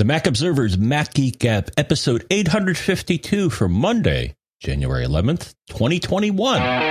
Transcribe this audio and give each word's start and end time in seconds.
The 0.00 0.06
Mac 0.06 0.26
Observer's 0.26 0.78
Mac 0.78 1.12
Geek 1.12 1.40
Gab, 1.40 1.70
episode 1.76 2.24
852 2.30 3.50
for 3.50 3.68
Monday, 3.68 4.34
January 4.58 5.04
11th, 5.04 5.52
2021. 5.68 6.89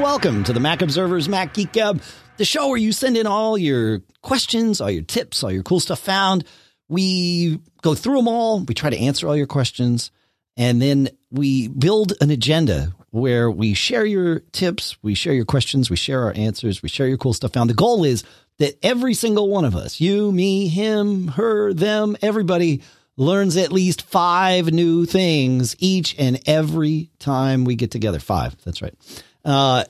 Welcome 0.00 0.42
to 0.42 0.54
the 0.54 0.60
Mac 0.60 0.80
Observer's 0.80 1.28
Mac 1.28 1.52
Geek 1.52 1.72
Gab, 1.72 2.00
the 2.38 2.44
show 2.46 2.68
where 2.68 2.78
you 2.78 2.90
send 2.90 3.18
in 3.18 3.26
all 3.26 3.58
your 3.58 4.00
questions, 4.22 4.80
all 4.80 4.90
your 4.90 5.02
tips, 5.02 5.44
all 5.44 5.52
your 5.52 5.62
cool 5.62 5.78
stuff 5.78 5.98
found. 5.98 6.44
We 6.88 7.60
go 7.82 7.94
through 7.94 8.16
them 8.16 8.26
all, 8.26 8.60
we 8.60 8.72
try 8.72 8.88
to 8.88 8.98
answer 8.98 9.28
all 9.28 9.36
your 9.36 9.46
questions, 9.46 10.10
and 10.56 10.80
then 10.80 11.10
we 11.30 11.68
build 11.68 12.14
an 12.22 12.30
agenda 12.30 12.94
where 13.10 13.50
we 13.50 13.74
share 13.74 14.06
your 14.06 14.38
tips, 14.52 14.96
we 15.02 15.12
share 15.14 15.34
your 15.34 15.44
questions, 15.44 15.90
we 15.90 15.96
share 15.96 16.22
our 16.22 16.32
answers, 16.34 16.82
we 16.82 16.88
share 16.88 17.06
your 17.06 17.18
cool 17.18 17.34
stuff 17.34 17.52
found. 17.52 17.68
The 17.68 17.74
goal 17.74 18.04
is 18.04 18.24
that 18.58 18.78
every 18.82 19.12
single 19.12 19.50
one 19.50 19.66
of 19.66 19.76
us, 19.76 20.00
you, 20.00 20.32
me, 20.32 20.68
him, 20.68 21.28
her, 21.28 21.74
them, 21.74 22.16
everybody, 22.22 22.80
learns 23.18 23.58
at 23.58 23.70
least 23.70 24.00
five 24.00 24.72
new 24.72 25.04
things 25.04 25.76
each 25.78 26.18
and 26.18 26.40
every 26.46 27.10
time 27.18 27.66
we 27.66 27.74
get 27.74 27.90
together. 27.90 28.18
Five. 28.18 28.56
That's 28.64 28.80
right. 28.80 28.94
Uh, 29.44 29.84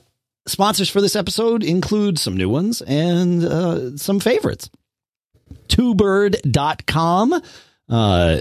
sponsors 0.47 0.89
for 0.89 1.01
this 1.01 1.15
episode 1.15 1.63
include 1.63 2.17
some 2.19 2.35
new 2.37 2.49
ones 2.49 2.81
and 2.81 3.43
uh, 3.43 3.97
some 3.97 4.19
favorites. 4.19 4.69
TwoBird.com, 5.67 7.41
uh, 7.89 8.39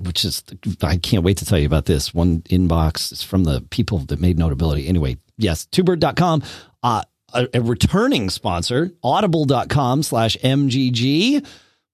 which 0.00 0.24
is, 0.24 0.42
I 0.82 0.96
can't 0.96 1.22
wait 1.24 1.38
to 1.38 1.44
tell 1.44 1.58
you 1.58 1.66
about 1.66 1.86
this. 1.86 2.12
One 2.14 2.42
inbox 2.42 3.12
is 3.12 3.22
from 3.22 3.44
the 3.44 3.60
people 3.70 3.98
that 3.98 4.20
made 4.20 4.38
notability. 4.38 4.88
Anyway, 4.88 5.16
yes, 5.36 5.66
TwoBird.com. 5.66 6.42
Uh, 6.82 7.02
a, 7.32 7.48
a 7.54 7.60
returning 7.60 8.30
sponsor, 8.30 8.92
audible.com 9.02 10.02
slash 10.02 10.36
MGG 10.38 11.44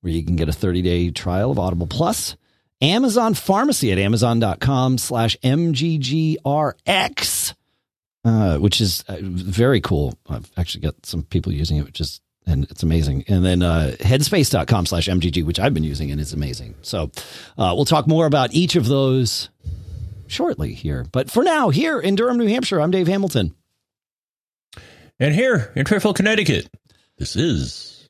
where 0.03 0.13
you 0.13 0.23
can 0.25 0.37
get 0.37 0.49
a 0.51 0.53
30 0.53 0.83
day 0.83 1.11
trial 1.11 1.51
of 1.51 1.59
Audible 1.59 1.87
Plus. 1.87 2.37
Amazon 2.83 3.33
Pharmacy 3.35 3.91
at 3.93 3.99
amazon.com 3.99 4.99
slash 4.99 5.37
MGGRX, 5.43 6.35
uh, 8.25 8.59
which 8.59 8.81
is 8.81 9.05
uh, 9.09 9.19
very 9.21 9.81
cool. 9.81 10.19
I've 10.29 10.51
actually 10.57 10.83
got 10.83 11.05
some 11.05 11.23
people 11.25 11.53
using 11.53 11.77
it, 11.77 11.85
which 11.85 12.01
is, 12.01 12.21
and 12.47 12.65
it's 12.71 12.83
amazing. 12.83 13.25
And 13.29 13.45
then 13.45 13.63
uh, 13.63 13.97
headspace.com 14.01 14.87
slash 14.87 15.09
MGG, 15.09 15.45
which 15.45 15.59
I've 15.61 15.75
been 15.75 15.85
using 15.85 16.11
and 16.11 16.21
it's 16.21 16.33
amazing. 16.33 16.75
So 16.83 17.11
uh, 17.59 17.73
we'll 17.75 17.85
talk 17.85 18.07
more 18.07 18.27
about 18.27 18.53
each 18.53 18.77
of 18.77 18.87
those 18.87 19.49
shortly 20.27 20.75
here. 20.75 21.07
But 21.11 21.31
for 21.31 21.43
now, 21.43 21.71
here 21.71 22.01
in 22.01 22.15
Durham, 22.15 22.39
New 22.39 22.47
Hampshire, 22.47 22.81
I'm 22.81 22.91
Dave 22.91 23.09
Hamilton. 23.09 23.55
And 25.21 25.35
here 25.35 25.73
in 25.77 25.87
Fairfield, 25.87 26.17
Connecticut, 26.17 26.69
this 27.19 27.37
is 27.37 28.09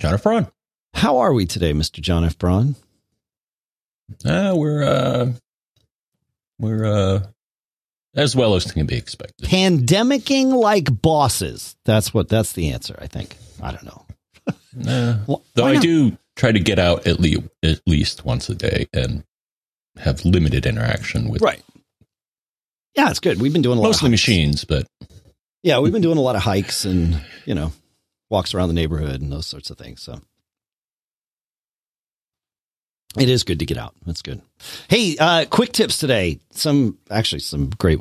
John 0.00 0.14
F. 0.14 0.22
Braun. 0.22 0.48
How 0.94 1.18
are 1.18 1.32
we 1.32 1.46
today, 1.46 1.72
Mr. 1.72 2.00
John 2.00 2.24
F. 2.24 2.38
Braun? 2.38 2.74
Uh, 4.24 4.54
we're 4.56 4.82
uh, 4.82 5.32
we're 6.58 6.84
uh, 6.84 7.26
as 8.18 8.34
well 8.34 8.56
as 8.56 8.70
can 8.70 8.84
be 8.84 8.96
expected. 8.96 9.48
Pandemicking 9.48 10.52
like 10.52 11.00
bosses. 11.00 11.76
That's 11.84 12.12
what. 12.12 12.28
That's 12.28 12.52
the 12.52 12.72
answer. 12.72 12.98
I 13.00 13.06
think. 13.06 13.36
I 13.62 13.70
don't 13.70 13.84
know. 13.84 14.06
nah. 14.74 15.18
well, 15.26 15.44
Though 15.54 15.66
I 15.66 15.78
do 15.78 16.18
try 16.36 16.52
to 16.52 16.60
get 16.60 16.78
out 16.78 17.06
at 17.06 17.20
least 17.20 17.42
at 17.62 17.80
least 17.86 18.24
once 18.24 18.48
a 18.48 18.54
day 18.54 18.86
and 18.92 19.24
have 19.98 20.24
limited 20.24 20.66
interaction 20.66 21.28
with. 21.28 21.42
Right. 21.42 21.62
Yeah, 22.94 23.10
it's 23.10 23.20
good. 23.20 23.40
We've 23.40 23.52
been 23.52 23.62
doing 23.62 23.78
a 23.78 23.80
lot 23.80 23.88
mostly 23.88 24.10
machines, 24.10 24.64
but 24.64 24.86
yeah, 25.62 25.78
we've 25.78 25.92
been 25.92 26.02
doing 26.02 26.18
a 26.18 26.22
lot 26.22 26.34
of 26.36 26.42
hikes 26.42 26.84
and 26.84 27.20
you 27.46 27.54
know 27.54 27.72
walks 28.30 28.52
around 28.52 28.68
the 28.68 28.74
neighborhood 28.74 29.20
and 29.20 29.32
those 29.32 29.46
sorts 29.46 29.70
of 29.70 29.78
things. 29.78 30.02
So 30.02 30.20
it 33.16 33.28
is 33.28 33.42
good 33.42 33.60
to 33.60 33.66
get 33.66 33.78
out. 33.78 33.94
That's 34.04 34.22
good. 34.22 34.42
Hey, 34.88 35.16
uh, 35.18 35.46
quick 35.48 35.72
tips 35.72 35.98
today. 35.98 36.40
Some 36.50 36.98
actually 37.10 37.40
some 37.40 37.70
great. 37.70 37.98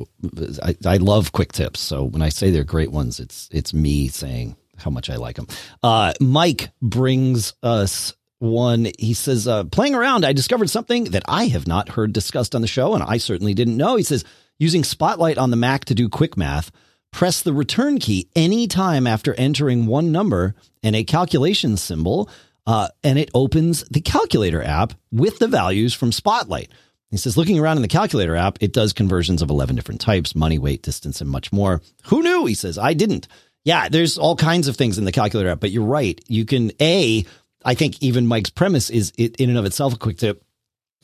I, 0.62 0.76
I 0.86 0.98
love 0.98 1.32
quick 1.32 1.54
tips. 1.54 1.80
So 1.80 2.04
when 2.04 2.22
I 2.22 2.30
say 2.30 2.52
they're 2.52 2.64
great 2.64 2.92
ones, 2.92 3.20
it's 3.20 3.48
it's 3.52 3.74
me 3.74 4.10
saying 4.10 4.58
how 4.78 4.92
much 4.92 5.10
I 5.10 5.16
like 5.16 5.38
them. 5.38 5.48
Uh, 5.82 6.14
Mike 6.20 6.70
brings 6.82 7.54
us 7.64 8.14
one. 8.40 8.90
He 9.00 9.14
says, 9.14 9.48
uh, 9.48 9.64
playing 9.66 9.96
around, 9.96 10.26
I 10.26 10.34
discovered 10.34 10.70
something 10.70 11.06
that 11.06 11.24
I 11.28 11.48
have 11.48 11.68
not 11.68 11.90
heard 11.90 12.14
discussed 12.14 12.54
on 12.54 12.62
the 12.62 12.68
show, 12.68 12.94
and 12.94 13.04
I 13.04 13.18
certainly 13.18 13.54
didn't 13.54 13.78
know. 13.78 13.96
He 13.96 14.04
says, 14.04 14.24
using 14.60 14.84
Spotlight 14.84 15.38
on 15.38 15.50
the 15.50 15.58
Mac 15.58 15.86
to 15.86 15.96
do 15.96 16.10
quick 16.10 16.38
math, 16.38 16.72
press 17.12 17.42
the 17.42 17.54
return 17.54 17.98
key 17.98 18.30
anytime 18.36 19.08
after 19.08 19.34
entering 19.36 19.88
one 19.88 20.12
number 20.12 20.54
and 20.84 20.96
a 20.96 21.04
calculation 21.04 21.78
symbol 21.78 22.30
uh, 22.68 22.90
and 23.04 23.18
it 23.18 23.32
opens 23.34 23.84
the 23.86 24.02
calculator 24.02 24.62
app 24.62 24.94
with 25.12 25.40
the 25.40 25.48
values 25.48 25.94
from 25.94 26.12
Spotlight. 26.12 26.70
He 27.10 27.16
says, 27.16 27.38
looking 27.38 27.58
around 27.58 27.78
in 27.78 27.82
the 27.82 27.88
calculator 27.88 28.36
app, 28.36 28.58
it 28.62 28.74
does 28.74 28.92
conversions 28.92 29.42
of 29.42 29.50
11 29.50 29.78
different 29.78 30.02
types 30.02 30.36
money, 30.36 30.60
weight, 30.60 30.84
distance, 30.84 31.22
and 31.22 31.30
much 31.30 31.54
more. 31.54 31.82
Who 32.08 32.22
knew? 32.22 32.46
He 32.46 32.54
says, 32.54 32.78
I 32.78 32.94
didn't. 32.94 33.30
Yeah, 33.64 33.88
there's 33.88 34.18
all 34.18 34.36
kinds 34.36 34.68
of 34.68 34.76
things 34.76 34.98
in 34.98 35.06
the 35.06 35.14
calculator 35.14 35.50
app, 35.50 35.62
but 35.62 35.72
you're 35.72 35.86
right. 35.86 36.20
You 36.28 36.44
can, 36.46 36.72
A, 36.82 37.26
I 37.64 37.74
think 37.74 38.04
even 38.04 38.28
Mike's 38.28 38.50
premise 38.50 38.90
is 38.90 39.12
in 39.18 39.50
and 39.50 39.58
of 39.58 39.66
itself 39.66 39.94
a 39.94 39.98
quick 39.98 40.18
tip 40.18 40.44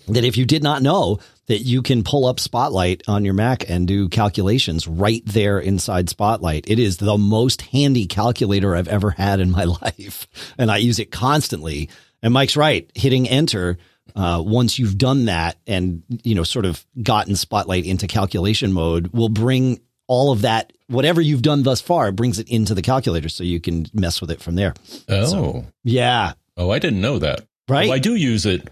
that 0.07 0.23
if 0.23 0.37
you 0.37 0.45
did 0.45 0.63
not 0.63 0.81
know 0.81 1.19
that 1.47 1.59
you 1.59 1.81
can 1.81 2.03
pull 2.03 2.25
up 2.25 2.39
Spotlight 2.39 3.03
on 3.07 3.25
your 3.25 3.33
Mac 3.33 3.69
and 3.69 3.87
do 3.87 4.07
calculations 4.07 4.87
right 4.87 5.21
there 5.25 5.59
inside 5.59 6.09
Spotlight. 6.09 6.65
It 6.67 6.79
is 6.79 6.97
the 6.97 7.17
most 7.17 7.61
handy 7.63 8.05
calculator 8.05 8.75
I've 8.75 8.87
ever 8.87 9.11
had 9.11 9.39
in 9.39 9.51
my 9.51 9.63
life. 9.81 10.27
And 10.57 10.71
I 10.71 10.77
use 10.77 10.99
it 10.99 11.11
constantly. 11.11 11.89
And 12.21 12.33
Mike's 12.33 12.55
right. 12.55 12.89
Hitting 12.95 13.27
enter, 13.27 13.77
uh, 14.15 14.41
once 14.45 14.79
you've 14.79 14.97
done 14.97 15.25
that 15.25 15.57
and, 15.67 16.03
you 16.23 16.35
know, 16.35 16.43
sort 16.43 16.65
of 16.65 16.85
gotten 17.01 17.35
Spotlight 17.35 17.85
into 17.85 18.07
calculation 18.07 18.71
mode 18.71 19.07
will 19.07 19.29
bring 19.29 19.81
all 20.07 20.31
of 20.31 20.41
that, 20.41 20.71
whatever 20.87 21.21
you've 21.21 21.41
done 21.41 21.63
thus 21.63 21.81
far, 21.81 22.11
brings 22.11 22.39
it 22.39 22.49
into 22.49 22.73
the 22.73 22.81
calculator 22.81 23.29
so 23.29 23.43
you 23.43 23.59
can 23.59 23.85
mess 23.93 24.21
with 24.21 24.31
it 24.31 24.41
from 24.41 24.55
there. 24.55 24.73
Oh. 25.09 25.25
So, 25.25 25.65
yeah. 25.83 26.33
Oh, 26.55 26.69
I 26.69 26.79
didn't 26.79 27.01
know 27.01 27.19
that. 27.19 27.41
Right. 27.67 27.85
Well, 27.85 27.95
I 27.95 27.99
do 27.99 28.15
use 28.15 28.45
it 28.45 28.69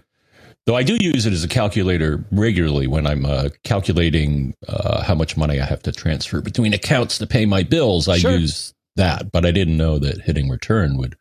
Though 0.66 0.76
I 0.76 0.84
do 0.84 0.96
use 1.00 1.26
it 1.26 1.32
as 1.32 1.42
a 1.42 1.48
calculator 1.48 2.24
regularly 2.30 2.86
when 2.86 3.06
I'm 3.06 3.26
uh, 3.26 3.48
calculating 3.64 4.54
uh, 4.68 5.02
how 5.02 5.14
much 5.14 5.36
money 5.36 5.60
I 5.60 5.64
have 5.64 5.82
to 5.82 5.92
transfer 5.92 6.40
between 6.40 6.72
accounts 6.72 7.18
to 7.18 7.26
pay 7.26 7.46
my 7.46 7.64
bills. 7.64 8.06
I 8.08 8.18
sure. 8.18 8.36
use 8.36 8.72
that, 8.94 9.32
but 9.32 9.44
I 9.44 9.50
didn't 9.50 9.76
know 9.76 9.98
that 9.98 10.20
hitting 10.20 10.48
return 10.48 10.98
would 10.98 11.16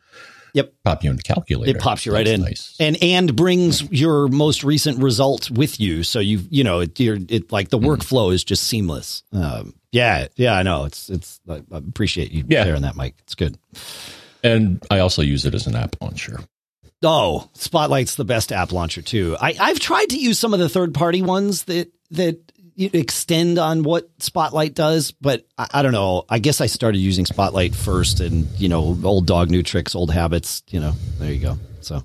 Yep. 0.54 0.74
Pop 0.84 1.04
you 1.04 1.12
into 1.12 1.24
calculator. 1.24 1.78
It 1.78 1.82
pops 1.82 2.06
you 2.06 2.14
right 2.14 2.28
in. 2.28 2.42
Nice. 2.42 2.76
And 2.80 2.98
and 3.02 3.36
brings 3.36 3.90
your 3.92 4.28
most 4.28 4.64
recent 4.64 5.02
result 5.02 5.50
with 5.50 5.80
you. 5.80 6.04
So 6.04 6.20
you 6.20 6.42
you 6.50 6.64
know, 6.64 6.82
it 6.82 7.00
you're 7.00 7.18
it 7.30 7.52
like 7.52 7.70
the 7.70 7.80
mm. 7.80 7.86
workflow 7.86 8.34
is 8.34 8.44
just 8.44 8.64
seamless. 8.64 9.24
Um, 9.32 9.76
yeah, 9.92 10.28
yeah, 10.36 10.54
I 10.54 10.64
know. 10.64 10.86
It's 10.86 11.10
it's 11.10 11.40
I 11.50 11.62
appreciate 11.72 12.32
you 12.32 12.44
yeah. 12.48 12.64
sharing 12.64 12.82
that, 12.82 12.96
Mike. 12.96 13.16
It's 13.20 13.36
good. 13.36 13.58
And 14.44 14.86
I 14.90 15.00
also 15.00 15.22
use 15.22 15.46
it 15.46 15.54
as 15.54 15.68
an 15.68 15.76
app 15.76 15.96
launcher. 16.02 16.40
Oh, 17.04 17.50
Spotlight's 17.54 18.16
the 18.16 18.26
best 18.26 18.52
app 18.52 18.72
launcher 18.72 19.02
too. 19.02 19.36
I, 19.40 19.56
I've 19.60 19.80
tried 19.80 20.10
to 20.10 20.18
use 20.18 20.38
some 20.38 20.54
of 20.54 20.60
the 20.60 20.70
third 20.70 20.94
party 20.94 21.22
ones 21.22 21.64
that 21.64 21.92
that 22.12 22.52
extend 22.78 23.58
on 23.58 23.84
what 23.84 24.10
Spotlight 24.20 24.74
does, 24.74 25.12
but 25.12 25.46
I, 25.58 25.68
I, 25.76 25.82
don't 25.82 25.92
know. 25.92 26.26
I 26.30 26.40
guess 26.40 26.62
I 26.62 26.66
started 26.68 27.00
using 27.00 27.26
Spotlight 27.26 27.76
first, 27.76 28.20
and 28.20 28.48
you 28.60 28.70
know, 28.70 28.98
old 29.04 29.28
dog, 29.28 29.50
new 29.50 29.64
tricks, 29.64 29.96
old 29.96 30.12
habits. 30.12 30.64
You 30.70 30.80
know, 30.80 30.94
there 31.20 31.32
you 31.32 31.40
go. 31.40 31.58
So, 31.82 32.04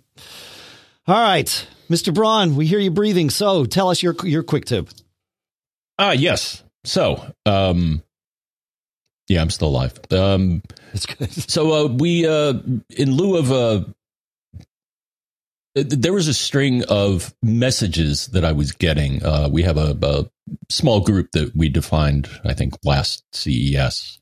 all 1.06 1.20
right, 1.20 1.66
Mister 1.88 2.12
Braun, 2.12 2.56
we 2.56 2.66
hear 2.66 2.78
you 2.78 2.90
breathing. 2.90 3.30
So, 3.30 3.64
tell 3.64 3.90
us 3.90 4.02
your 4.02 4.14
your 4.24 4.42
quick 4.42 4.64
tip. 4.64 4.88
Ah, 5.98 6.08
uh, 6.08 6.12
yes. 6.12 6.62
So, 6.84 7.24
um, 7.44 8.02
yeah, 9.28 9.40
I'm 9.40 9.50
still 9.50 9.68
alive. 9.68 9.98
Um, 10.10 10.62
That's 10.92 11.06
good. 11.06 11.32
So, 11.50 11.72
uh, 11.72 11.88
we 11.88 12.26
uh, 12.26 12.54
in 12.96 13.12
lieu 13.12 13.36
of 13.36 13.52
uh 13.52 13.84
there 15.76 16.14
was 16.14 16.26
a 16.26 16.34
string 16.34 16.82
of 16.88 17.34
messages 17.42 18.28
that 18.28 18.44
I 18.44 18.52
was 18.52 18.72
getting. 18.72 19.22
Uh, 19.24 19.48
we 19.52 19.62
have 19.62 19.76
a, 19.76 19.96
a, 20.02 20.24
small 20.70 21.00
group 21.00 21.32
that 21.32 21.54
we 21.54 21.68
defined, 21.68 22.30
I 22.44 22.54
think, 22.54 22.74
last 22.84 23.24
CES. 23.32 24.20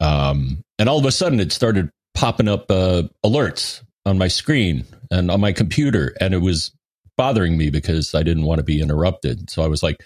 Um, 0.00 0.64
and 0.78 0.88
all 0.88 0.98
of 0.98 1.04
a 1.04 1.12
sudden, 1.12 1.38
it 1.38 1.52
started 1.52 1.90
popping 2.14 2.48
up 2.48 2.70
uh, 2.70 3.04
alerts 3.24 3.82
on 4.04 4.18
my 4.18 4.26
screen 4.26 4.84
and 5.10 5.30
on 5.30 5.40
my 5.40 5.52
computer. 5.52 6.16
And 6.20 6.34
it 6.34 6.38
was 6.38 6.72
bothering 7.16 7.56
me 7.56 7.70
because 7.70 8.14
I 8.14 8.22
didn't 8.22 8.44
want 8.44 8.58
to 8.58 8.64
be 8.64 8.80
interrupted. 8.80 9.50
So 9.50 9.62
I 9.62 9.68
was 9.68 9.82
like, 9.82 10.02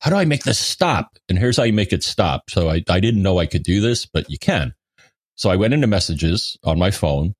how 0.00 0.10
do 0.10 0.16
I 0.16 0.24
make 0.24 0.42
this 0.42 0.58
stop? 0.58 1.16
And 1.28 1.38
here's 1.38 1.58
how 1.58 1.62
you 1.62 1.72
make 1.72 1.92
it 1.92 2.02
stop. 2.02 2.50
So 2.50 2.70
I, 2.70 2.82
I 2.88 2.98
didn't 2.98 3.22
know 3.22 3.38
I 3.38 3.46
could 3.46 3.62
do 3.62 3.80
this, 3.80 4.06
but 4.06 4.28
you 4.28 4.38
can. 4.38 4.74
So 5.36 5.50
I 5.50 5.56
went 5.56 5.74
into 5.74 5.86
messages 5.86 6.56
on 6.64 6.78
my 6.78 6.90
phone 6.90 7.34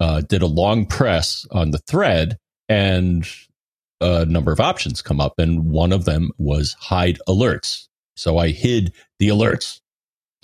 uh, 0.00 0.20
did 0.22 0.42
a 0.42 0.46
long 0.46 0.86
press 0.86 1.46
on 1.50 1.70
the 1.70 1.78
thread, 1.78 2.38
and 2.68 3.26
a 4.00 4.24
number 4.26 4.52
of 4.52 4.60
options 4.60 5.02
come 5.02 5.20
up, 5.20 5.34
and 5.38 5.70
one 5.70 5.92
of 5.92 6.04
them 6.04 6.30
was 6.38 6.76
hide 6.78 7.18
alerts. 7.28 7.88
So 8.16 8.38
I 8.38 8.48
hid 8.50 8.92
the 9.18 9.28
alerts. 9.28 9.80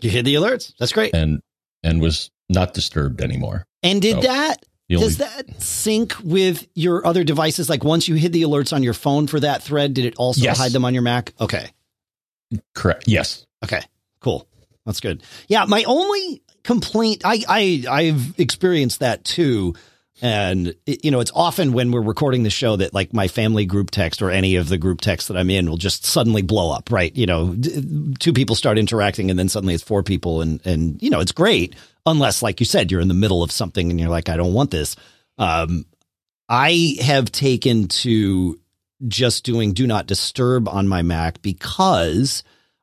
You 0.00 0.10
hid 0.10 0.24
the 0.24 0.34
alerts. 0.34 0.72
That's 0.78 0.92
great. 0.92 1.14
And 1.14 1.40
and 1.82 2.00
was 2.00 2.30
not 2.48 2.74
disturbed 2.74 3.20
anymore. 3.20 3.66
And 3.82 4.02
did 4.02 4.16
so 4.16 4.20
that 4.22 4.64
does 4.88 5.18
that 5.18 5.62
sync 5.62 6.14
with 6.22 6.66
your 6.74 7.06
other 7.06 7.22
devices? 7.22 7.68
Like 7.68 7.84
once 7.84 8.08
you 8.08 8.16
hid 8.16 8.32
the 8.32 8.42
alerts 8.42 8.72
on 8.72 8.82
your 8.82 8.94
phone 8.94 9.26
for 9.26 9.38
that 9.40 9.62
thread, 9.62 9.94
did 9.94 10.04
it 10.04 10.14
also 10.16 10.42
yes. 10.42 10.58
hide 10.58 10.72
them 10.72 10.84
on 10.84 10.94
your 10.94 11.02
Mac? 11.02 11.32
Okay. 11.40 11.70
Correct. 12.74 13.04
Yes. 13.06 13.46
Okay. 13.64 13.82
Cool. 14.20 14.48
That's 14.84 15.00
good. 15.00 15.22
Yeah. 15.48 15.64
My 15.66 15.84
only 15.84 16.42
complaint, 16.62 17.22
I, 17.24 17.42
I, 17.48 17.84
I've 17.90 18.38
experienced 18.38 19.00
that 19.00 19.24
too. 19.24 19.74
And 20.22 20.74
you 20.86 21.10
know, 21.10 21.20
it's 21.20 21.32
often 21.34 21.72
when 21.72 21.92
we're 21.92 22.02
recording 22.02 22.42
the 22.42 22.50
show 22.50 22.76
that 22.76 22.92
like 22.92 23.14
my 23.14 23.26
family 23.26 23.64
group 23.64 23.90
text 23.90 24.20
or 24.20 24.30
any 24.30 24.56
of 24.56 24.68
the 24.68 24.76
group 24.76 25.00
texts 25.00 25.28
that 25.28 25.36
I'm 25.36 25.48
in 25.48 25.68
will 25.68 25.78
just 25.78 26.04
suddenly 26.04 26.42
blow 26.42 26.70
up, 26.72 26.90
right? 26.90 27.14
You 27.16 27.24
know, 27.24 27.54
d- 27.54 28.14
two 28.18 28.34
people 28.34 28.54
start 28.54 28.76
interacting 28.76 29.30
and 29.30 29.38
then 29.38 29.48
suddenly 29.48 29.74
it's 29.74 29.82
four 29.82 30.02
people 30.02 30.42
and, 30.42 30.64
and, 30.66 31.02
you 31.02 31.08
know, 31.08 31.20
it's 31.20 31.32
great 31.32 31.74
unless, 32.04 32.42
like 32.42 32.60
you 32.60 32.66
said, 32.66 32.90
you're 32.90 33.00
in 33.00 33.08
the 33.08 33.14
middle 33.14 33.42
of 33.42 33.50
something 33.50 33.90
and 33.90 33.98
you're 33.98 34.10
like, 34.10 34.28
I 34.28 34.36
don't 34.36 34.52
want 34.52 34.70
this. 34.70 34.94
Um, 35.38 35.86
I 36.50 36.96
have 37.00 37.32
taken 37.32 37.88
to 37.88 38.58
just 39.08 39.44
doing 39.44 39.72
do 39.72 39.86
not 39.86 40.06
disturb 40.06 40.68
on 40.68 40.86
my 40.86 41.00
Mac 41.00 41.40
because 41.40 42.42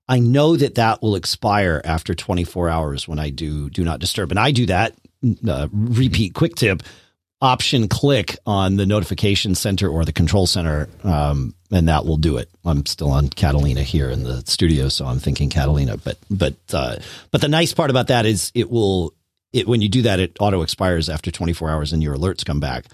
I 0.10 0.20
know 0.20 0.56
that 0.56 0.76
that 0.76 1.02
will 1.02 1.16
expire 1.16 1.82
after 1.84 2.16
24 2.16 2.70
hours 2.70 3.08
when 3.08 3.20
I 3.20 3.30
do 3.30 3.70
do 3.70 3.84
not 3.84 4.00
disturb. 4.00 4.32
And 4.32 4.40
I 4.40 4.52
do 4.52 4.66
that, 4.68 4.94
uh, 5.48 5.68
repeat 5.72 6.34
quick 6.34 6.56
tip, 6.56 6.82
option 7.42 7.88
click 7.88 8.38
on 8.46 8.78
the 8.78 8.86
notification 8.86 9.54
center 9.54 9.90
or 9.90 10.06
the 10.06 10.14
control 10.14 10.48
center, 10.48 10.90
um, 11.04 11.54
and 11.72 11.90
that 11.90 12.06
will 12.06 12.18
do 12.18 12.38
it. 12.38 12.50
I'm 12.66 12.86
still 12.86 13.12
on 13.12 13.30
Catalina 13.30 13.84
here 13.84 14.10
in 14.10 14.24
the 14.24 14.42
studio, 14.46 14.88
so 14.90 15.06
I'm 15.06 15.20
thinking 15.20 15.50
Catalina. 15.50 15.98
But 15.98 16.18
but 16.30 16.56
uh, 16.74 16.98
but 17.32 17.42
the 17.42 17.50
nice 17.50 17.74
part 17.74 17.90
about 17.90 18.08
that 18.08 18.26
is 18.26 18.52
it 18.56 18.70
will 18.70 19.14
it 19.54 19.68
when 19.68 19.82
you 19.82 19.90
do 19.90 20.04
that, 20.04 20.20
it 20.20 20.38
auto 20.40 20.62
expires 20.62 21.10
after 21.10 21.32
24 21.32 21.70
hours, 21.70 21.94
and 21.94 22.02
your 22.02 22.16
alerts 22.16 22.46
come 22.46 22.60
back 22.60 22.86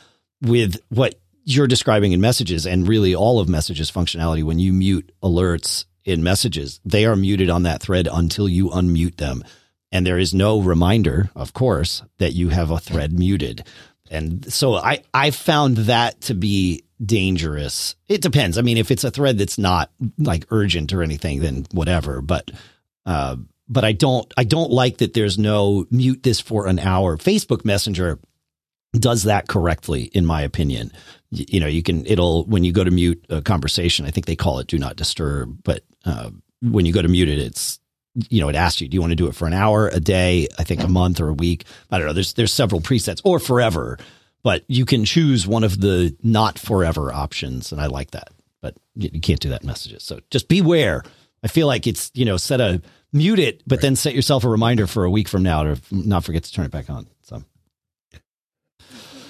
with 0.42 0.80
what 0.90 1.16
you're 1.46 1.68
describing 1.68 2.14
in 2.14 2.22
messages 2.22 2.66
and 2.66 2.88
really 2.88 3.14
all 3.14 3.40
of 3.40 3.50
messages 3.50 3.92
functionality. 3.92 4.44
When 4.44 4.60
you 4.60 4.74
mute 4.74 5.12
alerts 5.22 5.86
in 6.06 6.24
messages, 6.24 6.80
they 6.86 7.06
are 7.06 7.16
muted 7.16 7.50
on 7.50 7.64
that 7.64 7.82
thread 7.82 8.08
until 8.12 8.50
you 8.50 8.70
unmute 8.70 9.18
them. 9.18 9.44
And 9.92 10.06
there 10.06 10.18
is 10.18 10.34
no 10.34 10.60
reminder, 10.60 11.30
of 11.36 11.54
course, 11.54 12.04
that 12.18 12.34
you 12.34 12.50
have 12.50 12.72
a 12.72 12.80
thread 12.80 13.14
muted. 13.14 13.66
And 14.10 14.52
so 14.52 14.76
I, 14.76 15.04
I 15.14 15.32
found 15.32 15.78
that 15.78 16.20
to 16.22 16.34
be 16.34 16.84
dangerous. 17.04 17.96
It 18.08 18.22
depends. 18.22 18.58
I 18.58 18.62
mean, 18.62 18.78
if 18.78 18.92
it's 18.92 19.04
a 19.04 19.12
thread 19.12 19.38
that's 19.38 19.58
not 19.58 19.92
like 20.18 20.46
urgent 20.50 20.94
or 20.94 21.04
anything, 21.04 21.42
then 21.42 21.66
whatever. 21.72 22.22
But, 22.22 22.52
uh, 23.06 23.38
but 23.68 23.84
I 23.84 23.92
don't, 23.94 24.32
I 24.36 24.44
don't 24.44 24.72
like 24.72 24.98
that 24.98 25.14
there's 25.14 25.38
no 25.38 25.86
mute 25.90 26.24
this 26.24 26.40
for 26.40 26.68
an 26.68 26.80
hour. 26.80 27.18
Facebook 27.18 27.64
Messenger 27.64 28.20
does 28.94 29.24
that 29.24 29.48
correctly, 29.48 30.04
in 30.04 30.26
my 30.26 30.42
opinion. 30.42 30.92
You, 31.36 31.60
know, 31.60 31.68
you 31.68 31.82
can, 31.82 32.06
it'll, 32.06 32.46
when 32.46 32.64
you 32.64 32.72
go 32.72 32.84
to 32.84 32.92
mute 32.92 33.26
a 33.30 33.42
conversation, 33.42 34.06
I 34.06 34.12
think 34.12 34.28
they 34.28 34.36
call 34.36 34.60
it 34.60 34.68
do 34.68 34.78
not 34.78 34.96
disturb, 34.96 35.64
but, 35.64 35.84
uh, 36.06 36.30
when 36.62 36.86
you 36.86 36.94
go 36.94 37.02
to 37.02 37.08
mute 37.08 37.28
it, 37.28 37.40
it's, 37.40 37.80
you 38.30 38.40
know, 38.40 38.50
it 38.50 38.56
asks 38.56 38.80
you, 38.80 38.88
do 38.88 38.96
you 38.96 39.02
want 39.02 39.12
to 39.12 39.16
do 39.16 39.28
it 39.28 39.36
for 39.36 39.48
an 39.48 39.54
hour, 39.54 39.88
a 39.88 40.00
day, 40.00 40.48
I 40.60 40.64
think 40.64 40.84
a 40.84 40.88
month 40.88 41.20
or 41.20 41.30
a 41.30 41.34
week? 41.34 41.66
I 41.90 41.98
don't 41.98 42.06
know. 42.06 42.14
There's, 42.14 42.34
there's 42.34 42.54
several 42.54 42.80
presets 42.80 43.20
or 43.24 43.40
forever, 43.40 43.98
but 44.44 44.64
you 44.68 44.86
can 44.86 45.06
choose 45.06 45.48
one 45.48 45.64
of 45.64 45.82
the 45.82 46.16
not 46.22 46.60
forever 46.60 47.12
options. 47.12 47.72
And 47.72 47.82
I 47.82 47.88
like 47.88 48.12
that, 48.12 48.30
but 48.62 48.76
you 48.96 49.20
can't 49.20 49.40
do 49.40 49.50
that 49.50 49.62
in 49.62 49.68
messages. 49.68 50.04
So 50.04 50.20
just 50.30 50.48
beware. 50.48 51.04
I 51.44 51.48
feel 51.48 51.66
like 51.66 51.88
it's, 51.88 52.12
you 52.14 52.26
know, 52.26 52.38
set 52.38 52.62
a 52.62 52.82
mute 53.12 53.40
it, 53.40 53.64
but 53.66 53.78
right. 53.78 53.82
then 53.82 53.96
set 53.96 54.14
yourself 54.14 54.44
a 54.44 54.50
reminder 54.50 54.86
for 54.86 55.04
a 55.04 55.10
week 55.10 55.28
from 55.28 55.44
now 55.44 55.64
to 55.64 55.82
not 55.92 56.24
forget 56.24 56.44
to 56.44 56.54
turn 56.54 56.66
it 56.66 56.72
back 56.72 56.90
on. 56.90 57.08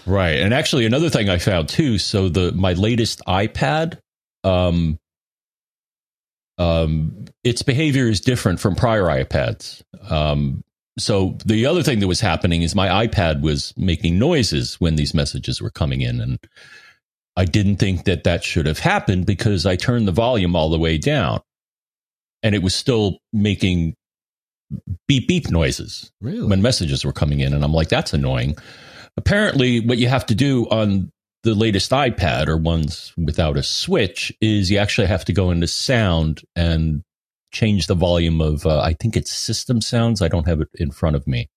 Right. 0.05 0.39
And 0.39 0.53
actually 0.53 0.85
another 0.85 1.09
thing 1.09 1.29
I 1.29 1.37
found 1.37 1.69
too, 1.69 1.97
so 1.97 2.29
the 2.29 2.51
my 2.51 2.73
latest 2.73 3.21
iPad 3.27 3.99
um 4.43 4.99
um 6.57 7.25
its 7.43 7.61
behavior 7.61 8.07
is 8.07 8.19
different 8.19 8.59
from 8.59 8.75
prior 8.75 9.03
iPads. 9.03 9.81
Um 10.09 10.63
so 10.99 11.37
the 11.45 11.65
other 11.65 11.81
thing 11.81 11.99
that 11.99 12.07
was 12.07 12.19
happening 12.19 12.61
is 12.61 12.75
my 12.75 13.07
iPad 13.07 13.41
was 13.41 13.73
making 13.77 14.19
noises 14.19 14.75
when 14.79 14.95
these 14.95 15.13
messages 15.13 15.61
were 15.61 15.71
coming 15.71 16.01
in 16.01 16.19
and 16.19 16.39
I 17.35 17.45
didn't 17.45 17.77
think 17.77 18.05
that 18.05 18.25
that 18.25 18.43
should 18.43 18.67
have 18.67 18.77
happened 18.77 19.25
because 19.25 19.65
I 19.65 19.75
turned 19.75 20.07
the 20.07 20.11
volume 20.11 20.55
all 20.55 20.69
the 20.69 20.77
way 20.77 20.99
down 20.99 21.41
and 22.43 22.53
it 22.53 22.61
was 22.61 22.75
still 22.75 23.17
making 23.31 23.95
beep 25.07 25.27
beep 25.27 25.49
noises 25.49 26.11
really? 26.21 26.47
when 26.47 26.61
messages 26.61 27.03
were 27.05 27.13
coming 27.13 27.39
in 27.39 27.53
and 27.53 27.63
I'm 27.63 27.73
like 27.73 27.89
that's 27.89 28.13
annoying 28.13 28.55
apparently 29.17 29.79
what 29.79 29.97
you 29.97 30.07
have 30.07 30.25
to 30.27 30.35
do 30.35 30.67
on 30.69 31.11
the 31.43 31.53
latest 31.53 31.91
iPad 31.91 32.47
or 32.47 32.57
ones 32.57 33.13
without 33.17 33.57
a 33.57 33.63
switch 33.63 34.31
is 34.39 34.71
you 34.71 34.77
actually 34.77 35.07
have 35.07 35.25
to 35.25 35.33
go 35.33 35.51
into 35.51 35.67
sound 35.67 36.41
and 36.55 37.03
change 37.51 37.87
the 37.87 37.95
volume 37.95 38.41
of 38.41 38.65
uh, 38.65 38.79
I 38.79 38.93
think 38.93 39.15
it's 39.15 39.31
system 39.31 39.81
sounds. 39.81 40.21
I 40.21 40.27
don't 40.27 40.47
have 40.47 40.61
it 40.61 40.69
in 40.75 40.91
front 40.91 41.15
of 41.15 41.27
me. 41.27 41.49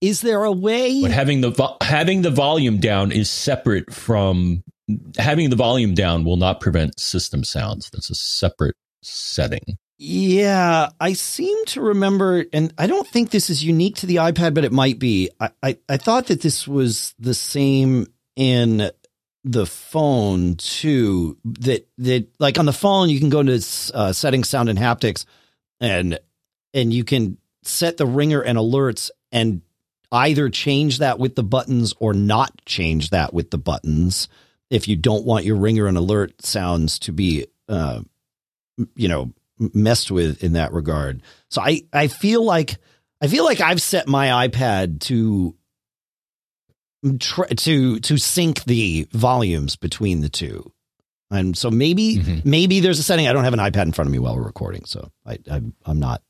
Is 0.00 0.20
there 0.20 0.44
a 0.44 0.52
way? 0.52 1.00
But 1.00 1.10
having 1.10 1.40
the 1.40 1.50
vo- 1.50 1.76
having 1.80 2.22
the 2.22 2.30
volume 2.30 2.78
down 2.78 3.10
is 3.10 3.30
separate 3.30 3.92
from 3.92 4.62
having 5.16 5.48
the 5.50 5.56
volume 5.56 5.94
down 5.94 6.24
will 6.24 6.36
not 6.36 6.60
prevent 6.60 7.00
system 7.00 7.42
sounds. 7.44 7.88
That's 7.90 8.10
a 8.10 8.14
separate 8.14 8.76
setting. 9.02 9.78
Yeah, 9.96 10.90
I 11.00 11.12
seem 11.12 11.64
to 11.66 11.80
remember, 11.80 12.44
and 12.52 12.74
I 12.76 12.86
don't 12.86 13.06
think 13.06 13.30
this 13.30 13.48
is 13.48 13.64
unique 13.64 13.96
to 13.96 14.06
the 14.06 14.16
iPad, 14.16 14.54
but 14.54 14.64
it 14.64 14.72
might 14.72 14.98
be. 14.98 15.30
I, 15.38 15.50
I, 15.62 15.78
I 15.88 15.96
thought 15.98 16.26
that 16.26 16.40
this 16.40 16.66
was 16.66 17.14
the 17.18 17.34
same 17.34 18.08
in 18.34 18.90
the 19.44 19.66
phone 19.66 20.56
too. 20.56 21.38
That 21.44 21.86
that 21.98 22.26
like 22.40 22.58
on 22.58 22.66
the 22.66 22.72
phone, 22.72 23.08
you 23.08 23.20
can 23.20 23.30
go 23.30 23.40
into 23.40 23.64
uh, 23.94 24.12
settings, 24.12 24.48
sound, 24.48 24.68
and 24.68 24.78
haptics, 24.78 25.26
and 25.80 26.18
and 26.72 26.92
you 26.92 27.04
can 27.04 27.38
set 27.62 27.96
the 27.96 28.06
ringer 28.06 28.40
and 28.40 28.58
alerts, 28.58 29.10
and 29.30 29.62
either 30.10 30.48
change 30.48 30.98
that 30.98 31.20
with 31.20 31.36
the 31.36 31.44
buttons 31.44 31.94
or 32.00 32.12
not 32.14 32.52
change 32.66 33.10
that 33.10 33.32
with 33.32 33.50
the 33.50 33.58
buttons 33.58 34.28
if 34.70 34.88
you 34.88 34.96
don't 34.96 35.24
want 35.24 35.44
your 35.44 35.56
ringer 35.56 35.86
and 35.86 35.96
alert 35.96 36.44
sounds 36.44 36.98
to 37.00 37.12
be, 37.12 37.46
uh, 37.68 38.00
you 38.96 39.06
know 39.08 39.32
messed 39.58 40.10
with 40.10 40.42
in 40.42 40.54
that 40.54 40.72
regard. 40.72 41.22
So 41.50 41.60
I, 41.62 41.82
I 41.92 42.08
feel 42.08 42.44
like 42.44 42.76
I 43.20 43.28
feel 43.28 43.44
like 43.44 43.60
I've 43.60 43.80
set 43.80 44.08
my 44.08 44.48
iPad 44.48 45.00
to 45.00 45.54
to 47.56 48.00
to 48.00 48.16
sync 48.16 48.64
the 48.64 49.06
volumes 49.12 49.76
between 49.76 50.20
the 50.20 50.28
two. 50.28 50.72
And 51.30 51.56
so 51.56 51.70
maybe 51.70 52.16
mm-hmm. 52.16 52.48
maybe 52.48 52.80
there's 52.80 52.98
a 52.98 53.02
setting. 53.02 53.26
I 53.26 53.32
don't 53.32 53.44
have 53.44 53.54
an 53.54 53.60
iPad 53.60 53.82
in 53.82 53.92
front 53.92 54.08
of 54.08 54.12
me 54.12 54.18
while 54.18 54.36
we're 54.36 54.44
recording, 54.44 54.84
so 54.84 55.10
I, 55.26 55.38
I 55.50 55.60
am 55.86 55.98
not. 55.98 56.22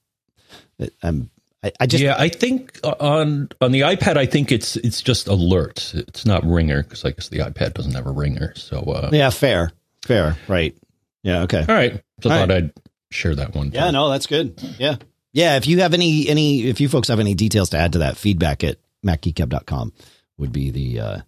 I'm. 1.03 1.31
I, 1.63 1.73
I, 1.81 1.87
just 1.87 2.03
yeah. 2.03 2.15
I 2.19 2.29
think 2.29 2.79
on 2.83 3.49
on 3.61 3.73
the 3.73 3.81
iPad, 3.81 4.17
I 4.17 4.27
think 4.27 4.53
it's 4.53 4.77
it's 4.77 5.03
just 5.03 5.27
alert. 5.27 5.93
It's 5.95 6.27
not 6.27 6.45
ringer 6.45 6.83
because 6.83 7.05
I 7.05 7.11
guess 7.11 7.29
the 7.29 7.39
iPad 7.39 7.75
doesn't 7.75 7.95
have 7.95 8.07
a 8.07 8.13
ringer. 8.13 8.55
So 8.55 8.81
uh, 8.81 9.11
yeah, 9.13 9.31
fair, 9.31 9.73
fair, 10.05 10.37
right. 10.47 10.77
Yeah. 11.23 11.43
Okay. 11.43 11.65
All 11.67 11.75
right. 11.75 12.03
So 12.23 12.31
All 12.31 12.37
thought 12.37 12.49
right. 12.51 12.65
I'd 12.65 12.73
share 13.15 13.35
that 13.35 13.55
one. 13.55 13.71
Yeah, 13.73 13.91
no, 13.91 14.11
that's 14.11 14.27
good. 14.27 14.61
Yeah. 14.79 14.97
Yeah. 15.33 15.57
If 15.57 15.67
you 15.67 15.81
have 15.81 15.95
any, 15.95 16.29
any, 16.29 16.65
if 16.65 16.81
you 16.81 16.89
folks 16.89 17.09
have 17.09 17.21
any 17.21 17.35
details 17.35 17.71
to 17.71 17.79
add 17.79 17.93
to 17.93 17.99
that, 18.01 18.17
feedback 18.17 18.65
at 18.65 18.79
macgeekgab.com 19.05 19.93
would 20.39 20.53
be 20.53 20.71
the, 20.71 21.01
uh, 21.01 21.19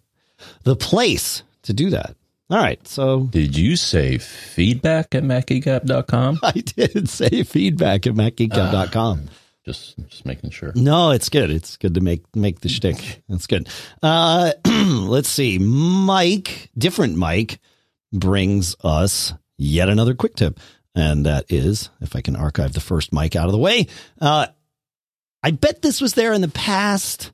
the 0.63 0.75
place 0.75 1.43
to 1.63 1.73
do 1.73 1.89
that. 1.91 2.15
All 2.49 2.57
right. 2.57 2.85
So 2.87 3.23
did 3.23 3.57
you 3.57 3.75
say 3.75 4.17
feedback 4.17 5.13
at 5.15 5.23
macgeekgab.com? 5.23 6.39
I 6.43 6.51
did 6.51 7.09
say 7.09 7.43
feedback 7.43 8.07
at 8.07 8.13
macgeekgab.com. 8.13 9.19
Uh, 9.25 9.31
just, 9.65 9.97
just 10.07 10.25
making 10.25 10.51
sure. 10.51 10.71
No, 10.75 11.11
it's 11.11 11.27
good. 11.27 11.51
It's 11.51 11.75
good 11.75 11.95
to 11.95 12.01
make, 12.01 12.23
make 12.33 12.61
the 12.61 12.69
shtick. 12.69 13.21
That's 13.27 13.47
good. 13.47 13.67
Uh, 14.01 14.53
let's 14.65 15.27
see. 15.27 15.57
Mike, 15.59 16.69
different 16.77 17.17
Mike 17.17 17.59
brings 18.13 18.77
us 18.81 19.33
yet 19.57 19.89
another 19.89 20.13
quick 20.13 20.35
tip 20.35 20.57
and 20.97 21.25
that 21.27 21.45
is, 21.49 21.89
if 22.01 22.15
I 22.15 22.21
can 22.21 22.35
archive 22.35 22.73
the 22.73 22.79
first 22.79 23.13
mic 23.13 23.35
out 23.35 23.45
of 23.45 23.51
the 23.51 23.57
way, 23.57 23.87
uh, 24.19 24.47
I 25.43 25.51
bet 25.51 25.81
this 25.81 26.01
was 26.01 26.15
there 26.15 26.33
in 26.33 26.41
the 26.41 26.47
past, 26.47 27.31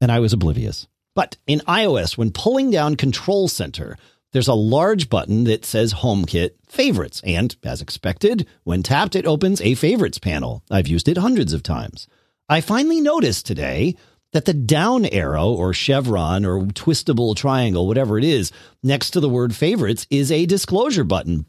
and 0.00 0.12
I 0.12 0.20
was 0.20 0.34
oblivious. 0.34 0.86
But 1.14 1.38
in 1.46 1.60
iOS, 1.60 2.18
when 2.18 2.30
pulling 2.30 2.70
down 2.70 2.96
Control 2.96 3.48
Center, 3.48 3.96
there's 4.32 4.48
a 4.48 4.54
large 4.54 5.08
button 5.08 5.44
that 5.44 5.64
says 5.64 5.94
HomeKit 5.94 6.50
Favorites, 6.68 7.22
and 7.24 7.56
as 7.64 7.80
expected, 7.80 8.46
when 8.64 8.82
tapped, 8.82 9.16
it 9.16 9.26
opens 9.26 9.62
a 9.62 9.74
Favorites 9.74 10.18
panel. 10.18 10.62
I've 10.70 10.88
used 10.88 11.08
it 11.08 11.16
hundreds 11.16 11.54
of 11.54 11.62
times. 11.62 12.06
I 12.48 12.60
finally 12.60 13.00
noticed 13.00 13.46
today 13.46 13.96
that 14.32 14.44
the 14.44 14.52
down 14.52 15.06
arrow 15.06 15.48
or 15.48 15.72
chevron 15.72 16.44
or 16.44 16.60
twistable 16.66 17.34
triangle, 17.34 17.86
whatever 17.86 18.18
it 18.18 18.24
is, 18.24 18.52
next 18.82 19.12
to 19.12 19.20
the 19.20 19.30
word 19.30 19.54
favorites 19.54 20.06
is 20.10 20.30
a 20.30 20.44
disclosure 20.44 21.04
button. 21.04 21.46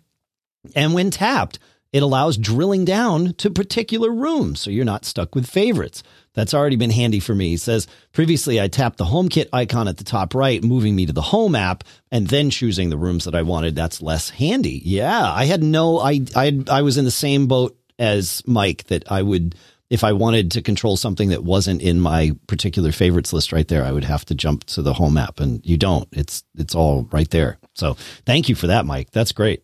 And 0.75 0.93
when 0.93 1.11
tapped, 1.11 1.59
it 1.93 2.03
allows 2.03 2.37
drilling 2.37 2.85
down 2.85 3.33
to 3.35 3.49
particular 3.49 4.11
rooms 4.11 4.59
so 4.59 4.69
you're 4.69 4.85
not 4.85 5.05
stuck 5.05 5.35
with 5.35 5.47
favorites. 5.47 6.03
That's 6.33 6.53
already 6.53 6.75
been 6.75 6.91
handy 6.91 7.19
for 7.19 7.33
me. 7.33 7.49
He 7.49 7.57
says 7.57 7.87
previously 8.11 8.61
I 8.61 8.67
tapped 8.67 8.97
the 8.97 9.05
HomeKit 9.05 9.49
icon 9.53 9.87
at 9.87 9.97
the 9.97 10.03
top 10.03 10.35
right, 10.35 10.63
moving 10.63 10.95
me 10.95 11.05
to 11.05 11.13
the 11.13 11.21
home 11.21 11.55
app 11.55 11.83
and 12.11 12.27
then 12.27 12.49
choosing 12.49 12.89
the 12.89 12.97
rooms 12.97 13.25
that 13.25 13.35
I 13.35 13.41
wanted. 13.41 13.75
That's 13.75 14.01
less 14.01 14.29
handy. 14.29 14.81
Yeah, 14.85 15.31
I 15.31 15.45
had 15.45 15.63
no 15.63 15.99
I 15.99 16.21
I 16.35 16.63
I 16.69 16.81
was 16.83 16.97
in 16.97 17.05
the 17.05 17.11
same 17.11 17.47
boat 17.47 17.77
as 17.97 18.43
Mike 18.45 18.83
that 18.85 19.11
I 19.11 19.21
would 19.23 19.55
if 19.89 20.03
I 20.03 20.11
wanted 20.11 20.51
to 20.51 20.61
control 20.61 20.97
something 20.97 21.29
that 21.29 21.43
wasn't 21.43 21.81
in 21.81 21.99
my 22.01 22.35
particular 22.47 22.91
favorites 22.91 23.31
list 23.31 23.53
right 23.53 23.67
there, 23.67 23.85
I 23.85 23.91
would 23.91 24.03
have 24.03 24.25
to 24.25 24.35
jump 24.35 24.65
to 24.65 24.81
the 24.81 24.93
home 24.93 25.17
app 25.17 25.39
and 25.39 25.65
you 25.65 25.77
don't. 25.77 26.07
It's 26.11 26.43
it's 26.55 26.75
all 26.75 27.07
right 27.11 27.29
there. 27.29 27.57
So, 27.73 27.93
thank 28.25 28.49
you 28.49 28.55
for 28.55 28.67
that, 28.67 28.85
Mike. 28.85 29.11
That's 29.11 29.31
great. 29.31 29.63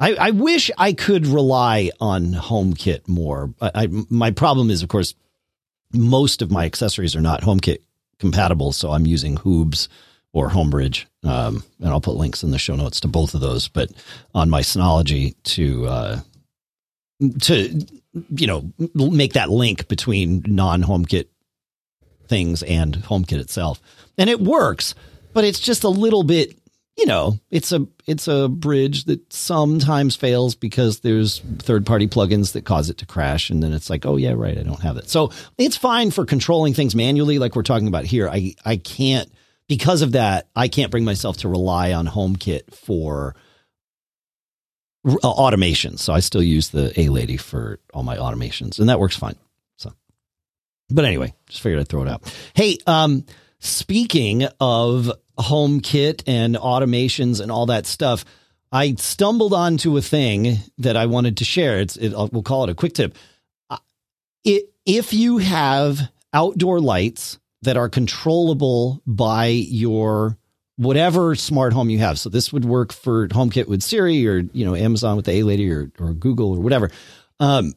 I, 0.00 0.14
I 0.14 0.30
wish 0.30 0.70
I 0.78 0.94
could 0.94 1.26
rely 1.26 1.90
on 2.00 2.32
HomeKit 2.32 3.06
more. 3.06 3.52
I, 3.60 3.70
I, 3.74 3.88
my 4.08 4.30
problem 4.30 4.70
is, 4.70 4.82
of 4.82 4.88
course, 4.88 5.14
most 5.92 6.40
of 6.40 6.50
my 6.50 6.64
accessories 6.64 7.14
are 7.14 7.20
not 7.20 7.42
HomeKit 7.42 7.78
compatible, 8.18 8.72
so 8.72 8.92
I'm 8.92 9.06
using 9.06 9.36
Hoobs 9.36 9.88
or 10.32 10.48
Homebridge, 10.48 11.04
um, 11.24 11.64
and 11.80 11.88
I'll 11.88 12.00
put 12.00 12.16
links 12.16 12.42
in 12.42 12.50
the 12.50 12.58
show 12.58 12.76
notes 12.76 13.00
to 13.00 13.08
both 13.08 13.34
of 13.34 13.40
those. 13.40 13.68
But 13.68 13.90
on 14.34 14.48
my 14.48 14.62
Synology 14.62 15.34
to 15.44 15.86
uh, 15.86 16.20
to 17.42 17.86
you 18.30 18.46
know 18.46 18.72
make 18.94 19.34
that 19.34 19.50
link 19.50 19.88
between 19.88 20.44
non 20.46 20.82
HomeKit 20.82 21.26
things 22.28 22.62
and 22.62 22.96
HomeKit 22.96 23.40
itself, 23.40 23.82
and 24.16 24.30
it 24.30 24.40
works, 24.40 24.94
but 25.34 25.44
it's 25.44 25.60
just 25.60 25.82
a 25.82 25.88
little 25.88 26.22
bit 26.22 26.59
you 27.00 27.06
know, 27.06 27.40
it's 27.50 27.72
a 27.72 27.86
it's 28.06 28.28
a 28.28 28.46
bridge 28.46 29.04
that 29.04 29.32
sometimes 29.32 30.16
fails 30.16 30.54
because 30.54 31.00
there's 31.00 31.38
third 31.58 31.86
party 31.86 32.06
plugins 32.06 32.52
that 32.52 32.66
cause 32.66 32.90
it 32.90 32.98
to 32.98 33.06
crash, 33.06 33.48
and 33.48 33.62
then 33.62 33.72
it's 33.72 33.88
like, 33.88 34.04
oh 34.04 34.16
yeah, 34.16 34.34
right, 34.36 34.58
I 34.58 34.62
don't 34.62 34.82
have 34.82 34.98
it. 34.98 35.08
So 35.08 35.32
it's 35.56 35.78
fine 35.78 36.10
for 36.10 36.26
controlling 36.26 36.74
things 36.74 36.94
manually, 36.94 37.38
like 37.38 37.56
we're 37.56 37.62
talking 37.62 37.88
about 37.88 38.04
here. 38.04 38.28
I 38.28 38.54
I 38.66 38.76
can't 38.76 39.32
because 39.66 40.02
of 40.02 40.12
that. 40.12 40.48
I 40.54 40.68
can't 40.68 40.90
bring 40.90 41.06
myself 41.06 41.38
to 41.38 41.48
rely 41.48 41.94
on 41.94 42.06
HomeKit 42.06 42.74
for 42.74 43.34
uh, 45.06 45.16
automation. 45.24 45.96
So 45.96 46.12
I 46.12 46.20
still 46.20 46.42
use 46.42 46.68
the 46.68 46.92
A 47.00 47.08
Lady 47.08 47.38
for 47.38 47.78
all 47.94 48.02
my 48.02 48.18
automations, 48.18 48.78
and 48.78 48.90
that 48.90 49.00
works 49.00 49.16
fine. 49.16 49.36
So, 49.76 49.94
but 50.90 51.06
anyway, 51.06 51.32
just 51.48 51.62
figured 51.62 51.80
I'd 51.80 51.88
throw 51.88 52.02
it 52.02 52.08
out. 52.08 52.30
Hey, 52.52 52.76
um, 52.86 53.24
speaking 53.60 54.46
of 54.58 55.10
HomeKit 55.38 56.24
and 56.26 56.56
automations 56.56 57.40
and 57.40 57.50
all 57.50 57.66
that 57.66 57.86
stuff, 57.86 58.24
I 58.72 58.94
stumbled 58.94 59.52
onto 59.52 59.96
a 59.96 60.02
thing 60.02 60.58
that 60.78 60.96
I 60.96 61.06
wanted 61.06 61.36
to 61.38 61.44
share. 61.44 61.78
It's 61.78 61.96
it, 61.96 62.12
we'll 62.12 62.42
call 62.42 62.64
it 62.64 62.70
a 62.70 62.74
quick 62.74 62.94
tip. 62.94 63.16
Uh, 63.68 63.78
it, 64.44 64.72
if 64.84 65.12
you 65.12 65.38
have 65.38 66.00
outdoor 66.32 66.80
lights 66.80 67.38
that 67.62 67.76
are 67.76 67.88
controllable 67.88 69.02
by 69.06 69.46
your 69.46 70.38
whatever 70.76 71.34
smart 71.34 71.74
home 71.74 71.90
you 71.90 71.98
have. 71.98 72.18
So 72.18 72.30
this 72.30 72.52
would 72.54 72.64
work 72.64 72.90
for 72.92 73.28
HomeKit 73.28 73.68
with 73.68 73.82
Siri 73.82 74.26
or 74.26 74.38
you 74.38 74.64
know 74.64 74.74
Amazon 74.74 75.16
with 75.16 75.26
the 75.26 75.32
A 75.32 75.42
Lady 75.42 75.70
or 75.70 75.90
or 75.98 76.14
Google 76.14 76.52
or 76.54 76.60
whatever. 76.60 76.90
Um, 77.38 77.74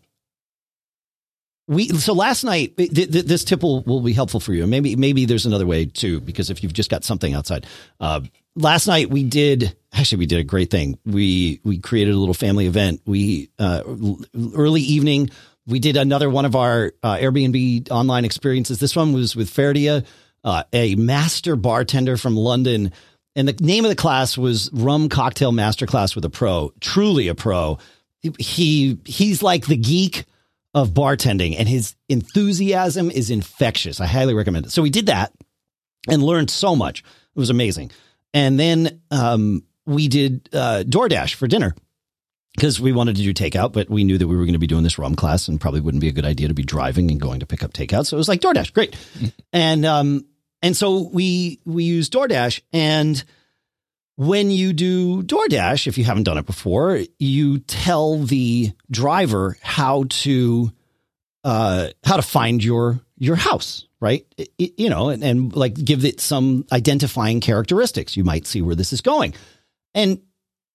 we 1.67 1.87
so 1.89 2.13
last 2.13 2.43
night 2.43 2.75
th- 2.77 2.91
th- 2.93 3.25
this 3.25 3.43
tip 3.43 3.63
will, 3.63 3.81
will 3.83 4.01
be 4.01 4.13
helpful 4.13 4.39
for 4.39 4.53
you. 4.53 4.67
Maybe 4.67 4.95
maybe 4.95 5.25
there's 5.25 5.45
another 5.45 5.65
way 5.65 5.85
too 5.85 6.19
because 6.19 6.49
if 6.49 6.63
you've 6.63 6.73
just 6.73 6.89
got 6.89 7.03
something 7.03 7.33
outside. 7.33 7.65
Uh, 7.99 8.21
last 8.55 8.87
night 8.87 9.09
we 9.09 9.23
did 9.23 9.75
actually 9.93 10.19
we 10.19 10.25
did 10.25 10.39
a 10.39 10.43
great 10.43 10.69
thing. 10.69 10.99
We 11.05 11.61
we 11.63 11.79
created 11.79 12.13
a 12.13 12.17
little 12.17 12.33
family 12.33 12.65
event. 12.65 13.01
We 13.05 13.49
uh, 13.59 13.83
early 14.55 14.81
evening 14.81 15.29
we 15.65 15.79
did 15.79 15.95
another 15.95 16.29
one 16.29 16.45
of 16.45 16.55
our 16.55 16.91
uh, 17.01 17.15
Airbnb 17.15 17.89
online 17.89 18.25
experiences. 18.25 18.79
This 18.79 18.95
one 18.95 19.13
was 19.13 19.35
with 19.35 19.49
Ferdia, 19.49 20.05
uh, 20.43 20.63
a 20.73 20.95
master 20.95 21.55
bartender 21.55 22.17
from 22.17 22.35
London. 22.35 22.91
And 23.35 23.47
the 23.47 23.55
name 23.63 23.85
of 23.85 23.89
the 23.89 23.95
class 23.95 24.37
was 24.37 24.69
Rum 24.73 25.09
Cocktail 25.09 25.53
Masterclass 25.53 26.13
with 26.15 26.25
a 26.25 26.29
Pro, 26.29 26.73
truly 26.81 27.29
a 27.29 27.35
pro. 27.35 27.79
He 28.37 28.99
he's 29.05 29.41
like 29.41 29.65
the 29.65 29.77
geek 29.77 30.25
of 30.73 30.89
bartending 30.89 31.55
and 31.57 31.69
his 31.69 31.95
enthusiasm 32.09 33.11
is 33.11 33.29
infectious. 33.29 33.99
I 33.99 34.07
highly 34.07 34.33
recommend 34.33 34.65
it. 34.65 34.71
So 34.71 34.81
we 34.81 34.89
did 34.89 35.05
that 35.07 35.31
and 36.09 36.23
learned 36.23 36.49
so 36.49 36.75
much. 36.75 36.99
It 36.99 37.39
was 37.39 37.49
amazing. 37.49 37.91
And 38.33 38.59
then 38.59 39.01
um, 39.11 39.63
we 39.85 40.07
did 40.07 40.49
uh, 40.51 40.83
DoorDash 40.85 41.35
for 41.35 41.47
dinner 41.47 41.75
because 42.55 42.79
we 42.79 42.91
wanted 42.91 43.15
to 43.17 43.21
do 43.21 43.33
takeout, 43.33 43.73
but 43.73 43.89
we 43.89 44.03
knew 44.03 44.17
that 44.17 44.27
we 44.27 44.35
were 44.35 44.45
going 44.45 44.53
to 44.53 44.59
be 44.59 44.67
doing 44.67 44.83
this 44.83 44.97
rum 44.97 45.15
class 45.15 45.47
and 45.47 45.61
probably 45.61 45.81
wouldn't 45.81 46.01
be 46.01 46.07
a 46.07 46.13
good 46.13 46.25
idea 46.25 46.47
to 46.47 46.53
be 46.53 46.63
driving 46.63 47.11
and 47.11 47.21
going 47.21 47.39
to 47.39 47.45
pick 47.45 47.63
up 47.63 47.73
takeout. 47.73 48.07
So 48.07 48.17
it 48.17 48.19
was 48.19 48.27
like 48.27 48.41
DoorDash, 48.41 48.73
great. 48.73 48.95
and 49.53 49.85
um, 49.85 50.25
and 50.61 50.75
so 50.75 51.09
we 51.09 51.59
we 51.65 51.83
used 51.83 52.13
DoorDash 52.13 52.61
and 52.71 53.23
when 54.15 54.51
you 54.51 54.73
do 54.73 55.23
DoorDash, 55.23 55.87
if 55.87 55.97
you 55.97 56.03
haven't 56.03 56.23
done 56.23 56.37
it 56.37 56.45
before, 56.45 57.01
you 57.19 57.59
tell 57.59 58.19
the 58.19 58.71
driver 58.91 59.57
how 59.61 60.05
to 60.09 60.71
uh, 61.43 61.89
how 62.03 62.15
to 62.15 62.21
find 62.21 62.63
your 62.63 63.01
your 63.17 63.35
house, 63.35 63.87
right? 63.99 64.25
It, 64.37 64.73
you 64.77 64.89
know, 64.89 65.09
and, 65.09 65.23
and 65.23 65.55
like 65.55 65.73
give 65.73 66.05
it 66.05 66.19
some 66.19 66.65
identifying 66.71 67.41
characteristics. 67.41 68.15
You 68.15 68.23
might 68.23 68.47
see 68.47 68.61
where 68.61 68.75
this 68.75 68.93
is 68.93 69.01
going, 69.01 69.33
and 69.93 70.21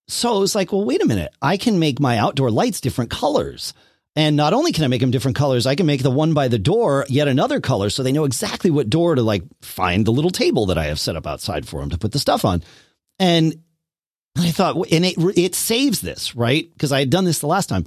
so 0.08 0.42
it's 0.42 0.54
like, 0.54 0.72
well, 0.72 0.84
wait 0.84 1.02
a 1.02 1.06
minute, 1.06 1.32
I 1.40 1.58
can 1.58 1.78
make 1.78 2.00
my 2.00 2.18
outdoor 2.18 2.50
lights 2.50 2.80
different 2.80 3.10
colors. 3.10 3.74
And 4.16 4.36
not 4.36 4.52
only 4.52 4.72
can 4.72 4.82
I 4.82 4.88
make 4.88 5.00
them 5.00 5.12
different 5.12 5.36
colors, 5.36 5.64
I 5.64 5.76
can 5.76 5.86
make 5.86 6.02
the 6.02 6.10
one 6.10 6.34
by 6.34 6.48
the 6.48 6.58
door 6.58 7.06
yet 7.08 7.28
another 7.28 7.60
color 7.60 7.88
so 7.88 8.02
they 8.02 8.10
know 8.10 8.24
exactly 8.24 8.68
what 8.68 8.90
door 8.90 9.14
to 9.14 9.22
like 9.22 9.44
find 9.62 10.04
the 10.04 10.10
little 10.10 10.32
table 10.32 10.66
that 10.66 10.78
I 10.78 10.86
have 10.86 10.98
set 10.98 11.14
up 11.14 11.26
outside 11.26 11.68
for 11.68 11.80
them 11.80 11.90
to 11.90 11.98
put 11.98 12.10
the 12.10 12.18
stuff 12.18 12.44
on. 12.44 12.64
And 13.18 13.62
I 14.36 14.50
thought, 14.50 14.76
and 14.92 15.04
it 15.04 15.16
it 15.36 15.54
saves 15.54 16.00
this 16.00 16.36
right 16.36 16.70
because 16.72 16.92
I 16.92 17.00
had 17.00 17.10
done 17.10 17.24
this 17.24 17.40
the 17.40 17.46
last 17.46 17.68
time. 17.68 17.86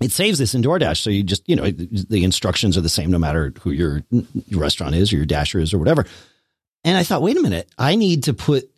It 0.00 0.10
saves 0.10 0.38
this 0.38 0.54
in 0.54 0.62
DoorDash, 0.62 0.98
so 0.98 1.10
you 1.10 1.22
just 1.22 1.48
you 1.48 1.56
know 1.56 1.70
the 1.70 2.24
instructions 2.24 2.78
are 2.78 2.82
the 2.82 2.88
same 2.88 3.10
no 3.10 3.18
matter 3.18 3.52
who 3.60 3.70
your, 3.70 4.02
restaurant 4.50 4.94
is 4.94 5.12
or 5.12 5.16
your 5.16 5.26
dasher 5.26 5.58
is 5.58 5.74
or 5.74 5.78
whatever. 5.78 6.06
And 6.84 6.96
I 6.96 7.02
thought, 7.02 7.22
wait 7.22 7.36
a 7.36 7.42
minute, 7.42 7.68
I 7.78 7.94
need 7.96 8.24
to 8.24 8.34
put 8.34 8.70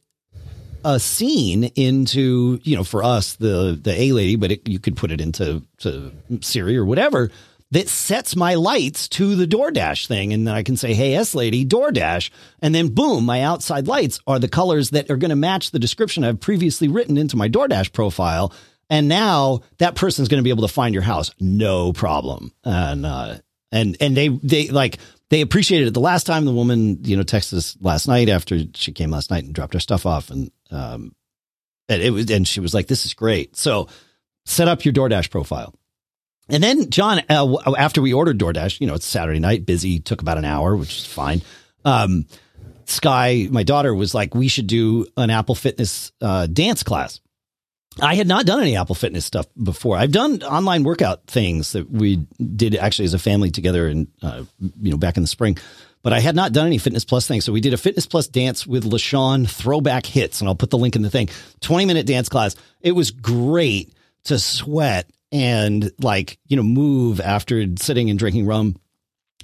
a 0.85 1.01
scene 1.01 1.65
into 1.77 2.61
you 2.63 2.77
know 2.77 2.85
for 2.85 3.03
us 3.03 3.37
the 3.37 3.79
the 3.81 3.99
A 3.99 4.13
lady, 4.13 4.37
but 4.37 4.53
it, 4.53 4.69
you 4.69 4.79
could 4.79 4.97
put 4.97 5.11
it 5.11 5.21
into 5.21 5.63
to 5.79 6.13
Siri 6.41 6.77
or 6.77 6.85
whatever 6.85 7.31
that 7.75 7.89
sets 7.89 8.37
my 8.37 8.55
lights 8.55 9.09
to 9.09 9.35
the 9.35 9.49
DoorDash 9.49 10.07
thing. 10.07 10.33
And 10.33 10.47
then 10.47 10.55
I 10.55 10.63
can 10.63 10.77
say, 10.77 10.95
Hey, 10.95 11.15
S 11.15 11.35
lady, 11.35 11.67
DoorDash. 11.67 12.31
And 12.63 12.73
then 12.73 12.95
boom, 12.95 13.25
my 13.25 13.43
outside 13.43 13.89
lights 13.89 14.21
are 14.29 14.39
the 14.39 14.49
colors 14.49 14.91
that 14.91 15.11
are 15.11 15.17
going 15.17 15.31
to 15.31 15.37
match 15.37 15.73
the 15.73 15.81
description 15.81 16.23
I've 16.23 16.39
previously 16.39 16.87
written 16.87 17.19
into 17.19 17.37
my 17.37 17.49
DoorDash 17.49 17.93
profile. 17.93 18.53
And 18.89 19.09
now 19.09 19.63
that 19.79 19.97
person's 19.97 20.29
going 20.29 20.39
to 20.39 20.45
be 20.45 20.51
able 20.51 20.69
to 20.69 20.73
find 20.73 20.95
your 20.95 21.03
house. 21.03 21.33
No 21.41 21.93
problem. 21.93 22.53
And, 22.63 23.05
uh, 23.05 23.39
and, 23.73 23.97
and 24.01 24.17
they, 24.17 24.29
they 24.29 24.69
like, 24.69 24.99
they 25.31 25.41
appreciated 25.41 25.89
it 25.89 25.95
the 25.95 26.01
last 26.01 26.29
time 26.29 26.45
the 26.45 26.53
woman, 26.53 27.03
you 27.03 27.17
know, 27.17 27.25
texted 27.25 27.55
us 27.55 27.77
last 27.81 28.07
night 28.07 28.29
after 28.29 28.61
she 28.75 28.93
came 28.93 29.11
last 29.11 29.33
night 29.33 29.43
and 29.43 29.53
dropped 29.53 29.75
her 29.75 29.81
stuff 29.81 30.07
off. 30.07 30.31
And, 30.31 30.53
um, 30.71 31.13
and 31.89 32.01
it 32.01 32.11
was, 32.11 32.31
and 32.31 32.47
she 32.47 32.61
was 32.61 32.73
like, 32.73 32.87
this 32.87 33.05
is 33.05 33.15
great. 33.15 33.57
So 33.57 33.89
set 34.45 34.69
up 34.69 34.85
your 34.85 34.95
DoorDash 34.95 35.29
profile 35.29 35.75
and 36.49 36.63
then 36.63 36.91
John, 36.91 37.23
uh, 37.29 37.75
after 37.77 38.03
we 38.03 38.13
ordered 38.13 38.39
DoorDash, 38.39 38.81
you 38.81 38.87
know, 38.87 38.95
it's 38.95 39.07
Saturday 39.07 39.41
night, 39.41 39.67
busy, 39.67 40.01
took 40.01 40.21
about 40.21 40.39
an 40.39 40.45
hour, 40.45 40.77
which 40.77 40.99
is 40.99 41.07
fine. 41.07 41.43
Um, 41.85 42.27
Sky, 42.87 43.49
my 43.51 43.63
daughter, 43.63 43.95
was 43.95 44.15
like, 44.15 44.35
we 44.35 44.49
should 44.49 44.67
do 44.67 45.07
an 45.17 45.31
Apple 45.31 45.55
Fitness 45.55 46.13
uh, 46.21 46.47
dance 46.47 46.83
class. 46.83 47.21
I 48.01 48.17
had 48.17 48.27
not 48.27 48.45
done 48.45 48.61
any 48.61 48.77
Apple 48.77 48.95
Fitness 48.95 49.25
stuff 49.25 49.47
before. 49.61 49.97
I've 49.97 50.13
done 50.13 50.43
online 50.43 50.83
workout 50.83 51.27
things 51.27 51.73
that 51.73 51.91
we 51.91 52.27
did 52.39 52.75
actually 52.75 53.05
as 53.07 53.15
a 53.15 53.19
family 53.19 53.51
together, 53.51 53.87
and 53.87 54.09
uh, 54.21 54.45
you 54.83 54.91
know, 54.91 54.97
back 54.97 55.17
in 55.17 55.23
the 55.23 55.29
spring. 55.29 55.57
But 56.03 56.13
I 56.13 56.21
had 56.21 56.35
not 56.35 56.53
done 56.53 56.67
any 56.67 56.79
Fitness 56.79 57.05
Plus 57.05 57.27
things, 57.27 57.45
so 57.45 57.53
we 57.53 57.61
did 57.61 57.73
a 57.73 57.79
Fitness 57.79 58.05
Plus 58.05 58.27
dance 58.27 58.67
with 58.67 58.85
LaShawn 58.85 59.49
Throwback 59.49 60.07
Hits, 60.07 60.41
and 60.41 60.49
I'll 60.49 60.57
put 60.57 60.71
the 60.71 60.77
link 60.77 60.97
in 60.97 61.03
the 61.03 61.11
thing. 61.11 61.29
Twenty 61.61 61.87
minute 61.87 62.07
dance 62.07 62.29
class. 62.29 62.57
It 62.81 62.93
was 62.93 63.11
great 63.13 63.95
to 64.25 64.39
sweat 64.39 65.09
and 65.35 65.91
like, 66.01 66.39
you 66.47 66.57
know, 66.57 66.63
move 66.63 67.21
after 67.21 67.67
sitting 67.77 68.09
and 68.09 68.19
drinking 68.19 68.47
rum 68.47 68.77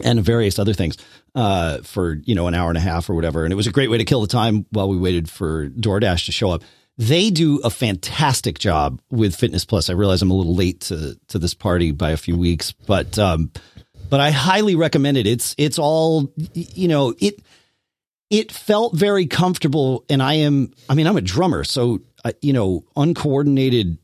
and 0.03 0.25
various 0.25 0.61
other 0.61 0.73
things 0.73 0.97
uh, 1.35 1.79
for, 1.79 2.15
you 2.25 2.37
know, 2.37 2.47
an 2.47 2.55
hour 2.55 2.69
and 2.69 2.79
a 2.79 2.81
half 2.81 3.11
or 3.11 3.15
whatever. 3.15 3.43
And 3.43 3.53
it 3.53 3.57
was 3.57 3.67
a 3.67 3.73
great 3.73 3.91
way 3.91 3.99
to 3.99 4.05
kill 4.05 4.21
the 4.21 4.29
time 4.29 4.67
while 4.71 4.89
we 4.89 4.97
waited 4.97 5.29
for 5.29 5.69
DoorDash 5.69 6.27
to 6.27 6.33
show 6.33 6.51
up. 6.51 6.63
They 6.97 7.31
do 7.31 7.59
a 7.65 7.71
fantastic 7.71 8.61
job 8.61 9.01
with 9.11 9.35
Fitness 9.35 9.65
Plus. 9.65 9.91
I 9.91 9.95
realize 9.95 10.23
I'm 10.23 10.31
a 10.31 10.35
little 10.35 10.55
late 10.55 10.83
to 10.83 11.19
to 11.29 11.39
this 11.39 11.55
party 11.55 11.93
by 11.93 12.11
a 12.11 12.17
few 12.17 12.37
weeks, 12.37 12.73
but 12.73 13.19
um, 13.19 13.51
but 14.11 14.21
I 14.21 14.31
highly 14.31 14.77
recommend 14.77 15.17
it. 15.17 15.27
It's 15.27 15.55
it's 15.57 15.79
all 15.79 16.31
you 16.53 16.89
know 16.89 17.15
it 17.19 17.41
it 18.29 18.53
felt 18.53 18.95
very 18.95 19.27
comfortable, 19.27 20.05
and 20.11 20.23
I 20.23 20.35
am 20.35 20.73
I 20.91 20.95
mean 20.95 21.07
I'm 21.07 21.17
a 21.17 21.23
drummer, 21.23 21.65
so 21.65 22.01
uh, 22.23 22.33
you 22.43 22.53
know 22.53 22.85
uncoordinated 22.97 23.97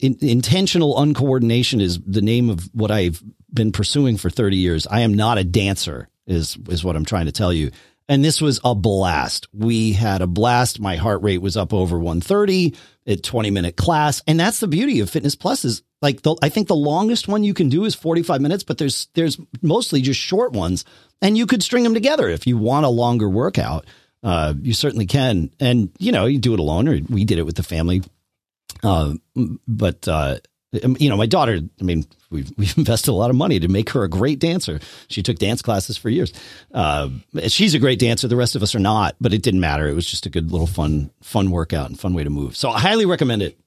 in, 0.00 0.16
intentional 0.20 0.96
uncoordination 0.96 1.80
is 1.80 1.98
the 2.00 2.22
name 2.22 2.50
of 2.50 2.68
what 2.74 2.90
I've 2.90 3.22
been 3.52 3.72
pursuing 3.72 4.16
for 4.16 4.30
30 4.30 4.56
years. 4.56 4.86
I 4.86 5.00
am 5.00 5.14
not 5.14 5.38
a 5.38 5.44
dancer 5.44 6.08
is 6.26 6.56
is 6.68 6.82
what 6.84 6.96
I'm 6.96 7.04
trying 7.04 7.26
to 7.26 7.32
tell 7.32 7.52
you. 7.52 7.70
And 8.08 8.24
this 8.24 8.40
was 8.40 8.60
a 8.64 8.74
blast. 8.74 9.48
We 9.52 9.92
had 9.92 10.22
a 10.22 10.26
blast. 10.26 10.78
My 10.78 10.96
heart 10.96 11.22
rate 11.22 11.42
was 11.42 11.56
up 11.56 11.74
over 11.74 11.98
130 11.98 12.74
at 13.06 13.22
20 13.22 13.50
minute 13.50 13.76
class. 13.76 14.22
And 14.26 14.38
that's 14.38 14.60
the 14.60 14.68
beauty 14.68 15.00
of 15.00 15.10
Fitness 15.10 15.34
Plus 15.34 15.64
is 15.64 15.82
like 16.02 16.22
the, 16.22 16.36
I 16.40 16.48
think 16.48 16.68
the 16.68 16.76
longest 16.76 17.26
one 17.26 17.42
you 17.42 17.54
can 17.54 17.68
do 17.68 17.84
is 17.84 17.94
45 17.94 18.40
minutes, 18.40 18.62
but 18.62 18.78
there's 18.78 19.08
there's 19.14 19.38
mostly 19.60 20.02
just 20.02 20.20
short 20.20 20.52
ones 20.52 20.84
and 21.20 21.36
you 21.36 21.46
could 21.46 21.62
string 21.62 21.82
them 21.82 21.94
together 21.94 22.28
if 22.28 22.46
you 22.46 22.56
want 22.56 22.86
a 22.86 22.90
longer 22.90 23.28
workout. 23.28 23.86
Uh, 24.22 24.54
you 24.60 24.72
certainly 24.72 25.06
can. 25.06 25.50
And 25.58 25.90
you 25.98 26.12
know, 26.12 26.26
you 26.26 26.38
do 26.38 26.54
it 26.54 26.60
alone 26.60 26.88
or 26.88 26.98
we 27.08 27.24
did 27.24 27.38
it 27.38 27.46
with 27.46 27.56
the 27.56 27.62
family. 27.62 28.02
Uh, 28.82 29.14
but 29.66 30.06
uh, 30.08 30.38
um, 30.84 30.96
you 30.98 31.08
know, 31.08 31.16
my 31.16 31.26
daughter, 31.26 31.60
I 31.80 31.84
mean, 31.84 32.04
we've, 32.30 32.50
we've 32.56 32.76
invested 32.76 33.10
a 33.10 33.14
lot 33.14 33.30
of 33.30 33.36
money 33.36 33.60
to 33.60 33.68
make 33.68 33.90
her 33.90 34.04
a 34.04 34.08
great 34.08 34.38
dancer. 34.38 34.80
She 35.08 35.22
took 35.22 35.38
dance 35.38 35.62
classes 35.62 35.96
for 35.96 36.08
years. 36.08 36.32
Uh, 36.72 37.10
she's 37.48 37.74
a 37.74 37.78
great 37.78 37.98
dancer. 37.98 38.28
The 38.28 38.36
rest 38.36 38.56
of 38.56 38.62
us 38.62 38.74
are 38.74 38.80
not, 38.80 39.16
but 39.20 39.32
it 39.32 39.42
didn't 39.42 39.60
matter. 39.60 39.88
It 39.88 39.94
was 39.94 40.06
just 40.06 40.26
a 40.26 40.30
good 40.30 40.50
little 40.50 40.66
fun, 40.66 41.10
fun 41.22 41.50
workout 41.50 41.88
and 41.88 41.98
fun 41.98 42.14
way 42.14 42.24
to 42.24 42.30
move. 42.30 42.56
So 42.56 42.70
I 42.70 42.80
highly 42.80 43.06
recommend 43.06 43.42
it. 43.42 43.58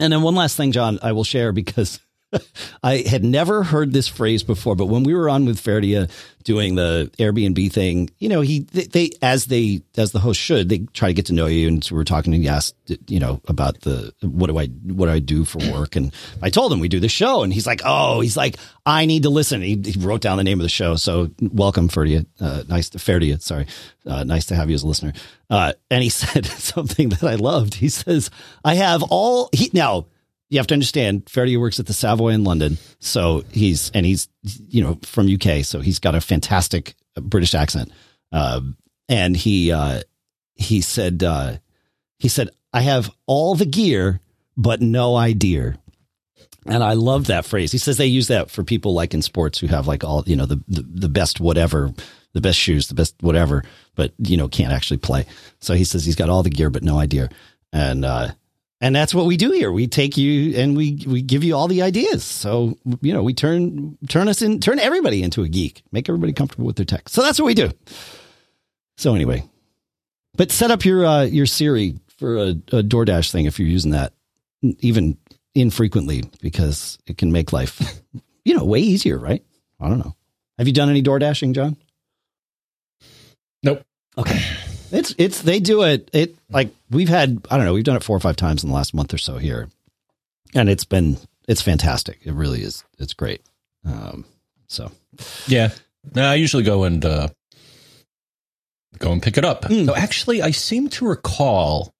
And 0.00 0.12
then 0.12 0.22
one 0.22 0.34
last 0.34 0.56
thing, 0.56 0.72
John, 0.72 0.98
I 1.02 1.12
will 1.12 1.24
share 1.24 1.52
because 1.52 2.00
I 2.82 2.98
had 3.08 3.24
never 3.24 3.62
heard 3.62 3.92
this 3.92 4.08
phrase 4.08 4.42
before, 4.42 4.76
but 4.76 4.86
when 4.86 5.02
we 5.02 5.14
were 5.14 5.28
on 5.28 5.44
with 5.44 5.60
Ferdia 5.60 6.10
doing 6.42 6.74
the 6.74 7.10
Airbnb 7.18 7.72
thing, 7.72 8.10
you 8.18 8.28
know, 8.28 8.40
he 8.42 8.60
they, 8.60 8.84
they, 8.84 9.10
as 9.22 9.46
they 9.46 9.82
as 9.96 10.12
the 10.12 10.18
host 10.18 10.40
should, 10.40 10.68
they 10.68 10.78
try 10.92 11.08
to 11.08 11.14
get 11.14 11.26
to 11.26 11.32
know 11.32 11.46
you, 11.46 11.68
and 11.68 11.82
so 11.82 11.94
we 11.94 12.00
are 12.00 12.04
talking 12.04 12.34
and 12.34 12.42
he 12.42 12.48
asked, 12.48 12.74
you 13.08 13.18
know, 13.18 13.40
about 13.48 13.80
the 13.80 14.12
what 14.20 14.48
do 14.48 14.58
I 14.58 14.66
what 14.66 15.06
do 15.06 15.12
I 15.12 15.18
do 15.18 15.44
for 15.44 15.58
work, 15.72 15.96
and 15.96 16.12
I 16.42 16.50
told 16.50 16.72
him 16.72 16.80
we 16.80 16.88
do 16.88 17.00
the 17.00 17.08
show, 17.08 17.42
and 17.42 17.52
he's 17.52 17.66
like, 17.66 17.82
oh, 17.84 18.20
he's 18.20 18.36
like, 18.36 18.56
I 18.86 19.06
need 19.06 19.22
to 19.22 19.30
listen. 19.30 19.62
He, 19.62 19.80
he 19.82 19.98
wrote 19.98 20.20
down 20.20 20.36
the 20.36 20.44
name 20.44 20.60
of 20.60 20.64
the 20.64 20.68
show, 20.68 20.96
so 20.96 21.30
welcome 21.40 21.88
Ferdia, 21.88 22.26
uh, 22.40 22.64
nice 22.68 22.90
to 22.90 22.98
Ferdia, 22.98 23.40
sorry, 23.40 23.66
uh, 24.06 24.24
nice 24.24 24.46
to 24.46 24.56
have 24.56 24.68
you 24.68 24.74
as 24.74 24.82
a 24.82 24.86
listener. 24.86 25.12
Uh, 25.48 25.72
and 25.90 26.02
he 26.02 26.08
said 26.10 26.46
something 26.46 27.10
that 27.10 27.24
I 27.24 27.36
loved. 27.36 27.74
He 27.74 27.88
says, 27.88 28.30
I 28.64 28.74
have 28.74 29.02
all 29.04 29.48
he 29.52 29.70
now 29.72 30.06
you 30.50 30.58
have 30.58 30.66
to 30.68 30.74
understand 30.74 31.28
Ferdy 31.28 31.56
works 31.56 31.80
at 31.80 31.86
the 31.86 31.92
Savoy 31.92 32.30
in 32.30 32.44
London. 32.44 32.78
So 33.00 33.44
he's, 33.50 33.90
and 33.92 34.04
he's, 34.04 34.28
you 34.68 34.82
know, 34.82 34.98
from 35.02 35.32
UK. 35.32 35.64
So 35.64 35.80
he's 35.80 35.98
got 35.98 36.14
a 36.14 36.20
fantastic 36.20 36.94
British 37.20 37.54
accent. 37.54 37.90
Uh, 38.30 38.60
and 39.08 39.36
he, 39.36 39.72
uh, 39.72 40.02
he 40.54 40.80
said, 40.80 41.22
uh, 41.22 41.56
he 42.18 42.28
said, 42.28 42.50
I 42.72 42.82
have 42.82 43.10
all 43.26 43.54
the 43.54 43.66
gear, 43.66 44.20
but 44.56 44.80
no 44.80 45.16
idea. 45.16 45.78
And 46.66 46.82
I 46.82 46.94
love 46.94 47.26
that 47.26 47.44
phrase. 47.44 47.72
He 47.72 47.78
says 47.78 47.96
they 47.96 48.06
use 48.06 48.28
that 48.28 48.50
for 48.50 48.64
people 48.64 48.94
like 48.94 49.12
in 49.12 49.22
sports 49.22 49.58
who 49.58 49.66
have 49.66 49.86
like 49.86 50.04
all, 50.04 50.24
you 50.26 50.36
know, 50.36 50.46
the, 50.46 50.62
the, 50.68 50.82
the 50.82 51.08
best 51.08 51.40
whatever, 51.40 51.92
the 52.32 52.40
best 52.40 52.58
shoes, 52.58 52.88
the 52.88 52.94
best 52.94 53.14
whatever, 53.20 53.64
but, 53.94 54.12
you 54.18 54.36
know, 54.36 54.48
can't 54.48 54.72
actually 54.72 54.96
play. 54.96 55.26
So 55.60 55.74
he 55.74 55.84
says 55.84 56.04
he's 56.04 56.16
got 56.16 56.30
all 56.30 56.42
the 56.42 56.50
gear, 56.50 56.70
but 56.70 56.82
no 56.82 56.98
idea. 56.98 57.28
And, 57.72 58.04
uh, 58.04 58.30
and 58.84 58.94
that's 58.94 59.14
what 59.14 59.24
we 59.24 59.38
do 59.38 59.50
here. 59.50 59.72
We 59.72 59.86
take 59.86 60.18
you 60.18 60.54
and 60.58 60.76
we 60.76 61.02
we 61.06 61.22
give 61.22 61.42
you 61.42 61.56
all 61.56 61.68
the 61.68 61.80
ideas. 61.80 62.22
So 62.22 62.76
you 63.00 63.14
know, 63.14 63.22
we 63.22 63.32
turn 63.32 63.96
turn 64.10 64.28
us 64.28 64.42
in, 64.42 64.60
turn 64.60 64.78
everybody 64.78 65.22
into 65.22 65.42
a 65.42 65.48
geek, 65.48 65.82
make 65.90 66.06
everybody 66.06 66.34
comfortable 66.34 66.66
with 66.66 66.76
their 66.76 66.84
tech. 66.84 67.08
So 67.08 67.22
that's 67.22 67.38
what 67.38 67.46
we 67.46 67.54
do. 67.54 67.70
So 68.98 69.14
anyway, 69.14 69.48
but 70.36 70.52
set 70.52 70.70
up 70.70 70.84
your 70.84 71.06
uh, 71.06 71.22
your 71.22 71.46
Siri 71.46 71.98
for 72.18 72.36
a, 72.36 72.48
a 72.50 72.82
DoorDash 72.82 73.32
thing 73.32 73.46
if 73.46 73.58
you're 73.58 73.66
using 73.66 73.92
that, 73.92 74.12
even 74.80 75.16
infrequently, 75.54 76.24
because 76.42 76.98
it 77.06 77.16
can 77.16 77.32
make 77.32 77.54
life, 77.54 78.02
you 78.44 78.54
know, 78.54 78.66
way 78.66 78.80
easier. 78.80 79.18
Right? 79.18 79.42
I 79.80 79.88
don't 79.88 79.98
know. 79.98 80.14
Have 80.58 80.66
you 80.66 80.74
done 80.74 80.90
any 80.90 81.00
door 81.00 81.18
dashing, 81.18 81.54
John? 81.54 81.78
Nope. 83.62 83.82
Okay. 84.18 84.42
It's 84.94 85.14
it's 85.18 85.42
they 85.42 85.60
do 85.60 85.82
it 85.82 86.08
it 86.12 86.36
like 86.50 86.70
we've 86.90 87.08
had 87.08 87.44
I 87.50 87.56
don't 87.56 87.66
know 87.66 87.74
we've 87.74 87.84
done 87.84 87.96
it 87.96 88.04
four 88.04 88.16
or 88.16 88.20
five 88.20 88.36
times 88.36 88.62
in 88.62 88.70
the 88.70 88.74
last 88.74 88.94
month 88.94 89.12
or 89.12 89.18
so 89.18 89.38
here, 89.38 89.68
and 90.54 90.68
it's 90.68 90.84
been 90.84 91.18
it's 91.48 91.62
fantastic. 91.62 92.20
It 92.24 92.32
really 92.32 92.62
is. 92.62 92.84
It's 92.98 93.12
great. 93.12 93.42
Um, 93.84 94.24
so 94.68 94.92
yeah, 95.46 95.70
no, 96.14 96.24
I 96.24 96.34
usually 96.34 96.62
go 96.62 96.84
and 96.84 97.04
uh, 97.04 97.28
go 98.98 99.12
and 99.12 99.22
pick 99.22 99.36
it 99.36 99.44
up. 99.44 99.62
Mm. 99.62 99.86
So 99.86 99.96
actually, 99.96 100.42
I 100.42 100.52
seem 100.52 100.88
to 100.90 101.06
recall. 101.06 101.92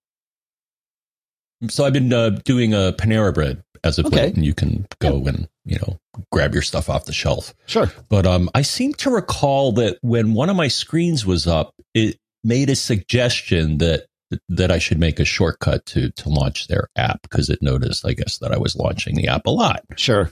So 1.68 1.85
I've 1.85 1.92
been 1.92 2.12
uh, 2.12 2.30
doing 2.44 2.74
a 2.74 2.94
Panera 2.96 3.33
bread 3.33 3.62
as 3.83 3.98
of 3.98 4.07
okay. 4.07 4.26
late, 4.26 4.35
and 4.35 4.44
you 4.44 4.54
can 4.54 4.87
go 5.00 5.18
yeah. 5.18 5.28
and 5.30 5.48
you 5.64 5.78
know 5.78 5.98
grab 6.30 6.52
your 6.52 6.62
stuff 6.62 6.88
off 6.88 7.07
the 7.07 7.12
shelf. 7.12 7.54
Sure. 7.66 7.90
But 8.09 8.26
um, 8.26 8.50
I 8.54 8.62
seem 8.62 8.94
to 8.94 9.11
recall 9.11 9.72
that 9.72 9.98
when 10.02 10.35
one 10.35 10.48
of 10.48 10.57
my 10.57 10.68
screens 10.68 11.26
was 11.26 11.46
up, 11.46 11.74
it 11.92 12.18
made 12.44 12.70
a 12.70 12.76
suggestion 12.76 13.78
that 13.78 14.07
that 14.48 14.70
I 14.70 14.78
should 14.78 14.98
make 14.98 15.18
a 15.20 15.24
shortcut 15.24 15.87
to 15.87 16.11
to 16.11 16.28
launch 16.28 16.68
their 16.68 16.88
app 16.96 17.22
because 17.22 17.50
it 17.50 17.62
noticed, 17.62 18.07
I 18.07 18.12
guess, 18.12 18.38
that 18.38 18.52
I 18.52 18.59
was 18.59 18.76
launching 18.76 19.16
the 19.16 19.28
app 19.28 19.46
a 19.46 19.50
lot. 19.50 19.85
Sure. 19.96 20.30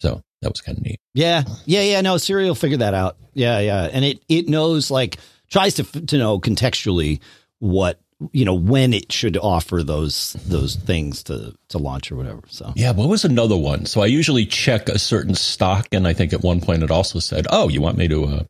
So 0.00 0.22
that 0.42 0.50
was 0.50 0.60
kind 0.60 0.78
of 0.78 0.84
neat. 0.84 1.00
Yeah, 1.14 1.44
yeah, 1.66 1.82
yeah. 1.82 2.00
No, 2.00 2.16
Siri 2.16 2.46
will 2.46 2.54
figure 2.54 2.78
that 2.78 2.94
out. 2.94 3.16
Yeah, 3.34 3.58
yeah, 3.60 3.84
and 3.84 4.04
it 4.04 4.22
it 4.28 4.48
knows 4.48 4.90
like 4.90 5.18
tries 5.50 5.74
to 5.74 5.84
to 5.84 6.18
know 6.18 6.40
contextually 6.40 7.20
what 7.58 8.00
you 8.32 8.44
know 8.44 8.54
when 8.54 8.92
it 8.94 9.12
should 9.12 9.36
offer 9.36 9.82
those 9.82 10.34
those 10.46 10.76
things 10.76 11.22
to 11.24 11.54
to 11.68 11.78
launch 11.78 12.10
or 12.10 12.16
whatever. 12.16 12.42
So 12.48 12.72
yeah, 12.76 12.92
what 12.92 13.08
was 13.08 13.24
another 13.24 13.56
one? 13.56 13.86
So 13.86 14.00
I 14.00 14.06
usually 14.06 14.46
check 14.46 14.88
a 14.88 14.98
certain 14.98 15.34
stock, 15.34 15.88
and 15.92 16.06
I 16.06 16.12
think 16.14 16.32
at 16.32 16.42
one 16.42 16.60
point 16.60 16.82
it 16.82 16.90
also 16.90 17.18
said, 17.18 17.46
"Oh, 17.50 17.68
you 17.68 17.80
want 17.80 17.98
me 17.98 18.08
to." 18.08 18.24
Uh, 18.24 18.44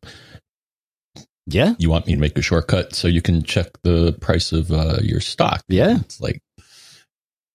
yeah. 1.47 1.75
You 1.79 1.91
want 1.91 2.07
me 2.07 2.15
to 2.15 2.21
make 2.21 2.39
a 2.39 2.43
shortcut 2.43 2.95
so 2.95 3.09
you 3.09 3.23
can 3.23 3.43
check 3.43 3.69
the 3.83 4.13
price 4.21 4.53
of 4.53 4.71
uh, 4.71 4.99
your 5.03 5.21
stock. 5.21 5.63
Yeah. 5.69 5.99
It's 6.01 6.21
like, 6.21 6.43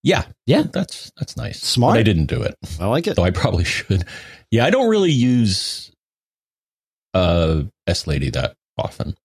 yeah. 0.04 0.26
Yeah. 0.46 0.64
That's, 0.72 1.12
that's 1.18 1.38
nice. 1.38 1.62
Smart. 1.62 1.94
But 1.94 2.00
I 2.00 2.04
didn't 2.04 2.28
do 2.28 2.42
it. 2.42 2.56
I 2.80 2.88
like 2.88 3.08
it. 3.08 3.16
Though 3.16 3.24
I 3.24 3.32
probably 3.32 3.64
should. 3.66 4.06
Yeah. 4.52 4.66
I 4.66 4.70
don't 4.70 4.90
really 4.90 5.12
use 5.12 5.92
uh, 7.14 7.64
S 7.88 8.08
Lady 8.08 8.30
that 8.32 8.56
often. 8.78 9.16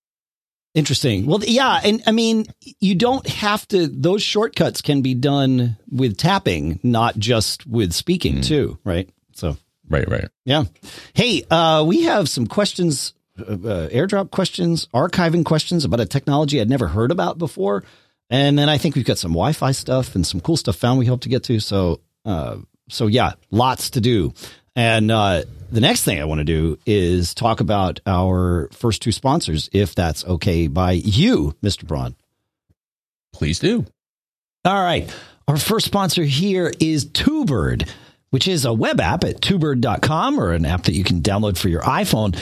Interesting. 0.72 1.26
Well, 1.26 1.40
yeah. 1.42 1.80
And 1.82 2.02
I 2.06 2.12
mean, 2.12 2.46
you 2.78 2.94
don't 2.94 3.26
have 3.26 3.66
to, 3.68 3.88
those 3.88 4.22
shortcuts 4.22 4.82
can 4.82 5.02
be 5.02 5.14
done 5.14 5.76
with 5.90 6.16
tapping, 6.16 6.78
not 6.84 7.18
just 7.18 7.66
with 7.66 7.92
speaking, 7.92 8.36
mm. 8.36 8.46
too. 8.46 8.78
Right. 8.84 9.10
So, 9.34 9.56
right, 9.88 10.08
right. 10.08 10.28
Yeah. 10.44 10.64
Hey, 11.12 11.42
uh, 11.50 11.84
we 11.84 12.04
have 12.04 12.28
some 12.28 12.46
questions 12.46 13.14
uh, 13.42 13.88
airdrop 13.88 14.30
questions, 14.30 14.86
archiving 14.94 15.44
questions 15.44 15.84
about 15.84 16.00
a 16.00 16.06
technology 16.06 16.60
I'd 16.60 16.68
never 16.68 16.88
heard 16.88 17.10
about 17.10 17.38
before. 17.38 17.84
And 18.30 18.58
then 18.58 18.68
I 18.68 18.78
think 18.78 18.94
we've 18.94 19.04
got 19.04 19.18
some 19.18 19.32
Wi-Fi 19.32 19.72
stuff 19.72 20.14
and 20.14 20.26
some 20.26 20.40
cool 20.40 20.56
stuff 20.56 20.76
found 20.76 20.98
we 20.98 21.06
hope 21.06 21.22
to 21.22 21.28
get 21.28 21.42
to. 21.44 21.58
So, 21.60 22.00
uh, 22.24 22.58
so 22.88 23.08
yeah, 23.08 23.32
lots 23.50 23.90
to 23.90 24.00
do. 24.00 24.32
And 24.76 25.10
uh, 25.10 25.42
the 25.70 25.80
next 25.80 26.04
thing 26.04 26.20
I 26.20 26.24
want 26.24 26.38
to 26.38 26.44
do 26.44 26.78
is 26.86 27.34
talk 27.34 27.60
about 27.60 28.00
our 28.06 28.68
first 28.72 29.02
two 29.02 29.12
sponsors, 29.12 29.68
if 29.72 29.94
that's 29.94 30.24
okay 30.24 30.68
by 30.68 30.92
you, 30.92 31.54
Mr. 31.62 31.86
Braun. 31.86 32.14
Please 33.32 33.58
do. 33.58 33.84
All 34.64 34.82
right. 34.82 35.12
Our 35.48 35.56
first 35.56 35.86
sponsor 35.86 36.22
here 36.22 36.72
is 36.78 37.06
TwoBird, 37.06 37.88
which 38.30 38.46
is 38.46 38.64
a 38.64 38.72
web 38.72 39.00
app 39.00 39.24
at 39.24 39.40
twobird.com 39.40 40.38
or 40.38 40.52
an 40.52 40.64
app 40.64 40.84
that 40.84 40.92
you 40.92 41.02
can 41.02 41.22
download 41.22 41.58
for 41.58 41.68
your 41.68 41.82
iPhone 41.82 42.40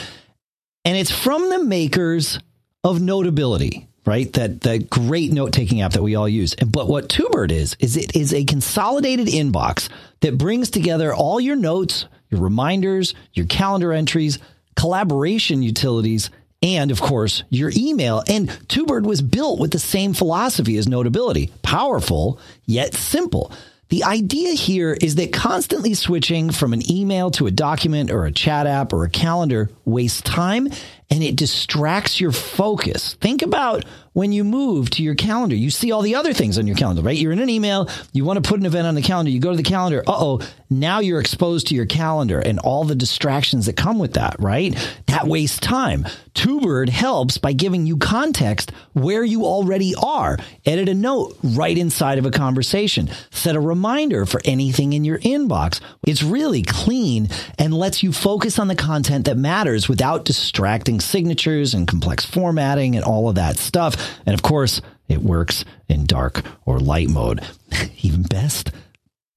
and 0.85 0.97
it's 0.97 1.11
from 1.11 1.49
the 1.49 1.63
makers 1.63 2.39
of 2.83 3.01
Notability, 3.01 3.87
right? 4.05 4.31
That 4.33 4.61
that 4.61 4.89
great 4.89 5.31
note 5.31 5.51
taking 5.51 5.81
app 5.81 5.93
that 5.93 6.03
we 6.03 6.15
all 6.15 6.29
use. 6.29 6.55
But 6.55 6.87
what 6.87 7.09
TwoBird 7.09 7.51
is 7.51 7.75
is 7.79 7.97
it 7.97 8.15
is 8.15 8.33
a 8.33 8.45
consolidated 8.45 9.27
inbox 9.27 9.89
that 10.21 10.37
brings 10.37 10.69
together 10.69 11.13
all 11.13 11.39
your 11.39 11.55
notes, 11.55 12.05
your 12.29 12.41
reminders, 12.41 13.13
your 13.33 13.45
calendar 13.45 13.91
entries, 13.91 14.39
collaboration 14.75 15.61
utilities, 15.61 16.29
and 16.61 16.91
of 16.91 17.01
course 17.01 17.43
your 17.49 17.71
email. 17.75 18.23
And 18.27 18.49
TwoBird 18.49 19.03
was 19.03 19.21
built 19.21 19.59
with 19.59 19.71
the 19.71 19.79
same 19.79 20.13
philosophy 20.13 20.77
as 20.77 20.87
Notability: 20.87 21.51
powerful 21.61 22.39
yet 22.65 22.93
simple. 22.93 23.51
The 23.89 24.03
idea 24.03 24.53
here 24.53 24.95
is 25.01 25.15
that 25.15 25.33
constantly 25.33 25.95
switching 25.95 26.51
from 26.51 26.73
an 26.73 26.89
email 26.91 27.31
to 27.31 27.47
a 27.47 27.51
document 27.51 28.11
or 28.11 28.25
a 28.25 28.31
chat 28.31 28.67
app 28.67 28.93
or 28.93 29.03
a 29.03 29.09
calendar 29.09 29.71
wastes 29.83 30.21
time 30.21 30.69
and 31.09 31.23
it 31.23 31.35
distracts 31.35 32.21
your 32.21 32.31
focus. 32.31 33.15
Think 33.15 33.41
about 33.41 33.85
when 34.13 34.31
you 34.31 34.43
move 34.43 34.89
to 34.89 35.03
your 35.03 35.15
calendar, 35.15 35.55
you 35.55 35.69
see 35.69 35.91
all 35.91 36.01
the 36.01 36.15
other 36.15 36.33
things 36.33 36.57
on 36.57 36.67
your 36.67 36.75
calendar, 36.75 37.01
right? 37.01 37.17
You're 37.17 37.31
in 37.31 37.39
an 37.39 37.49
email, 37.49 37.89
you 38.11 38.25
want 38.25 38.43
to 38.43 38.47
put 38.47 38.59
an 38.59 38.65
event 38.65 38.87
on 38.87 38.95
the 38.95 39.01
calendar, 39.01 39.31
you 39.31 39.39
go 39.39 39.51
to 39.51 39.57
the 39.57 39.63
calendar, 39.63 40.03
uh 40.07 40.15
oh, 40.17 40.41
now 40.69 40.99
you're 40.99 41.19
exposed 41.19 41.67
to 41.67 41.75
your 41.75 41.85
calendar 41.85 42.39
and 42.39 42.59
all 42.59 42.83
the 42.83 42.95
distractions 42.95 43.65
that 43.67 43.77
come 43.77 43.97
with 43.97 44.13
that, 44.13 44.35
right? 44.39 44.75
That 45.07 45.27
wastes 45.27 45.59
time. 45.59 46.05
TwoBird 46.33 46.89
helps 46.89 47.37
by 47.37 47.53
giving 47.53 47.85
you 47.85 47.97
context 47.97 48.71
where 48.93 49.23
you 49.23 49.45
already 49.45 49.95
are. 49.95 50.37
Edit 50.65 50.89
a 50.89 50.93
note 50.93 51.37
right 51.43 51.77
inside 51.77 52.17
of 52.17 52.25
a 52.25 52.31
conversation. 52.31 53.09
Set 53.31 53.55
a 53.55 53.59
reminder 53.59 54.25
for 54.25 54.41
anything 54.45 54.93
in 54.93 55.03
your 55.03 55.19
inbox. 55.19 55.81
It's 56.05 56.23
really 56.23 56.63
clean 56.63 57.29
and 57.57 57.73
lets 57.73 58.03
you 58.03 58.11
focus 58.11 58.59
on 58.59 58.67
the 58.67 58.75
content 58.75 59.25
that 59.25 59.37
matters 59.37 59.89
without 59.89 60.25
distracting 60.25 60.98
signatures 60.99 61.73
and 61.73 61.87
complex 61.87 62.25
formatting 62.25 62.95
and 62.95 63.03
all 63.03 63.29
of 63.29 63.35
that 63.35 63.57
stuff. 63.57 63.95
And 64.25 64.33
of 64.33 64.41
course, 64.41 64.81
it 65.07 65.21
works 65.21 65.65
in 65.87 66.05
dark 66.05 66.43
or 66.65 66.79
light 66.79 67.09
mode. 67.09 67.41
Even 68.01 68.23
best, 68.23 68.71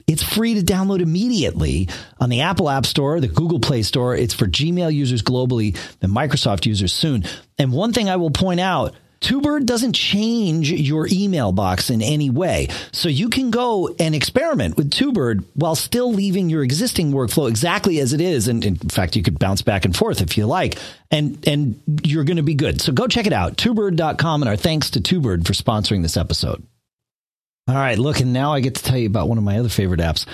it's 0.06 0.22
free 0.22 0.54
to 0.54 0.60
download 0.60 1.00
immediately 1.00 1.88
on 2.20 2.28
the 2.28 2.42
Apple 2.42 2.68
App 2.68 2.86
Store, 2.86 3.20
the 3.20 3.28
Google 3.28 3.60
Play 3.60 3.82
Store. 3.82 4.14
It's 4.14 4.34
for 4.34 4.46
Gmail 4.46 4.92
users 4.92 5.22
globally 5.22 5.76
and 6.00 6.12
Microsoft 6.12 6.66
users 6.66 6.92
soon. 6.92 7.24
And 7.58 7.72
one 7.72 7.92
thing 7.92 8.08
I 8.08 8.16
will 8.16 8.30
point 8.30 8.60
out 8.60 8.94
TwoBird 9.22 9.66
doesn't 9.66 9.94
change 9.94 10.70
your 10.70 11.08
email 11.10 11.52
box 11.52 11.90
in 11.90 12.02
any 12.02 12.28
way. 12.28 12.68
So 12.90 13.08
you 13.08 13.28
can 13.28 13.50
go 13.50 13.94
and 13.98 14.14
experiment 14.14 14.76
with 14.76 14.90
TwoBird 14.90 15.44
while 15.54 15.74
still 15.74 16.12
leaving 16.12 16.50
your 16.50 16.62
existing 16.62 17.12
workflow 17.12 17.48
exactly 17.48 18.00
as 18.00 18.12
it 18.12 18.20
is. 18.20 18.48
And 18.48 18.64
in 18.64 18.76
fact, 18.76 19.16
you 19.16 19.22
could 19.22 19.38
bounce 19.38 19.62
back 19.62 19.84
and 19.84 19.96
forth 19.96 20.20
if 20.20 20.36
you 20.36 20.46
like. 20.46 20.78
And 21.10 21.46
and 21.46 21.80
you're 22.04 22.24
going 22.24 22.38
to 22.38 22.42
be 22.42 22.54
good. 22.54 22.80
So 22.80 22.92
go 22.92 23.06
check 23.06 23.26
it 23.26 23.32
out, 23.32 23.56
twobird.com. 23.56 24.42
And 24.42 24.48
our 24.48 24.56
thanks 24.56 24.90
to 24.90 25.00
TwoBird 25.00 25.46
for 25.46 25.52
sponsoring 25.52 26.02
this 26.02 26.16
episode. 26.16 26.66
All 27.68 27.76
right, 27.76 27.96
look, 27.98 28.18
and 28.18 28.32
now 28.32 28.52
I 28.52 28.60
get 28.60 28.74
to 28.74 28.82
tell 28.82 28.98
you 28.98 29.06
about 29.06 29.28
one 29.28 29.38
of 29.38 29.44
my 29.44 29.58
other 29.58 29.68
favorite 29.68 30.00
apps 30.00 30.26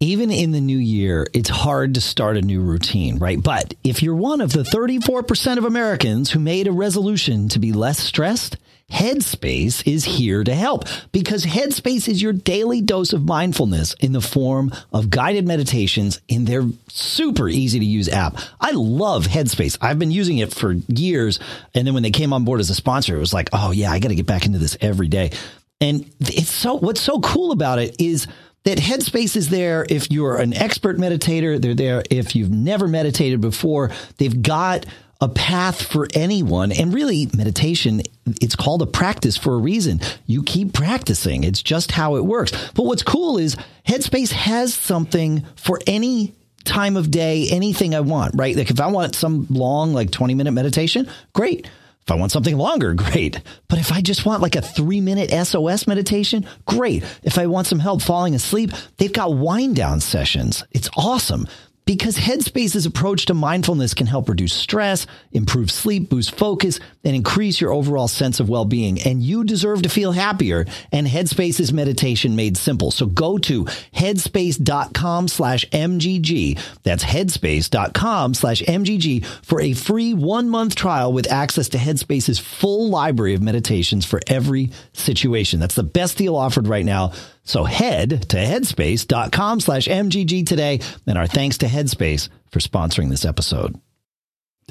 even 0.00 0.30
in 0.30 0.52
the 0.52 0.60
new 0.60 0.78
year, 0.78 1.26
it's 1.34 1.48
hard 1.48 1.94
to 1.94 2.00
start 2.00 2.36
a 2.36 2.42
new 2.42 2.60
routine, 2.60 3.18
right? 3.18 3.42
But 3.42 3.74
if 3.82 4.00
you're 4.00 4.14
one 4.14 4.40
of 4.40 4.52
the 4.52 4.62
34% 4.62 5.58
of 5.58 5.64
Americans 5.64 6.30
who 6.30 6.38
made 6.38 6.68
a 6.68 6.72
resolution 6.72 7.48
to 7.48 7.58
be 7.58 7.72
less 7.72 7.98
stressed, 7.98 8.58
Headspace 8.92 9.86
is 9.92 10.04
here 10.04 10.44
to 10.44 10.54
help 10.54 10.84
because 11.10 11.44
Headspace 11.44 12.08
is 12.08 12.22
your 12.22 12.32
daily 12.32 12.80
dose 12.80 13.12
of 13.12 13.24
mindfulness 13.24 13.94
in 13.94 14.12
the 14.12 14.20
form 14.20 14.70
of 14.92 15.10
guided 15.10 15.46
meditations 15.48 16.20
in 16.28 16.44
their 16.44 16.62
super 16.88 17.48
easy 17.48 17.80
to 17.80 17.84
use 17.84 18.08
app. 18.08 18.38
I 18.60 18.70
love 18.70 19.26
Headspace. 19.26 19.76
I've 19.80 19.98
been 19.98 20.12
using 20.12 20.38
it 20.38 20.54
for 20.54 20.72
years. 20.86 21.40
And 21.74 21.86
then 21.86 21.92
when 21.92 22.04
they 22.04 22.12
came 22.12 22.32
on 22.32 22.44
board 22.44 22.60
as 22.60 22.70
a 22.70 22.74
sponsor, 22.74 23.16
it 23.16 23.20
was 23.20 23.34
like, 23.34 23.50
oh 23.52 23.72
yeah, 23.72 23.90
I 23.90 23.98
got 23.98 24.08
to 24.08 24.14
get 24.14 24.26
back 24.26 24.46
into 24.46 24.58
this 24.58 24.76
every 24.80 25.08
day. 25.08 25.32
And 25.80 26.10
it's 26.20 26.50
so, 26.50 26.74
what's 26.74 27.00
so 27.00 27.20
cool 27.20 27.52
about 27.52 27.78
it 27.78 28.00
is 28.00 28.26
that 28.64 28.78
Headspace 28.78 29.36
is 29.36 29.48
there 29.48 29.86
if 29.88 30.10
you're 30.10 30.36
an 30.36 30.52
expert 30.54 30.98
meditator. 30.98 31.60
They're 31.60 31.74
there 31.74 32.02
if 32.10 32.36
you've 32.36 32.50
never 32.50 32.88
meditated 32.88 33.40
before. 33.40 33.90
They've 34.18 34.42
got 34.42 34.86
a 35.20 35.28
path 35.28 35.82
for 35.82 36.06
anyone. 36.14 36.70
And 36.72 36.94
really, 36.94 37.28
meditation, 37.36 38.02
it's 38.26 38.54
called 38.54 38.82
a 38.82 38.86
practice 38.86 39.36
for 39.36 39.54
a 39.54 39.58
reason. 39.58 40.00
You 40.26 40.42
keep 40.42 40.72
practicing. 40.72 41.44
It's 41.44 41.62
just 41.62 41.92
how 41.92 42.16
it 42.16 42.24
works. 42.24 42.52
But 42.74 42.84
what's 42.84 43.02
cool 43.02 43.38
is 43.38 43.56
Headspace 43.86 44.30
has 44.30 44.74
something 44.74 45.44
for 45.56 45.80
any 45.86 46.34
time 46.64 46.96
of 46.96 47.10
day, 47.10 47.48
anything 47.50 47.94
I 47.94 48.00
want, 48.00 48.34
right? 48.36 48.54
Like 48.54 48.70
if 48.70 48.80
I 48.80 48.88
want 48.88 49.14
some 49.14 49.46
long, 49.50 49.92
like 49.92 50.10
20 50.10 50.34
minute 50.34 50.52
meditation, 50.52 51.08
great. 51.32 51.68
If 52.08 52.12
I 52.12 52.16
want 52.16 52.32
something 52.32 52.56
longer, 52.56 52.94
great. 52.94 53.38
But 53.68 53.78
if 53.78 53.92
I 53.92 54.00
just 54.00 54.24
want 54.24 54.40
like 54.40 54.56
a 54.56 54.62
three 54.62 55.02
minute 55.02 55.28
SOS 55.30 55.86
meditation, 55.86 56.46
great. 56.64 57.04
If 57.22 57.36
I 57.36 57.44
want 57.48 57.66
some 57.66 57.80
help 57.80 58.00
falling 58.00 58.34
asleep, 58.34 58.70
they've 58.96 59.12
got 59.12 59.34
wind 59.36 59.76
down 59.76 60.00
sessions. 60.00 60.64
It's 60.70 60.88
awesome 60.96 61.46
because 61.88 62.18
Headspace's 62.18 62.84
approach 62.84 63.24
to 63.24 63.34
mindfulness 63.34 63.94
can 63.94 64.06
help 64.06 64.28
reduce 64.28 64.52
stress, 64.52 65.06
improve 65.32 65.70
sleep, 65.70 66.10
boost 66.10 66.34
focus, 66.34 66.80
and 67.02 67.16
increase 67.16 67.62
your 67.62 67.72
overall 67.72 68.08
sense 68.08 68.40
of 68.40 68.50
well-being. 68.50 69.00
And 69.00 69.22
you 69.22 69.42
deserve 69.42 69.80
to 69.80 69.88
feel 69.88 70.12
happier. 70.12 70.66
And 70.92 71.06
Headspace's 71.06 71.72
meditation 71.72 72.36
made 72.36 72.58
simple. 72.58 72.90
So 72.90 73.06
go 73.06 73.38
to 73.38 73.64
headspace.com 73.64 75.28
slash 75.28 75.64
MGG. 75.70 76.60
That's 76.82 77.04
headspace.com 77.04 78.34
slash 78.34 78.60
MGG 78.60 79.24
for 79.24 79.62
a 79.62 79.72
free 79.72 80.12
one 80.12 80.50
month 80.50 80.74
trial 80.74 81.10
with 81.10 81.32
access 81.32 81.70
to 81.70 81.78
Headspace's 81.78 82.38
full 82.38 82.90
library 82.90 83.32
of 83.32 83.40
meditations 83.40 84.04
for 84.04 84.20
every 84.26 84.72
situation. 84.92 85.58
That's 85.58 85.74
the 85.74 85.84
best 85.84 86.18
deal 86.18 86.36
offered 86.36 86.68
right 86.68 86.84
now. 86.84 87.12
So 87.48 87.64
head 87.64 88.28
to 88.28 88.36
headspace.com 88.36 89.60
slash 89.60 89.88
MGG 89.88 90.46
today. 90.46 90.80
And 91.06 91.16
our 91.16 91.26
thanks 91.26 91.56
to 91.58 91.66
Headspace 91.66 92.28
for 92.50 92.58
sponsoring 92.58 93.08
this 93.08 93.24
episode. 93.24 93.80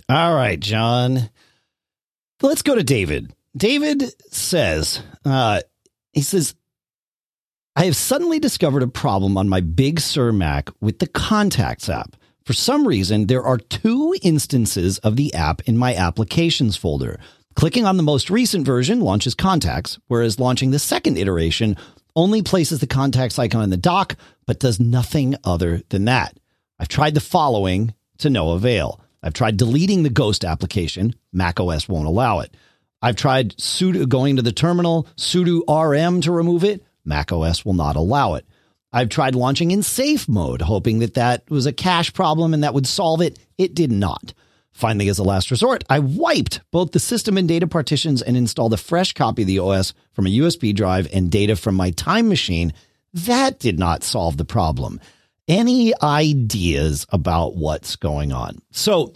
All 0.08 0.36
right, 0.36 0.60
John. 0.60 1.32
Let's 2.40 2.62
go 2.62 2.76
to 2.76 2.84
David. 2.84 3.34
David 3.56 4.04
says, 4.32 5.02
uh, 5.26 5.62
he 6.14 6.22
says, 6.22 6.54
I 7.76 7.86
have 7.86 7.96
suddenly 7.96 8.38
discovered 8.38 8.84
a 8.84 8.88
problem 8.88 9.38
on 9.38 9.50
my 9.50 9.62
Big 9.62 10.00
Sur 10.00 10.32
Mac 10.32 10.70
with 10.80 11.00
the 11.00 11.08
Contacts 11.08 11.90
app. 11.90 12.16
For 12.46 12.54
some 12.54 12.88
reason, 12.88 13.26
there 13.26 13.44
are 13.44 13.58
two 13.58 14.16
instances 14.22 15.00
of 15.00 15.16
the 15.16 15.34
app 15.34 15.62
in 15.68 15.80
my 15.80 15.96
applications 15.96 16.78
folder. 16.78 17.20
Clicking 17.56 17.88
on 17.88 17.98
the 17.98 18.04
most 18.04 18.30
recent 18.30 18.68
version 18.68 19.02
launches 19.02 19.34
Contacts, 19.34 19.98
whereas 20.06 20.40
launching 20.40 20.70
the 20.70 20.78
second 20.78 21.18
iteration 21.18 21.76
only 22.18 22.42
places 22.42 22.80
the 22.80 22.88
contacts 22.88 23.38
icon 23.38 23.64
in 23.64 23.70
the 23.70 23.78
dock, 23.78 24.18
but 24.48 24.60
does 24.60 24.80
nothing 24.80 25.36
other 25.44 25.84
than 25.90 26.06
that. 26.06 26.36
I've 26.80 26.88
tried 26.88 27.14
the 27.14 27.22
following 27.22 27.94
to 28.18 28.30
no 28.30 28.52
avail. 28.52 29.00
I've 29.22 29.34
tried 29.34 29.58
deleting 29.58 30.02
the 30.02 30.10
Ghost 30.10 30.44
application. 30.44 31.16
macOS 31.32 31.88
won't 31.88 32.08
allow 32.08 32.40
it. 32.40 32.58
I've 33.02 33.16
tried 33.16 33.56
sudo 33.58 34.10
going 34.10 34.38
to 34.38 34.42
the 34.42 34.52
terminal, 34.52 35.08
sudo 35.16 35.62
rm 35.70 36.22
to 36.22 36.32
remove 36.32 36.64
it. 36.64 36.84
macOS 37.06 37.64
will 37.64 37.76
not 37.76 37.96
allow 37.96 38.34
it. 38.34 38.46
I've 38.92 39.10
tried 39.10 39.36
launching 39.36 39.70
in 39.70 39.84
safe 39.84 40.28
mode, 40.28 40.62
hoping 40.62 41.00
that 41.00 41.14
that 41.14 41.48
was 41.52 41.68
a 41.68 41.74
cache 41.74 42.14
problem 42.14 42.54
and 42.54 42.64
that 42.64 42.74
would 42.74 42.88
solve 42.88 43.22
it. 43.22 43.38
It 43.60 43.76
did 43.76 43.92
not. 43.92 44.34
Finally, 44.78 45.10
as 45.10 45.18
a 45.18 45.24
last 45.24 45.50
resort, 45.50 45.84
I 45.90 45.98
wiped 45.98 46.62
both 46.70 46.92
the 46.92 47.00
system 47.00 47.36
and 47.36 47.48
data 47.48 47.66
partitions 47.66 48.22
and 48.22 48.38
installed 48.38 48.74
a 48.74 48.78
fresh 48.78 49.12
copy 49.14 49.42
of 49.42 49.48
the 49.48 49.58
OS 49.58 49.96
from 50.14 50.28
a 50.28 50.30
USB 50.30 50.72
drive 50.76 51.08
and 51.12 51.32
data 51.32 51.56
from 51.56 51.74
my 51.74 51.90
time 51.90 52.30
machine. 52.30 52.74
That 53.12 53.58
did 53.58 53.80
not 53.80 54.04
solve 54.04 54.38
the 54.38 54.46
problem. 54.46 55.02
Any 55.48 56.00
ideas 56.04 57.08
about 57.10 57.56
what's 57.56 57.96
going 57.96 58.32
on? 58.32 58.62
So, 58.70 59.16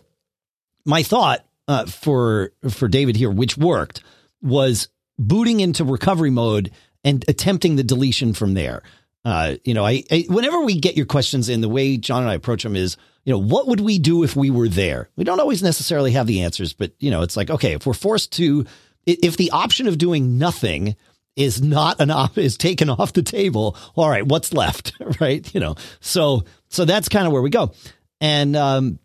my 0.84 1.04
thought 1.04 1.46
uh, 1.68 1.86
for 1.86 2.54
for 2.72 2.88
David 2.88 3.16
here, 3.16 3.30
which 3.30 3.56
worked, 3.56 4.02
was 4.42 4.88
booting 5.20 5.60
into 5.60 5.84
recovery 5.84 6.32
mode 6.32 6.72
and 7.04 7.24
attempting 7.28 7.76
the 7.76 7.84
deletion 7.84 8.34
from 8.34 8.56
there. 8.56 8.82
Uh, 9.24 9.58
you 9.64 9.76
know, 9.76 9.86
I, 9.86 10.04
I 10.10 10.26
whenever 10.28 10.62
we 10.62 10.80
get 10.80 10.98
your 10.98 11.06
questions 11.06 11.50
in, 11.50 11.62
the 11.62 11.70
way 11.70 11.98
John 11.98 12.24
and 12.24 12.32
I 12.32 12.34
approach 12.34 12.64
them 12.64 12.76
is 12.76 12.98
you 13.24 13.34
know, 13.34 13.40
what 13.40 13.68
would 13.68 13.80
we 13.80 14.00
do 14.00 14.24
if 14.24 14.36
we 14.36 14.50
were 14.50 14.68
there? 14.68 15.10
We 15.16 15.24
don't 15.24 15.40
always 15.40 15.62
necessarily 15.62 16.12
have 16.12 16.28
the 16.28 16.42
answers, 16.42 16.74
but 16.74 16.94
you 17.00 17.12
know, 17.12 17.22
it's 17.22 17.38
like, 17.38 17.50
okay, 17.50 17.74
if 17.74 17.86
we're 17.86 17.94
forced 17.94 18.32
to, 18.34 18.66
if 19.06 19.38
the 19.38 19.52
option 19.52 19.88
of 19.88 19.98
doing 19.98 20.38
nothing 20.38 20.96
is 21.36 21.62
not 21.62 22.00
an 22.02 22.12
op 22.12 22.38
is 22.38 22.58
taken 22.58 22.90
off 22.90 23.14
the 23.14 23.24
table, 23.24 23.78
all 23.96 24.10
right, 24.10 24.26
what's 24.26 24.54
left? 24.54 24.94
right. 25.22 25.54
You 25.54 25.60
know, 25.60 25.76
so, 26.00 26.44
so 26.70 26.86
that's 26.86 27.10
kind 27.10 27.28
of 27.28 27.34
where 27.34 27.42
we 27.42 27.50
go. 27.50 27.74
And, 28.20 28.56
um, 28.56 29.00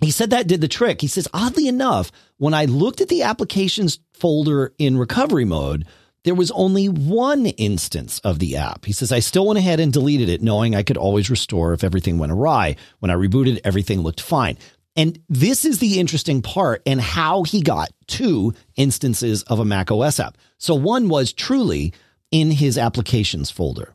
he 0.00 0.12
said 0.12 0.30
that 0.30 0.46
did 0.46 0.60
the 0.60 0.68
trick. 0.68 1.00
He 1.00 1.08
says, 1.08 1.26
oddly 1.34 1.66
enough, 1.66 2.12
when 2.36 2.54
I 2.54 2.66
looked 2.66 3.00
at 3.00 3.08
the 3.08 3.22
applications 3.22 3.98
folder 4.12 4.72
in 4.78 4.96
recovery 4.96 5.44
mode, 5.44 5.86
there 6.28 6.34
was 6.34 6.50
only 6.50 6.90
one 6.90 7.46
instance 7.46 8.18
of 8.18 8.38
the 8.38 8.58
app. 8.58 8.84
He 8.84 8.92
says, 8.92 9.12
I 9.12 9.20
still 9.20 9.46
went 9.46 9.58
ahead 9.58 9.80
and 9.80 9.90
deleted 9.90 10.28
it, 10.28 10.42
knowing 10.42 10.74
I 10.74 10.82
could 10.82 10.98
always 10.98 11.30
restore 11.30 11.72
if 11.72 11.82
everything 11.82 12.18
went 12.18 12.32
awry. 12.32 12.76
When 12.98 13.10
I 13.10 13.14
rebooted, 13.14 13.62
everything 13.64 14.02
looked 14.02 14.20
fine. 14.20 14.58
And 14.94 15.18
this 15.30 15.64
is 15.64 15.78
the 15.78 15.98
interesting 15.98 16.42
part 16.42 16.82
and 16.84 17.00
how 17.00 17.44
he 17.44 17.62
got 17.62 17.92
two 18.08 18.52
instances 18.76 19.42
of 19.44 19.58
a 19.58 19.64
Mac 19.64 19.90
OS 19.90 20.20
app. 20.20 20.36
So 20.58 20.74
one 20.74 21.08
was 21.08 21.32
truly 21.32 21.94
in 22.30 22.50
his 22.50 22.76
applications 22.76 23.50
folder. 23.50 23.94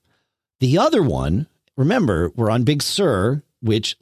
The 0.59 0.79
other 0.79 1.03
one, 1.03 1.45
remember, 1.77 2.31
we're 2.35 2.49
on 2.49 2.63
Big 2.63 2.81
Sur, 2.81 3.43
which 3.61 3.95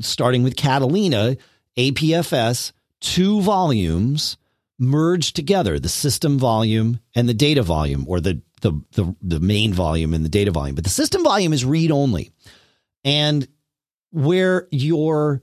starting 0.00 0.42
with 0.42 0.56
Catalina, 0.56 1.36
APFS, 1.76 2.72
two 3.00 3.42
volumes 3.42 4.38
merge 4.78 5.32
together 5.32 5.78
the 5.78 5.88
system 5.88 6.38
volume 6.38 7.00
and 7.14 7.28
the 7.28 7.34
data 7.34 7.62
volume 7.62 8.04
or 8.08 8.20
the, 8.20 8.40
the, 8.60 8.72
the, 8.92 9.14
the 9.20 9.40
main 9.40 9.72
volume 9.72 10.14
and 10.14 10.24
the 10.24 10.28
data 10.28 10.50
volume. 10.50 10.74
But 10.74 10.84
the 10.84 10.90
system 10.90 11.24
volume 11.24 11.52
is 11.52 11.64
read 11.64 11.90
only. 11.90 12.30
And 13.04 13.48
where 14.10 14.68
your 14.70 15.42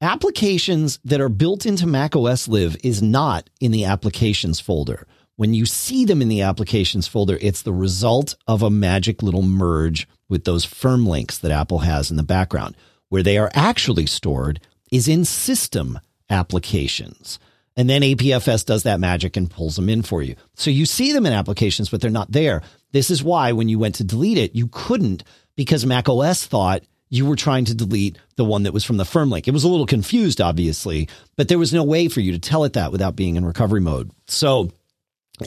applications 0.00 0.98
that 1.04 1.20
are 1.20 1.28
built 1.28 1.64
into 1.64 1.86
macOS 1.86 2.48
Live 2.48 2.76
is 2.82 3.02
not 3.02 3.48
in 3.60 3.72
the 3.72 3.84
applications 3.84 4.60
folder. 4.60 5.06
When 5.36 5.54
you 5.54 5.66
see 5.66 6.04
them 6.04 6.22
in 6.22 6.28
the 6.28 6.42
applications 6.42 7.06
folder, 7.06 7.38
it's 7.40 7.62
the 7.62 7.72
result 7.72 8.36
of 8.46 8.62
a 8.62 8.70
magic 8.70 9.22
little 9.22 9.42
merge 9.42 10.08
with 10.28 10.44
those 10.44 10.64
firm 10.64 11.06
links 11.06 11.38
that 11.38 11.50
Apple 11.50 11.80
has 11.80 12.10
in 12.10 12.16
the 12.16 12.22
background. 12.22 12.76
Where 13.08 13.22
they 13.22 13.38
are 13.38 13.50
actually 13.54 14.06
stored 14.06 14.60
is 14.90 15.08
in 15.08 15.24
system 15.24 16.00
applications. 16.28 17.38
And 17.76 17.90
then 17.90 18.02
APFS 18.02 18.64
does 18.64 18.84
that 18.84 19.00
magic 19.00 19.36
and 19.36 19.50
pulls 19.50 19.76
them 19.76 19.88
in 19.88 20.02
for 20.02 20.22
you. 20.22 20.36
So 20.54 20.70
you 20.70 20.86
see 20.86 21.12
them 21.12 21.26
in 21.26 21.32
applications, 21.32 21.90
but 21.90 22.00
they're 22.00 22.10
not 22.10 22.32
there. 22.32 22.62
This 22.92 23.10
is 23.10 23.22
why 23.22 23.52
when 23.52 23.68
you 23.68 23.78
went 23.78 23.96
to 23.96 24.04
delete 24.04 24.38
it, 24.38 24.54
you 24.54 24.68
couldn't 24.68 25.24
because 25.56 25.84
Mac 25.84 26.08
OS 26.08 26.46
thought 26.46 26.82
you 27.08 27.26
were 27.26 27.36
trying 27.36 27.66
to 27.66 27.74
delete 27.74 28.18
the 28.36 28.44
one 28.44 28.64
that 28.64 28.72
was 28.72 28.84
from 28.84 28.96
the 28.96 29.04
firm 29.04 29.30
link. 29.30 29.46
It 29.46 29.52
was 29.52 29.64
a 29.64 29.68
little 29.68 29.86
confused, 29.86 30.40
obviously, 30.40 31.08
but 31.36 31.48
there 31.48 31.58
was 31.58 31.72
no 31.72 31.84
way 31.84 32.08
for 32.08 32.20
you 32.20 32.32
to 32.32 32.38
tell 32.38 32.64
it 32.64 32.72
that 32.72 32.92
without 32.92 33.14
being 33.14 33.36
in 33.36 33.44
recovery 33.44 33.80
mode. 33.80 34.10
So 34.26 34.70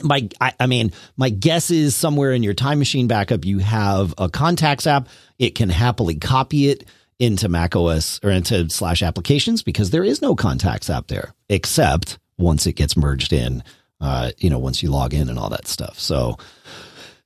my, 0.02 0.28
I, 0.40 0.52
I 0.58 0.66
mean, 0.66 0.92
my 1.16 1.30
guess 1.30 1.70
is 1.70 1.94
somewhere 1.94 2.32
in 2.32 2.42
your 2.42 2.54
time 2.54 2.78
machine 2.78 3.08
backup, 3.08 3.44
you 3.44 3.58
have 3.58 4.14
a 4.18 4.28
contacts 4.28 4.86
app. 4.86 5.08
It 5.38 5.54
can 5.54 5.68
happily 5.68 6.14
copy 6.14 6.68
it 6.68 6.84
into 7.20 7.48
Mac 7.48 7.76
OS 7.76 8.18
or 8.24 8.30
into 8.30 8.68
slash 8.70 9.02
applications 9.02 9.62
because 9.62 9.90
there 9.90 10.02
is 10.02 10.20
no 10.20 10.34
contacts 10.34 10.90
app 10.90 11.06
there 11.06 11.34
except 11.48 12.18
once 12.38 12.66
it 12.66 12.72
gets 12.72 12.96
merged 12.96 13.32
in, 13.32 13.62
uh, 14.00 14.32
you 14.38 14.50
know, 14.50 14.58
once 14.58 14.82
you 14.82 14.90
log 14.90 15.14
in 15.14 15.28
and 15.28 15.38
all 15.38 15.50
that 15.50 15.68
stuff. 15.68 16.00
So, 16.00 16.38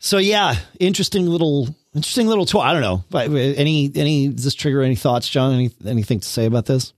so 0.00 0.18
yeah, 0.18 0.56
interesting 0.80 1.26
little, 1.26 1.68
interesting 1.94 2.26
little 2.26 2.44
tool. 2.44 2.60
I 2.60 2.72
don't 2.72 2.82
know, 2.82 3.04
but 3.08 3.30
any, 3.30 3.90
any, 3.94 4.28
does 4.28 4.44
this 4.44 4.54
trigger 4.54 4.82
any 4.82 4.96
thoughts, 4.96 5.28
John? 5.28 5.54
Any, 5.54 5.70
anything 5.86 6.20
to 6.20 6.28
say 6.28 6.44
about 6.44 6.66
this? 6.66 6.92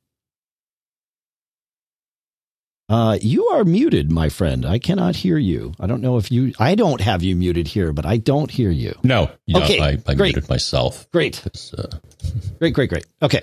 Uh, 2.89 3.19
you 3.21 3.47
are 3.49 3.65
muted, 3.65 4.13
my 4.13 4.29
friend. 4.29 4.65
I 4.65 4.79
cannot 4.79 5.17
hear 5.17 5.39
you. 5.39 5.75
I 5.81 5.87
don't 5.87 6.01
know 6.01 6.19
if 6.19 6.31
you, 6.31 6.53
I 6.59 6.77
don't 6.77 7.01
have 7.01 7.23
you 7.23 7.35
muted 7.35 7.67
here, 7.67 7.93
but 7.93 8.07
I 8.07 8.17
don't 8.17 8.51
hear 8.51 8.71
you. 8.71 8.95
No, 9.03 9.31
no 9.49 9.63
okay, 9.63 9.81
I, 9.81 9.99
I 10.07 10.15
great. 10.15 10.35
muted 10.35 10.49
myself. 10.49 11.11
Great. 11.11 11.43
Uh... 11.77 11.87
Great, 12.59 12.75
great, 12.75 12.89
great. 12.89 13.07
Okay. 13.23 13.43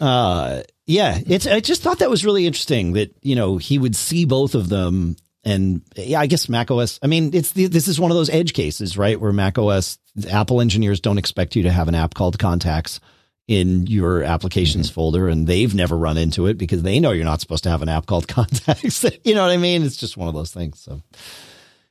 Uh, 0.00 0.62
yeah, 0.84 1.18
it's, 1.26 1.46
I 1.46 1.60
just 1.60 1.80
thought 1.80 2.00
that 2.00 2.10
was 2.10 2.24
really 2.24 2.46
interesting 2.46 2.94
that, 2.94 3.14
you 3.22 3.36
know, 3.36 3.56
he 3.56 3.78
would 3.78 3.94
see 3.94 4.24
both 4.24 4.54
of 4.54 4.68
them 4.68 5.16
and 5.44 5.82
yeah, 5.96 6.20
I 6.20 6.26
guess 6.26 6.48
Mac 6.48 6.70
OS. 6.70 6.98
I 7.02 7.06
mean, 7.06 7.34
it's 7.34 7.52
the, 7.52 7.66
this 7.66 7.88
is 7.88 7.98
one 7.98 8.10
of 8.10 8.16
those 8.16 8.30
edge 8.30 8.52
cases, 8.52 8.98
right? 8.98 9.20
Where 9.20 9.32
Mac 9.32 9.58
OS, 9.58 9.98
Apple 10.28 10.60
engineers 10.60 11.00
don't 11.00 11.18
expect 11.18 11.56
you 11.56 11.62
to 11.64 11.70
have 11.70 11.88
an 11.88 11.94
app 11.94 12.14
called 12.14 12.38
Contacts 12.38 13.00
in 13.48 13.86
your 13.86 14.22
applications 14.22 14.86
mm-hmm. 14.88 14.94
folder, 14.94 15.28
and 15.28 15.46
they've 15.46 15.74
never 15.74 15.96
run 15.96 16.16
into 16.16 16.46
it 16.46 16.58
because 16.58 16.82
they 16.82 17.00
know 17.00 17.10
you're 17.10 17.24
not 17.24 17.40
supposed 17.40 17.64
to 17.64 17.70
have 17.70 17.82
an 17.82 17.88
app 17.88 18.06
called 18.06 18.28
Contacts. 18.28 19.04
you 19.24 19.34
know 19.34 19.42
what 19.42 19.52
I 19.52 19.56
mean? 19.56 19.82
It's 19.82 19.96
just 19.96 20.16
one 20.16 20.28
of 20.28 20.34
those 20.34 20.52
things. 20.52 20.80
So, 20.80 21.02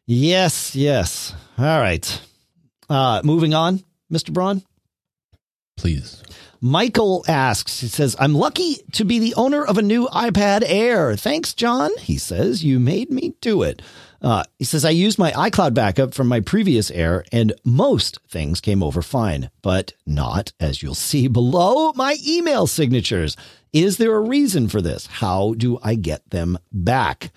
yes, 0.06 0.76
yes. 0.76 1.34
All 1.58 1.66
right. 1.66 2.22
Uh, 2.90 3.22
moving 3.24 3.54
on, 3.54 3.84
Mr. 4.12 4.34
Braun. 4.34 4.64
Please. 5.78 6.22
Michael 6.64 7.26
asks, 7.28 7.80
he 7.80 7.88
says, 7.88 8.16
I'm 8.20 8.36
lucky 8.36 8.76
to 8.92 9.04
be 9.04 9.18
the 9.18 9.34
owner 9.34 9.66
of 9.66 9.80
a 9.80 9.82
new 9.82 10.08
iPad 10.10 10.62
Air. 10.64 11.16
Thanks, 11.16 11.56
John. 11.56 11.90
He 11.98 12.20
says, 12.20 12.64
You 12.64 12.80
made 12.80 13.10
me 13.10 13.34
do 13.42 13.64
it. 13.64 13.82
Uh, 14.22 14.44
he 14.60 14.66
says, 14.66 14.86
I 14.86 14.92
used 14.92 15.18
my 15.18 15.32
iCloud 15.32 15.74
backup 15.74 16.14
from 16.14 16.28
my 16.28 16.42
previous 16.42 16.92
Air 16.92 17.26
and 17.32 17.54
most 17.64 18.20
things 18.28 18.62
came 18.62 18.84
over 18.84 19.02
fine, 19.02 19.50
but 19.62 19.94
not, 20.06 20.54
as 20.60 20.84
you'll 20.84 20.94
see 20.94 21.28
below, 21.28 21.92
my 21.94 22.18
email 22.26 22.68
signatures. 22.68 23.36
Is 23.74 23.98
there 23.98 24.16
a 24.16 24.22
reason 24.22 24.68
for 24.68 24.82
this? 24.82 25.08
How 25.08 25.54
do 25.56 25.80
I 25.82 25.96
get 25.96 26.30
them 26.30 26.58
back? 26.72 27.32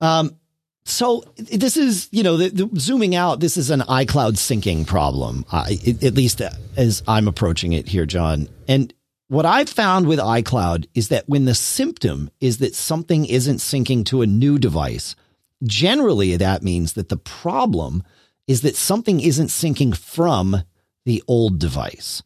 Um, 0.00 0.36
so 0.84 1.24
this 1.36 1.76
is, 1.76 2.08
you 2.10 2.24
know, 2.24 2.36
the, 2.36 2.48
the, 2.48 2.80
zooming 2.80 3.14
out, 3.14 3.40
this 3.40 3.56
is 3.56 3.70
an 3.70 3.80
iCloud 3.80 4.32
syncing 4.32 4.84
problem, 4.84 5.44
uh, 5.52 5.66
it, 5.68 6.02
at 6.02 6.14
least 6.14 6.42
as 6.76 7.02
I'm 7.06 7.28
approaching 7.28 7.72
it 7.72 7.88
here, 7.88 8.04
John. 8.04 8.48
And 8.66 8.92
what 9.28 9.46
I've 9.46 9.68
found 9.68 10.08
with 10.08 10.18
iCloud 10.18 10.88
is 10.94 11.08
that 11.08 11.28
when 11.28 11.44
the 11.44 11.54
symptom 11.54 12.30
is 12.40 12.58
that 12.58 12.74
something 12.74 13.24
isn't 13.24 13.58
syncing 13.58 14.04
to 14.06 14.22
a 14.22 14.26
new 14.26 14.58
device, 14.58 15.14
generally 15.62 16.36
that 16.36 16.62
means 16.62 16.94
that 16.94 17.08
the 17.08 17.16
problem 17.16 18.02
is 18.46 18.62
that 18.62 18.76
something 18.76 19.20
isn't 19.20 19.48
syncing 19.48 19.96
from 19.96 20.56
the 21.04 21.22
old 21.28 21.58
device, 21.58 22.22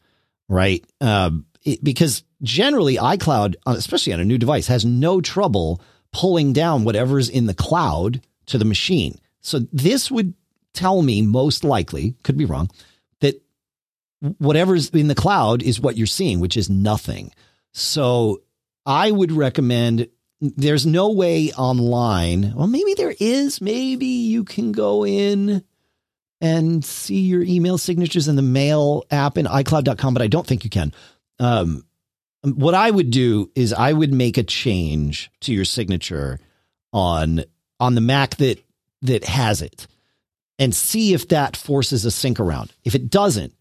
right? 0.49 0.83
Uh, 0.99 1.31
it, 1.63 1.83
because 1.83 2.23
generally 2.41 2.97
iCloud, 2.97 3.55
especially 3.65 4.13
on 4.13 4.19
a 4.19 4.25
new 4.25 4.37
device, 4.37 4.67
has 4.67 4.85
no 4.85 5.21
trouble 5.21 5.81
pulling 6.11 6.53
down 6.53 6.83
whatever's 6.83 7.29
in 7.29 7.45
the 7.45 7.53
cloud 7.53 8.21
to 8.47 8.57
the 8.57 8.65
machine. 8.65 9.19
So 9.41 9.59
this 9.71 10.09
would 10.09 10.33
tell 10.73 11.01
me 11.01 11.21
most 11.21 11.63
likely, 11.63 12.15
could 12.23 12.37
be 12.37 12.45
wrong, 12.45 12.69
that 13.19 13.41
whatever's 14.37 14.89
in 14.89 15.07
the 15.07 15.15
cloud 15.15 15.61
is 15.61 15.79
what 15.79 15.97
you're 15.97 16.07
seeing, 16.07 16.39
which 16.39 16.57
is 16.57 16.69
nothing. 16.69 17.31
So 17.73 18.41
I 18.85 19.11
would 19.11 19.31
recommend 19.31 20.07
there's 20.39 20.85
no 20.85 21.11
way 21.11 21.51
online. 21.53 22.53
Well, 22.55 22.67
maybe 22.67 22.93
there 22.93 23.15
is. 23.19 23.61
Maybe 23.61 24.05
you 24.05 24.43
can 24.43 24.71
go 24.71 25.05
in 25.05 25.63
and 26.39 26.85
see 26.85 27.21
your 27.21 27.43
email 27.43 27.77
signatures 27.77 28.27
in 28.27 28.35
the 28.35 28.41
mail 28.41 29.03
app 29.09 29.37
in 29.37 29.45
iCloud.com, 29.45 30.13
but 30.13 30.21
I 30.21 30.27
don't 30.27 30.45
think 30.45 30.63
you 30.63 30.69
can. 30.69 30.93
Um, 31.39 31.85
what 32.43 32.75
I 32.75 32.91
would 32.91 33.09
do 33.09 33.51
is 33.55 33.73
I 33.73 33.91
would 33.93 34.13
make 34.13 34.37
a 34.37 34.43
change 34.43 35.31
to 35.41 35.53
your 35.53 35.65
signature 35.65 36.39
on 36.93 37.43
on 37.79 37.95
the 37.95 38.01
Mac 38.01 38.37
that 38.37 38.63
that 39.01 39.25
has 39.25 39.61
it 39.61 39.87
and 40.59 40.73
see 40.73 41.13
if 41.13 41.27
that 41.29 41.55
forces 41.57 42.05
a 42.05 42.11
sync 42.11 42.39
around. 42.39 42.73
If 42.83 42.95
it 42.95 43.09
doesn't, 43.09 43.53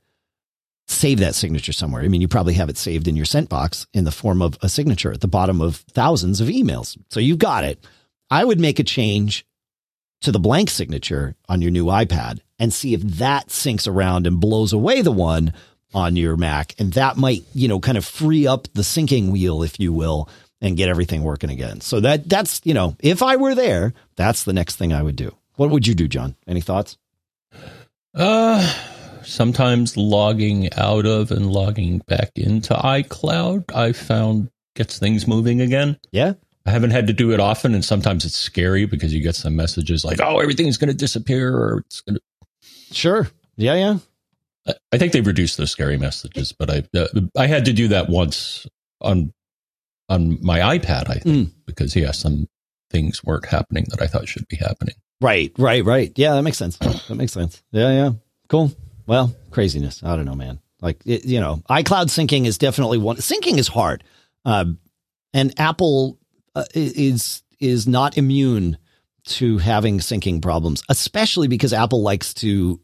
save 0.86 1.18
that 1.18 1.34
signature 1.34 1.72
somewhere. 1.72 2.02
I 2.02 2.08
mean, 2.08 2.20
you 2.20 2.28
probably 2.28 2.54
have 2.54 2.68
it 2.68 2.78
saved 2.78 3.08
in 3.08 3.16
your 3.16 3.24
sent 3.24 3.48
box 3.48 3.86
in 3.92 4.04
the 4.04 4.12
form 4.12 4.40
of 4.40 4.56
a 4.62 4.68
signature 4.68 5.12
at 5.12 5.20
the 5.20 5.28
bottom 5.28 5.60
of 5.60 5.76
thousands 5.76 6.40
of 6.40 6.48
emails. 6.48 6.96
So 7.10 7.20
you've 7.20 7.38
got 7.38 7.64
it. 7.64 7.84
I 8.30 8.44
would 8.44 8.60
make 8.60 8.78
a 8.78 8.84
change 8.84 9.46
to 10.22 10.32
the 10.32 10.38
blank 10.38 10.70
signature 10.70 11.36
on 11.48 11.60
your 11.60 11.70
new 11.70 11.86
iPad 11.86 12.40
and 12.58 12.72
see 12.72 12.94
if 12.94 13.02
that 13.02 13.48
syncs 13.48 13.86
around 13.86 14.26
and 14.26 14.40
blows 14.40 14.72
away 14.72 15.02
the 15.02 15.12
one 15.12 15.52
on 15.92 16.16
your 16.16 16.36
Mac. 16.36 16.74
And 16.78 16.92
that 16.94 17.16
might, 17.16 17.42
you 17.52 17.68
know, 17.68 17.80
kind 17.80 17.98
of 17.98 18.04
free 18.04 18.46
up 18.46 18.68
the 18.74 18.82
syncing 18.82 19.30
wheel, 19.30 19.62
if 19.62 19.78
you 19.78 19.92
will, 19.92 20.28
and 20.60 20.76
get 20.76 20.88
everything 20.88 21.22
working 21.22 21.50
again. 21.50 21.80
So 21.80 22.00
that 22.00 22.28
that's, 22.28 22.60
you 22.64 22.74
know, 22.74 22.96
if 23.00 23.22
I 23.22 23.36
were 23.36 23.54
there, 23.54 23.92
that's 24.16 24.44
the 24.44 24.52
next 24.52 24.76
thing 24.76 24.92
I 24.92 25.02
would 25.02 25.16
do. 25.16 25.34
What 25.56 25.70
would 25.70 25.86
you 25.86 25.94
do, 25.94 26.08
John? 26.08 26.36
Any 26.46 26.60
thoughts? 26.60 26.96
Uh 28.14 28.74
sometimes 29.26 29.96
logging 29.96 30.72
out 30.74 31.06
of 31.06 31.30
and 31.30 31.50
logging 31.50 31.98
back 32.06 32.30
into 32.36 32.74
iCloud, 32.74 33.74
I 33.74 33.92
found 33.92 34.50
gets 34.74 34.98
things 34.98 35.26
moving 35.26 35.60
again. 35.60 35.98
Yeah. 36.12 36.34
I 36.66 36.70
haven't 36.70 36.90
had 36.90 37.06
to 37.06 37.12
do 37.12 37.32
it 37.32 37.40
often, 37.40 37.74
and 37.74 37.84
sometimes 37.84 38.24
it's 38.24 38.36
scary 38.36 38.86
because 38.86 39.14
you 39.14 39.22
get 39.22 39.36
some 39.36 39.54
messages 39.54 40.04
like, 40.04 40.20
"Oh, 40.20 40.40
everything's 40.40 40.76
going 40.76 40.88
to 40.88 40.94
disappear," 40.94 41.54
or 41.56 41.84
"It's 41.86 42.00
going 42.00 42.16
to." 42.16 42.22
Sure. 42.92 43.28
Yeah. 43.56 43.74
Yeah. 43.74 43.98
I 44.92 44.98
think 44.98 45.12
they've 45.12 45.26
reduced 45.26 45.58
those 45.58 45.70
scary 45.70 45.96
messages, 45.96 46.52
but 46.52 46.70
I 46.70 46.82
uh, 46.98 47.06
I 47.36 47.46
had 47.46 47.66
to 47.66 47.72
do 47.72 47.88
that 47.88 48.08
once 48.08 48.66
on 49.00 49.32
on 50.08 50.44
my 50.44 50.78
iPad. 50.78 51.08
I 51.08 51.18
think 51.18 51.24
mm. 51.24 51.52
because 51.66 51.94
yeah, 51.94 52.10
some 52.10 52.48
things 52.90 53.22
weren't 53.22 53.46
happening 53.46 53.86
that 53.90 54.02
I 54.02 54.08
thought 54.08 54.28
should 54.28 54.48
be 54.48 54.56
happening. 54.56 54.96
Right. 55.20 55.52
Right. 55.56 55.84
Right. 55.84 56.12
Yeah, 56.16 56.34
that 56.34 56.42
makes 56.42 56.58
sense. 56.58 56.78
That 56.78 57.14
makes 57.14 57.32
sense. 57.32 57.62
Yeah. 57.70 57.92
Yeah. 57.92 58.10
Cool. 58.48 58.72
Well, 59.06 59.34
craziness. 59.50 60.02
I 60.02 60.16
don't 60.16 60.24
know, 60.24 60.34
man. 60.34 60.60
Like, 60.80 61.00
it, 61.06 61.24
you 61.24 61.40
know, 61.40 61.62
iCloud 61.70 62.06
syncing 62.06 62.46
is 62.46 62.58
definitely 62.58 62.98
one. 62.98 63.16
Syncing 63.16 63.58
is 63.58 63.68
hard. 63.68 64.04
Uh, 64.44 64.66
and 65.32 65.58
Apple 65.58 66.18
uh, 66.54 66.64
is, 66.74 67.42
is 67.60 67.86
not 67.86 68.18
immune 68.18 68.78
to 69.26 69.58
having 69.58 69.98
syncing 69.98 70.40
problems, 70.40 70.82
especially 70.88 71.48
because 71.48 71.72
Apple 71.72 72.02
likes 72.02 72.34
to 72.34 72.80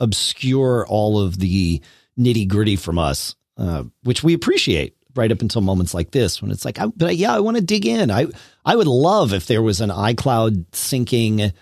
obscure 0.00 0.86
all 0.88 1.20
of 1.20 1.38
the 1.38 1.80
nitty 2.18 2.48
gritty 2.48 2.76
from 2.76 2.98
us, 2.98 3.34
uh, 3.56 3.84
which 4.02 4.22
we 4.22 4.34
appreciate 4.34 4.96
right 5.14 5.32
up 5.32 5.40
until 5.40 5.62
moments 5.62 5.94
like 5.94 6.10
this 6.10 6.42
when 6.42 6.50
it's 6.50 6.64
like, 6.64 6.78
I, 6.78 6.86
but 6.86 7.16
yeah, 7.16 7.34
I 7.34 7.40
want 7.40 7.56
to 7.56 7.62
dig 7.62 7.86
in. 7.86 8.10
I, 8.10 8.26
I 8.64 8.76
would 8.76 8.86
love 8.86 9.32
if 9.32 9.46
there 9.46 9.62
was 9.62 9.80
an 9.80 9.90
iCloud 9.90 10.66
syncing, 10.72 11.52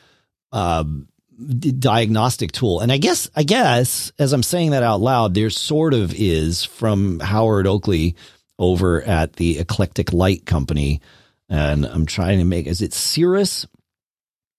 um, 0.51 1.09
diagnostic 1.37 2.53
tool. 2.53 2.81
And 2.81 2.93
I 2.93 2.99
guess, 2.99 3.29
I 3.35 3.43
guess 3.43 4.13
as 4.19 4.33
I'm 4.33 4.43
saying 4.43 4.71
that 4.71 4.83
out 4.83 5.01
loud, 5.01 5.35
there 5.35 5.51
sort 5.51 5.95
of 5.95 6.15
is 6.15 6.65
from 6.65 7.21
Howard 7.21 7.67
Oakley 7.67 8.17
over 8.59 9.03
at 9.03 9.35
the 9.35 9.59
Eclectic 9.59 10.13
Light 10.13 10.47
Company. 10.47 11.01
And 11.49 11.85
I'm 11.85 12.07
trying 12.07 12.39
to 12.39 12.45
make, 12.45 12.67
is 12.67 12.83
it 12.83 12.93
Cirrus? 12.93 13.67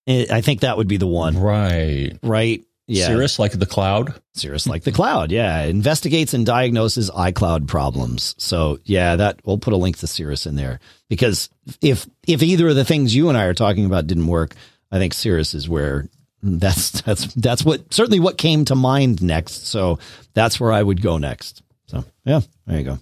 Eh, 0.07 0.25
I 0.29 0.41
think 0.41 0.61
that 0.61 0.77
would 0.77 0.88
be 0.88 0.97
the 0.97 1.07
one. 1.07 1.38
Right. 1.38 2.17
Right. 2.21 2.63
Yeah. 2.88 3.07
Cirrus, 3.07 3.39
like 3.39 3.53
the 3.53 3.65
cloud. 3.65 4.13
Cirrus 4.35 4.67
like 4.67 4.83
the 4.83 4.91
cloud. 4.91 5.31
Yeah. 5.31 5.63
Investigates 5.63 6.35
and 6.35 6.45
diagnoses 6.45 7.09
iCloud 7.09 7.67
problems. 7.67 8.35
So 8.38 8.77
yeah, 8.83 9.15
that 9.15 9.39
we'll 9.43 9.57
put 9.57 9.73
a 9.73 9.77
link 9.77 9.97
to 9.97 10.07
Cirrus 10.07 10.45
in 10.45 10.55
there 10.55 10.79
because 11.09 11.49
if, 11.81 12.07
if 12.27 12.43
either 12.43 12.67
of 12.67 12.75
the 12.75 12.85
things 12.85 13.15
you 13.15 13.29
and 13.29 13.38
I 13.38 13.45
are 13.45 13.55
talking 13.55 13.85
about 13.85 14.05
didn't 14.05 14.27
work, 14.27 14.53
I 14.91 14.99
think 14.99 15.15
Cirrus 15.15 15.55
is 15.55 15.67
where 15.67 16.07
that's, 16.45 17.01
that's, 17.01 17.34
that's 17.34 17.65
what 17.65 17.93
certainly 17.93 18.19
what 18.19 18.38
came 18.38 18.65
to 18.65 18.75
mind 18.75 19.21
next. 19.21 19.67
So 19.67 19.99
that's 20.34 20.60
where 20.60 20.71
I 20.71 20.84
would 20.84 21.01
go 21.01 21.17
next. 21.17 21.62
So 21.88 22.05
yeah, 22.23 22.41
there 22.67 22.77
you 22.77 22.86
go. 22.86 22.99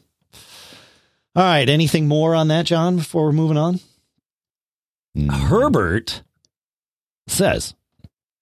All 1.36 1.44
right. 1.44 1.68
Anything 1.68 2.08
more 2.08 2.36
on 2.36 2.48
that, 2.50 2.66
John, 2.66 2.98
before 2.98 3.26
we're 3.26 3.32
moving 3.32 3.58
on? 3.58 3.80
Mm. 5.18 5.32
Herbert 5.32 6.24
says, 7.28 7.74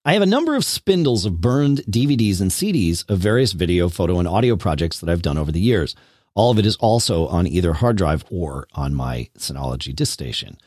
I 0.04 0.14
have 0.14 0.22
a 0.22 0.28
number 0.28 0.56
of 0.56 0.66
spindles 0.66 1.26
of 1.26 1.42
burned 1.42 1.80
DVDs 1.90 2.42
and 2.42 2.50
CDs 2.50 3.08
of 3.10 3.20
various 3.20 3.52
video, 3.52 3.88
photo, 3.88 4.20
and 4.20 4.28
audio 4.28 4.56
projects 4.56 5.00
that 5.00 5.10
I've 5.10 5.22
done 5.22 5.38
over 5.38 5.52
the 5.52 5.60
years. 5.60 5.96
All 6.34 6.52
of 6.52 6.58
it 6.58 6.66
is 6.66 6.76
also 6.78 7.28
on 7.28 7.46
either 7.46 7.74
hard 7.74 7.98
drive 7.98 8.24
or 8.32 8.68
on 8.74 8.96
my 8.96 9.30
Synology 9.38 9.96
disk 9.96 10.14
station. 10.14 10.58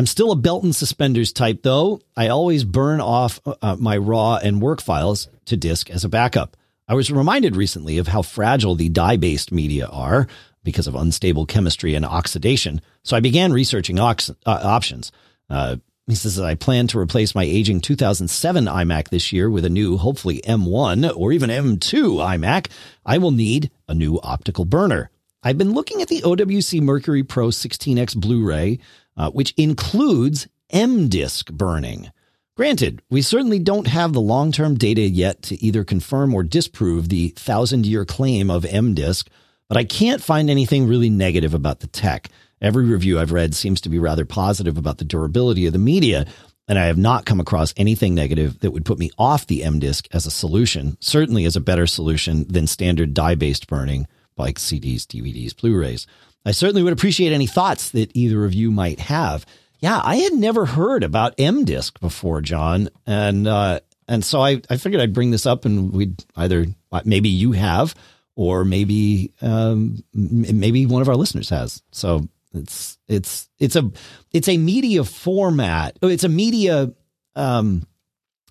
I'm 0.00 0.06
still 0.06 0.32
a 0.32 0.36
belt 0.36 0.64
and 0.64 0.74
suspenders 0.74 1.30
type, 1.30 1.60
though. 1.62 2.00
I 2.16 2.28
always 2.28 2.64
burn 2.64 3.02
off 3.02 3.38
uh, 3.44 3.76
my 3.78 3.98
raw 3.98 4.36
and 4.36 4.62
work 4.62 4.80
files 4.80 5.28
to 5.44 5.58
disk 5.58 5.90
as 5.90 6.04
a 6.04 6.08
backup. 6.08 6.56
I 6.88 6.94
was 6.94 7.12
reminded 7.12 7.54
recently 7.54 7.98
of 7.98 8.08
how 8.08 8.22
fragile 8.22 8.74
the 8.74 8.88
dye 8.88 9.18
based 9.18 9.52
media 9.52 9.84
are 9.88 10.26
because 10.64 10.86
of 10.86 10.94
unstable 10.94 11.44
chemistry 11.44 11.94
and 11.94 12.06
oxidation, 12.06 12.80
so 13.02 13.14
I 13.14 13.20
began 13.20 13.52
researching 13.52 13.98
ox- 13.98 14.30
uh, 14.30 14.34
options. 14.62 15.12
Uh, 15.50 15.76
he 16.06 16.14
says 16.14 16.36
that 16.36 16.46
I 16.46 16.54
plan 16.54 16.86
to 16.86 16.98
replace 16.98 17.34
my 17.34 17.44
aging 17.44 17.82
2007 17.82 18.64
iMac 18.64 19.10
this 19.10 19.34
year 19.34 19.50
with 19.50 19.66
a 19.66 19.68
new, 19.68 19.98
hopefully 19.98 20.40
M1 20.46 21.14
or 21.14 21.30
even 21.30 21.50
M2 21.50 22.16
iMac. 22.16 22.70
I 23.04 23.18
will 23.18 23.32
need 23.32 23.70
a 23.86 23.94
new 23.94 24.18
optical 24.22 24.64
burner. 24.64 25.10
I've 25.42 25.56
been 25.56 25.72
looking 25.72 26.02
at 26.02 26.08
the 26.08 26.20
OWC 26.20 26.82
Mercury 26.82 27.22
Pro 27.22 27.48
16X 27.48 28.14
Blu-ray, 28.14 28.78
uh, 29.16 29.30
which 29.30 29.52
includes 29.56 30.48
M-Disc 30.70 31.50
burning. 31.50 32.10
Granted, 32.56 33.02
we 33.08 33.22
certainly 33.22 33.58
don't 33.58 33.86
have 33.86 34.12
the 34.12 34.20
long-term 34.20 34.76
data 34.76 35.02
yet 35.02 35.42
to 35.42 35.62
either 35.64 35.84
confirm 35.84 36.34
or 36.34 36.42
disprove 36.42 37.08
the 37.08 37.28
thousand-year 37.28 38.04
claim 38.04 38.50
of 38.50 38.64
M-Disc, 38.66 39.28
but 39.68 39.78
I 39.78 39.84
can't 39.84 40.22
find 40.22 40.50
anything 40.50 40.86
really 40.86 41.08
negative 41.08 41.54
about 41.54 41.80
the 41.80 41.86
tech. 41.86 42.28
Every 42.60 42.84
review 42.84 43.18
I've 43.18 43.32
read 43.32 43.54
seems 43.54 43.80
to 43.82 43.88
be 43.88 43.98
rather 43.98 44.26
positive 44.26 44.76
about 44.76 44.98
the 44.98 45.04
durability 45.04 45.66
of 45.66 45.72
the 45.72 45.78
media, 45.78 46.26
and 46.68 46.78
I 46.78 46.86
have 46.86 46.98
not 46.98 47.24
come 47.24 47.40
across 47.40 47.72
anything 47.76 48.14
negative 48.14 48.60
that 48.60 48.72
would 48.72 48.84
put 48.84 48.98
me 48.98 49.10
off 49.18 49.46
the 49.46 49.64
M-Disc 49.64 50.06
as 50.12 50.26
a 50.26 50.30
solution, 50.30 50.98
certainly 51.00 51.44
as 51.46 51.56
a 51.56 51.60
better 51.60 51.86
solution 51.86 52.46
than 52.48 52.66
standard 52.66 53.14
dye 53.14 53.34
based 53.34 53.66
burning 53.66 54.06
like 54.36 54.58
CDs, 54.58 55.02
DVDs, 55.02 55.56
Blu 55.56 55.76
rays. 55.78 56.06
I 56.44 56.52
certainly 56.52 56.82
would 56.82 56.92
appreciate 56.92 57.32
any 57.32 57.46
thoughts 57.46 57.90
that 57.90 58.16
either 58.16 58.44
of 58.44 58.54
you 58.54 58.70
might 58.70 59.00
have. 59.00 59.44
Yeah, 59.80 60.00
I 60.02 60.16
had 60.16 60.34
never 60.34 60.66
heard 60.66 61.02
about 61.02 61.34
M-Disc 61.38 61.98
before, 62.00 62.40
John, 62.42 62.88
and 63.06 63.46
uh, 63.46 63.80
and 64.06 64.24
so 64.24 64.40
I, 64.40 64.60
I 64.68 64.76
figured 64.76 65.00
I'd 65.00 65.14
bring 65.14 65.30
this 65.30 65.46
up, 65.46 65.64
and 65.64 65.92
we'd 65.92 66.24
either 66.36 66.66
maybe 67.04 67.28
you 67.28 67.52
have, 67.52 67.94
or 68.36 68.64
maybe 68.64 69.32
um, 69.40 70.02
maybe 70.12 70.86
one 70.86 71.02
of 71.02 71.08
our 71.08 71.16
listeners 71.16 71.48
has. 71.48 71.82
So 71.92 72.28
it's 72.52 72.98
it's 73.08 73.48
it's 73.58 73.76
a 73.76 73.90
it's 74.32 74.48
a 74.48 74.58
media 74.58 75.04
format. 75.04 75.98
Oh, 76.02 76.08
it's 76.08 76.24
a 76.24 76.28
media 76.28 76.92
um 77.36 77.86